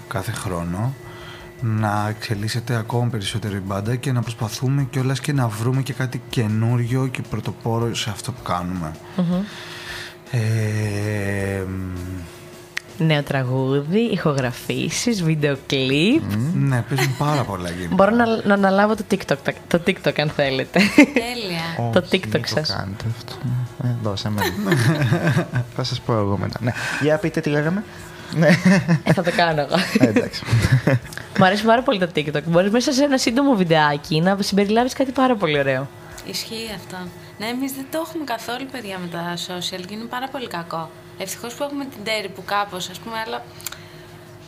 κάθε 0.07 0.31
χρόνο 0.31 0.93
να 1.61 2.07
εξελίσσεται 2.09 2.75
ακόμα 2.75 3.09
περισσότερο 3.09 3.55
η 3.55 3.59
μπάντα 3.59 3.95
και 3.95 4.11
να 4.11 4.21
προσπαθούμε 4.21 4.87
κιόλας 4.91 5.19
και 5.19 5.33
να 5.33 5.47
βρούμε 5.47 5.81
και 5.81 5.93
κάτι 5.93 6.21
καινούριο 6.29 7.07
και 7.07 7.21
πρωτοπόρο 7.29 7.95
σε 7.95 8.09
αυτό 8.09 8.31
που 8.31 8.41
κάνουμε. 8.41 8.91
Ε, 10.31 11.63
Νέο 13.01 13.23
τραγούδι, 13.23 13.99
ηχογραφήσεις, 13.99 15.23
βίντεο 15.23 15.57
κλιπ. 15.67 16.21
ναι, 16.53 16.83
παίζουν 16.89 17.17
πάρα 17.17 17.43
πολλά 17.43 17.69
γύρω. 17.69 17.89
Μπορώ 17.91 18.15
να, 18.15 18.25
να 18.43 18.53
αναλάβω 18.53 18.95
το 18.95 19.03
TikTok, 19.11 19.35
το 19.67 19.81
TikTok 19.87 20.19
αν 20.19 20.29
θέλετε. 20.29 20.79
Τέλεια. 20.95 21.91
Το 21.93 21.99
Όχι, 21.99 22.09
TikTok 22.11 22.33
μην 22.33 22.45
σας. 22.45 22.67
Το 22.67 22.73
κάνετε 22.77 23.03
αυτό. 23.17 23.33
Ε, 23.83 23.87
δώσε 24.03 24.29
με. 24.29 24.41
θα 25.75 25.83
σας 25.83 25.99
πω 25.99 26.13
εγώ 26.13 26.37
μετά. 26.37 26.59
Ναι. 26.61 26.71
Για 27.01 27.17
πείτε 27.17 27.39
τι 27.41 27.49
λέγαμε. 27.49 27.83
ναι, 28.35 28.47
Ε, 29.03 29.13
θα 29.13 29.23
το 29.23 29.31
κάνω 29.35 29.61
εγώ. 29.61 29.75
Ε, 29.99 30.07
εντάξει. 30.07 30.43
Μου 31.39 31.45
αρέσει 31.45 31.63
πάρα 31.63 31.81
πολύ 31.81 31.99
το 31.99 32.09
TikTok. 32.15 32.43
Μπορείς 32.45 32.71
μέσα 32.71 32.91
σε 32.91 33.03
ένα 33.03 33.17
σύντομο 33.17 33.55
βιντεάκι 33.55 34.21
να 34.21 34.37
συμπεριλάβεις 34.39 34.93
κάτι 34.93 35.11
πάρα 35.11 35.35
πολύ 35.35 35.59
ωραίο. 35.59 35.87
Ισχύει 36.25 36.69
αυτό. 36.75 36.97
Ναι, 37.39 37.45
εμείς 37.45 37.71
δεν 37.71 37.85
το 37.91 38.03
έχουμε 38.07 38.23
καθόλου 38.23 38.65
παιδιά 38.71 38.97
με 39.01 39.07
τα 39.07 39.33
social 39.47 39.83
και 39.87 39.93
είναι 39.93 40.03
πάρα 40.09 40.27
πολύ 40.31 40.47
κακό. 40.47 40.89
Ευτυχώς 41.19 41.53
που 41.53 41.63
έχουμε 41.63 41.85
την 41.85 42.03
Τέρι 42.03 42.29
που 42.29 42.43
κάπως, 42.45 42.89
ας 42.89 42.99
πούμε, 42.99 43.15
αλλά 43.25 43.43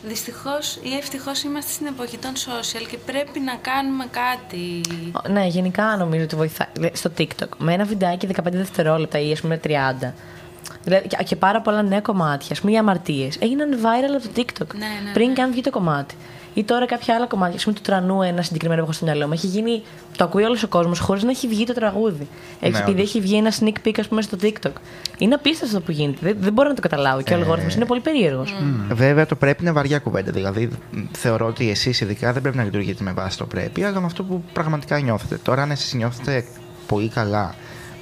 δυστυχώς 0.04 0.76
ή 0.82 0.94
ευτυχώς 0.96 1.42
είμαστε 1.42 1.70
στην 1.72 1.86
εποχή 1.86 2.18
των 2.18 2.32
social 2.34 2.86
και 2.90 2.96
πρέπει 3.06 3.40
να 3.40 3.54
κάνουμε 3.54 4.04
κάτι. 4.10 4.80
Ναι, 5.28 5.46
γενικά 5.46 5.96
νομίζω 5.96 6.24
ότι 6.24 6.36
βοηθάει. 6.36 6.68
Λέ- 6.78 6.96
Στο 6.96 7.10
TikTok, 7.18 7.48
με 7.58 7.72
ένα 7.72 7.84
βιντεάκι 7.84 8.26
15 8.26 8.32
δευτερόλεπτα 8.50 9.18
ή 9.18 9.32
ας 9.32 9.40
πούμε 9.40 9.56
30. 9.64 10.14
Δηλαδή, 10.84 11.08
και- 11.08 11.22
και 11.24 11.36
πάρα 11.36 11.60
πολλά 11.60 11.82
νέα 11.82 12.00
κομμάτια, 12.00 12.48
ας 12.50 12.60
πούμε 12.60 12.72
οι 12.72 12.76
αμαρτίες, 12.78 13.36
έγιναν 13.40 13.78
viral 13.82 14.14
από 14.16 14.28
το 14.28 14.30
TikTok. 14.36 14.74
Ναι, 14.74 14.86
ναι, 15.04 15.12
πριν 15.12 15.28
ναι. 15.28 15.34
καν 15.34 15.50
βγει 15.52 15.60
το 15.60 15.70
κομμάτι. 15.70 16.14
Ή 16.54 16.64
τώρα 16.64 16.86
κάποια 16.86 17.14
άλλα 17.14 17.26
κομμάτια, 17.26 17.56
ας 17.56 17.62
πούμε 17.64 17.76
του 17.76 17.82
τρανού, 17.82 18.22
ένα 18.22 18.42
συγκεκριμένο 18.42 18.80
που 18.80 18.86
έχω 18.86 18.96
στο 18.96 19.04
μυαλό 19.04 19.26
μου. 19.26 19.32
Έχει 19.32 19.46
γίνει, 19.46 19.82
το 20.16 20.24
ακούει 20.24 20.42
όλος 20.42 20.62
ο 20.62 20.68
κόσμος 20.68 20.98
χωρίς 20.98 21.22
να 21.22 21.30
έχει 21.30 21.48
βγει 21.48 21.64
το 21.66 21.72
τραγούδι. 21.72 22.28
Έχει, 22.60 22.72
Ναι, 22.72 22.78
επειδή 22.78 22.90
όντως. 23.00 23.08
έχει 23.08 23.20
βγει 23.20 23.36
ένα 23.36 23.52
sneak 23.60 23.86
peek, 23.86 23.94
ας 23.98 24.08
πούμε, 24.08 24.22
στο 24.22 24.36
TikTok. 24.42 24.70
Είναι 25.18 25.34
απίστευτο 25.34 25.76
αυτό 25.76 25.80
που 25.80 25.90
γίνεται. 25.98 26.18
Δεν, 26.22 26.36
δεν 26.40 26.52
μπορώ 26.52 26.68
να 26.68 26.74
το 26.74 26.80
καταλάβω. 26.80 27.22
Και 27.22 27.32
ο 27.32 27.36
αλγόριθμος 27.36 27.74
είναι 27.74 27.84
πολύ 27.84 28.00
περίεργος. 28.00 28.54
Βέβαια, 28.92 29.26
το 29.26 29.34
πρέπει 29.34 29.62
είναι 29.62 29.72
βαριά 29.72 29.98
κουβέντα. 29.98 30.30
Δηλαδή, 30.30 30.70
μ, 30.90 31.00
θεωρώ 31.12 31.46
ότι 31.46 31.70
εσείς 31.70 32.00
ειδικά 32.00 32.32
δεν 32.32 32.42
πρέπει 32.42 32.56
να 32.56 32.64
λειτουργείτε 32.64 33.02
με 33.04 33.12
βάση 33.12 33.38
το 33.38 33.46
πρέπει, 33.46 33.82
αλλά 33.84 34.00
με 34.00 34.06
αυτό 34.06 34.22
που 34.24 34.44
πραγματικά 34.52 34.98
νιώθετε. 35.00 35.36
Τώρα, 35.42 35.62
αν 35.62 35.70
εσείς 35.70 35.94
νιώθετε 35.94 36.44
πολύ 36.86 37.08
καλά 37.08 37.54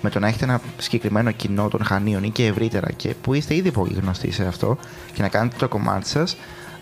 με 0.02 0.10
το 0.10 0.18
να 0.18 0.26
έχετε 0.28 0.44
ένα 0.44 0.60
συγκεκριμένο 0.78 1.30
κοινό 1.30 1.68
των 1.68 1.84
Χανίων 1.84 2.22
ή 2.24 2.30
και 2.30 2.46
ευρύτερα 2.46 2.90
και 2.96 3.14
που 3.22 3.34
είστε 3.34 3.54
ήδη 3.54 3.70
πολύ 3.70 3.94
γνωστοί 4.02 4.30
σε 4.30 4.44
αυτό 4.46 4.76
και 5.12 5.22
να 5.22 5.28
κάνετε 5.28 5.56
το 5.58 5.68
κομμάτι 5.68 6.08
σας, 6.08 6.36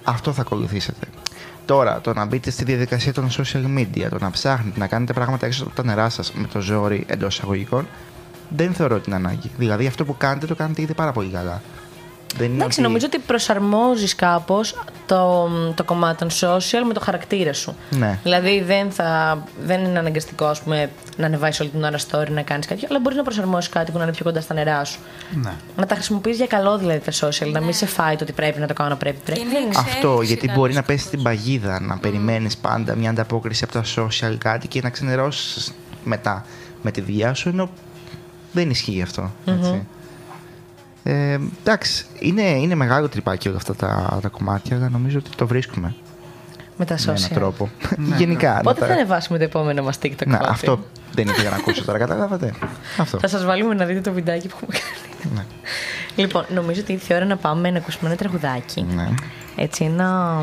αυτό 0.05 0.33
θα 0.33 0.41
ακολουθήσετε. 0.41 1.07
Τώρα, 1.69 2.01
το 2.01 2.13
να 2.13 2.25
μπείτε 2.25 2.51
στη 2.51 2.65
διαδικασία 2.65 3.13
των 3.13 3.29
social 3.31 3.79
media, 3.79 4.07
το 4.11 4.19
να 4.21 4.31
ψάχνετε 4.31 4.79
να 4.79 4.87
κάνετε 4.87 5.13
πράγματα 5.13 5.47
έξω 5.47 5.65
από 5.65 5.75
τα 5.75 5.85
νερά 5.85 6.09
σας 6.09 6.33
με 6.33 6.47
το 6.47 6.61
ζόρι 6.61 7.05
εντός 7.07 7.35
εισαγωγικών, 7.35 7.87
δεν 8.49 8.73
θεωρώ 8.73 8.99
την 8.99 9.15
ανάγκη. 9.15 9.51
Δηλαδή, 9.57 9.87
αυτό 9.87 10.05
που 10.05 10.17
κάνετε 10.17 10.47
το 10.47 10.55
κάνετε 10.55 10.83
ήδη 10.83 10.95
πάρα 10.95 11.13
πολύ 11.13 11.29
καλά. 11.29 11.63
Δεν 12.37 12.47
είναι 12.47 12.55
Εντάξει, 12.57 12.81
ότι- 12.81 12.89
νομίζω 12.89 13.07
ότι 13.07 13.19
προσαρμόζεις 13.19 14.15
κάπως 14.15 14.75
το, 15.07 15.49
το 15.75 15.85
κομμάτι 15.85 16.19
των 16.19 16.29
social 16.31 16.83
με 16.87 16.93
το 16.93 17.01
χαρακτήρα 17.01 17.53
σου. 17.53 17.75
Ναι. 17.91 18.19
Δηλαδή 18.23 18.61
δεν, 18.63 18.91
θα, 18.91 19.39
δεν 19.65 19.85
είναι 19.85 19.99
αναγκαστικό 19.99 20.45
ας 20.45 20.61
πούμε, 20.61 20.91
να 21.17 21.27
ανεβάσεις 21.27 21.61
όλη 21.61 21.69
την 21.71 21.85
ώρα 21.85 21.99
story 22.11 22.29
να 22.31 22.43
κάνεις 22.43 22.67
κάτι, 22.67 22.87
αλλά 22.91 22.99
μπορείς 22.99 23.17
να 23.19 23.25
προσαρμόσεις 23.25 23.71
κάτι 23.71 23.93
που 23.93 23.99
να 23.99 24.05
είναι 24.05 24.13
πιο 24.13 24.25
κοντά 24.25 24.41
στα 24.41 24.55
νερά 24.55 24.85
σου. 24.85 24.99
Ναι. 25.43 25.53
Να 25.77 25.87
τα 25.87 25.95
χρησιμοποιείς 25.95 26.37
για 26.37 26.47
καλό 26.47 26.79
δηλαδή 26.79 26.99
τα 26.99 27.29
social, 27.29 27.51
να 27.53 27.61
μην 27.61 27.73
σε 27.73 27.87
φάει 27.87 28.17
το 28.17 28.25
ότι 28.25 28.33
πρέπει 28.33 28.61
να 28.61 28.67
το 28.67 28.75
κάνω, 28.75 28.97
πρέπει, 28.97 29.19
πρέπει. 29.25 29.41
είναι 29.41 29.49
Δεν 29.51 29.61
είναι. 29.61 29.69
εξέλιξη 29.69 29.97
Αυτό, 29.97 30.23
γιατί 30.23 30.41
καλώς 30.47 30.57
μπορεί 30.61 30.73
να 30.75 30.81
κακώς. 30.81 30.95
πέσεις 30.95 31.07
στην 31.09 31.23
παγίδα, 31.23 31.81
να 31.81 31.99
περιμένεις 31.99 32.57
πάντα 32.57 32.95
μια 32.95 33.11
ανταπόκριση 33.11 33.65
από 33.65 33.73
τα 33.73 33.83
social 33.97 34.35
κάτι 34.39 34.69
και 34.69 34.81
να 34.83 34.91
ξενερώσεις 34.91 35.73
μετά 36.05 36.45
με 36.83 36.91
τη 36.91 37.01
δουλειά 37.01 37.35
σου, 37.35 37.49
ενώ 37.49 37.71
δεν 38.53 38.71
ισχύει 38.71 39.03
αυτό. 39.03 39.31
έτσι. 39.45 39.87
Ε, 41.11 41.39
εντάξει, 41.61 42.05
είναι, 42.19 42.43
είναι 42.43 42.75
μεγάλο 42.75 43.09
τρυπάκι 43.09 43.49
όλα 43.49 43.57
αυτά 43.57 43.75
τα, 43.75 44.19
τα 44.23 44.29
κομμάτια, 44.29 44.77
αλλά 44.77 44.89
νομίζω 44.89 45.19
ότι 45.19 45.31
το 45.37 45.47
βρίσκουμε 45.47 45.95
Με 46.77 46.85
τα 46.85 46.95
με 46.95 47.03
έναν 47.13 47.17
social. 47.17 47.33
τρόπο. 47.35 47.71
Γενικά. 48.19 48.55
να 48.55 48.61
Πότε 48.61 48.81
τα- 48.81 48.87
θα 48.87 48.93
ανεβάσουμε 48.93 49.39
το 49.39 49.45
επόμενο 49.45 49.83
μας 49.83 49.97
TikTok 50.03 50.27
Ναι, 50.27 50.37
κομμάτι; 50.37 50.47
αυτό 50.51 50.85
δεν 51.13 51.29
ήθελα 51.29 51.51
να 51.51 51.57
ακούσω 51.57 51.85
τώρα, 51.85 51.99
καταλάβατε; 51.99 52.53
Αυτό. 52.99 53.19
Θα 53.19 53.29
σας 53.29 53.45
βάλουμε 53.45 53.75
να 53.75 53.85
δείτε 53.85 54.01
το 54.01 54.13
βιντεάκι 54.13 54.49
που 54.49 54.57
έχουμε 54.61 54.79
κάνει. 54.79 55.35
Ναι. 55.35 55.45
Λοιπόν, 56.23 56.45
νομίζω 56.55 56.81
ότι 56.81 56.93
ήρθε 56.93 57.15
η 57.15 57.17
ώρα 57.17 57.27
να 57.27 57.37
πάμε 57.37 57.71
να 57.71 57.79
ακούσουμε 57.79 58.09
ένα 58.09 58.19
τραγουδάκι. 58.19 58.87
Ναι. 58.95 59.09
Έτσι, 59.57 59.85
ένα... 59.85 60.37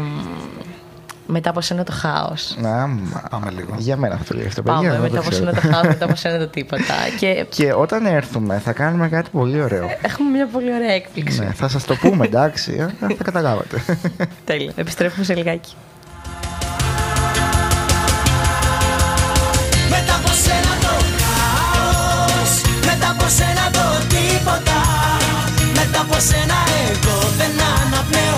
Μετά 1.28 1.50
από 1.50 1.62
σένα 1.62 1.84
το 1.84 1.92
χάος. 1.92 2.56
Να, 2.60 2.70
μα- 2.88 3.22
Πάμε 3.30 3.52
λίγο. 3.52 3.76
Για 3.78 3.98
μένα 3.98 4.18
θα 4.18 4.24
το 4.24 4.36
λέει 4.36 4.46
αυτό, 4.46 4.62
παιδιά. 4.62 4.78
Πάμε 4.80 4.92
δεν 4.92 5.02
μετά 5.02 5.14
το 5.14 5.20
από 5.20 5.30
ξέρω. 5.30 5.46
σένα 5.46 5.62
το 5.62 5.68
χάος, 5.74 5.88
μετά 5.88 6.06
από 6.06 6.16
σένα 6.16 6.38
το 6.38 6.48
τίποτα. 6.48 6.94
Και 7.20 7.46
Και 7.50 7.74
όταν 7.74 8.06
έρθουμε 8.06 8.60
θα 8.64 8.72
κάνουμε 8.74 9.10
κάτι 9.10 9.30
πολύ 9.30 9.62
ωραίο. 9.62 9.90
έχουμε 10.02 10.30
μια 10.30 10.48
πολύ 10.48 10.74
ωραία 10.74 10.92
έκπληξη. 10.92 11.40
ναι, 11.40 11.46
θα 11.46 11.68
σας 11.68 11.84
το 11.86 11.96
πούμε, 11.96 12.26
εντάξει, 12.26 12.76
ε, 12.80 13.14
θα 13.16 13.24
καταλάβατε. 13.24 13.84
Τέλεια. 14.46 14.72
Επιστρέφουμε 14.76 15.26
σε 15.26 15.34
λιγάκι. 15.36 15.74
Μετά 19.90 20.16
από 20.16 20.32
σένα 20.46 20.74
το 20.82 20.94
χάος 21.22 22.52
Μετά 22.86 23.10
από 23.12 23.26
σένα 23.38 23.64
το 23.72 23.86
τίποτα 24.14 24.78
Μετά 25.80 26.00
από 26.02 26.20
σένα 26.30 26.58
εγώ 26.92 27.18
δεν 27.40 27.52
αναπνέω 27.82 28.38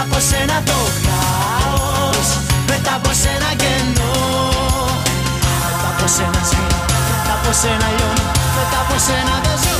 Μετά 0.00 0.12
από 0.16 0.20
σένα 0.30 0.62
το 0.64 0.78
χάος 1.04 2.28
Μετά 2.66 2.94
από 2.94 3.10
σένα 3.22 3.50
κενό. 3.60 4.12
Μετά 5.64 5.88
από 5.92 6.06
σένα 6.14 6.40
σβήνω 6.48 6.80
Μετά 7.10 7.32
από 7.38 7.52
σένα 7.60 7.86
λιώνω 7.96 8.26
Μετά 8.56 8.78
από 8.84 8.96
σένα 9.06 9.34
δεν 9.44 9.56
ζω 9.62 9.79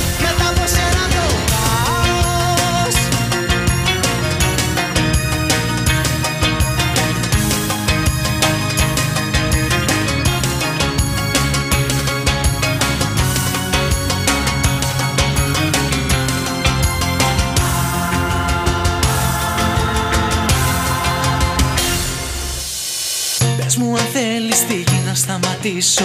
να 25.74 25.80
σταματήσω 25.80 26.05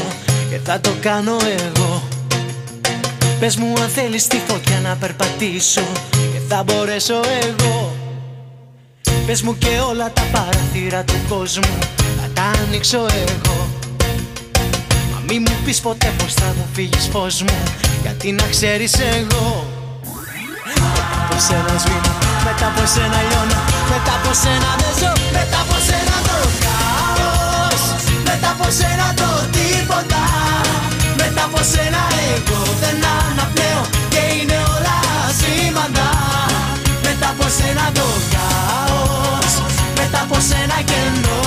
Και 0.50 0.60
θα 0.64 0.80
το 0.80 0.94
κάνω 1.02 1.38
εγώ. 1.58 2.04
Πες 3.40 3.56
μου 3.56 3.74
αν 3.82 3.90
θέλεις 3.90 4.28
τη 4.28 4.38
φωτιά 4.48 4.80
να 4.80 4.96
περπατήσω 4.96 5.82
Και 6.12 6.40
θα 6.50 6.64
μπορέσω 6.64 7.14
εγώ. 7.42 7.96
Πες 9.26 9.42
μου 9.42 9.58
και 9.58 9.80
όλα 9.90 10.12
τα 10.12 10.22
παραθύρα 10.32 11.04
του 11.04 11.14
κόσμου 11.30 11.78
Θα 12.22 12.30
τα 12.34 12.52
ανοίξω 12.64 12.98
εγώ. 12.98 13.68
Μα 15.12 15.20
μη 15.28 15.40
μου 15.40 15.56
πεις 15.66 15.80
ποτέ 15.80 16.14
πως 16.18 16.34
θα 16.34 16.46
μου 16.58 16.68
φύγεις 16.74 17.10
φως 17.12 17.42
μου 17.42 17.64
Γιατί 18.02 18.32
να 18.32 18.44
ξέρεις 18.50 18.94
εγώ. 18.94 19.66
Μετά 20.66 21.18
από 21.24 21.40
σένα 21.40 21.80
σβήνω 21.80 22.14
Μετά 22.46 22.68
από 22.68 22.86
σένα 22.94 23.20
λιώνω 23.30 23.60
Μετά 23.92 24.14
από 24.20 24.34
σένα 24.42 24.70
δεν 24.80 24.94
ζω 25.00 25.12
Μετά 25.32 25.60
από 25.62 25.76
σένα 25.88 26.16
το 26.28 26.36
χάος 26.60 26.65
Μετά 28.38 28.52
από 28.60 28.68
σένα 28.80 29.08
το 29.20 29.30
τίποτα 29.56 30.24
Μετά 31.22 31.44
από 31.50 31.60
σένα 31.72 32.02
εγώ 32.34 32.60
δεν 32.82 32.98
αναπνέω 33.18 33.82
Και 34.14 34.24
είναι 34.38 34.58
όλα 34.74 34.98
σήμαντα 35.40 36.10
Μετά 37.06 37.28
από 37.34 37.46
σένα 37.58 37.86
το 37.98 38.08
χάος 38.32 39.54
Μετά 40.00 40.20
από 40.26 40.38
σένα 40.50 40.78
κενό 40.90 41.42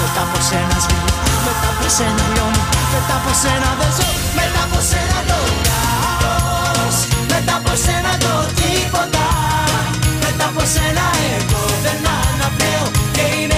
Μετά 0.00 0.22
από 0.26 0.38
σένα 0.48 0.76
σβήνω 0.84 1.12
Μετά 1.46 1.68
από 1.74 1.86
σένα 1.96 2.22
λιώνω 2.32 2.62
Μετά 2.94 3.14
από 3.20 3.32
σένα 3.42 3.68
δεν 3.78 3.90
ζω 3.96 4.08
Μετά 4.38 4.60
από 4.66 4.78
σένα 4.90 5.18
το 5.30 5.38
χάος 5.66 6.96
Μετά 7.32 7.54
από 7.60 7.72
σένα 7.84 8.12
το 8.24 8.34
τίποτα 8.58 9.26
Μετά 10.24 10.44
από 10.50 10.62
σένα 10.74 11.04
εγώ 11.34 11.62
δεν 11.84 11.98
αναπνέω 12.18 12.86
Και 13.16 13.24
είναι 13.40 13.53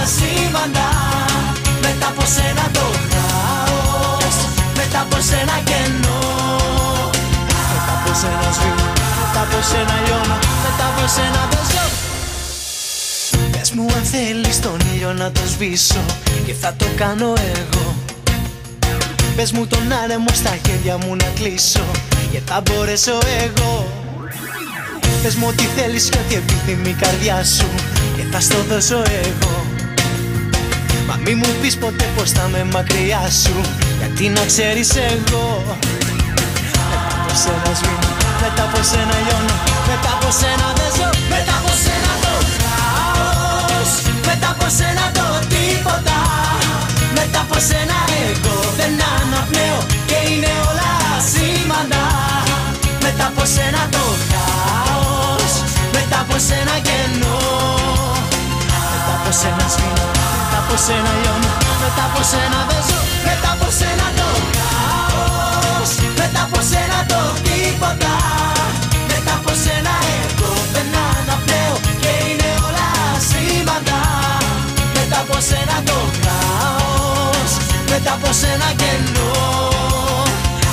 όλα 0.00 0.08
σήμαντα 0.16 0.88
Μετά 1.80 2.06
από 2.12 2.24
σένα 2.34 2.64
το 2.72 2.86
χάος 3.12 4.36
Μετά 4.76 5.00
από 5.00 5.16
σένα 5.28 5.56
κενό. 5.68 6.20
Μετά 7.72 7.92
από 7.98 8.10
σένα 8.20 8.48
σβήνω 8.56 8.88
Μετά 9.20 9.40
από 9.46 9.58
σένα 9.70 9.94
λιώνω 10.04 10.38
Μετά 10.64 10.84
από 10.90 11.04
σένα 11.14 11.40
δεν 11.50 11.64
ζω 11.70 11.86
Πες 13.50 13.70
μου 13.70 13.86
αν 13.96 14.04
θέλεις 14.04 14.60
τον 14.60 14.78
ήλιο 14.92 15.12
να 15.12 15.32
το 15.32 15.40
σβήσω 15.46 16.04
Και 16.46 16.52
θα 16.60 16.74
το 16.76 16.86
κάνω 16.96 17.32
εγώ. 17.54 17.94
Πες 19.36 19.52
μου 19.52 19.66
τον 19.66 19.92
άνεμο 20.02 20.30
στα 20.32 20.54
χέρια 20.66 20.96
μου 20.96 21.16
να 21.16 21.28
κλείσω 21.34 21.84
Και 22.32 22.40
θα 22.46 22.62
μπορέσω 22.64 23.18
εγώ. 23.44 23.92
Πες 25.22 25.34
μου 25.34 25.46
ό,τι 25.48 25.64
θέλεις 25.76 26.08
και 26.08 26.18
ό,τι 26.18 26.34
επιθυμεί 26.34 26.88
η 26.88 26.96
καρδιά 27.00 27.44
σου 27.44 27.68
Και 28.16 28.22
θα 28.30 28.40
στο 28.40 28.58
δώσω 28.68 29.02
εγώ 29.24 29.59
Μα 31.10 31.16
μη 31.24 31.34
μου 31.34 31.50
πεις 31.60 31.76
ποτέ 31.76 32.06
πως 32.16 32.30
θα 32.30 32.48
με 32.52 32.64
μακριά 32.72 33.22
σου 33.42 33.56
Γιατί 33.98 34.28
να 34.28 34.44
ξέρεις 34.50 34.90
εγώ. 34.96 35.46
Μετά 36.90 37.12
από 37.20 37.32
σένα 37.42 37.70
σβήνω 37.78 38.10
Μετά 38.42 38.62
από 38.68 38.80
σένα 38.90 39.16
λιώνω 39.24 39.56
Μετά 39.88 40.10
από 40.16 40.28
σένα 40.40 40.66
δεν 40.78 40.90
ζω 40.96 41.08
Μετά 41.32 41.54
από 41.60 41.72
σένα 41.84 42.12
το 42.24 42.32
χάος. 42.56 43.90
Μετά 44.28 44.48
από 44.54 44.66
σένα 44.78 45.04
το 45.16 45.26
τίποτα 45.52 46.18
Μετά 47.18 47.40
από 47.44 47.58
σένα 47.68 47.98
εγώ 48.26 48.56
δεν 48.78 48.92
αναπνέω 49.14 49.80
Και 50.10 50.18
είναι 50.30 50.52
όλα 50.68 50.92
σήμαντα 51.30 52.04
Μετά 53.04 53.24
από 53.30 53.42
σένα 53.54 53.82
το 53.94 54.04
χάος 54.28 55.52
Μετά 55.96 56.18
από 56.24 56.36
σένα 56.46 56.74
κενό. 56.86 57.38
Μετά 58.92 59.12
από 59.18 59.30
σένα 59.40 59.66
σβήνω 59.74 60.06
Μετά 60.08 60.19
από 60.70 60.82
σένα 60.86 61.12
λιώνω 61.22 61.50
Μετά 61.82 62.04
από 62.08 62.20
σένα 62.30 62.58
δεν 62.68 62.82
ζω 62.88 63.00
Μετά 63.28 63.50
από 63.54 63.68
σένα 63.78 64.06
το 64.18 64.28
χάος 64.56 65.90
Μετά 66.20 66.40
από 66.46 66.58
σένα 66.70 66.98
το 67.10 67.20
τίποτα 67.46 68.14
Μετά 69.10 69.32
από 69.38 69.52
σένα 69.64 69.92
εγώ 70.18 70.50
δεν 70.74 70.88
αναπνέω 71.06 71.76
Και 72.02 72.12
είναι 72.28 72.50
όλα 72.66 72.88
σήμαντα 73.28 74.00
Μετά 74.96 75.18
από 75.24 75.36
σένα 75.48 75.76
το 75.88 75.98
χάος 76.22 77.52
Μετά 77.92 78.12
από 78.18 78.30
σένα 78.40 78.68
κενό 78.80 79.30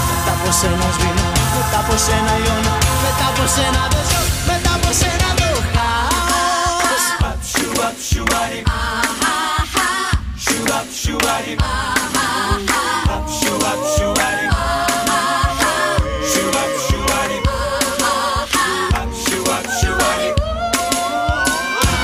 Μετά 0.10 0.32
από 0.38 0.50
σένα 0.60 0.88
σβήνω 0.96 1.28
Μετά 1.56 1.78
από 1.84 1.96
σένα 2.06 2.34
λιώνω 2.44 2.76
Μετά 3.04 3.26
από 3.32 3.44
σένα 3.56 3.82
δεν 3.94 4.04
ζω 4.10 4.22
Μετά 4.50 4.72
από 4.78 4.90
σένα 5.00 5.28
το 5.40 5.50
χάος 5.74 5.78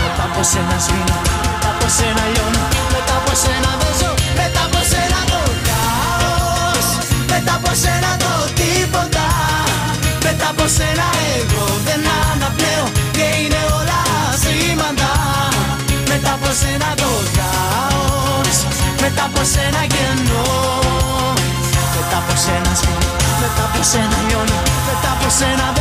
Μετά 0.03 0.23
από 0.31 0.43
σένα 0.43 0.80
σβήνω 0.80 1.17
Μετά 1.51 1.69
από 1.75 1.88
σένα 1.97 2.23
λιώνω 2.34 2.63
Μετά 2.93 3.15
από 3.19 3.34
σένα 3.43 3.71
δεν 3.80 3.93
ζω 3.99 4.11
Μετά 4.39 4.61
από 4.67 4.80
σένα 4.91 5.19
το 5.31 5.41
χάος 5.67 6.88
Μετά 7.31 7.53
από 7.59 7.71
σένα 7.84 8.11
το 8.23 8.31
τίποτα 8.59 9.27
Μετά 10.25 10.47
από 10.49 10.65
σένα 10.77 11.05
εγώ 11.35 11.65
δεν 11.88 12.01
αναπνέω 12.31 12.85
Και 13.17 13.27
είναι 13.41 13.61
όλα 13.77 14.01
σήμαντα 14.41 15.11
Μετά 16.07 16.31
από 16.38 16.49
σένα 16.59 16.77
το 16.77 16.88
χάος 16.88 16.93
Μετά 19.15 19.26
από 19.26 19.44
σένα 19.44 19.81
κενό 19.94 20.44
Μετά 21.95 22.18
από 22.18 22.35
σένα 22.44 22.72
σβήνω 22.80 23.11
Μετά 23.41 23.64
από 23.69 23.84
σένα 23.84 24.18
λιώνω. 24.27 24.60
Μετά 24.88 25.11
από 25.15 25.30
σένα 25.38 25.72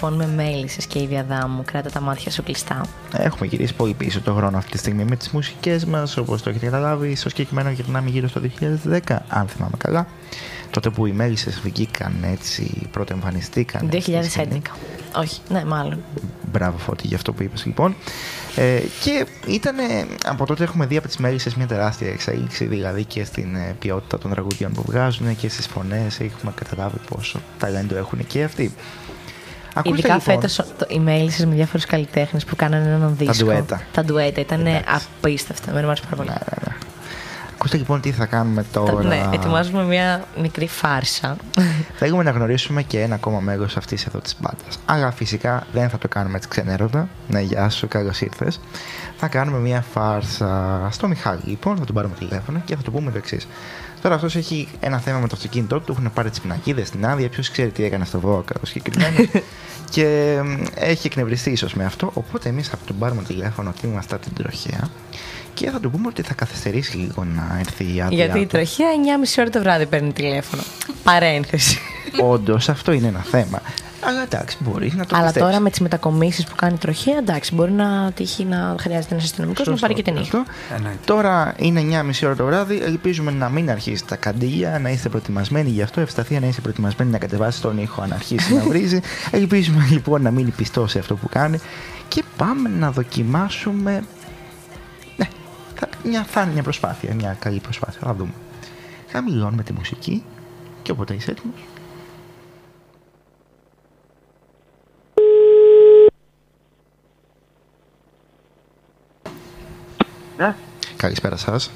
λοιπόν 0.00 0.28
με 0.28 0.42
μέλισσες 0.42 0.86
και 0.86 0.98
η 0.98 1.06
διαδάμου. 1.06 1.62
Κράτα 1.64 1.90
τα 1.90 2.00
μάτια 2.00 2.30
σου 2.30 2.42
κλειστά. 2.42 2.80
Έχουμε 3.12 3.46
γυρίσει 3.46 3.74
πολύ 3.74 3.94
πίσω 3.94 4.20
το 4.20 4.34
χρόνο 4.34 4.56
αυτή 4.56 4.70
τη 4.70 4.78
στιγμή 4.78 5.04
με 5.04 5.16
τις 5.16 5.30
μουσικές 5.30 5.84
μας, 5.84 6.16
όπως 6.16 6.42
το 6.42 6.50
έχετε 6.50 6.64
καταλάβει. 6.64 7.14
Στο 7.14 7.28
συγκεκριμένο 7.28 7.70
γυρνάμε 7.70 8.10
γύρω 8.10 8.28
στο 8.28 8.40
2010, 8.40 9.16
αν 9.28 9.48
θυμάμαι 9.48 9.76
καλά. 9.78 10.06
Τότε 10.70 10.90
που 10.90 11.06
οι 11.06 11.12
μέλισσες 11.12 11.60
βγήκαν 11.60 12.12
έτσι, 12.22 12.88
πρώτα 12.90 13.14
εμφανιστήκαν. 13.14 13.88
2011. 13.92 14.58
Όχι, 15.16 15.40
ναι, 15.48 15.64
μάλλον. 15.64 16.00
Μπράβο 16.52 16.78
Φώτη 16.78 17.06
για 17.06 17.16
αυτό 17.16 17.32
που 17.32 17.42
είπες 17.42 17.64
λοιπόν. 17.64 17.94
Ε, 18.56 18.80
και 19.02 19.26
ήταν, 19.46 19.76
από 20.24 20.46
τότε 20.46 20.64
έχουμε 20.64 20.86
δει 20.86 20.96
από 20.96 21.06
τις 21.06 21.16
μέλισσες 21.16 21.54
μια 21.54 21.66
τεράστια 21.66 22.08
εξέλιξη, 22.08 22.64
δηλαδή 22.64 23.04
και 23.04 23.24
στην 23.24 23.54
ε, 23.54 23.76
ποιότητα 23.78 24.18
των 24.18 24.30
τραγουδιών 24.30 24.72
που 24.72 24.82
βγάζουν 24.86 25.36
και 25.36 25.48
στις 25.48 25.66
φωνές. 25.66 26.20
Έχουμε 26.20 26.52
καταλάβει 26.54 26.98
πόσο 27.10 27.40
ταλέντο 27.58 27.96
έχουν 27.96 28.26
και 28.26 28.42
αυτοί. 28.42 28.74
Ακούστε, 29.78 29.98
Ειδικά 29.98 30.14
λοιπόν, 30.14 30.34
φέτος 30.34 30.54
το- 30.56 30.86
οι 30.88 30.98
μέλισσες 30.98 31.46
με 31.46 31.54
διάφορους 31.54 31.84
καλλιτέχνες 31.86 32.44
που 32.44 32.56
κάνανε 32.56 32.86
έναν 32.88 33.14
δίσκο. 33.16 33.44
ντουέτα. 33.44 33.80
Τα 33.92 34.04
ντουέτα 34.04 34.40
ήταν 34.40 34.66
Εντάξει. 34.66 35.06
απίστευτα. 35.20 35.64
Εμένα 35.70 35.84
μου 35.84 35.90
άρεσε 35.90 36.04
πάρα 36.04 36.16
πολύ. 36.16 36.28
Ναι, 36.28 36.34
ναι, 36.34 36.68
ναι. 36.68 36.76
Ακούστε 37.54 37.76
λοιπόν 37.76 38.00
τι 38.00 38.12
θα 38.12 38.26
κάνουμε 38.26 38.64
τώρα. 38.72 39.02
Ναι, 39.02 39.24
ετοιμάζουμε 39.32 39.82
μια 39.84 40.24
μικρή 40.40 40.66
φάρσα. 40.66 41.36
Θέλουμε 41.96 42.22
να 42.22 42.30
γνωρίσουμε 42.30 42.82
και 42.82 43.00
ένα 43.00 43.14
ακόμα 43.14 43.40
μέρο 43.40 43.66
αυτής 43.76 44.06
εδώ 44.06 44.18
της 44.18 44.36
μπάντας. 44.40 44.78
Αλλά 44.86 45.10
φυσικά 45.10 45.66
δεν 45.72 45.88
θα 45.88 45.98
το 45.98 46.08
κάνουμε 46.08 46.36
έτσι 46.36 46.48
ξενέρωτα. 46.48 47.08
Ναι, 47.28 47.40
γεια 47.40 47.68
σου, 47.68 47.88
καλώς 47.88 48.20
ήρθες. 48.20 48.60
Θα 49.16 49.28
κάνουμε 49.28 49.58
μια 49.58 49.84
φάρσα 49.92 50.80
στο 50.90 51.08
Μιχάλη. 51.08 51.40
Λοιπόν, 51.44 51.76
θα 51.76 51.84
τον 51.84 51.94
πάρουμε 51.94 52.14
τηλέφωνο 52.18 52.60
και 52.64 52.76
θα 52.76 52.82
του 52.82 52.92
πούμε 52.92 53.10
το 53.10 53.16
εξής. 53.18 53.48
Τώρα 54.02 54.14
αυτός 54.14 54.36
έχει 54.36 54.68
ένα 54.80 54.98
θέμα 54.98 55.18
με 55.18 55.28
το 55.28 55.34
αυτοκίνητό 55.36 55.80
του, 55.80 55.92
έχουν 55.92 56.10
πάρει 56.14 56.30
τις 56.30 56.40
πινακίδες 56.40 56.88
στην 56.88 57.06
άδεια. 57.06 57.28
Ποιος 57.28 57.50
ξέρει 57.50 57.70
τι 57.70 57.84
έκανε 57.84 58.04
στο 58.04 58.20
Βόκαρο 58.20 58.66
συγκεκριμένα. 58.66 59.16
και 59.90 60.38
μ, 60.44 60.62
έχει 60.74 61.06
εκνευριστεί 61.06 61.50
ίσως 61.50 61.74
με 61.74 61.84
αυτό. 61.84 62.10
Οπότε 62.14 62.48
εμείς 62.48 62.68
θα 62.68 62.78
τον 62.86 62.98
πάρουμε 62.98 63.22
τηλέφωνο 63.22 63.72
ότι 63.76 63.86
είμαστε 63.86 64.14
από 64.14 64.24
την 64.24 64.34
τροχέα 64.34 64.90
και 65.54 65.70
θα 65.70 65.80
του 65.80 65.90
πούμε 65.90 66.06
ότι 66.06 66.22
θα 66.22 66.34
καθυστερήσει 66.34 66.96
λίγο 66.96 67.24
να 67.24 67.56
έρθει 67.58 67.94
η 67.94 68.00
άδεια. 68.00 68.16
Γιατί 68.16 68.38
η 68.38 68.42
του. 68.42 68.48
τροχέα 68.48 68.88
9.30 69.24 69.34
ώρα 69.38 69.50
το 69.50 69.60
βράδυ 69.60 69.86
παίρνει 69.86 70.12
τηλέφωνο. 70.12 70.62
Παρένθεση. 71.02 71.78
Όντως, 72.20 72.68
αυτό 72.68 72.92
είναι 72.92 73.06
ένα 73.06 73.20
θέμα. 73.20 73.62
Αλλά 74.04 74.22
εντάξει, 74.22 74.56
μπορείς 74.60 74.94
να 74.94 75.04
το 75.06 75.16
Αλλά 75.16 75.24
πιστέψεις. 75.24 75.42
τώρα 75.50 75.62
με 75.62 75.70
τις 75.70 75.80
μετακομίσεις 75.80 76.44
που 76.46 76.54
κάνει 76.56 76.74
η 76.74 76.78
τροχέα, 76.78 77.16
εντάξει, 77.16 77.54
μπορεί 77.54 77.72
να 77.72 78.12
τύχει 78.14 78.44
να 78.44 78.74
χρειάζεται 78.80 79.14
ένας 79.14 79.24
αστυνομικός 79.26 79.66
να 79.66 79.72
Σωστό 79.72 79.86
πάρει 79.86 79.94
και 79.98 80.02
την 80.02 80.14
και 80.14 80.20
νύχτα. 80.20 80.38
αυτό. 80.38 80.74
Εννοείται. 80.74 80.98
Τώρα 81.04 81.54
είναι 81.56 81.80
9.30 81.80 82.24
ώρα 82.26 82.36
το 82.36 82.44
βράδυ. 82.44 82.80
Ελπίζουμε 82.82 83.30
να 83.30 83.48
μην 83.48 83.70
αρχίσει 83.70 84.04
τα 84.06 84.16
καντήλια, 84.16 84.78
να 84.78 84.90
είστε 84.90 85.08
προετοιμασμένοι 85.08 85.70
γι' 85.70 85.82
αυτό. 85.82 86.00
Ευσταθία 86.00 86.40
να 86.40 86.46
είστε 86.46 86.60
προετοιμασμένοι 86.60 87.10
να 87.10 87.18
κατεβάσει 87.18 87.60
τον 87.60 87.78
ήχο 87.78 88.02
αν 88.02 88.12
αρχίσει 88.12 88.54
να 88.54 88.60
βρίζει. 88.68 89.00
Ελπίζουμε 89.30 89.86
λοιπόν 89.90 90.22
να 90.22 90.30
μείνει 90.30 90.50
πιστό 90.50 90.86
σε 90.86 90.98
αυτό 90.98 91.14
που 91.16 91.28
κάνει. 91.28 91.58
Και 92.08 92.22
πάμε 92.36 92.68
να 92.68 92.90
δοκιμάσουμε. 92.90 94.04
Ναι, 95.16 95.28
θα, 95.74 95.88
μια, 96.04 96.24
θα 96.30 96.42
είναι 96.42 96.52
μια 96.52 96.62
προσπάθεια, 96.62 97.14
μια 97.14 97.36
καλή 97.38 97.60
προσπάθεια. 97.60 98.00
Θα 98.04 98.14
δούμε. 98.14 98.32
Χαμηλώνουμε 99.12 99.62
τη 99.62 99.72
μουσική 99.72 100.22
και 100.82 100.90
όποτε 100.92 101.14
είσαι 101.14 101.30
έτοιμος. 101.30 101.60
Ναι, 110.38 110.54
Καλησπέρα 110.96 111.36
σας. 111.36 111.70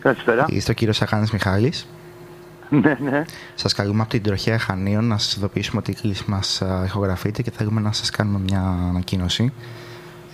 καλησπέρα. 0.00 0.44
Είστε 0.48 0.70
ο 0.70 0.74
κύριος 0.74 0.96
Σαχάνη 0.96 1.28
Μιχάλης. 1.32 1.86
Ναι, 2.70 2.96
ναι. 3.00 3.24
Σας 3.54 3.72
καλούμε 3.74 4.00
από 4.00 4.10
την 4.10 4.22
τροχέα 4.22 4.58
Χανίων 4.58 5.04
να 5.04 5.18
σας 5.18 5.36
ειδοποιήσουμε 5.36 5.78
ότι 5.78 5.90
η 5.90 5.94
κλίση 5.94 6.24
μας 6.26 6.62
α, 6.62 6.82
ηχογραφείται 6.84 7.42
και 7.42 7.50
θέλουμε 7.50 7.80
να 7.80 7.92
σας 7.92 8.10
κάνουμε 8.10 8.38
μια 8.38 8.60
ανακοίνωση. 8.88 9.52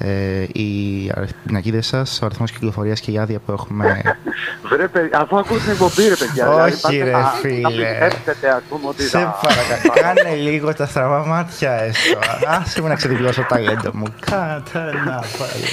Ε, 0.05 0.43
οι 0.53 1.11
πινακίδες 1.47 1.87
σας, 1.87 2.19
ο 2.23 2.27
αριθμός 2.27 2.51
κυκλοφορίας 2.53 3.01
και 3.01 3.11
η 3.11 3.19
άδεια 3.19 3.39
που 3.47 3.53
έχουμε... 3.53 4.03
Βρε, 4.71 4.89
παιδιά, 4.89 5.21
αφού 5.21 5.39
ακούω 5.39 5.59
την 5.59 5.71
εκπομπή, 5.71 6.09
ρε 6.09 6.15
παιδιά. 6.17 6.49
Όχι, 6.49 6.81
πάτε 6.81 7.05
ρε, 7.05 7.11
να- 7.11 7.19
φίλε. 7.27 7.61
Να 7.61 7.69
πιστέψετε, 8.09 8.49
ας 8.49 8.63
πούμε, 8.69 8.89
ότι 8.89 9.03
Σε 9.03 9.19
θα- 9.19 9.39
παρακαλώ, 9.43 10.15
κάνε 10.23 10.35
λίγο 10.35 10.75
τα 10.75 10.87
στραβά 10.87 11.27
μάτια 11.27 11.73
έστω. 11.73 12.19
Άσε 12.47 12.83
με 12.83 12.89
να 12.89 12.95
ξεδιπλώσω 12.95 13.41
το 13.41 13.47
ταλέντο 13.49 13.91
μου. 13.95 14.07
Κάτα 14.21 14.85
να 14.85 15.13
πάλι. 15.39 15.65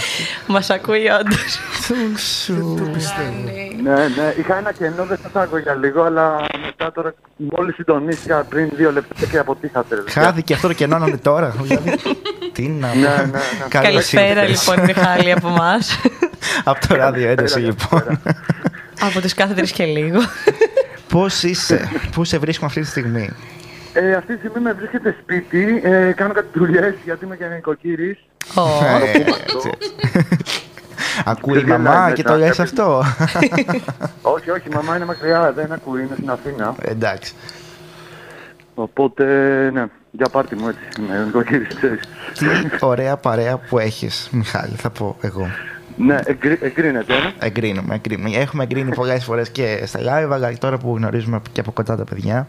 Μας 0.48 0.70
ακούει 0.70 1.08
όντως. 1.20 1.60
Σου. 2.44 2.78
Ναι, 3.84 3.92
ναι. 3.94 4.34
Είχα 4.40 4.58
ένα 4.58 4.72
κενό, 4.72 5.06
δεν 5.06 5.18
σας 5.24 5.32
άκουγα 5.44 5.62
για 5.62 5.74
λίγο, 5.74 6.02
αλλά 6.04 6.36
μετά 6.66 6.92
τώρα 6.92 7.14
μόλις 7.36 7.76
συντονίστηκα 7.76 8.44
πριν 8.50 8.70
δύο 8.76 8.92
λεπτά 8.92 9.26
και 9.26 9.38
αποτύχατε. 9.38 9.96
ρε 9.96 10.02
παιδιά. 10.02 10.22
Χάθηκε 10.22 10.54
αυτό 10.54 10.68
το 10.68 10.74
κενό 10.74 10.98
να 10.98 11.08
είναι 11.08 11.18
τώρα. 11.18 11.54
Δηλαδή, 12.60 12.68
τι 12.68 12.68
να 12.68 12.88
Ναι, 12.94 13.08
ναι, 13.08 13.24
ναι. 13.24 13.40
Καλώς 13.70 13.90
Καλησπέρα 13.90 14.42
ήρθες. 14.48 14.68
λοιπόν, 14.68 14.86
Μιχάλη, 14.86 15.32
από 15.32 15.48
εμάς. 15.48 16.00
Από 16.64 16.88
το 16.88 16.96
ράδιο 16.96 17.30
ένταση 17.30 17.60
λοιπόν. 17.60 18.20
από 19.02 19.22
τους 19.22 19.34
κάθε 19.34 19.54
τρει 19.54 19.72
και 19.72 19.86
λίγο. 19.86 20.20
Πώς 21.10 21.44
είσαι, 21.44 21.90
πού 22.12 22.24
σε 22.24 22.38
βρίσκουμε 22.38 22.68
αυτή 22.68 22.82
τη 22.82 22.88
στιγμή; 22.88 23.30
Ε, 23.94 24.14
αυτή 24.14 24.34
τη 24.34 24.40
στιγμή 24.40 24.62
με 24.64 24.74
βρίσκεται 24.74 25.16
σπίτι, 25.22 25.80
ε, 25.84 26.12
κάνω 26.12 26.34
κάτι 26.34 26.48
δουλειές 26.54 26.94
γιατί 27.06 27.26
είμαι 27.26 27.36
και 27.36 27.46
νοικοκύρης. 27.46 28.18
Ω, 28.56 28.62
Ε, 28.62 29.10
έτσι, 29.10 29.34
έτσι. 29.56 29.70
Ακούει 31.26 31.54
η 31.54 31.60
Και 31.60 31.64
γελάει 31.66 31.80
μαμά 31.80 32.02
μετά, 32.04 32.14
και 32.16 32.24
το 32.24 32.36
λες 32.36 32.58
κάποιος- 32.58 32.60
αυτό; 32.60 33.04
όχι, 34.36 34.50
όχι, 34.50 34.68
η 34.72 34.74
μαμά 34.76 34.96
είναι 34.96 35.06
μακριά, 35.06 35.52
δεν 35.56 35.72
ακούει, 35.72 36.02
είναι 36.02 36.16
στην 36.18 36.30
Αθήνα. 36.30 36.76
Εντάξει. 36.82 37.34
Οπότε, 38.76 39.24
ναι, 39.74 39.86
για 40.12 40.30
πάρτι 40.30 40.56
μου 40.56 40.68
έτσι, 40.68 41.02
είμαι 41.02 41.24
νοικοκύρης, 41.26 41.76
ξέρεις. 41.76 42.00
Τι 42.34 42.46
ωραία 42.80 43.18
παρέα 43.18 43.58
που 43.58 43.80
έχεις, 43.80 44.28
Μιχάλη, 44.32 44.76
θα 44.76 44.90
πω 44.90 45.18
εγώ. 45.22 45.48
ναι, 45.98 46.18
εγκρι, 46.26 46.58
εγκρίνεται, 46.62 47.14
ε. 47.14 47.46
Εγκρίνουμε, 47.46 47.96
εγκρίνουμε. 47.96 48.38
Έχουμε 48.38 48.64
εγκρίνει 48.64 48.96
πολλές 48.96 49.24
φορές 49.24 49.50
και 49.50 49.84
στα 49.86 50.00
live, 50.00 50.30
αλλά 50.32 50.54
τώρα 50.58 50.78
που 50.78 50.96
γνωρίζουμε 50.96 51.42
και 51.52 51.60
από 51.60 51.72
κοντά 51.72 51.96
τα 51.96 52.04
παιδιά, 52.04 52.48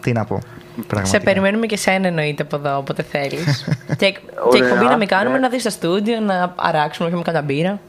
τι 0.00 0.12
να 0.12 0.24
πω. 0.24 0.40
σε 0.76 0.82
Πραγματικά. 0.86 1.20
περιμένουμε 1.24 1.66
και 1.66 1.76
σένα 1.76 2.06
εννοείται 2.06 2.42
από 2.42 2.56
εδώ, 2.56 2.76
όποτε 2.76 3.02
θέλεις. 3.02 3.64
και, 3.98 4.10
και 4.10 4.18
Ωραία, 4.44 4.66
εκπομπή 4.68 4.84
να 4.84 4.96
μην 4.96 5.08
κάνουμε, 5.08 5.34
ναι. 5.34 5.40
να 5.40 5.48
δεις 5.48 5.60
στα 5.60 5.70
στούντιο, 5.70 6.20
να 6.20 6.54
αράξουμε, 6.56 7.08
όχι 7.08 7.16
με 7.16 7.22
κανένα 7.22 7.44
μπύρα. 7.44 7.80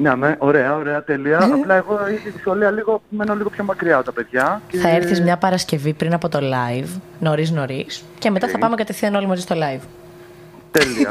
Ναι, 0.00 0.16
με, 0.16 0.36
ωραία, 0.38 0.76
ωραία, 0.76 1.02
τέλεια. 1.02 1.38
Απλά 1.38 1.74
εγώ 1.74 1.98
η 2.24 2.30
δυσκολία 2.30 2.70
λίγο, 2.70 3.02
μένω 3.08 3.34
λίγο 3.34 3.50
πιο 3.50 3.64
μακριά 3.64 3.96
από 3.96 4.04
τα 4.04 4.12
παιδιά. 4.12 4.62
Και... 4.68 4.78
Θα 4.78 4.88
έρθεις 4.88 5.20
μια 5.20 5.36
Παρασκευή 5.36 5.92
πριν 5.92 6.12
από 6.14 6.28
το 6.28 6.38
live, 6.42 7.00
νωρίς 7.18 7.50
νωρίς, 7.50 8.04
και 8.18 8.30
μετά 8.30 8.48
θα 8.48 8.58
πάμε 8.58 8.76
κατευθείαν 8.76 9.14
όλοι 9.14 9.26
μαζί 9.26 9.42
στο 9.42 9.54
live. 9.54 9.82
Τέλεια. 10.70 11.10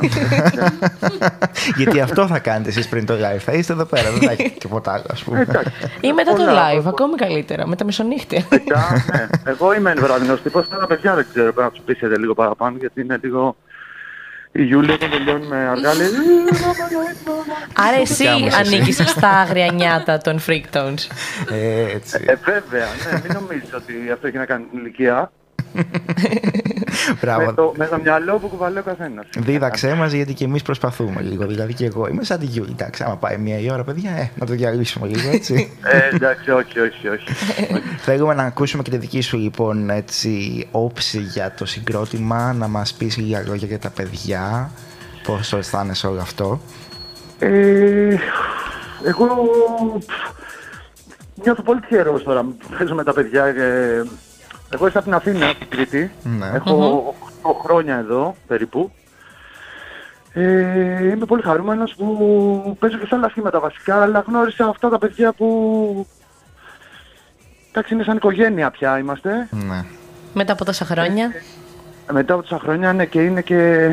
Γιατί 1.77 2.01
αυτό 2.01 2.27
θα 2.27 2.39
κάνετε 2.39 2.69
εσείς 2.69 2.87
πριν 2.87 3.05
το 3.05 3.13
live. 3.13 3.37
Θα 3.37 3.51
είστε 3.51 3.73
εδώ 3.73 3.85
πέρα, 3.85 4.11
δεν 4.11 4.21
θα 4.21 4.31
έχει 4.31 4.51
τίποτα 4.59 4.93
άλλο, 4.93 5.03
ας 5.11 5.23
πούμε. 5.23 5.39
Εντάξει. 5.41 5.71
Ή 6.01 6.13
μετά 6.13 6.31
το 6.31 6.43
Πολλά, 6.43 6.69
live, 6.71 6.75
πολλά. 6.75 6.89
ακόμη 6.89 7.15
καλύτερα, 7.15 7.67
με 7.67 7.75
τα 7.75 7.85
μεσονύχτια. 7.85 8.43
Παιδιά, 8.49 9.05
ναι. 9.11 9.27
Εγώ 9.43 9.73
είμαι 9.73 9.93
βραδινός 9.93 10.41
τύπος, 10.41 10.67
τα 10.67 10.87
παιδιά 10.87 11.15
δεν 11.15 11.25
ξέρω, 11.29 11.53
πρέπει 11.53 11.61
να 11.61 11.71
τους 11.71 11.81
πείσετε 11.85 12.17
λίγο 12.17 12.33
παραπάνω, 12.33 12.77
γιατί 12.79 13.01
είναι 13.01 13.19
λίγο... 13.21 13.55
Η 14.57 14.63
Γιούλια 14.63 14.93
όταν 14.93 15.09
τελειώνουμε 15.09 15.55
αργά 15.57 15.93
λέει 15.93 16.07
«Ε, 16.07 16.09
μάμα, 16.11 16.73
ναι, 16.91 17.13
μάμα». 17.27 17.43
Άρα 17.73 17.97
εσύ 18.01 18.13
Δικιά 18.13 18.37
μου 18.37 18.45
εσύ. 18.45 18.57
ανήκει 18.57 18.91
στα 18.91 19.29
άγρια 19.29 19.71
νιάτα 19.71 20.17
των 20.17 20.39
Freak 20.47 20.63
Tones. 20.73 21.07
Ε, 21.51 21.81
Έτσι. 21.95 22.23
Ε, 22.25 22.35
βέβαια, 22.35 22.85
ναι, 23.11 23.21
μην 23.23 23.31
νομίζεις 23.41 23.73
ότι 23.73 23.93
αυτό 24.13 24.27
έχει 24.27 24.37
να 24.37 24.45
κάνει 24.45 24.63
την 24.63 24.79
ηλικία. 24.79 25.31
Με, 25.77 27.17
Μπράβο. 27.21 27.53
το, 27.53 27.73
με 27.77 27.85
το 27.87 27.97
μυαλό 28.03 28.37
που 28.37 28.47
κουβαλάει 28.47 28.79
ο 28.79 28.83
καθένας. 28.85 29.25
Δίδαξέ 29.37 29.93
μας 29.93 30.11
γιατί 30.11 30.33
και 30.33 30.43
εμείς 30.43 30.61
προσπαθούμε 30.61 31.21
λίγο. 31.21 31.45
Δηλαδή 31.45 31.73
και 31.73 31.85
εγώ 31.85 32.07
είμαι 32.07 32.23
σαν 32.23 32.39
τη 32.39 32.45
Γιούλη. 32.45 32.71
Εντάξει, 32.71 33.03
άμα 33.03 33.15
πάει 33.17 33.37
μία 33.37 33.59
η 33.59 33.71
ώρα, 33.71 33.83
παιδιά, 33.83 34.11
ε, 34.11 34.31
να 34.35 34.45
το 34.45 34.53
διαλύσουμε 34.53 35.07
λίγο 35.07 35.29
έτσι. 35.29 35.71
Ε, 35.83 36.15
εντάξει, 36.15 36.51
όχι, 36.51 36.79
όχι, 36.79 37.07
όχι. 37.07 37.33
Θέλουμε 37.97 38.33
να 38.33 38.43
ακούσουμε 38.43 38.83
και 38.83 38.89
τη 38.89 38.97
δική 38.97 39.21
σου 39.21 39.37
λοιπόν 39.37 39.89
έτσι, 39.89 40.67
όψη 40.71 41.19
για 41.19 41.53
το 41.57 41.65
συγκρότημα, 41.65 42.53
να 42.53 42.67
μας 42.67 42.93
πεις 42.93 43.17
λίγα 43.17 43.43
λόγια 43.47 43.67
για 43.67 43.79
τα 43.79 43.89
παιδιά, 43.89 44.71
πώς 45.23 45.49
το 45.49 45.57
αισθάνεσαι 45.57 46.07
όλο 46.07 46.21
αυτό; 46.21 46.61
Ε, 47.39 48.15
εγώ 49.05 49.25
πφ, 50.05 50.13
νιώθω 51.43 51.61
πολύ 51.61 51.79
τυχερός 51.79 52.23
τώρα. 52.23 52.45
Παίζω 52.77 52.95
με 52.95 53.03
τα 53.03 53.13
παιδιά. 53.13 53.45
ε, 53.45 54.03
εγώ 54.69 54.87
είμαι 54.87 54.91
από 54.95 55.03
την 55.03 55.13
Αθήνα, 55.13 55.49
στην 55.49 55.69
Κρήτη. 55.69 56.11
Ναι. 56.23 56.51
Έχω 56.53 57.15
8 57.43 57.49
χρόνια 57.63 57.95
εδώ 57.95 58.35
περίπου. 58.47 58.91
Ε, 60.33 61.09
είμαι 61.09 61.25
πολύ 61.25 61.41
χαρούμενος 61.41 61.95
που 61.95 62.77
παίζω 62.79 62.97
και 62.97 63.05
σε 63.05 63.15
άλλα 63.15 63.29
σχήματα 63.29 63.59
βασικά, 63.59 64.01
αλλά 64.01 64.23
γνώρισα 64.27 64.65
αυτά 64.65 64.89
τα 64.89 64.97
παιδιά 64.97 65.33
που... 65.33 66.07
Εντάξει, 67.69 67.93
είναι 67.93 68.03
σαν 68.03 68.15
οικογένεια 68.15 68.71
πια 68.71 68.97
είμαστε. 68.97 69.47
Ναι. 69.51 69.85
Μετά 70.33 70.53
από 70.53 70.65
τόσα 70.65 70.85
χρόνια. 70.85 71.31
Μετά 72.11 72.33
από 72.33 72.41
τόσα 72.41 72.59
χρόνια 72.59 72.93
ναι, 72.93 73.05
και 73.05 73.21
είναι 73.21 73.41
και 73.41 73.89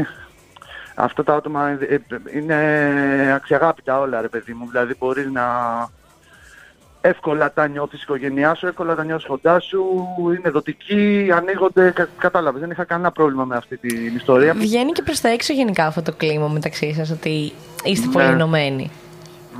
αυτά 0.94 1.24
τα 1.24 1.34
άτομα 1.34 1.68
ε, 1.68 1.94
ε, 1.94 2.00
είναι 2.34 3.32
αξιαγάπητα 3.34 4.00
όλα 4.00 4.20
ρε 4.20 4.28
παιδί 4.28 4.52
μου. 4.52 4.66
Δηλαδή 4.70 4.94
μπορείς 4.98 5.30
να, 5.30 5.42
εύκολα 7.08 7.52
τα 7.52 7.68
νιώθεις 7.68 7.98
η 8.00 8.02
οικογένειά 8.02 8.54
σου, 8.54 8.66
εύκολα 8.66 8.94
τα 8.94 9.04
νιώθεις 9.04 9.26
κοντά 9.26 9.60
σου, 9.60 9.84
είναι 10.38 10.50
δοτικοί, 10.50 11.28
ανοίγονται, 11.34 11.90
κα, 11.90 12.08
κατάλαβες, 12.18 12.60
δεν 12.60 12.70
είχα 12.70 12.84
κανένα 12.84 13.10
πρόβλημα 13.12 13.44
με 13.44 13.56
αυτή 13.56 13.76
την 13.76 14.16
ιστορία. 14.16 14.54
Βγαίνει 14.54 14.92
και 14.92 15.02
προς 15.02 15.20
τα 15.20 15.28
έξω 15.28 15.52
γενικά 15.52 15.86
αυτό 15.86 16.02
το 16.02 16.12
κλίμα 16.12 16.48
μεταξύ 16.48 16.92
σας, 16.94 17.10
ότι 17.10 17.52
είστε 17.84 18.06
Ναι. 18.06 18.12
πολύ 18.12 18.24
ενωμένοι. 18.26 18.90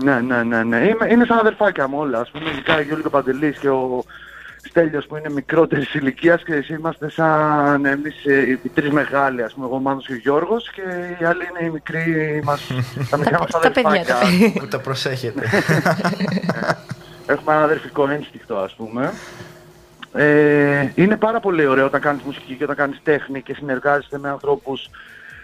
Ναι, 0.03 0.21
ναι, 0.21 0.43
ναι, 0.43 0.63
ναι. 0.63 0.77
Είμαι, 0.77 1.07
είναι 1.11 1.25
σαν 1.25 1.39
αδερφάκια 1.39 1.89
μου 1.89 1.99
όλα. 1.99 2.19
Ας 2.21 2.31
πούμε, 2.31 2.51
ειδικά 2.51 2.81
η 2.81 2.83
Γιώργη 2.85 3.01
και 3.03 3.07
ο 3.07 3.11
Παντελής 3.11 3.59
και 3.59 3.69
ο 3.69 4.05
Στέλιος 4.69 5.07
που 5.07 5.17
είναι 5.17 5.31
μικρότερης 5.31 5.95
ηλικίας 5.95 6.43
και 6.43 6.55
εσύ 6.55 6.73
είμαστε 6.75 7.11
σαν 7.11 7.85
εμείς 7.85 8.25
ε, 8.25 8.41
οι 8.65 8.69
τρεις 8.75 8.91
μεγάλοι, 8.91 9.43
ας 9.43 9.53
πούμε, 9.55 9.67
εγώ 9.67 9.77
ο 9.77 9.81
Μάνος 9.81 10.07
και 10.07 10.13
ο 10.13 10.17
Γιώργος 10.17 10.71
και 10.71 10.83
οι 11.21 11.25
άλλοι 11.25 11.43
είναι 11.51 11.67
οι 11.67 11.71
μικροί 11.71 12.41
μας, 12.45 12.71
τα 13.11 13.17
μικρά 13.19 13.39
μας 13.39 13.51
Τα 13.51 13.59
παιδιά, 13.59 13.89
αδερφάκια. 13.89 14.15
τα 14.15 14.21
παιδιά. 14.39 14.61
Που 14.61 14.67
τα 14.69 14.79
προσέχετε. 14.79 15.49
Έχουμε 17.27 17.55
ένα 17.55 17.63
αδερφικό 17.63 18.09
ένστικτο, 18.09 18.57
ας 18.57 18.75
πούμε. 18.75 19.13
Ε, 20.13 20.89
είναι 20.95 21.17
πάρα 21.17 21.41
πολύ 21.41 21.67
ωραίο 21.67 21.87
όταν 21.87 22.01
κάνεις 22.01 22.23
μουσική 22.23 22.55
και 22.55 22.65
όταν 22.65 22.77
κάνεις 22.77 23.01
τέχνη 23.03 23.43
και 23.43 23.55
συνεργάζεσαι 23.55 24.19
με 24.19 24.29
ανθρώπους 24.29 24.91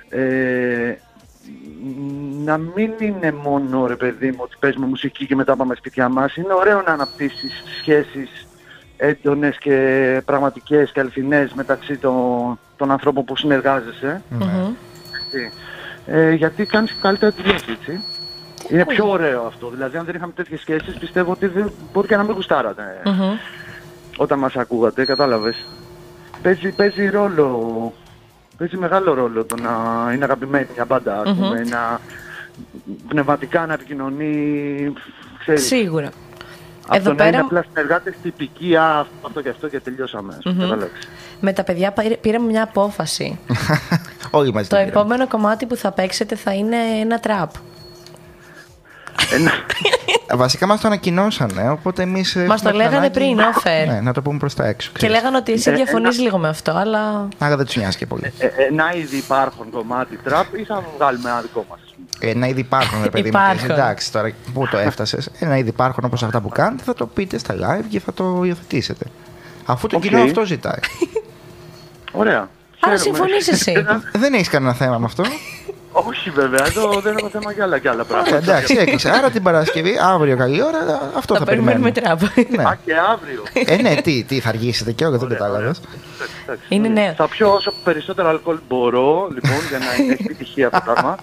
ε, 0.08 0.94
να 2.44 2.56
μην 2.58 2.92
είναι 2.98 3.32
μόνο 3.32 3.86
ρε 3.86 3.96
παιδί 3.96 4.30
μου 4.30 4.38
ότι 4.38 4.56
παίζουμε 4.58 4.86
μουσική 4.86 5.26
και 5.26 5.34
μετά 5.34 5.56
πάμε 5.56 5.74
σπίτια 5.74 6.08
μας. 6.08 6.36
Είναι 6.36 6.52
ωραίο 6.52 6.82
να 6.82 6.92
αναπτύσσεις 6.92 7.62
σχέσεις 7.78 8.46
έντονες 8.96 9.58
και 9.58 10.22
πραγματικές 10.24 10.92
και 10.92 11.00
αληθινές 11.00 11.52
μεταξύ 11.52 11.96
των, 11.96 12.58
των 12.76 12.90
ανθρώπων 12.90 13.24
που 13.24 13.36
συνεργάζεσαι. 13.36 14.22
Μμμ. 14.28 14.74
Έτσι. 15.14 15.52
Ε, 16.06 16.32
γιατί 16.32 16.64
κάνεις 16.64 16.96
καλύτερα 17.00 17.32
τη 17.32 17.42
δουλειά 17.42 17.58
σου, 17.58 17.70
έτσι. 17.70 18.00
Είναι 18.72 18.84
πιο 18.84 19.08
ωραίο 19.10 19.44
αυτό. 19.46 19.68
Δηλαδή, 19.70 19.96
αν 19.96 20.04
δεν 20.04 20.14
είχαμε 20.14 20.32
τέτοιες 20.32 20.60
σχέσεις, 20.60 20.98
πιστεύω 20.98 21.32
ότι 21.32 21.46
δεν, 21.46 21.72
μπορεί 21.92 22.06
και 22.08 22.16
να 22.16 22.22
μην 22.22 22.34
γουστάρατε 22.34 22.82
Μμμ. 23.04 23.36
όταν 24.16 24.38
μας 24.38 24.56
ακούγατε, 24.56 25.04
κατάλαβες. 25.04 25.64
Παίζει, 26.42 26.70
παίζει 26.72 27.08
ρόλο, 27.08 27.92
παίζει 28.58 28.76
μεγάλο 28.76 29.14
ρόλο 29.14 29.44
το 29.44 29.54
να 29.62 29.70
είναι 30.14 30.24
αγαπημένη 30.24 30.66
μια 30.74 30.84
μπάντα, 30.84 31.20
ας 31.20 31.32
πούμε, 31.32 31.60
να 31.64 32.00
πνευματικά 33.08 33.66
να 33.66 33.72
επικοινωνεί, 33.72 34.92
ξέρεις. 35.38 35.66
Σίγουρα. 35.66 36.08
Αυτό 36.88 36.96
Εδώ 36.96 37.10
να 37.10 37.14
πέρα- 37.16 37.28
είναι 37.28 37.38
απλά 37.38 37.64
συνεργάτες 37.68 38.14
τυπικοί, 38.22 38.76
α, 38.76 39.06
αυτό 39.22 39.40
και 39.42 39.48
αυτό 39.48 39.68
και 39.68 39.80
τελειώσαμε, 39.80 40.34
ας 40.36 40.42
πούμε, 40.42 40.62
κατάλαβες. 40.62 40.90
Με 41.40 41.52
τα 41.52 41.64
παιδιά 41.64 41.92
πήρε- 41.92 42.16
πήραμε 42.16 42.46
μια 42.46 42.62
απόφαση. 42.62 43.38
Όλοι 44.30 44.52
μαζί 44.52 44.68
το 44.68 44.76
την 44.76 44.84
πήραμε. 44.84 45.00
επόμενο 45.04 45.28
κομμάτι 45.28 45.66
που 45.66 45.76
θα 45.76 45.92
παίξετε 45.92 46.34
θα 46.36 46.54
είναι 46.54 46.76
ένα 47.00 47.20
τραπ. 47.20 47.50
Ένα- 49.32 49.52
Ε, 50.32 50.36
Βασικά 50.36 50.66
μας 50.66 50.80
το 50.80 50.86
ανακοινώσανε, 50.86 51.70
οπότε 51.70 52.02
εμείς. 52.02 52.34
Μας 52.48 52.62
το 52.62 52.70
λέγανε 52.70 53.10
πριν, 53.10 53.38
off-air. 53.38 53.86
Ναι, 53.88 54.00
να 54.00 54.12
το 54.12 54.22
πούμε 54.22 54.38
προς 54.38 54.54
τα 54.54 54.66
έξω. 54.66 54.88
Και 54.92 54.96
ξέρεις. 54.98 55.16
λέγανε 55.16 55.36
ότι 55.36 55.52
εσύ 55.52 55.70
Ε, 55.70 55.74
διαφωνείς 55.74 56.14
ένα- 56.14 56.24
λίγο 56.24 56.38
με 56.38 56.48
αυτό, 56.48 56.70
αλλά 56.72 57.28
Άρα 57.38 57.56
δεν 57.56 57.66
τους 57.66 57.76
νοιάζει 57.76 57.96
και 57.96 58.06
πολύ. 58.06 58.32
ε, 58.38 58.46
ένα 58.68 58.94
ήδη 58.94 59.16
υπάρχον 59.16 59.70
κομμάτι 59.70 60.16
τραπ 60.24 60.54
ή 60.56 60.64
θα 60.64 60.82
βγάλουμε 60.96 61.30
ένα 61.30 61.40
δικό 61.40 61.66
μας, 61.70 61.78
ας 61.84 61.94
πούμε. 61.94 62.30
Ένα 62.32 62.46
ήδη 62.48 62.60
υπάρχον, 62.60 63.02
ρε 63.02 63.10
παιδί 63.10 63.22
μου. 63.22 63.28
Υπάρχουν. 63.28 63.66
και 63.66 63.72
εσύ, 63.72 63.80
Εντάξει, 63.80 64.12
τώρα 64.12 64.30
πού 64.52 64.68
το 64.70 64.78
έφτασες. 64.78 65.28
Ένα 65.38 65.56
ήδη 65.56 65.68
υπάρχον 65.68 66.04
όπως 66.04 66.22
αυτά 66.22 66.40
που 66.40 66.48
κάνετε, 66.48 66.82
θα 66.86 66.94
το 66.94 67.06
πείτε 67.06 67.38
στα 67.38 67.54
live 67.54 67.84
και 67.88 68.00
θα 68.00 68.12
το 68.12 68.40
υιοθετήσετε. 68.44 69.04
Αφού 69.66 69.86
το 69.86 69.96
Οκ. 69.96 70.02
κοινό 70.02 70.22
αυτό 70.22 70.44
ζητάει. 70.44 70.78
Ωραία. 72.12 72.38
Άρα 72.38 72.48
Χαίρομαι. 72.96 72.98
συμφωνείς 72.98 73.48
εσύ. 73.48 73.72
δεν 74.22 74.34
έχεις 74.34 74.48
κανένα 74.48 74.72
θέμα 74.74 74.98
με 74.98 75.04
αυτό. 75.04 75.22
Όχι 75.92 76.30
βέβαια, 76.30 76.66
εδώ 76.66 77.00
δεν 77.00 77.16
έχω 77.16 77.28
θέμα 77.28 77.52
για 77.52 77.64
άλλα 77.64 77.78
και 77.78 77.88
άλλα 77.88 78.00
Ε, 78.00 78.04
πράγματα. 78.08 78.36
εντάξει, 78.36 78.76
έκλεισε. 78.78 79.10
Άρα 79.10 79.30
την 79.30 79.42
Παρασκευή, 79.42 79.94
αύριο 80.02 80.36
καλή 80.36 80.62
ώρα, 80.62 80.78
αυτό 81.16 81.34
θα, 81.34 81.38
θα 81.40 81.44
περιμένουμε 81.46 81.90
περιμένουμε. 81.90 82.20
τραπ. 82.34 82.50
Ναι. 82.56 82.62
Α, 82.62 82.76
και 82.84 82.92
αύριο. 83.12 83.42
Ε, 83.66 83.76
ναι, 83.82 83.94
τι, 84.02 84.24
τι 84.24 84.40
θα 84.40 84.48
αργήσετε 84.48 84.92
και 84.92 85.04
εγώ 85.04 85.18
δεν 85.18 85.28
κατάλαβα. 85.28 85.58
Εντάξει, 85.58 85.80
εντάξει. 86.44 86.64
Είναι 86.68 86.88
νέο. 86.88 87.12
Θα 87.16 87.28
πιω 87.28 87.52
όσο 87.54 87.72
περισσότερο 87.84 88.28
αλκοόλ 88.28 88.58
μπορώ, 88.68 89.28
λοιπόν, 89.34 89.58
για 89.68 89.78
να 89.78 89.92
έχει 89.92 90.10
επιτυχία 90.24 90.66
αυτό 90.66 90.78
το 90.78 90.92
πράγμα. 90.92 91.16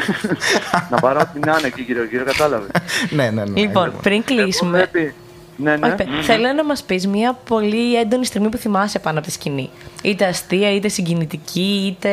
να 0.90 0.96
πάρω 1.00 1.20
ό,τι 1.20 1.38
να 1.38 1.56
είναι 1.58 1.66
εκεί 1.66 1.82
γύρω 1.82 2.04
γύρω, 2.04 2.24
κατάλαβες. 2.24 2.68
ναι, 3.10 3.30
ναι, 3.30 3.44
ναι. 3.44 3.60
Λοιπόν, 3.60 3.92
πριν 4.02 4.24
κλείσουμε. 4.24 4.78
Πρέπει... 4.78 5.14
Ναι, 5.56 5.76
ναι. 5.76 5.86
Όχι, 5.86 5.96
παι- 5.96 6.08
Θέλω 6.22 6.52
να 6.52 6.64
μας 6.64 6.82
πεις 6.82 7.06
μια 7.06 7.38
πολύ 7.48 7.96
έντονη 7.98 8.24
στιγμή 8.26 8.48
που 8.48 8.56
θυμάσαι 8.56 8.98
πάνω 8.98 9.18
από 9.18 9.26
τη 9.26 9.32
σκηνή. 9.32 9.70
Είτε 10.02 10.24
αστεία, 10.24 10.74
είτε 10.74 10.88
συγκινητική, 10.88 11.84
είτε 11.86 12.10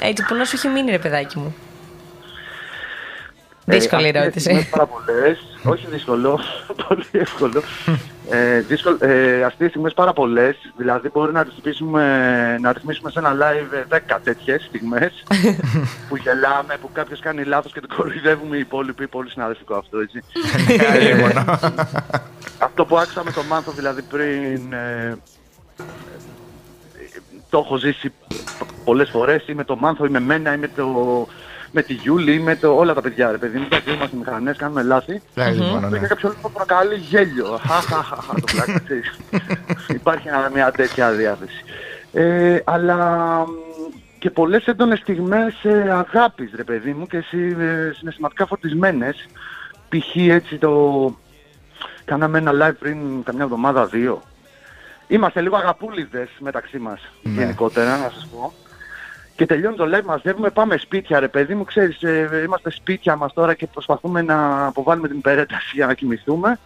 έτσι 0.00 0.24
που 0.28 0.34
να 0.34 0.44
σου 0.44 0.56
έχει 0.56 0.68
μείνει 0.68 0.90
ρε 0.90 0.98
παιδάκι 0.98 1.38
μου. 1.38 1.54
Δύσκολη 3.68 4.06
Ε, 4.06 4.08
ερώτηση. 4.08 4.28
αστείες 4.50 4.62
στιγμές 4.62 4.68
πάρα 4.68 4.86
πολλές. 4.86 5.38
Όχι 5.64 5.86
δύσκολο, 5.90 6.40
πολύ 6.88 7.04
εύκολο. 7.12 7.62
ε, 8.30 8.60
δύσκολο 8.60 8.96
ε, 9.00 9.44
αστείες 9.44 9.70
στιγμές 9.70 9.94
πάρα 9.94 10.12
πολλές. 10.12 10.56
Δηλαδή 10.76 11.08
μπορεί 11.12 11.32
να 11.32 11.42
ρυθμίσουμε, 11.42 12.02
να 12.60 12.72
ρυθμίσουμε 12.72 13.10
σε 13.10 13.18
ένα 13.18 13.34
live 13.34 13.74
ε, 13.90 13.96
10 14.14 14.18
τέτοιες 14.24 14.62
στιγμές 14.68 15.22
που 16.08 16.16
γελάμε, 16.16 16.76
που 16.80 16.90
κάποιος 16.92 17.20
κάνει 17.20 17.44
λάθος 17.44 17.72
και 17.72 17.80
τον 17.80 17.96
κοροϊδεύουμε 17.96 18.56
οι 18.56 18.60
υπόλοιποι. 18.60 19.06
Πολύ 19.06 19.30
συναδελφικό 19.30 19.74
αυτό, 19.74 19.98
έτσι. 19.98 20.20
Αυτό 22.58 22.84
που 22.84 22.98
άκουσα 22.98 23.24
με 23.24 23.30
τον 23.32 23.46
Μάνθο 23.46 23.72
δηλαδή 23.72 24.02
πριν 24.02 24.72
ε, 24.72 25.18
ε, 25.78 25.84
το 27.50 27.58
έχω 27.58 27.76
ζήσει 27.76 28.12
πολλές 28.84 29.10
φορές 29.10 29.48
ή 29.48 29.54
με 29.54 29.64
τον 29.64 29.78
Μάνθο 29.80 30.04
ή 30.04 30.08
με 30.08 30.20
μένα 30.20 30.52
ή 30.54 30.56
με, 30.56 30.68
το, 30.68 30.86
με 31.70 31.82
τη 31.82 31.92
Γιούλη 31.92 32.32
ή 32.32 32.38
με 32.38 32.56
το, 32.56 32.76
όλα 32.76 32.94
τα 32.94 33.00
παιδιά 33.00 33.30
ρε 33.30 33.38
παιδί 33.38 33.58
μου. 33.58 33.64
Εντάξει, 33.64 33.92
είμαστε 33.92 34.16
μηχανές, 34.16 34.56
κάνουμε 34.56 34.82
λάθη. 34.82 35.22
Λάγει 35.34 35.60
μόνο, 35.60 35.74
Αυτό 35.76 35.88
ναι. 35.88 35.98
για 35.98 36.08
κάποιο 36.08 36.28
λόγο 36.34 36.48
προκαλεί 36.48 36.94
γέλιο. 36.94 37.58
Χαχαχαχα, 37.66 38.34
το 38.34 38.44
πλάκα, 38.52 38.80
ξέρεις. 38.84 39.16
Υπάρχει 40.00 40.28
ένα- 40.28 40.50
μια 40.54 40.70
τέτοια 40.70 41.10
διάθεση. 41.12 41.64
Ε, 42.12 42.58
αλλά 42.64 42.96
μ, 43.46 43.50
και 44.18 44.30
πολλές 44.30 44.66
έντονες 44.66 44.98
στιγμές 44.98 45.64
ε, 45.64 45.90
αγάπης, 45.90 46.50
ρε 46.56 46.64
παιδί 46.64 46.92
μου, 46.92 47.06
και 47.06 47.20
συ, 47.20 47.56
ε, 47.58 47.92
συναισθηματικά 47.96 48.46
φορτισμένες. 48.46 49.26
Π.χ. 49.88 50.16
έτσι 50.16 50.58
το... 50.58 50.70
Κάναμε 52.06 52.38
ένα 52.38 52.52
live 52.68 52.74
πριν 52.78 53.22
καμιά 53.22 53.42
εβδομάδα, 53.44 53.86
δύο. 53.86 54.22
Είμαστε 55.08 55.40
λίγο 55.40 55.56
αγαπούλιδες 55.56 56.28
μεταξύ 56.38 56.78
μας, 56.78 57.00
Ναι. 57.22 57.32
γενικότερα, 57.42 57.96
να 57.96 58.10
σας 58.14 58.28
πω. 58.32 58.52
Και 59.36 59.46
τελειώνει 59.46 59.76
το 59.76 59.84
live, 59.96 60.04
μαζεύουμε, 60.04 60.50
πάμε 60.50 60.76
σπίτια 60.76 61.20
ρε 61.20 61.28
παιδί 61.28 61.54
μου, 61.54 61.64
ξέρεις, 61.64 62.02
ε, 62.02 62.42
είμαστε 62.44 62.70
σπίτια 62.70 63.16
μας 63.16 63.32
τώρα 63.32 63.54
και 63.54 63.66
προσπαθούμε 63.66 64.22
να 64.22 64.66
αποβάλουμε 64.66 65.08
την 65.08 65.16
υπερέταση 65.18 65.70
για 65.74 65.86
να 65.86 65.94
κοιμηθούμε. 65.94 66.58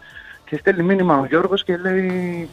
Και 0.45 0.57
στέλνει 0.57 0.83
μήνυμα 0.83 1.19
ο 1.19 1.25
Γιώργος 1.25 1.65
και 1.65 1.77
λέει 1.77 2.49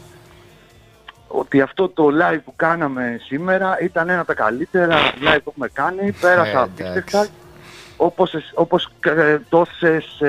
ότι 1.27 1.61
αυτό 1.61 1.89
το 1.89 2.07
live 2.21 2.39
που 2.45 2.53
κάναμε 2.55 3.19
σήμερα 3.25 3.77
ήταν 3.81 4.09
ένα 4.09 4.19
από 4.19 4.27
τα 4.27 4.33
καλύτερα 4.33 4.95
live 4.97 5.39
που 5.43 5.49
έχουμε 5.49 5.67
κάνει, 5.73 6.11
πέρασα 6.21 6.59
Ε, 6.59 6.61
απίστευτα, 6.61 7.17
εντάξει. 7.17 7.31
όπως, 7.97 8.33
εσ- 8.33 8.51
όπως 8.53 8.89
ε, 8.99 9.37
τόσες 9.49 10.21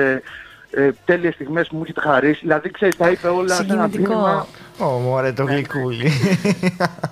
ε, 0.71 0.83
ε, 0.83 0.91
τέλειες 1.05 1.33
στιγμές 1.33 1.67
που 1.67 1.75
μου 1.75 1.83
έχετε 1.83 2.01
χαρίσει. 2.01 2.39
Δηλαδή, 2.41 2.71
ξέρεις, 2.71 2.95
τα 2.95 3.09
είπε 3.09 3.27
όλα 3.27 3.53
σε 3.53 3.63
ένα 3.63 3.83
Συγκινητικό. 3.83 4.13
μήνυμα. 4.13 4.47
Ω, 4.79 4.85
μωρέ, 4.85 5.31
το 5.31 5.43
γλυκούλι. 5.43 6.11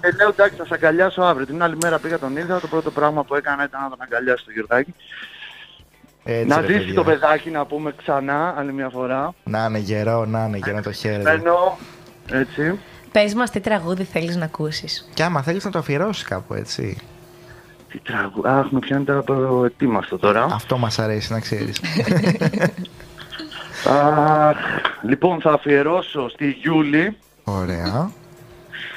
Και 0.01 0.13
λέω 0.17 0.29
εντάξει 0.29 0.55
θα 0.57 0.65
σε 0.65 0.73
αγκαλιάσω 0.73 1.21
αύριο. 1.21 1.45
Την 1.45 1.63
άλλη 1.63 1.77
μέρα 1.81 1.99
πήγα 1.99 2.19
τον 2.19 2.38
είδα, 2.38 2.59
το 2.59 2.67
πρώτο 2.67 2.91
πράγμα 2.91 3.23
που 3.23 3.35
έκανα 3.35 3.63
ήταν 3.63 3.81
να 3.81 3.89
τον 3.89 3.97
αγκαλιάσω 4.01 4.45
το 4.45 4.51
Γιωργάκη. 4.51 4.93
Έτσι, 6.23 6.47
να 6.47 6.61
ρε, 6.61 6.67
ζήσει 6.67 6.77
παιδιά. 6.79 6.93
το 6.93 7.03
παιδάκι 7.03 7.49
να 7.49 7.65
πούμε 7.65 7.93
ξανά 7.97 8.55
άλλη 8.57 8.73
μια 8.73 8.89
φορά. 8.89 9.34
Να 9.43 9.65
είναι 9.65 9.77
γερό, 9.77 10.25
να 10.25 10.45
είναι 10.45 10.57
γερό 10.57 10.81
το 10.81 10.91
χέρι. 10.91 11.23
Μένω 11.23 11.77
έτσι. 12.31 12.79
Πες 13.11 13.34
μας 13.34 13.49
τι 13.51 13.59
τραγούδι 13.59 14.03
θέλεις 14.03 14.35
να 14.35 14.45
ακούσεις. 14.45 15.09
Και 15.13 15.23
άμα 15.23 15.41
θέλεις 15.41 15.65
να 15.65 15.71
το 15.71 15.79
αφιερώσεις 15.79 16.23
κάπου 16.23 16.53
έτσι. 16.53 16.97
Τι 17.91 17.99
τραγου... 17.99 18.41
Αχ, 18.47 18.69
με 18.69 18.79
πιάνει 18.79 19.05
τα 19.05 19.13
προετοίμαστο 19.13 20.17
τώρα. 20.17 20.43
Αυτό 20.51 20.77
μας 20.77 20.99
αρέσει 20.99 21.31
να 21.31 21.39
ξέρεις. 21.39 21.81
Αχ, 23.89 24.57
λοιπόν, 25.01 25.41
θα 25.41 25.51
αφιερώσω 25.51 26.30
στη 26.30 26.49
Γιούλη 26.49 27.18
Ωραία. 27.43 28.11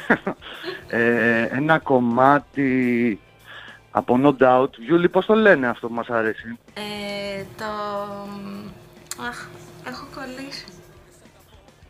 ε, 0.89 1.43
ένα 1.43 1.79
κομμάτι 1.79 3.21
από 3.91 4.21
No 4.23 4.43
Doubt. 4.43 4.71
Γιούλη, 4.79 5.09
πώς 5.09 5.27
το 5.27 5.35
λένε 5.35 5.69
αυτό 5.69 5.89
που 5.89 5.95
μας 5.95 6.09
αρέσει; 6.09 6.59
Ε, 6.75 7.43
το... 7.57 7.65
Αχ, 9.29 9.47
έχω 9.87 10.07
κολλήσει. 10.15 10.65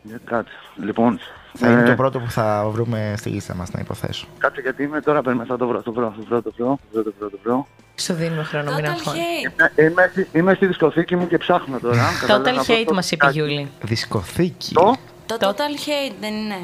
Για 0.03 0.19
κάτσε. 0.25 0.53
Λοιπόν, 0.75 1.19
Θα 1.57 1.69
είναι 1.71 1.81
ε, 1.81 1.85
το 1.85 1.95
πρώτο 1.95 2.19
που 2.19 2.29
θα 2.31 2.65
βρούμε 2.69 3.13
στη 3.17 3.29
λίστα 3.29 3.55
μας, 3.55 3.71
να 3.71 3.79
υποθέσω. 3.79 4.27
κάτσε 4.37 4.61
γιατί 4.61 4.83
είμαι 4.83 5.01
τώρα, 5.01 5.21
περίμενα, 5.21 5.47
θα 5.49 5.57
το 5.57 5.67
βρω, 5.67 5.81
το 5.81 5.91
βρω, 5.93 6.13
το 6.17 6.23
βρω, 6.27 6.41
το 6.41 6.51
βρω, 6.57 6.65
το 6.65 6.79
βρω, 6.91 7.03
το 7.03 7.13
βρω, 7.19 7.29
το 7.29 7.37
βρω. 7.43 7.67
Σου 7.95 8.13
δίνουμε 8.13 8.43
χρόνο, 8.43 8.71
μην 8.75 8.85
Total 8.85 8.87
αγχώνει. 8.87 9.17
Hate. 9.19 9.79
Είμαι, 9.79 9.87
είμαι, 9.89 10.09
στη- 10.11 10.27
είμαι 10.31 10.53
στη 10.53 10.65
δισκοθήκη 10.65 11.15
μου 11.15 11.27
και 11.27 11.37
ψάχνω 11.37 11.79
τώρα. 11.79 12.09
Total 12.09 12.19
Καταλαβαίνω 12.21 12.59
αυτό 12.59 12.73
Hate 12.73 12.83
το- 12.85 12.93
μας 12.93 13.11
είπε 13.11 13.25
η 13.27 13.29
Γιούλη. 13.31 13.69
Δισκοθήκη. 13.81 14.73
Το; 14.73 14.95
Το 15.25 15.37
Total 15.39 15.87
Hate 15.87 16.15
δεν 16.19 16.33
είναι. 16.33 16.57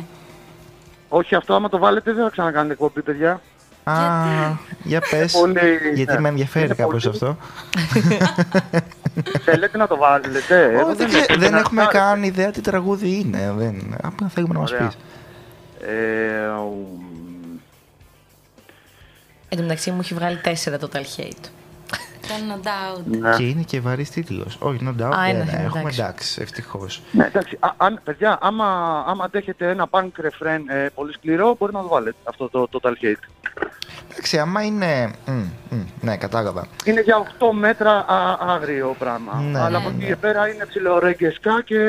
Όχι, 1.09 1.35
αυτό 1.35 1.53
άμα 1.53 1.69
το 1.69 1.77
βάλετε 1.77 2.13
δεν 2.13 2.23
θα 2.23 2.29
ξανακάνετε 2.29 2.73
εκπομπή, 2.73 3.01
παιδιά. 3.01 3.41
Α, 3.89 4.57
για 4.83 5.01
πες. 5.09 5.31
Πολύ- 5.31 5.59
Γιατί 5.93 6.13
ναι. 6.13 6.19
με 6.19 6.29
ενδιαφέρει 6.29 6.65
Είναι 6.65 6.73
κάπως 6.75 7.03
πολύ- 7.03 7.15
αυτό. 7.15 7.37
Θέλετε 9.45 9.77
να 9.77 9.87
το 9.87 9.97
βάλετε. 9.97 10.63
Εγώ 10.71 10.87
Όχι, 10.87 10.95
δεν, 10.97 11.09
με- 11.11 11.19
ξέ- 11.21 11.37
δεν 11.39 11.51
να 11.51 11.57
έχουμε 11.59 11.81
πάρετε. 11.83 11.97
καν 11.97 12.23
ιδέα 12.23 12.51
τι 12.51 12.61
τραγούδι 12.61 13.19
είναι. 13.19 13.53
Δεν, 13.57 13.95
απλά 14.03 14.27
θέλουμε 14.27 14.53
να 14.53 14.59
μας 14.59 14.71
Ωραία. 14.71 14.87
πεις. 14.87 14.97
Ε, 15.87 16.47
ο- 16.47 16.87
Εν 19.49 19.57
τω 19.57 19.63
μεταξύ 19.63 19.91
μου 19.91 19.99
έχει 20.01 20.13
βγάλει 20.13 20.37
τέσσερα 20.37 20.77
total 20.81 21.01
hate. 21.17 21.49
Το 22.27 22.33
no 22.49 22.67
doubt. 22.67 23.03
ναι. 23.19 23.35
Και 23.35 23.43
είναι 23.47 23.61
και 23.61 23.79
βαρύς 23.79 24.09
τίτλος. 24.09 24.57
Όχι, 24.59 24.79
no 24.83 25.01
doubt. 25.01 25.11
Α, 25.15 25.23
δεν 25.25 25.35
ένα, 25.35 25.61
έχουμε 25.61 25.79
εντάξει. 25.79 26.01
εντάξει, 26.01 26.41
ευτυχώς. 26.41 27.01
Ναι, 27.11 27.25
εντάξει. 27.25 27.57
Α, 27.59 27.69
αν, 27.77 27.99
παιδιά, 28.03 28.37
άμα, 28.41 28.65
άμα 29.07 29.23
αντέχετε 29.23 29.69
ένα 29.69 29.87
punk 29.89 30.01
refrain 30.01 30.59
ε, 30.67 30.87
πολύ 30.95 31.13
σκληρό, 31.13 31.55
μπορεί 31.59 31.73
να 31.73 31.81
το 31.81 31.87
βάλετε 31.87 32.17
αυτό 32.23 32.49
το 32.49 32.67
Total 32.71 32.87
Hate. 33.03 33.51
Εντάξει, 34.11 34.39
άμα 34.39 34.61
είναι... 34.63 35.11
μ, 35.25 35.31
μ, 35.69 35.81
ναι, 36.01 36.17
κατάλαβα. 36.17 36.67
Είναι 36.83 37.01
για 37.01 37.25
8 37.39 37.45
μέτρα 37.51 37.91
α, 37.91 38.37
άγριο 38.53 38.95
πράγμα. 38.99 39.43
Ναι, 39.51 39.59
Αλλά 39.59 39.69
ναι, 39.69 39.77
από 39.77 39.89
εκεί 39.89 39.97
ναι. 39.97 40.05
και 40.05 40.15
πέρα 40.15 40.47
είναι 40.47 40.65
ψιλορέγκεσκα 40.65 41.61
και 41.65 41.79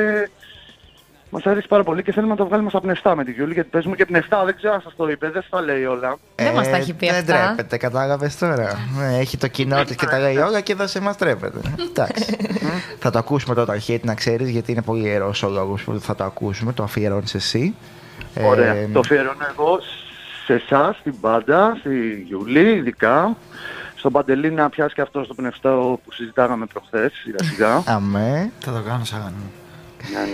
μας 1.31 1.47
αρέσει 1.47 1.69
πάρα 1.69 1.83
πολύ 1.83 2.03
και 2.03 2.13
θέλουμε 2.13 2.33
να 2.33 2.39
το 2.39 2.47
βγάλουμε 2.47 2.71
στα 2.71 2.81
πνευστά 2.81 3.17
με 3.17 3.25
τη 3.25 3.33
Γιούλη 3.33 3.53
γιατί 3.53 3.69
παίζουμε 3.69 3.97
και 3.97 4.07
πνευστά, 4.07 4.45
δεν 4.45 4.57
ξέρω 4.57 4.75
αν 4.75 4.81
σας 4.81 4.93
το 4.97 5.09
είπε, 5.09 5.31
δεν 5.31 5.43
σας 5.43 5.51
τα 5.51 5.61
λέει 5.61 5.85
όλα. 5.85 6.17
Δεν 6.35 6.53
μας 6.55 6.71
τα 6.71 6.77
έχει 6.77 6.95
πει 6.95 7.07
δεν 7.07 7.15
αυτά. 7.15 7.33
τρέπεται, 7.33 7.77
κατάλαβες 7.77 8.39
τώρα. 8.39 8.79
Ναι, 8.99 9.19
έχει 9.19 9.37
το 9.37 9.49
κοινό 9.49 9.85
της 9.85 9.97
και 9.97 10.07
τα 10.07 10.19
λέει 10.19 10.37
όλα 10.37 10.61
και 10.61 10.73
εδώ 10.73 10.87
σε 10.87 11.01
μας 11.01 11.17
τρέπεται. 11.17 11.59
Εντάξει. 11.91 12.37
θα 12.99 13.11
το 13.11 13.19
ακούσουμε 13.19 13.55
το 13.55 13.67
Total 13.69 13.91
Hate 13.91 14.01
να 14.03 14.15
ξέρεις 14.15 14.49
γιατί 14.49 14.73
είναι 14.73 14.83
πολύ 14.83 15.05
ιερός 15.05 15.43
ο 15.43 15.49
λόγος 15.49 15.83
που 15.83 16.01
θα 16.01 16.15
το 16.15 16.25
ακούσουμε. 16.25 16.73
Το 16.73 16.83
αφιερώνεις 16.83 17.35
εσύ. 17.35 17.75
Ωραία. 18.43 18.75
Ε, 18.75 18.89
το 18.93 18.99
αφιερώνω 18.99 19.47
εγώ 19.51 19.79
σε 20.45 20.55
εσάς, 20.55 20.97
στην 20.97 21.15
μπάντα, 21.21 21.77
στη 21.81 22.25
Γιούλη 22.27 22.71
ειδικά. 22.71 23.37
Στον 23.95 24.13
Παντελή 24.13 24.51
να 24.51 24.69
πιάσει 24.69 24.95
και 24.95 25.01
αυτός 25.01 25.25
στο 25.25 25.35
πνευστό 25.35 26.01
που 26.05 26.13
συζητάγαμε 26.13 26.67
προχθές 26.67 27.13
σιγά 27.13 27.45
σιγά. 27.45 27.83
Αμέ. 27.87 28.53
Θα 28.59 28.73
το 28.73 28.83
κάνω 28.89 29.05
σαν 29.05 29.35
μου. 29.39 29.53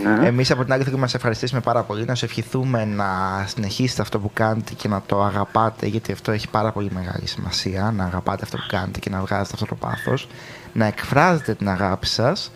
Ναι, 0.05 0.11
ναι. 0.11 0.27
Εμείς 0.27 0.51
από 0.51 0.65
την 0.65 0.73
άλλη 0.73 0.82
θέλουμε 0.82 1.03
να 1.03 1.07
σε 1.09 1.16
ευχαριστήσουμε 1.16 1.61
πάρα 1.61 1.82
πολύ, 1.82 2.05
να 2.05 2.15
σου 2.15 2.24
ευχηθούμε 2.24 2.85
να 2.85 3.07
συνεχίσετε 3.47 4.03
αυτό 4.03 4.19
που 4.19 4.31
κάνετε 4.32 4.73
και 4.74 4.89
να 4.89 5.03
το 5.07 5.23
αγαπάτε, 5.23 5.86
γιατί 5.86 6.12
αυτό 6.12 6.32
έχει 6.32 6.49
πάρα 6.49 6.73
πολύ 6.73 6.91
μεγάλη 6.95 7.27
σημασία, 7.27 7.93
να 7.97 8.05
αγαπάτε 8.05 8.41
αυτό 8.45 8.57
που 8.57 8.66
κάνετε 8.69 8.99
και 8.99 9.11
να 9.11 9.19
βγάζετε 9.20 9.51
αυτό 9.55 9.66
το 9.66 9.74
πάθος, 9.74 10.28
να 10.73 10.86
εκφράζετε 10.86 11.55
την 11.55 11.69
αγάπη 11.69 12.07
σας 12.07 12.53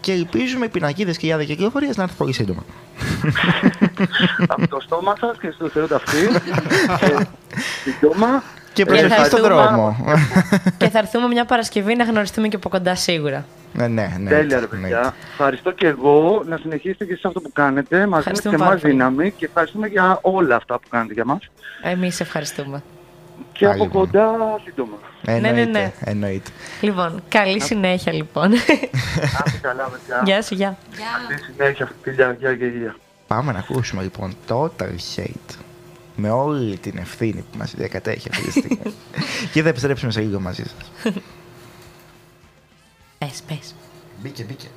και 0.00 0.12
ελπίζουμε 0.12 0.64
οι 0.64 0.68
πινακίδες 0.68 1.16
και 1.16 1.26
οι 1.26 1.32
άδεια 1.32 1.46
κυκλοφορίες 1.46 1.96
να 1.96 2.02
έρθουν 2.02 2.18
πολύ 2.18 2.32
σύντομα. 2.32 2.62
από 4.48 4.68
το 4.68 4.80
στόμα 4.80 5.14
σας 5.20 5.38
και 5.40 5.50
στο 5.50 5.68
θεωρούνται 5.68 5.94
αυτοί. 5.94 6.18
ε, 7.06 7.22
Σύντομα. 7.82 8.42
Και 8.78 8.84
Ε, 8.90 8.92
προσοχή 8.94 9.12
θα 9.20 9.24
στον 9.24 9.40
δούμε. 9.42 9.54
δρόμο. 9.54 9.96
και 10.76 10.88
θα 10.88 10.98
έρθουμε 10.98 11.26
μια 11.26 11.44
Παρασκευή 11.44 11.94
να 11.96 12.04
γνωριστούμε 12.04 12.48
και 12.48 12.56
από 12.56 12.68
κοντά 12.68 12.94
σίγουρα. 12.94 13.44
ναι, 13.72 13.86
ναι, 13.86 14.12
ναι. 14.18 14.30
Τέλεια 14.30 14.58
ρε 14.58 14.64
εννοείται. 14.64 14.66
παιδιά. 14.66 15.14
Ευχαριστώ 15.30 15.70
και 15.72 15.86
εγώ 15.86 16.42
να 16.48 16.56
συνεχίσετε 16.56 17.04
και 17.04 17.12
εσείς 17.12 17.24
αυτό 17.24 17.40
που 17.40 17.50
κάνετε. 17.52 17.96
Μας 17.96 18.00
δίνετε 18.06 18.18
Ευχαριστούμε 18.18 18.54
και 18.56 18.60
πάρα 18.62 18.72
μας 18.72 18.80
πολύ. 18.80 18.92
δύναμη 18.92 19.30
και 19.30 19.44
ευχαριστούμε 19.44 19.86
για 19.86 20.18
όλα 20.22 20.56
αυτά 20.56 20.74
που 20.78 20.88
κάνετε 20.90 21.12
για 21.12 21.24
μας. 21.24 21.38
Εμείς 21.82 22.20
ευχαριστούμε. 22.20 22.82
Και 23.52 23.66
Πάλι 23.66 23.82
από 23.82 23.90
μόνο. 23.94 24.06
κοντά 24.06 24.30
σύντομα. 24.64 24.96
Εννοείται, 25.24 25.64
ναι, 25.64 25.70
ναι. 25.70 25.92
εννοείται. 26.04 26.50
Λοιπόν, 26.80 27.22
καλή 27.28 27.60
συνέχεια 27.60 28.12
λοιπόν. 28.12 28.52
Άσε 29.44 29.58
καλά 29.62 29.82
παιδιά. 29.84 30.22
Γεια 30.24 30.42
σου, 30.42 30.54
γεια. 30.54 30.76
Γεια. 30.96 31.06
Καλή 31.28 31.40
συνέχεια. 31.42 31.88
Φιλιά, 32.02 32.36
γεια, 32.38 32.50
γεια, 32.52 32.66
γεια. 32.66 32.96
Πάμε 33.26 33.52
να 33.52 33.58
ακούσουμε 33.58 34.02
λοιπόν 34.02 34.34
Total 34.48 34.94
Hate 35.16 35.54
με 36.20 36.30
όλη 36.30 36.78
την 36.78 36.98
ευθύνη 36.98 37.44
που 37.50 37.58
μας 37.58 37.74
διακατέχει 37.74 38.28
αυτή 38.30 38.44
τη 38.44 38.50
στιγμή. 38.50 38.78
και 39.52 39.62
θα 39.62 39.68
επιστρέψουμε 39.68 40.12
σε 40.12 40.20
λίγο 40.20 40.40
μαζί 40.40 40.62
σας. 40.62 41.12
Πες, 43.18 43.42
πες. 43.46 43.74
Μπήκε, 44.22 44.44
μπήκε. 44.44 44.68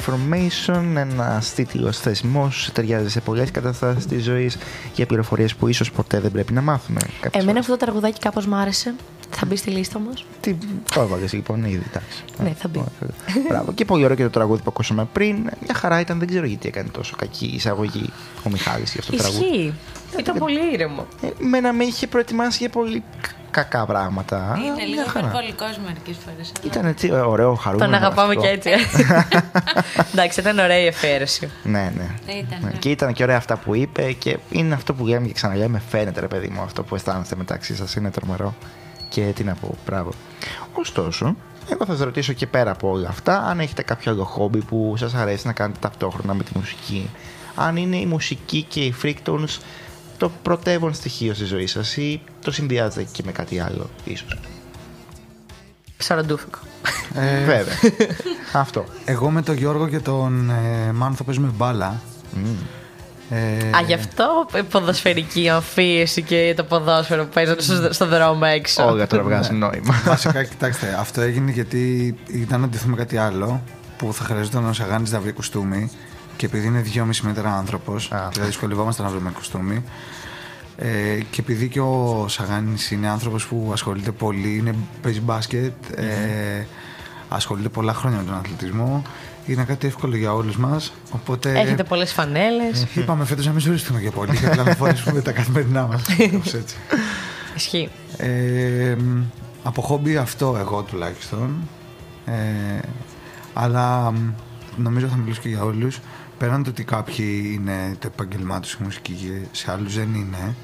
Information, 0.00 0.82
ένα 0.96 1.42
τίτλο 1.54 1.92
θεσμός, 1.92 2.70
ταιριάζει 2.72 3.08
σε 3.10 3.20
πολλές 3.20 3.50
καταστάσεις 3.50 4.06
της 4.06 4.24
ζωής 4.24 4.56
για 4.94 5.06
πληροφορίες 5.06 5.54
που 5.54 5.66
ίσως 5.68 5.90
ποτέ 5.92 6.20
δεν 6.20 6.30
πρέπει 6.30 6.52
να 6.52 6.60
μάθουμε. 6.60 7.00
κάποιες 7.20 7.42
Εμένα 7.42 7.46
φορές. 7.48 7.60
αυτό 7.60 7.72
το 7.76 7.84
τραγουδάκι 7.84 8.18
κάπως 8.18 8.46
μ' 8.46 8.54
άρεσε. 8.54 8.94
Θα 9.30 9.46
μπει 9.46 9.56
στη 9.56 9.70
λίστα 9.70 9.96
όμω. 9.98 10.10
Τι 10.40 10.56
το 10.94 11.00
έβαλες 11.00 11.32
λοιπόν, 11.32 11.64
ήδη 11.64 11.82
εντάξει. 11.90 12.24
Ναι, 12.42 12.52
θα 12.58 12.68
μπει. 12.68 12.84
Μπράβο. 13.48 13.72
Και 13.72 13.84
πολύ 13.84 14.04
ωραίο 14.04 14.16
και 14.16 14.22
το 14.22 14.30
τραγούδι 14.30 14.58
που 14.62 14.68
ακούσαμε 14.68 15.08
πριν. 15.12 15.36
Μια 15.36 15.74
χαρά 15.74 16.00
ήταν, 16.00 16.18
δεν 16.18 16.28
ξέρω 16.28 16.46
γιατί 16.46 16.68
έκανε 16.68 16.88
τόσο 16.88 17.14
κακή 17.18 17.46
εισαγωγή 17.54 18.10
ο 18.46 18.50
Μιχάλης 18.50 18.90
για 18.92 19.00
αυτό 19.00 19.12
το 19.16 19.18
τραγούδι. 19.22 19.44
Ισχύει. 19.44 19.74
Ήταν 20.18 20.38
πολύ 20.38 20.72
ήρεμο. 20.72 21.06
Ε, 21.22 21.28
Μένα 21.38 21.72
με 21.72 21.84
είχε 21.84 22.06
προετοιμάσει 22.06 22.56
για 22.60 22.68
πολύ 22.68 23.02
κ- 23.20 23.28
κακά 23.50 23.86
πράγματα. 23.86 24.56
Είναι 24.64 24.72
Μια 24.74 24.84
λίγο 24.84 25.02
χαρά. 25.06 25.18
υπερβολικός 25.26 25.78
μερικές 25.86 26.16
φορές. 26.24 26.52
αλλά- 26.60 26.72
Ήταν 26.72 26.84
έτσι 26.86 27.10
ωραίο, 27.12 27.54
χαρούμενο. 27.54 27.90
Τον 27.90 28.02
αγαπάμε 28.02 28.28
αυτό. 28.36 28.40
και 28.42 28.48
έτσι. 28.48 28.70
Εντάξει, 30.12 30.40
ήταν 30.40 30.58
ωραία 30.58 30.78
η 30.78 30.86
εφαίρεση. 30.86 31.50
Ναι, 31.62 31.92
ναι. 31.96 32.32
Ήταν, 32.32 32.58
Ναι, 32.62 32.68
ναι. 32.70 32.78
Και 32.78 32.90
ήταν 32.90 33.12
και 33.12 33.22
ωραία 33.22 33.36
αυτά 33.36 33.56
που 33.56 33.74
είπε 33.74 34.12
και 34.12 34.38
είναι 34.50 34.74
αυτό 34.74 34.94
που 34.94 35.06
λέμε 35.06 35.26
και 35.26 35.32
ξαναλέμε. 35.32 35.82
Φαίνεται 35.88 36.20
ρε 36.20 36.26
παιδί 36.26 36.48
μου 36.48 36.60
αυτό 36.60 36.82
που 36.82 36.94
αισθάνεστε 36.94 37.36
μεταξύ 37.36 37.76
σας. 37.76 37.94
Είναι 37.94 38.10
τρομερό. 38.10 38.54
Και 39.08 39.20
τι 39.34 39.44
να 39.44 39.54
πω, 39.54 39.74
μπράβο. 39.86 40.10
Ωστόσο, 40.72 41.34
εγώ 41.72 41.84
θα 41.84 41.92
σας 41.92 42.00
ρωτήσω 42.00 42.32
και 42.32 42.46
πέρα 42.46 42.70
από 42.70 42.90
όλα 42.90 43.08
αυτά, 43.08 43.42
αν 43.42 43.60
έχετε 43.60 43.82
κάποιο 43.82 44.12
άλλο 44.12 44.24
χόμπι 44.24 44.58
που 44.64 44.94
σας 44.96 45.14
αρέσει 45.14 45.46
να 45.46 45.52
κάνετε 45.52 45.78
ταυτόχρονα 45.80 46.34
με 46.34 46.42
τη 46.42 46.50
μουσική. 46.58 47.10
Αν 47.54 47.76
είναι 47.76 47.96
η 47.96 48.06
μουσική 48.06 48.62
και 48.62 48.80
οι 48.80 48.94
freaktones 49.02 49.58
το 50.20 50.30
πρωτεύον 50.42 50.94
στοιχείο 50.94 51.34
στη 51.34 51.44
ζωή 51.44 51.66
σας 51.66 51.96
ή 51.96 52.20
το 52.44 52.50
συνδυάζετε 52.50 53.06
και 53.12 53.22
με 53.26 53.32
κάτι 53.32 53.60
άλλο, 53.60 53.90
ίσως; 54.04 54.38
Ψαροντούφικο. 55.96 56.58
Ε, 57.14 57.44
Βέβαια. 57.44 57.74
αυτό. 58.52 58.84
Εγώ 59.04 59.30
με 59.30 59.42
τον 59.42 59.56
Γιώργο 59.56 59.88
και 59.88 59.98
τον 59.98 60.50
ε, 60.50 60.92
Μάνθο 60.92 61.24
παίζουμε 61.24 61.52
μπάλα. 61.56 62.00
Ε, 63.30 63.76
Α, 63.76 63.80
γι' 63.86 63.94
αυτό 63.94 64.46
η 64.58 64.62
ποδοσφαιρική 64.62 65.48
αμφίεση 65.48 66.22
και 66.22 66.54
το 66.56 66.64
ποδόσφαιρο 66.64 67.24
που 67.24 67.30
παίζονται 67.34 67.62
στο, 67.62 67.92
στο 67.92 68.06
δρόμο 68.06 68.44
έξω. 68.44 68.86
Όλα 68.86 69.06
τώρα 69.06 69.22
βγάζουν 69.22 69.58
νόημα. 69.58 70.02
Βασικά, 70.04 70.44
κοιτάξτε, 70.44 70.96
αυτό 70.98 71.20
έγινε 71.20 71.50
γιατί 71.50 72.14
ήταν 72.26 72.60
να 72.60 72.68
ντυθούμε 72.68 72.96
κάτι 72.96 73.16
άλλο 73.16 73.62
που 73.96 74.14
θα 74.14 74.24
χρειαζόταν 74.24 74.68
ο 74.68 74.72
Σαγάνη 74.72 75.10
να 75.10 75.20
βρει 75.20 75.32
κουστούμι. 75.32 75.90
Και 76.40 76.46
επειδή 76.46 76.66
είναι 76.66 76.84
2,5 76.94 77.04
μέτρα 77.22 77.56
άνθρωπος, 77.56 78.08
δηλαδή 78.08 78.40
δυσκολευόμαστε 78.50 79.02
να 79.02 79.08
βρούμε 79.08 79.30
κουστούμι. 79.30 79.84
Ε, 80.76 81.20
και 81.30 81.40
επειδή 81.40 81.68
και 81.68 81.80
ο 81.80 82.24
Σαγάνης 82.28 82.90
είναι 82.90 83.08
άνθρωπος 83.08 83.46
που 83.46 83.70
ασχολείται 83.72 84.10
πολύ, 84.10 84.56
είναι, 84.56 84.74
παίζει 85.02 85.20
μπάσκετ, 85.20 85.72
ε, 85.96 86.66
ασχολείται 87.28 87.68
πολλά 87.68 87.94
χρόνια 87.94 88.18
με 88.18 88.24
τον 88.24 88.34
αθλητισμό, 88.34 89.02
είναι 89.46 89.64
κάτι 89.64 89.86
εύκολο 89.86 90.16
για 90.16 90.34
όλους 90.34 90.56
μας. 90.56 90.92
Οπότε 91.10 91.60
Έχετε 91.60 91.84
πολλές 91.84 92.12
φανέλες. 92.12 92.86
είπαμε 92.94 93.24
φέτος 93.24 93.46
να 93.46 93.52
μην 93.52 93.60
ζοριστούμε 93.60 94.00
και 94.00 94.10
πολύ, 94.10 94.36
γιατί 94.36 94.56
να 94.56 94.74
φορέσουμε 94.74 95.20
τα 95.20 95.32
καθημερινά 95.32 95.86
μας. 95.86 96.02
έτσι. 96.60 96.76
Ισχύει. 97.56 97.88
Ε, 98.16 98.94
μ, 98.98 99.22
από 99.62 99.82
χόμπι 99.82 100.16
αυτό 100.16 100.56
εγώ 100.60 100.82
τουλάχιστον. 100.82 101.68
Ε, 102.24 102.32
αλλά 103.52 104.10
μ, 104.12 104.32
νομίζω 104.76 105.06
θα 105.06 105.16
μιλήσω 105.16 105.40
και 105.40 105.48
για 105.48 105.64
όλους. 105.64 106.00
Πέραν 106.40 106.62
το 106.62 106.70
ότι 106.70 106.84
κάποιοι 106.84 107.50
είναι 107.54 107.96
το 107.98 108.06
επαγγελμά 108.06 108.60
τους 108.60 108.72
η 108.72 108.82
μουσική 108.82 109.12
και 109.12 109.46
σε 109.52 109.70
άλλους 109.72 109.94
δεν 109.94 110.14
είναι, 110.14 110.54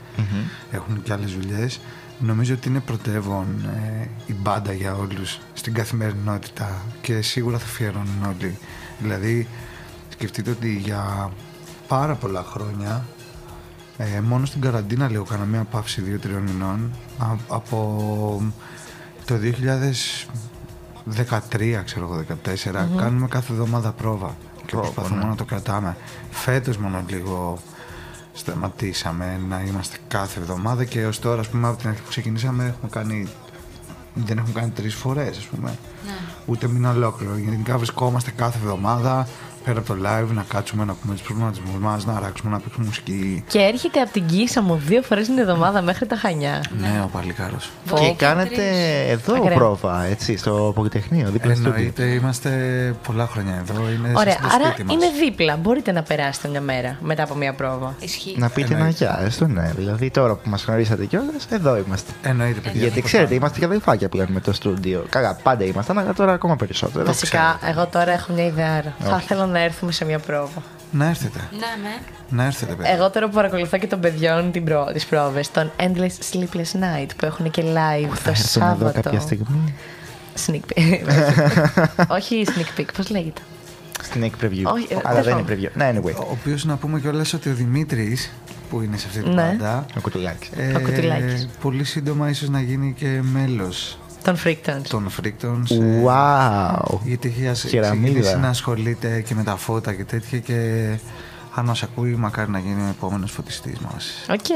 έχουν 0.71 1.03
και 1.03 1.13
άλλες 1.13 1.33
δουλειές, 1.35 1.81
νομίζω 2.19 2.55
ότι 2.55 2.69
είναι 2.69 2.81
πρωτεύον 2.81 3.47
ε, 3.65 4.09
η 4.27 4.35
μπάντα 4.35 4.73
για 4.73 4.95
όλους 4.95 5.39
στην 5.53 5.75
καθημερινότητα 5.75 6.83
και 7.01 7.23
σίγουρα 7.23 7.59
θα 7.59 7.65
αφιερώνουν 7.65 8.25
όλοι. 8.29 8.59
Δηλαδή, 8.99 9.49
σκεφτείτε 10.09 10.51
ότι 10.51 10.77
για 10.77 11.33
πάρα 11.89 12.15
πολλά 12.15 12.43
χρόνια 12.43 13.05
ε, 13.97 14.21
μόνο 14.21 14.47
στην 14.47 14.61
καραντίνα 14.61 15.09
λίγο 15.09 15.25
κάνα 15.25 15.45
μια 15.45 15.65
παύση 15.65 16.21
2-3 16.25 16.29
μηνών 16.47 16.91
Α- 17.19 17.37
από 17.49 18.53
το 19.25 19.35
2013 21.51 21.83
ξέρω 21.85 22.05
εγώ 22.05 22.25
14 22.45 22.87
κάνουμε 22.97 23.27
κάθε 23.29 23.53
εβδομάδα 23.53 23.93
πρόβα 23.93 24.37
και 24.67 24.77
προσπαθούμε 24.77 25.25
να 25.25 25.35
το 25.35 25.45
κρατάμε. 25.45 25.97
Φέτος 26.31 26.77
μόνο 26.77 27.05
λίγο 27.09 27.59
σταματήσαμε 28.33 29.41
να 29.49 29.61
είμαστε 29.61 29.97
κάθε 30.09 30.41
εβδομάδα 30.41 30.85
και 30.85 31.01
έως 31.01 31.19
τώρα 31.19 31.41
ας 31.41 31.49
πούμε 31.49 31.69
από 31.69 31.79
την 31.79 31.89
αρχή 31.89 32.03
που 32.03 32.09
ξεκινήσαμε 32.09 32.65
έχουμε 32.65 32.89
κάνει 32.91 33.29
δεν 34.15 34.39
έχουμε 34.39 34.61
κάνει 34.61 34.71
τρεις 34.71 34.95
φορές 34.95 35.39
ας 35.39 35.45
πούμε. 35.45 35.79
Ούτε 36.47 36.69
μήνα 36.69 36.91
ολόκληρο. 36.91 37.37
Γενικά 37.37 37.77
βρισκόμαστε 37.77 38.31
κάθε 38.31 38.59
εβδομάδα 38.59 39.29
πέρα 39.67 39.79
από 39.79 39.95
το 39.95 40.01
live 40.05 40.29
να 40.35 40.45
κάτσουμε 40.49 40.85
να 40.85 40.95
πούμε 40.95 41.13
τους 41.15 41.23
προβληματισμούς 41.23 41.79
μας 41.81 42.05
να 42.07 42.13
αράξουμε 42.13 42.51
να 42.51 42.61
παίξουμε 42.61 42.87
μουσική 42.87 43.45
Και 43.49 43.59
έρχεται 43.59 44.01
από 44.01 44.13
την 44.13 44.27
Κίσα 44.27 44.63
μου 44.63 44.77
δύο 44.87 45.03
φορές 45.03 45.27
την 45.27 45.39
εβδομάδα 45.39 45.83
μέχρι 45.83 46.07
τα 46.07 46.17
Χανιά. 46.17 46.65
ναι 46.79 47.01
ο 47.05 47.09
Παλικάρος 47.13 47.71
Πω, 47.91 47.97
Και 47.99 48.07
πω, 48.07 48.15
κάνετε 48.19 48.55
τρεις. 48.55 49.11
εδώ 49.11 49.35
Ακραία. 49.35 49.55
πρόβα, 49.57 50.05
έτσι, 50.05 50.37
στο 50.37 50.73
Πολυτεχνείο, 50.75 51.29
δίπλα 51.31 51.55
στο 51.55 51.63
στούντιο. 51.63 51.93
Εννοείται, 51.97 52.05
είμαστε 52.05 52.51
πολλά 53.07 53.27
χρόνια 53.27 53.65
εδώ. 53.69 53.81
Είναι 53.91 54.13
Ωραία, 54.17 54.33
στο 54.33 54.49
άρα 54.55 54.65
σπίτι 54.69 54.85
μας. 54.85 54.95
είναι 54.95 55.07
δίπλα. 55.25 55.57
Μπορείτε 55.57 55.93
να 55.93 56.03
περάσετε 56.03 56.49
μια 56.49 56.61
μέρα 56.61 56.97
μετά 57.01 57.23
από 57.23 57.35
μια 57.35 57.53
πρόβα. 57.55 57.95
Ισχύει. 58.01 58.35
Να 58.39 58.49
πείτε 58.49 58.67
ένα 58.67 58.77
Εννοείται. 58.77 59.05
γεια, 59.05 59.21
έστω 59.25 59.47
ναι. 59.47 59.73
Δηλαδή 59.77 60.11
τώρα 60.11 60.35
που 60.35 60.49
μας 60.51 60.65
γνωρίσατε 60.65 61.05
κιόλας, 61.05 61.47
εδώ 61.51 61.77
είμαστε. 61.77 62.13
Εννοείται, 62.23 62.61
παιδιά. 62.61 62.81
Γιατί 62.81 62.95
αυτό 62.95 63.07
ξέρετε, 63.07 63.29
θα- 63.29 63.35
είμαστε 63.35 63.59
και 63.59 63.65
αδελφάκια 63.65 64.09
πλέον 64.09 64.29
με 64.31 64.41
το 64.41 64.53
στούντιο. 64.53 65.05
Καλά, 65.09 65.35
πάντα 65.43 65.65
ήμασταν, 65.65 65.99
αλλά 65.99 66.13
τώρα 66.15 66.33
ακόμα 66.33 66.57
περισσότερο. 66.57 67.05
Βασικά, 67.05 67.59
εγώ 67.71 67.87
τώρα 67.87 68.13
έχω 68.13 68.33
μια 68.33 68.45
ιδέα. 68.47 68.83
Θα 68.99 69.21
ήθελα 69.23 69.47
να 69.57 69.63
έρθουμε 69.65 69.93
σε 69.93 70.05
μια 70.05 70.19
πρόβα. 70.19 70.63
Να 70.91 71.07
έρθετε. 71.09 71.39
Ναι, 71.53 71.59
ναι. 71.89 71.97
Να 72.29 72.45
έρθετε, 72.45 72.75
παιδιά. 72.75 72.93
Εγώ 72.93 73.11
τώρα 73.11 73.27
που 73.29 73.35
παρακολουθώ 73.35 73.79
και 73.79 73.87
των 73.87 74.01
παιδιών 74.01 74.53
την 74.53 74.65
προ... 74.65 74.85
τις 74.93 75.07
πρόβες, 75.07 75.51
τον 75.51 75.71
Endless 75.81 76.33
Sleepless 76.33 76.73
Night 76.81 77.07
που 77.17 77.25
έχουν 77.25 77.51
και 77.51 77.63
live 77.63 78.09
Θα 78.15 78.23
το 78.23 78.31
έρθουν 78.31 78.63
εδώ 78.63 78.71
Σάββατο. 78.71 79.01
κάποια 79.01 79.21
στιγμή. 79.21 79.75
Sneak 80.47 80.61
peek. 80.75 81.01
Όχι 82.17 82.47
sneak 82.49 82.81
peek, 82.81 82.85
πώς 82.97 83.09
λέγεται; 83.11 83.41
Sneak 84.03 84.45
Preview. 84.45 84.63
Όχι, 84.73 84.87
ε, 84.91 84.97
αλλά 85.03 85.23
εν 85.23 85.35
τέλει 85.45 85.49
είναι 85.59 85.69
preview. 85.69 85.77
Ναι, 85.77 85.93
anyway. 85.95 86.15
Ο 86.17 86.29
οποίος 86.31 86.65
να 86.65 86.77
πούμε 86.77 87.01
κιόλας 87.01 87.33
ότι 87.33 87.51
ο 87.51 87.55
Δημήτρης 87.55 88.33
που 88.71 88.81
είναι 88.81 88.97
σε 88.97 89.07
αυτή 89.09 89.23
την 89.23 89.33
Ναι. 89.35 89.43
πάντα. 89.43 89.87
Ο 89.97 90.01
κουτουλάκι. 90.01 90.49
ε, 90.57 90.75
Ο 90.75 90.81
Κουτουλάκης. 90.81 91.49
πολύ 91.61 91.85
σύντομα 91.85 92.29
ίσως 92.29 92.49
να 92.49 92.61
γίνει 92.61 92.95
και 92.99 93.21
μέλος 93.33 93.99
Τον 94.27 94.37
Freaktones. 94.45 94.83
των 94.89 95.09
Freaktones. 95.23 95.71
ε, 95.71 96.03
Wow. 96.07 96.99
Γιατί 97.05 97.29
έχει 97.29 97.49
ας- 97.49 97.65
Χεραμίδα. 97.69 98.03
ξεκινήσει 98.13 98.37
να 98.39 98.49
ασχολείται 98.49 99.21
και 99.21 99.35
με 99.35 99.43
τα 99.43 99.57
φώτα 99.57 99.93
και 99.95 100.05
τέτοια 100.05 100.39
και 100.39 100.89
αν 101.55 101.65
μας 101.65 101.83
ακούει 101.83 102.11
μακάρι 102.15 102.51
να 102.51 102.59
γίνει 102.59 102.81
ο 102.83 102.89
επόμενος 102.91 103.31
φωτιστής 103.31 103.79
μας. 103.79 104.07
Οκ. 104.31 104.49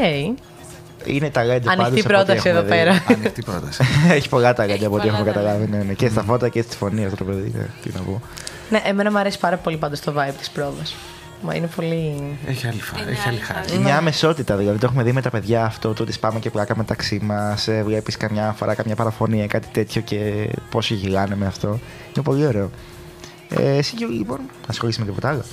Είναι 1.05 1.31
ταλέντο 1.31 1.71
Ανοιχτή 1.71 1.77
πάντως 1.77 1.87
από 1.87 1.95
ό,τι 1.95 2.03
πρόταση 2.03 2.49
έχουμε 2.49 2.51
εδώ 2.53 2.63
δει. 2.63 2.69
πέρα. 2.69 3.03
Ανοιχτή 3.09 3.43
πρόταση. 3.43 3.83
Έχει 4.17 4.29
πολλά 4.29 4.53
ταλέντα 4.55 4.87
από 4.87 4.95
ό,τι 4.97 5.07
πολλά 5.07 5.17
έχουμε 5.19 5.31
καταλάβει. 5.33 5.59
ταλέντα. 5.65 5.77
ναι, 5.77 5.83
ναι. 5.85 5.93
Και 5.93 6.09
στα 6.09 6.23
φώτα 6.23 6.49
και 6.49 6.63
στη 6.63 6.77
φωνή 6.77 7.05
αυτό 7.05 7.17
το 7.17 7.25
παιδί. 7.25 7.53
ε, 7.59 7.65
Τι 7.83 7.91
να 7.95 8.01
πω. 8.01 8.21
Ναι, 8.71 8.83
εμένα 8.85 9.11
μου 9.11 9.19
αρέσει 9.19 9.39
πάρα 9.39 9.57
πολύ 9.57 9.77
πάντως 9.77 10.01
το 10.01 10.13
vibe 10.17 10.35
της 10.39 10.51
πρόβας. 10.51 10.95
Μα 11.43 11.55
είναι 11.55 11.67
πολύ... 11.77 12.15
Έχει 12.47 12.67
άλλη, 12.67 12.81
φα- 12.81 12.99
Είναι 13.01 13.11
έχει 13.11 13.21
άλλη 13.21 13.37
άλλη 13.37 13.45
χάρη. 13.45 13.67
φάση. 13.69 13.79
Μια 13.79 13.97
αμεσότητα 13.97 14.57
δηλαδή. 14.57 14.79
Το 14.79 14.87
έχουμε 14.87 15.03
δει 15.03 15.13
με 15.13 15.21
τα 15.23 15.31
παιδιά 15.31 15.65
αυτό. 15.65 15.93
Το 15.95 16.03
ότι 16.03 16.13
σπάμε 16.13 16.39
και 16.39 16.51
πλάκα 16.51 16.77
μεταξύ 16.77 17.21
μας. 17.23 17.69
Βλέπει 17.85 18.13
καμιά 18.13 18.53
φορά 18.59 18.75
καμιά 18.75 18.95
παραφωνία, 18.97 19.47
κάτι 19.47 19.69
τέτοιο 19.73 20.01
και 20.03 20.49
πόσοι 20.71 20.95
γυλάνε 20.95 21.37
με 21.37 21.47
αυτό. 21.47 21.69
Είναι 22.15 22.25
πολύ 22.25 22.47
ωραίο. 22.47 22.71
Ε, 23.49 23.77
εσύ 23.77 23.95
Γιώργη, 23.97 24.17
λοιπόν, 24.17 24.39
ασχολείσαι 24.69 25.01
με 25.01 25.07
τίποτα 25.07 25.29
άλλο; 25.29 25.45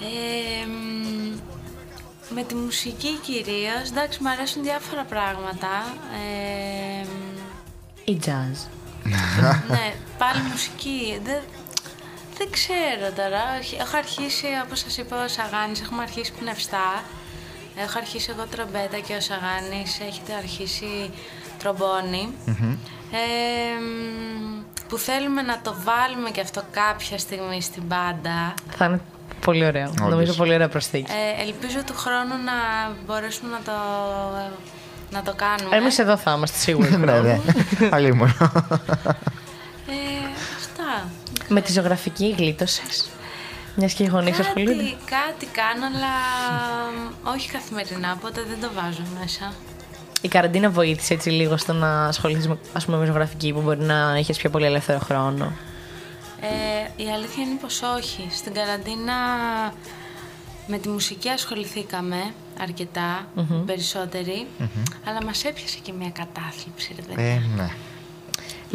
Ε, 0.00 0.66
μ, 0.66 2.34
με 2.34 2.42
τη 2.42 2.54
μουσική 2.54 3.18
κυρίως, 3.22 3.88
εντάξει, 3.90 4.18
μου 4.22 4.30
αρέσουν 4.30 4.62
διάφορα 4.62 5.04
πράγματα. 5.04 5.68
Ε, 6.20 7.04
μ, 7.04 8.10
Η 8.12 8.18
jazz. 8.26 8.56
ναι, 9.70 9.94
πάλι 10.18 10.40
μουσική. 10.50 11.20
Δεν, 11.24 11.40
δεν 12.38 12.50
ξέρω 12.50 13.06
τώρα. 13.16 13.42
Έχει- 13.60 13.76
Έχω 13.80 13.96
αρχίσει, 13.96 14.46
όπως 14.64 14.78
σας 14.78 14.96
είπα, 14.98 15.24
ο 15.24 15.28
Σαγάνης, 15.28 15.80
έχουμε 15.80 16.02
αρχίσει 16.02 16.32
πνευστά. 16.40 17.02
Έχω 17.76 17.98
αρχίσει 17.98 18.30
εγώ 18.36 18.46
τρομπέτα 18.46 18.98
και 19.06 19.14
ο 19.14 19.20
Σαγάνης 19.20 20.00
έχετε 20.08 20.32
αρχίσει 20.34 21.10
τρομπόνι. 21.58 22.28
Ε, 23.12 23.18
μ, 23.80 24.62
που 24.88 24.96
θέλουμε 24.98 25.42
να 25.42 25.60
το 25.62 25.74
βάλουμε 25.84 26.30
και 26.30 26.40
αυτό 26.40 26.62
κάποια 26.70 27.18
στιγμή 27.18 27.62
στην 27.62 27.82
μπάντα. 27.82 28.54
Θα 28.76 28.84
είναι 28.84 29.00
πολύ 29.44 29.64
ωραίο. 29.66 29.88
Όντως. 29.88 30.08
Νομίζω 30.08 30.32
πολύ 30.34 30.54
ωραία 30.54 30.68
προσθήκη. 30.68 31.10
Ε, 31.12 31.42
ελπίζω 31.42 31.82
του 31.86 31.94
χρόνου 31.96 32.34
να 32.44 32.52
μπορέσουμε 33.06 33.50
να 33.50 33.60
το, 33.64 33.72
να 35.10 35.22
το 35.22 35.34
κάνουμε. 35.36 35.76
Εμείς 35.76 35.98
εδώ 35.98 36.16
θα 36.16 36.32
είμαστε 36.36 36.58
σίγουροι. 36.58 36.96
ναι, 36.96 37.20
ναι. 37.20 37.38
Αλλήμον. 37.90 38.28
Ε, 39.88 39.94
αυτά. 40.56 41.08
Με 41.48 41.60
τη 41.60 41.72
ζωγραφική 41.72 42.34
γλίτωσες. 42.38 43.08
Μιας 43.76 43.92
και 43.92 44.02
οι 44.02 44.06
γονείς 44.06 44.38
ασχολούνται. 44.38 44.72
Κάτι, 44.74 44.96
κάτι 45.04 45.46
κάνω, 45.46 45.86
αλλά 45.86 46.14
όχι 47.34 47.50
καθημερινά, 47.50 48.12
οπότε 48.12 48.42
δεν 48.48 48.60
το 48.60 48.70
βάζω 48.74 49.02
μέσα. 49.20 49.52
Η 50.20 50.28
καραντίνα 50.28 50.70
βοήθησε 50.70 51.14
έτσι 51.14 51.30
λίγο 51.30 51.56
στο 51.56 51.72
να 51.72 52.04
ασχοληθεί 52.04 52.48
με, 52.48 52.58
ας 52.72 52.84
πούμε, 52.84 52.96
με 52.96 53.06
ζωγραφική 53.06 53.52
που 53.52 53.60
μπορεί 53.60 53.80
να 53.80 54.16
έχεις 54.16 54.38
πιο 54.38 54.50
πολύ 54.50 54.64
ελεύθερο 54.64 54.98
χρόνο. 54.98 55.52
Ε, 56.40 57.02
η 57.02 57.10
αλήθεια 57.10 57.42
είναι 57.44 57.58
πως 57.60 57.82
όχι. 57.82 58.28
Στην 58.30 58.54
καραντίνα 58.54 59.14
με 60.66 60.78
τη 60.78 60.88
μουσική 60.88 61.28
ασχοληθήκαμε 61.28 62.16
αρκετά, 62.60 63.26
περισσότεροι, 63.66 64.46
αλλά 65.04 65.24
μας 65.24 65.44
έπιασε 65.44 65.78
και 65.82 65.92
μια 65.92 66.10
κατάθλιψη, 66.10 66.94
ρε 66.96 67.02
παιδί. 67.02 67.22
Ε, 67.22 67.40
ναι. 67.56 67.70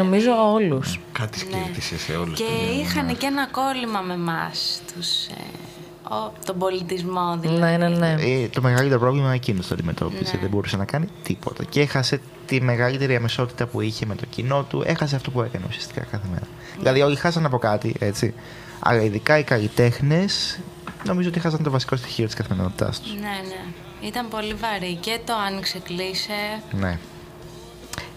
Νομίζω 0.04 0.32
όλους. 0.54 1.00
Κάτι 1.12 1.40
σκέφτησε 1.40 1.98
σε 1.98 2.16
όλους. 2.16 2.38
Και 2.40 2.80
είχαν 2.82 3.18
και 3.18 3.26
ένα 3.26 3.48
κόλλημα 3.48 4.00
με 4.00 4.14
εμάς, 4.14 4.82
τους, 4.96 5.26
ε, 5.26 6.14
ο, 6.14 6.34
τον 6.46 6.58
πολιτισμό 6.58 7.38
δηλαδή. 7.40 7.78
Ναι, 7.78 7.88
ναι, 7.88 7.98
ναι. 7.98 8.16
Ε, 8.20 8.48
το 8.48 8.62
μεγαλύτερο 8.62 9.00
πρόβλημα 9.00 9.34
εκείνος 9.34 9.68
το 9.68 9.74
αντιμετώπισε. 9.74 10.36
Ναι. 10.36 10.42
Δεν 10.42 10.50
μπορούσε 10.50 10.78
να 10.78 10.86
κάνει 10.86 11.08
τίποτα. 11.24 11.64
Και 11.64 11.82
έχασε 11.82 12.22
τη 12.46 12.62
μεγαλύτερη 12.62 13.16
αμεσότητα 13.16 13.66
που 13.66 13.82
είχε 13.82 14.06
με 14.06 14.16
το 14.16 14.26
κοινό 14.30 14.64
του. 14.64 14.84
Έχασε 14.86 15.16
αυτό 15.16 15.32
που 15.32 15.42
έκανε 15.42 15.66
ουσιαστικά 15.68 16.02
κάθε 16.02 16.28
μέρα. 16.32 16.48
Δηλαδή, 16.78 17.02
όλοι 17.02 17.16
χάσαν 17.16 17.46
από 17.46 17.58
κάτι, 17.58 17.96
έτσι. 18.00 18.34
Αλλά 18.80 19.02
ειδικά 19.02 19.38
οι 19.38 19.44
καλλιτέχνες, 19.44 20.60
νομίζω 21.06 21.30
ότι 21.30 21.40
χάσαν 21.40 21.64
το 21.64 21.70
βασικό 21.70 21.96
στοιχείο 21.96 22.26
της 22.26 22.36
καθημερινότητάς 22.36 23.00
τους. 23.00 23.14
Ναι, 23.14 23.20
ναι. 23.22 24.08
Ήταν 24.08 24.28
πολύ 24.28 24.54
βαρύ 24.54 24.96
και 24.96 25.20
το 25.26 25.34
άνοιξε 25.48 25.80
κλείσε. 25.80 26.62
Ναι. 26.72 27.00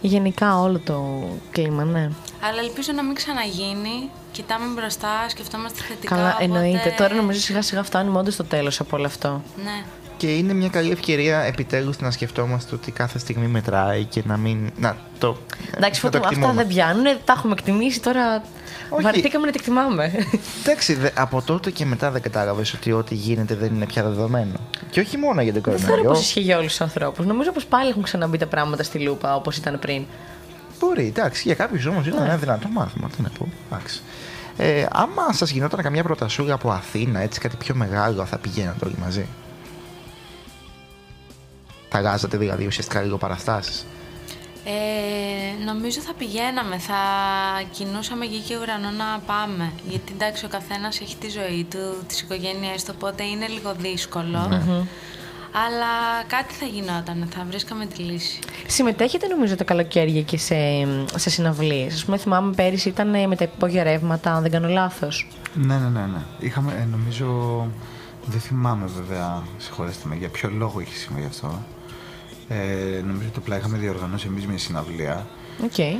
Γενικά 0.03 0.61
όλο 0.61 0.79
το 0.79 1.23
κλίμα, 1.51 1.85
ναι. 1.85 2.11
Αλλά 2.41 2.61
ελπίζω 2.61 2.93
να 2.93 3.03
μην 3.03 3.15
ξαναγίνει. 3.15 4.11
Κοιτάμε 4.33 4.65
μπροστά, 4.75 5.29
σκεφτόμαστε 5.29 5.83
θετικά. 5.83 6.15
Καλά, 6.15 6.29
οπότε- 6.29 6.45
εννοείται. 6.45 6.95
Τώρα 6.97 7.15
νομίζω 7.15 7.41
σιγά 7.41 7.63
σιγά 7.63 7.83
φτάνουμε 7.83 8.19
όντως 8.19 8.35
στο 8.35 8.45
τέλος 8.45 8.81
από 8.81 8.97
όλο 8.97 9.07
αυτό. 9.07 9.43
Ναι. 9.65 9.85
Και 10.23 10.37
είναι 10.37 10.53
μια 10.53 10.69
καλή 10.69 10.91
ευκαιρία 10.91 11.39
επιτέλους 11.41 11.99
να 12.01 12.11
σκεφτόμαστε 12.11 12.75
ότι 12.75 12.91
κάθε 12.91 13.19
στιγμή 13.19 13.47
μετράει 13.47 14.05
και 14.05 14.23
να 14.27 14.37
μην. 14.37 14.71
Να 14.79 14.97
το. 15.19 15.37
Εντάξει, 15.77 16.05
να 16.05 16.11
το 16.11 16.17
φωτο, 16.17 16.19
αυτά 16.19 16.29
εκτιμούμε. 16.29 16.53
δεν 16.55 16.67
πιάνουν. 16.67 17.05
Τα 17.25 17.33
έχουμε 17.37 17.53
εκτιμήσει 17.53 18.01
τώρα. 18.01 18.43
Όχι. 18.89 19.03
Βαρεθήκαμε 19.03 19.47
να 19.47 19.53
τα 19.53 19.59
εκτιμάμε. 19.61 20.13
Εντάξει, 20.63 20.95
δε- 20.95 21.11
από 21.15 21.43
τότε 21.43 21.71
και 21.71 21.85
μετά 21.85 22.11
δεν 22.11 22.23
κατάλαβες 22.23 22.73
ότι 22.75 22.93
ό,τι 22.93 23.15
γίνεται 23.15 23.55
δεν 23.55 23.75
είναι 23.75 23.87
πια 23.87 24.03
δεδομένο. 24.03 24.53
Και 24.91 25.01
όχι 25.01 25.17
μόνο 25.17 25.43
για 25.43 25.53
τον 25.53 25.63
Δεν 25.63 25.73
θεωρώ 25.73 25.87
κορονοϊό. 25.87 26.13
πω 26.15 26.21
ισχύει 26.21 26.41
για 26.41 26.57
όλους 26.59 26.69
τους 26.71 26.81
ανθρώπους. 26.81 27.27
Νομίζω 27.27 27.53
πως 27.53 27.65
πάλι 27.65 27.89
έχουν 27.91 28.03
ξαναμπεί 28.03 28.39
τα 28.39 28.47
πράγματα 28.47 28.83
στη 28.83 28.99
λούπα 28.99 29.35
όπως 29.35 29.57
ήταν 29.57 29.79
πριν. 29.79 30.05
Μπορεί, 30.81 31.07
εντάξει, 31.07 31.43
για 31.47 31.55
κάποιους 31.55 31.87
όμως 31.87 32.07
ήταν 32.07 32.25
ένα 32.25 32.37
δυνατό 32.37 32.69
μάθημα. 32.69 33.09
Τι 33.17 33.23
να 33.23 33.29
πω. 33.39 33.49
Εντάξει. 33.71 34.01
Ε, 34.57 34.87
άμα 34.93 35.33
σας 35.33 35.51
γινόταν 35.51 35.83
καμιά 35.83 36.03
προτασούλα 36.03 36.55
από 36.55 36.71
Αθήνα, 36.71 37.21
έτσι 37.21 37.41
κάτι 37.41 37.57
πιο 37.57 37.75
μεγάλο, 37.75 38.25
θα 38.25 38.39
πηγαίνατε 38.39 38.85
όλοι 38.85 38.97
μαζί; 39.05 39.27
Θα 41.95 42.01
γάζατε 42.01 42.37
δηλαδή 42.37 42.67
ουσιαστικά 42.67 43.01
λίγο 43.03 43.17
παραστάσεις. 43.17 43.87
Ε, 44.65 45.65
νομίζω 45.65 46.01
θα 46.01 46.15
πηγαίναμε, 46.19 46.79
θα 46.79 47.03
κινούσαμε 47.71 48.25
γη 48.25 48.41
και 48.41 48.57
ουρανό 48.57 48.91
να 48.91 49.19
πάμε. 49.27 49.73
Γιατί 49.89 50.13
εντάξει, 50.15 50.45
ο 50.45 50.49
καθένας 50.49 51.01
έχει 51.01 51.17
τη 51.17 51.29
ζωή 51.29 51.67
του, 51.71 52.05
τις 52.07 52.21
οικογένειές 52.21 52.85
του, 52.85 52.93
οπότε 52.97 53.23
είναι 53.25 53.47
λίγο 53.47 53.75
δύσκολο. 53.79 54.39
Αλλά 55.65 56.23
κάτι 56.27 56.55
θα 56.55 56.67
γινόταν, 56.67 57.29
θα 57.35 57.45
βρίσκαμε 57.49 57.87
τη 57.87 58.03
λύση. 58.03 58.39
Συμμετέχετε 58.67 59.27
νομίζω 59.27 59.57
τα 59.57 59.65
καλοκαίρια 59.65 60.23
και 60.23 60.39
σε, 60.39 60.57
σε 61.15 61.31
συναυλίες. 61.31 62.03
Α 62.03 62.05
πούμε, 62.05 62.17
θυμάμαι 62.17 62.55
πέρυσι 62.55 62.89
ήταν 62.89 63.15
ε, 63.15 63.27
με 63.27 63.37
τα 63.37 63.45
υπόγεια 63.45 63.83
ρεύματα, 63.83 64.33
αν 64.35 64.43
δεν 64.43 64.51
κάνω 64.51 64.69
λάθος. 64.69 65.29
Ναι, 65.55 65.75
ναι, 65.75 65.89
ναι. 65.89 66.07
ναι. 66.07 66.23
Είχαμε, 66.39 66.73
ε, 66.73 66.85
νομίζω. 66.91 67.27
Δεν 68.27 68.41
θυμάμαι 68.41 68.87
βέβαια, 68.87 69.43
συγχωρέστε 69.59 70.09
με, 70.09 70.15
για 70.15 70.29
ποιο 70.29 70.51
λόγο 70.51 70.81
είχε 70.81 70.95
συμβεί 70.95 71.25
αυτό. 71.25 71.63
Ε, 72.53 73.01
νομίζω 73.01 73.27
ότι 73.29 73.39
απλά 73.39 73.57
είχαμε 73.59 73.79
διοργανώσει 73.79 74.27
εμείς 74.27 74.47
μια 74.47 74.59
συναυλία. 74.59 75.27
Οκ. 75.65 75.79
Ε, 75.79 75.95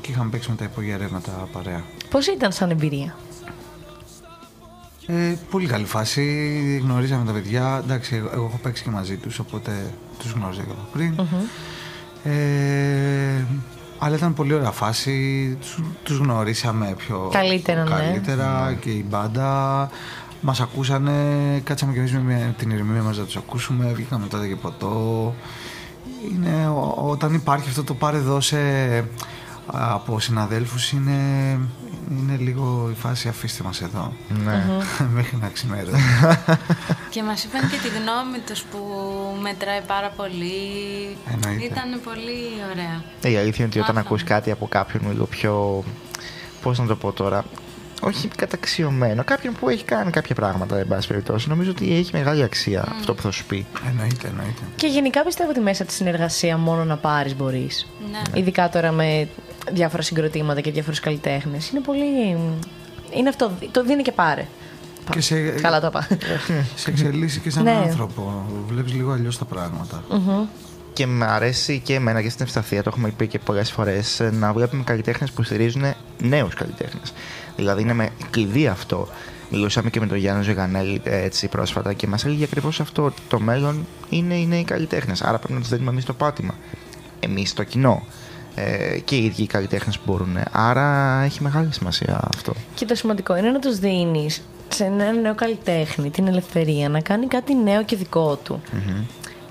και 0.00 0.10
είχαμε 0.10 0.30
παίξει 0.30 0.50
με 0.50 0.56
τα 0.56 0.64
Υπόγεια 0.64 0.96
Ρεύματα 0.96 1.48
παρέα. 1.52 1.82
Πώς 2.10 2.26
ήταν 2.26 2.52
σαν 2.52 2.70
εμπειρία; 2.70 3.16
Ε, 5.06 5.34
πολύ 5.50 5.66
καλή 5.66 5.84
φάση. 5.84 6.24
Γνωρίζαμε 6.82 7.24
τα 7.24 7.32
παιδιά. 7.32 7.80
Εντάξει, 7.84 8.16
εγώ, 8.16 8.30
εγώ 8.32 8.44
έχω 8.44 8.58
παίξει 8.62 8.82
και 8.82 8.90
μαζί 8.90 9.16
τους, 9.16 9.38
οπότε 9.38 9.72
τους 10.18 10.30
γνώριζα 10.32 10.62
και 10.62 10.70
από 10.70 10.86
πριν. 10.92 11.18
Ε, 12.24 13.44
αλλά 13.98 14.16
ήταν 14.16 14.34
πολύ 14.34 14.54
ωραία 14.54 14.70
φάση. 14.70 15.56
Τους, 15.60 15.78
τους 16.02 16.16
γνωρίσαμε 16.18 16.94
πιο 16.98 17.28
Καλύτερα, 17.32 17.82
ναι. 17.84 17.90
καλύτερα 17.90 18.76
και 18.80 18.90
η 18.90 19.04
μπάντα. 19.08 19.90
Μας 20.44 20.60
ακούσανε, 20.60 21.12
κάτσαμε 21.64 21.92
και 21.92 21.98
εμείς 21.98 22.12
με 22.12 22.18
μια- 22.20 22.54
την 22.58 22.70
ηρεμία 22.70 23.02
μας 23.02 23.18
να 23.18 23.24
τους 23.24 23.36
ακούσουμε, 23.36 23.92
βγήκαμε 23.94 24.26
τότε 24.26 24.46
και 24.48 24.56
ποτό. 24.56 25.34
Είναι, 26.32 26.68
ο- 26.68 26.94
όταν 27.10 27.34
υπάρχει 27.34 27.68
αυτό 27.68 27.84
το 27.84 27.94
πάρε 27.94 28.18
δώσε 28.18 29.04
από 29.66 30.20
συναδέλφους 30.20 30.92
είναι, 30.92 31.12
είναι 32.10 32.36
λίγο 32.38 32.88
η 32.90 32.94
φάση 32.94 33.28
αφήστε 33.28 33.62
μας 33.64 33.80
εδώ. 33.82 34.12
Ναι. 34.44 34.64
Μέχρι 35.14 35.36
να 35.36 35.48
ξημερώσει. 35.48 36.02
Και 37.10 37.22
μας 37.22 37.44
είπαν 37.44 37.60
και 37.60 37.76
τη 37.76 37.88
γνώμη 37.88 38.38
τους 38.46 38.62
που 38.62 38.78
μετράει 39.40 39.80
πάρα 39.86 40.08
πολύ. 40.16 40.52
Εννοείται. 41.32 41.64
Ήταν 41.64 42.00
πολύ 42.04 42.38
ωραία. 42.72 43.02
Ε, 43.22 43.30
η 43.30 43.36
αλήθεια 43.36 43.64
είναι 43.64 43.68
ότι 43.74 43.78
όταν 43.78 43.94
Μάθαμε. 43.94 44.00
ακούς 44.00 44.24
κάτι 44.24 44.50
από 44.50 44.66
κάποιον 44.68 45.02
λίγο 45.12 45.24
πιο. 45.24 45.82
Πώς 46.62 46.78
να 46.78 46.86
το 46.86 46.96
πω 46.96 47.12
τώρα; 47.12 47.44
Όχι 48.04 48.28
καταξιωμένο. 48.28 49.24
Κάποιον 49.24 49.54
που 49.60 49.68
έχει 49.68 49.84
κάνει 49.84 50.10
κάποια 50.10 50.34
πράγματα, 50.34 50.78
εν 50.78 50.86
πάση 50.88 51.08
περιπτώσει. 51.08 51.48
Νομίζω 51.48 51.70
ότι 51.70 51.96
έχει 51.96 52.10
μεγάλη 52.12 52.42
αξία 52.42 52.84
αυτό 52.98 53.14
που 53.14 53.22
θα 53.22 53.30
σου 53.30 53.44
πει. 53.46 53.66
εννοείται, 53.88 54.28
εννοείται. 54.28 54.60
Και 54.76 54.86
γενικά 54.86 55.22
πιστεύω 55.24 55.50
ότι 55.50 55.60
μέσα 55.60 55.82
από 55.82 55.90
της 55.90 56.00
συνεργασία 56.00 56.56
μόνο 56.58 56.84
να 56.84 56.96
πάρεις 56.96 57.36
μπορείς. 57.36 57.86
Ναι. 58.10 58.40
Ειδικά 58.40 58.68
τώρα 58.68 58.92
με 58.92 59.28
διάφορα 59.72 60.02
συγκροτήματα 60.02 60.60
και 60.60 60.70
διάφορους 60.70 61.00
καλλιτέχνες. 61.00 61.68
Είναι 61.70 61.80
πολύ. 61.80 62.36
Είναι 63.16 63.28
αυτό. 63.28 63.50
Το 63.70 63.84
δίνει 63.84 64.02
και 64.02 64.12
πάρε. 64.12 64.46
Και 65.10 65.20
σε, 65.20 65.40
Καλά 65.50 65.80
το 65.80 65.86
είπα. 65.86 66.06
σε 66.74 66.90
εξελίσσει 66.90 67.40
και 67.40 67.50
σαν 67.50 67.62
Ναι. 67.62 67.70
άνθρωπο. 67.70 68.46
Βλέπεις 68.68 68.92
λίγο 68.92 69.12
αλλιώς 69.12 69.38
τα 69.38 69.44
πράγματα. 69.44 70.02
Και 70.92 71.06
με 71.06 71.24
αρέσει 71.26 71.80
και 71.84 71.94
εμένα 71.94 72.22
και 72.22 72.28
στην 72.30 72.44
Ευσταθία, 72.44 72.82
το 72.82 72.88
έχουμε 72.92 73.10
πει 73.10 73.26
και 73.26 73.38
πολλές 73.38 73.70
φορές, 73.70 74.22
να 74.32 74.52
βλέπουμε 74.52 74.82
καλλιτέχνες 74.82 75.30
που 75.30 75.42
στηρίζουν 75.42 75.84
νέους 76.22 76.54
καλλιτέχνες. 76.54 77.12
Δηλαδή 77.56 77.82
είναι 77.82 77.92
με 77.92 78.08
κλειδί 78.30 78.66
αυτό. 78.66 79.08
Μιλούσαμε 79.50 79.90
και 79.90 80.00
με 80.00 80.06
τον 80.06 80.16
Γιάννη 80.16 80.42
Ζεγανέλη 80.44 81.00
ε, 81.04 81.22
έτσι 81.22 81.48
πρόσφατα 81.48 81.92
και 81.92 82.06
μας 82.06 82.24
έλεγε 82.24 82.44
ακριβώς 82.44 82.80
αυτό. 82.80 83.04
Ότι 83.04 83.22
το 83.28 83.40
μέλλον 83.40 83.86
είναι 84.08 84.34
οι 84.34 84.46
νέοι 84.46 84.64
καλλιτέχνες. 84.64 85.22
Άρα 85.22 85.38
πρέπει 85.38 85.52
να 85.52 85.60
τους 85.60 85.68
δίνουμε 85.68 85.90
εμείς 85.90 86.04
το 86.04 86.12
πάτημα. 86.12 86.54
Εμείς 87.20 87.52
το 87.52 87.64
κοινό. 87.64 88.02
Ε, 88.54 88.98
και 88.98 89.16
οι 89.16 89.24
ίδιοι 89.24 89.42
οι 89.42 89.46
καλλιτέχνες 89.46 89.98
που 89.98 90.02
μπορούν. 90.06 90.36
Άρα 90.52 91.20
έχει 91.24 91.42
μεγάλη 91.42 91.72
σημασία 91.72 92.20
αυτό. 92.34 92.52
Και 92.74 92.84
το 92.84 92.94
σημαντικό 92.94 93.36
είναι 93.36 93.50
να 93.50 93.58
τους 93.58 93.78
δίνεις 93.78 94.42
σε 94.68 94.84
έναν 94.84 95.20
νέο 95.20 95.34
καλλιτέχνη 95.34 96.10
την 96.10 96.26
ελευθερία 96.26 96.88
να 96.88 97.00
κάνει 97.00 97.26
κάτι 97.26 97.54
νέο 97.54 97.84
και 97.84 97.96
δικό 97.96 98.36
του. 98.36 98.62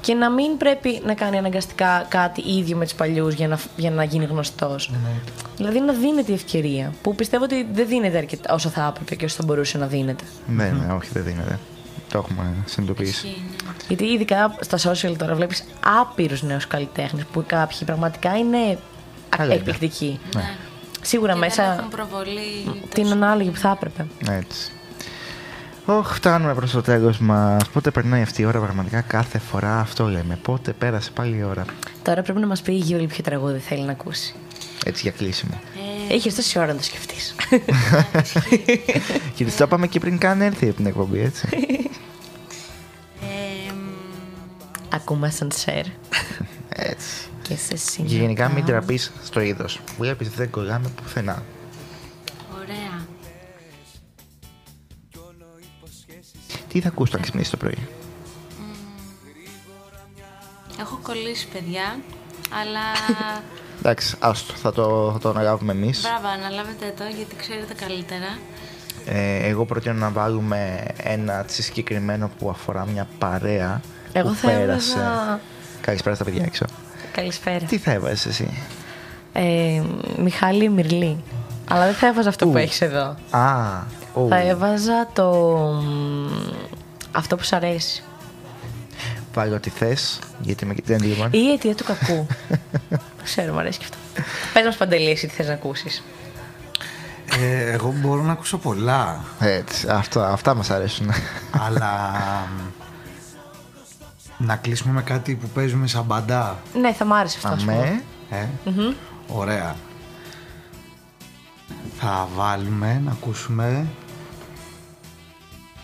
Και 0.01 0.13
να 0.13 0.29
μην 0.29 0.57
πρέπει 0.57 1.01
να 1.05 1.13
κάνει 1.13 1.37
αναγκαστικά 1.37 2.05
κάτι 2.09 2.41
ίδιο 2.57 2.77
με 2.77 2.83
τους 2.83 2.93
παλιούς 2.93 3.33
για 3.33 3.47
να, 3.47 3.59
για 3.75 3.91
να 3.91 4.03
γίνει 4.03 4.25
γνωστός. 4.25 4.91
Δηλαδή 5.57 5.79
να 5.79 5.93
δίνεται 5.93 6.31
η 6.31 6.35
ευκαιρία. 6.35 6.93
Που 7.01 7.15
πιστεύω 7.15 7.43
ότι 7.43 7.67
δεν 7.73 7.87
δίνεται 7.87 8.17
αρκετά 8.17 8.53
όσο 8.53 8.69
θα 8.69 8.87
έπρεπε 8.89 9.15
και 9.15 9.25
όσο 9.25 9.35
θα 9.35 9.43
μπορούσε 9.45 9.77
να 9.77 9.87
δίνεται. 9.87 10.23
Ναι, 10.47 10.63
ναι, 10.69 10.93
όχι, 10.93 11.09
δεν 11.13 11.23
δίνεται. 11.23 11.59
Το 12.11 12.17
έχουμε 12.17 12.53
συνειδητοποιήσει. 12.65 13.27
Ισχύει, 13.27 13.43
ναι. 13.65 13.71
Γιατί 13.87 14.05
ειδικά 14.05 14.55
στα 14.59 14.77
social 14.77 15.13
τώρα 15.17 15.35
βλέπεις 15.35 15.63
άπειρους 16.01 16.43
νέους 16.43 16.67
καλλιτέχνες 16.67 17.23
που 17.33 17.43
κάποιοι 17.47 17.77
πραγματικά 17.85 18.37
είναι 18.37 18.77
Καλά 19.29 19.45
είναι. 19.45 19.53
εκπληκτικοί. 19.53 20.19
Ναι. 20.35 20.43
Σίγουρα 21.01 21.33
Και 21.33 21.39
μέσα 21.39 21.63
Δεν 21.63 21.77
έχουν 21.77 21.89
προβολή. 21.89 22.81
την 22.93 23.03
τόσο. 23.03 23.15
ανάλογη 23.15 23.49
που 23.49 23.57
θα 23.57 23.69
έπρεπε. 23.75 24.05
Έτσι. 24.29 24.71
Ωχ, 25.97 26.13
φτάνουμε 26.15 26.53
προς 26.53 26.71
το 26.71 26.81
τέλος 26.81 27.17
μας. 27.19 27.69
Πότε 27.69 27.91
περνάει 27.91 28.21
αυτή 28.21 28.41
η 28.41 28.45
ώρα 28.45 28.59
πραγματικά 28.59 29.01
κάθε 29.01 29.37
φορά 29.39 29.79
αυτό 29.79 30.07
λέμε. 30.07 30.39
Πότε 30.41 30.73
πέρασε 30.73 31.11
πάλι 31.11 31.37
η 31.37 31.43
ώρα. 31.43 31.65
Τώρα 32.03 32.21
πρέπει 32.21 32.39
να 32.39 32.47
μας 32.47 32.61
πει 32.61 32.73
η 32.73 32.77
Γιούλη 32.77 33.07
ποιο 33.07 33.23
τραγούδι 33.23 33.59
θέλει 33.59 33.81
να 33.83 33.91
ακούσει. 33.91 34.35
Έτσι 34.85 35.01
για 35.01 35.11
κλείσιμο. 35.11 35.61
Έχει 36.09 36.33
τόση 36.33 36.59
ώρα 36.59 36.67
να 36.67 36.75
το 36.75 36.83
σκεφτείς. 36.83 37.35
Και 39.35 39.43
της 39.45 39.55
το 39.55 39.63
είπαμε 39.63 39.87
και 39.87 39.99
πριν 39.99 40.17
καν 40.17 40.41
έρθει 40.41 40.65
από 40.67 40.75
την 40.75 40.85
εκπομπή, 40.85 41.19
έτσι. 41.19 41.47
Ε, 43.21 43.71
μ, 43.73 43.77
Ακούμε 44.89 45.29
σαν 45.29 45.51
σερ. 45.53 45.85
έτσι. 46.69 47.27
Και 47.41 47.55
σε 47.55 47.67
Και 47.73 47.77
σήμερα. 47.77 48.15
γενικά 48.15 48.49
μην 48.49 48.65
τραπείς 48.65 49.11
στο 49.23 49.41
είδος. 49.41 49.79
Βλέπεις 49.99 50.29
δεν 50.29 50.49
κολλάμε 50.49 50.89
πουθενά. 51.03 51.43
Τι 56.71 56.79
θα 56.81 56.87
ακούς 56.87 57.09
όταν 57.09 57.21
ξυπνήσεις 57.21 57.49
το 57.51 57.57
πρωί; 57.57 57.77
Έχω 60.79 60.99
κολλήσει, 61.01 61.47
παιδιά. 61.47 61.99
Αλλά. 62.61 62.79
Εντάξει, 63.79 64.15
άστο, 64.19 64.53
θα 64.53 64.71
το, 64.71 65.09
θα 65.13 65.19
το 65.19 65.29
αναλάβουμε 65.29 65.71
εμείς. 65.71 66.01
Μπράβο, 66.01 66.27
αναλάβετε 66.27 66.93
το 66.97 67.03
γιατί 67.17 67.35
ξέρετε 67.35 67.73
καλύτερα. 67.73 68.37
Ε, 69.05 69.47
εγώ 69.47 69.65
προτείνω 69.65 69.93
να 69.95 70.09
βάλουμε 70.09 70.85
ένα 70.97 71.43
τσι 71.43 71.61
συγκεκριμένο 71.61 72.29
που 72.39 72.49
αφορά 72.49 72.85
μια 72.93 73.07
παρέα 73.17 73.81
Εγώ 74.13 74.29
που 74.29 74.35
θα 74.35 74.47
πέρασε. 74.47 74.91
έβαζα- 74.99 75.39
Καλησπέρα 75.81 76.15
στα 76.15 76.23
παιδιά 76.23 76.43
έξω. 76.43 76.65
Καλησπέρα. 77.11 77.65
Τι 77.65 77.77
θα 77.77 77.91
έβαζες 77.91 78.25
εσύ; 78.25 78.63
Ε, 79.33 79.81
Μιχάλη 80.17 80.69
Μυρλή. 80.69 81.23
Αλλά 81.69 81.85
δεν 81.85 81.93
θα 81.93 82.07
έβαζα 82.07 82.29
αυτό 82.29 82.45
που 82.45 82.51
Ου. 82.51 82.57
έχεις 82.57 82.81
εδώ. 82.81 83.15
Α, 83.29 83.83
ου. 84.13 84.27
Θα 84.29 84.37
έβαζα 84.39 85.07
το. 85.13 85.31
μ, 85.83 86.27
Αυτό 87.11 87.35
που 87.35 87.43
σου 87.43 87.55
αρέσει. 87.55 88.03
Βάλω 89.33 89.55
ό,τι 89.55 89.69
θες, 89.69 90.19
γιατί 90.39 90.63
είμαι 90.65 90.73
και 90.73 90.83
gentleman. 90.87 91.27
Ή 91.31 91.37
η 91.37 91.51
αιτία 91.51 91.75
του 91.75 91.83
κακού. 91.83 92.27
Δεν 92.49 92.99
ξέρω, 93.23 93.53
μου 93.53 93.59
αρέσει 93.59 93.79
και 93.79 93.85
αυτό. 93.85 93.97
Πες 94.53 94.63
μας 94.65 94.75
παντελή, 94.77 95.09
εσύ 95.09 95.27
τι 95.27 95.33
θες 95.33 95.47
να 95.47 95.53
ακούσεις. 95.53 96.03
Ε, 97.39 97.71
εγώ 97.71 97.93
μπορώ 97.97 98.21
να 98.21 98.31
ακούσω 98.31 98.57
πολλά, 98.57 99.23
Έτσι, 99.39 99.87
αυτό, 99.89 100.19
αυτά 100.19 100.53
μας 100.55 100.69
αρέσουν. 100.69 101.11
αλλά 101.65 102.09
μ, 104.37 104.45
να 104.45 104.55
κλείσουμε 104.55 104.93
με 104.93 105.01
κάτι 105.01 105.35
που 105.35 105.47
παίζουμε 105.47 105.87
σαν 105.87 106.03
μπαντά. 106.03 106.59
Ναι, 106.79 106.93
θα 106.93 107.05
μ' 107.05 107.13
άρεσε 107.13 107.37
αυτό. 107.37 107.49
ας 107.49 107.59
πούμε. 107.59 107.73
Αμέ. 107.73 108.01
Ε; 108.29 108.93
Ωραία. 109.27 109.75
Θα 111.99 112.27
βάλουμε 112.35 113.01
να 113.05 113.11
ακούσουμε. 113.11 113.85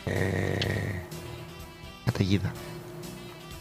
Ε, 0.07 1.01
Καταιγίδα. 2.05 2.51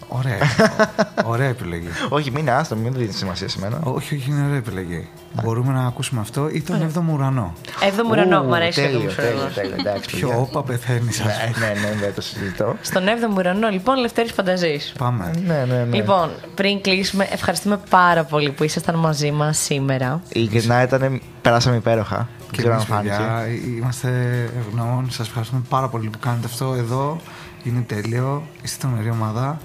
ωραία. 0.08 0.38
ωραία 1.32 1.48
επιλογή. 1.48 1.88
Όχι, 2.08 2.30
μην 2.30 2.38
είναι 2.40 2.50
άστο, 2.50 2.76
μην 2.76 2.92
δίνει 2.92 3.12
σημασία 3.12 3.48
σε 3.48 3.58
μένα. 3.58 3.78
όχι, 3.82 4.14
όχι, 4.14 4.30
είναι 4.30 4.44
ωραία 4.44 4.56
επιλογή. 4.56 5.08
Μπορούμε 5.42 5.72
να 5.72 5.86
ακούσουμε 5.86 6.20
αυτό 6.20 6.48
ή 6.48 6.62
τον 6.62 6.90
7ο 6.94 7.12
ουρανό. 7.14 7.52
Έβδομο 7.86 8.10
ουρανό, 8.12 8.40
Ου, 8.40 8.44
μου 8.44 8.54
αρέσει 8.54 8.80
ο 8.80 8.84
τέλειο, 8.84 8.98
έβδομος 8.98 9.14
τέλειο, 9.16 9.34
ουρανός. 9.36 9.54
τέλειο, 9.54 9.76
εντάξει, 9.78 10.10
παιδιά. 10.10 10.26
Πιο 10.28 10.40
όπα 10.40 10.62
πεθαίνεις, 10.62 11.20
ας 11.20 11.26
Ναι, 11.58 11.66
ναι, 11.66 11.72
ναι, 11.80 12.00
δεν 12.00 12.14
το 12.14 12.20
συζητώ. 12.20 12.76
Στον 12.80 13.02
7ο 13.06 13.36
ουρανό, 13.36 13.68
λοιπόν, 13.68 13.96
Λευτέρης 13.96 14.32
Φανταζής. 14.32 14.92
Πάμε. 14.98 15.30
Ναι, 15.46 15.64
ναι, 15.68 15.84
ναι. 15.84 15.96
Λοιπόν, 15.96 16.30
πριν 16.54 16.80
κλείσουμε, 16.80 17.28
ευχαριστούμε 17.30 17.80
πάρα 17.90 18.24
πολύ 18.24 18.50
που 18.50 18.64
ήσασταν 18.64 18.94
μαζί 18.94 19.30
μας 19.30 19.58
σήμερα. 19.58 20.20
Ειλικρινά 20.28 20.82
ήταν, 20.82 21.20
περάσαμε 21.42 21.76
υπέροχα. 21.76 22.28
Δεν 22.46 22.54
Και 22.54 22.56
ξέρω 22.56 22.74
αν 22.74 22.78
εμείς, 22.80 22.88
φάνηκε. 22.92 23.08
παιδιά, 23.08 23.46
είμαστε 23.76 24.42
ευγνώμων. 24.58 25.10
Σας 25.10 25.26
ευχαριστούμε 25.26 25.62
πάρα 25.68 25.88
πολύ 25.88 26.08
που 26.08 26.18
κάνετε 26.18 26.46
αυτό 26.46 26.74
εδώ. 26.74 27.20
Είναι 27.64 27.80
τέλειο. 27.80 28.46
Είστε 28.62 28.86
τρομερή 28.86 29.10
ομάδα. 29.10 29.58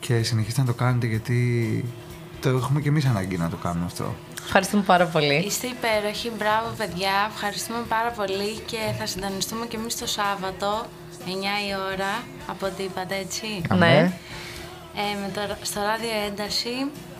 Και 0.00 0.22
συνεχίστε 0.22 0.60
να 0.60 0.66
το 0.66 0.72
κάνετε 0.72 1.06
γιατί 1.06 1.84
το 2.40 2.48
έχουμε 2.48 2.80
και 2.80 2.88
εμείς 2.88 3.04
ανάγκη 3.04 3.36
να 3.36 3.48
το 3.48 3.56
κάνουμε 3.56 3.84
αυτό. 3.84 4.14
Ευχαριστούμε 4.44 4.82
πάρα 4.82 5.06
πολύ. 5.06 5.34
Είστε 5.34 5.66
υπέροχοι, 5.66 6.30
μπράβο 6.38 6.68
παιδιά, 6.76 7.14
ευχαριστούμε 7.32 7.78
πάρα 7.88 8.10
πολύ 8.10 8.58
και 8.66 8.78
θα 8.98 9.06
συντονιστούμε 9.06 9.66
και 9.66 9.76
εμείς 9.76 9.98
το 9.98 10.06
Σάββατο, 10.06 10.86
9 11.26 11.28
η 11.68 11.74
ώρα, 11.92 12.12
από 12.46 12.66
ό,τι 12.66 12.82
είπατε 12.82 13.14
έτσι. 13.16 13.46
Αμέ. 13.68 13.86
Ναι. 13.86 14.12
Ε, 15.00 15.14
με 15.20 15.30
το, 15.34 15.40
στο 15.62 15.80
ράδιο 15.80 16.10
ένταση, 16.26 16.74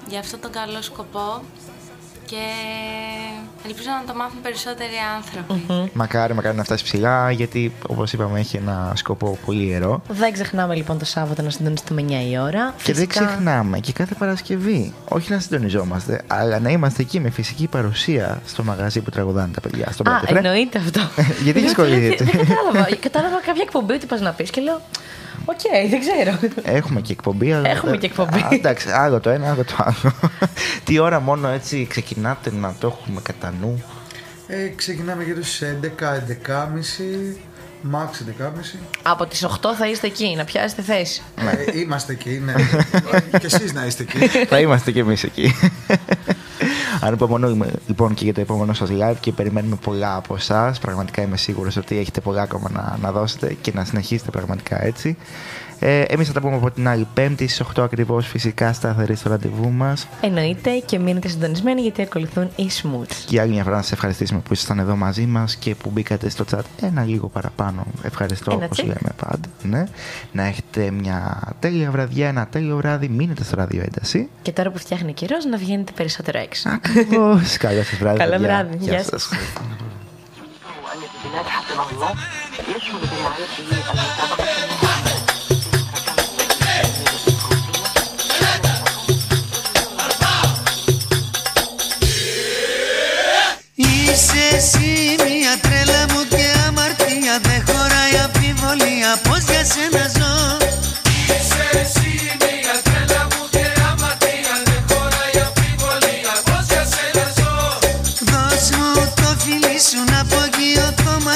για 0.08 0.18
αυτό 0.18 0.38
τον 0.38 0.52
καλό 0.52 0.82
σκοπό 0.82 1.42
και 2.30 2.42
ελπίζω 3.66 3.88
να 4.00 4.12
το 4.12 4.18
μάθουν 4.18 4.40
περισσότεροι 4.42 4.92
άνθρωποι. 5.16 5.90
Μακάρι, 5.92 6.34
μακάρι 6.34 6.56
να 6.56 6.64
φτάσει 6.64 6.84
ψηλά, 6.84 7.30
γιατί 7.30 7.72
όπως 7.88 8.12
είπαμε 8.12 8.38
έχει 8.38 8.56
ένα 8.56 8.92
σκοπό 8.96 9.38
πολύ 9.46 9.64
ιερό. 9.66 10.02
Δεν 10.08 10.32
ξεχνάμε 10.32 10.74
λοιπόν 10.74 10.98
το 10.98 11.04
Σάββατο 11.04 11.42
να 11.42 11.50
συντονιστούμε 11.50 12.04
9 12.08 12.10
η 12.30 12.38
ώρα. 12.38 12.74
Και 12.82 12.92
δεν 12.92 13.06
Φυσικά- 13.06 13.24
ξεχνάμε 13.26 13.78
και 13.78 13.92
κάθε 13.92 14.14
Παρασκευή, 14.18 14.92
όχι 15.08 15.32
να 15.32 15.38
συντονιζόμαστε, 15.38 16.22
αλλά 16.26 16.58
να 16.58 16.70
είμαστε 16.70 17.02
εκεί 17.02 17.20
με 17.20 17.30
φυσική 17.30 17.66
παρουσία 17.66 18.40
στο 18.46 18.62
μαγαζί 18.64 19.00
που 19.00 19.10
τραγουδάνε 19.10 19.52
τα 19.54 19.60
παιδιά. 19.60 19.92
Στο 19.92 20.10
Α, 20.10 20.12
Μπέτεφρε. 20.12 20.38
εννοείται 20.38 20.78
αυτό. 20.78 21.00
Γιατί 21.44 21.60
Δεν- 21.60 21.68
σχολιάζεται; 21.70 22.24
Δεν 22.24 22.46
κατάλαβα. 22.46 22.96
Κατάλαβα 23.00 23.36
κάποια 23.36 23.62
εκπομπή 23.62 23.92
ότι 23.92 24.06
πας 24.06 24.20
να 24.20 24.30
πεις 24.32 24.50
και 24.50 24.60
λέω. 24.60 24.80
Οκ, 25.50 25.88
δεν 25.90 26.00
ξέρω. 26.00 26.38
Έχουμε 26.62 27.00
και 27.00 27.12
εκπομπή. 27.12 27.52
Αλλά... 27.52 27.68
Έχουμε 27.68 27.96
και 27.96 28.06
εκπομπή. 28.06 28.38
Α, 28.38 28.48
εντάξει, 28.50 28.90
άλλο 28.90 29.20
το 29.20 29.30
ένα, 29.30 29.50
άλλο 29.50 29.64
το 29.64 29.76
άλλο. 29.78 30.14
Τι 30.84 30.98
ώρα 30.98 31.20
μόνο 31.20 31.48
έτσι 31.48 31.86
ξεκινάτε 31.86 32.52
να 32.52 32.74
το 32.78 32.86
έχουμε 32.86 33.20
κατά 33.22 33.54
νου; 33.60 33.84
Ε, 34.46 34.68
ξεκινάμε 34.68 35.24
γύρω 35.24 35.42
στις 35.42 35.68
11, 35.82 35.86
11.30, 35.86 37.47
max 37.92 38.42
11.30. 38.42 38.78
Από 39.02 39.26
τις 39.26 39.46
8 39.46 39.74
θα 39.78 39.88
είστε 39.88 40.06
εκεί, 40.06 40.34
να 40.36 40.44
πιάσετε 40.44 40.82
θέση. 40.82 41.22
Ε, 41.74 41.78
είμαστε 41.78 42.12
εκεί, 42.12 42.30
ναι. 42.30 42.54
και 43.40 43.46
εσείς 43.46 43.72
να 43.72 43.86
είστε 43.86 44.02
εκεί. 44.02 44.18
Θα 44.28 44.60
είμαστε 44.60 44.92
κι 44.92 44.98
εμείς 44.98 45.22
εκεί. 45.22 45.54
Ανυπομονούμε 47.00 47.72
λοιπόν 47.86 48.14
και 48.14 48.24
για 48.24 48.34
το 48.34 48.40
επόμενο 48.40 48.72
σας 48.72 48.88
live 48.92 49.16
και 49.20 49.32
περιμένουμε 49.32 49.76
πολλά 49.76 50.16
από 50.16 50.34
εσάς. 50.34 50.74
Πραγματικά 50.80 51.22
είμαι 51.22 51.36
σίγουρος 51.36 51.76
ότι 51.76 51.98
έχετε 51.98 52.20
πολλά 52.20 52.42
ακόμα 52.42 52.70
να, 52.70 52.98
να 53.00 53.12
δώσετε 53.12 53.56
και 53.60 53.72
να 53.74 53.84
συνεχίσετε 53.84 54.30
πραγματικά 54.30 54.84
έτσι. 54.84 55.16
Ε, 55.80 56.00
εμείς 56.00 56.26
θα 56.26 56.32
τα 56.32 56.40
πούμε 56.40 56.56
από 56.56 56.70
την 56.70 56.88
άλλη 56.88 57.06
Πέμπτη 57.14 57.48
στις 57.48 57.66
8 57.78 57.82
ακριβώς 57.82 58.26
φυσικά 58.26 58.72
σταθερή 58.72 59.14
στο 59.14 59.28
ραντεβού 59.28 59.70
μας. 59.70 60.06
Εννοείται 60.20 60.70
και 60.86 60.98
μείνετε 60.98 61.28
συντονισμένοι 61.28 61.80
γιατί 61.80 62.02
ακολουθούν 62.02 62.50
οι 62.56 62.70
Smooths. 62.82 63.06
Και 63.12 63.26
για 63.28 63.42
άλλη 63.42 63.52
μια 63.52 63.62
φορά 63.62 63.76
να 63.76 63.82
σας 63.82 63.92
ευχαριστήσουμε 63.92 64.40
που 64.40 64.52
ήσασταν 64.52 64.78
εδώ 64.78 64.96
μαζί 64.96 65.26
μας 65.26 65.56
και 65.56 65.74
που 65.74 65.90
μπήκατε 65.90 66.28
στο 66.28 66.44
chat 66.52 66.60
ένα 66.82 67.04
λίγο 67.04 67.28
παραπάνω. 67.28 67.86
Ευχαριστώ 68.02 68.50
Ένα 68.52 68.64
όπως 68.64 68.76
τσικ. 68.76 68.86
λέμε 68.86 69.14
πάντα. 69.26 69.48
Ναι. 69.62 69.84
Να 70.32 70.44
έχετε 70.44 70.90
μια 70.90 71.42
τέλεια 71.58 71.90
βραδιά, 71.90 72.28
ένα 72.28 72.46
τέλειο 72.46 72.76
βράδυ. 72.76 73.08
Μείνετε 73.08 73.44
στο 73.44 73.56
ράδιο 73.56 73.82
ένταση. 73.82 74.28
Και 74.42 74.52
τώρα 74.52 74.70
που 74.70 74.78
φτιάχνει 74.78 75.12
καιρός 75.12 75.44
να 75.44 75.56
βγαίνετε 75.56 75.92
περισσότερο 75.96 76.38
έξω. 76.38 76.68
Ακριβώς. 76.68 77.56
Καλό 77.64 77.82
σας 77.82 77.98
βράδυ. 77.98 78.18
Καλό 78.18 78.30
παιδιά. 78.30 78.46
βράδυ. 78.46 78.76
Γεια 78.80 79.02
σας. 79.02 79.08
σας. 79.08 79.30
Είσαι 83.58 84.57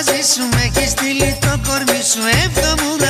μαζί 0.06 0.22
σου 0.32 0.42
Με 0.54 0.62
έχει 0.62 0.88
στείλει 0.88 1.38
το 1.40 1.52
κορμί 1.66 2.02
σου. 2.10 2.20
Έβδομο 2.44 3.01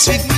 sweet 0.00 0.29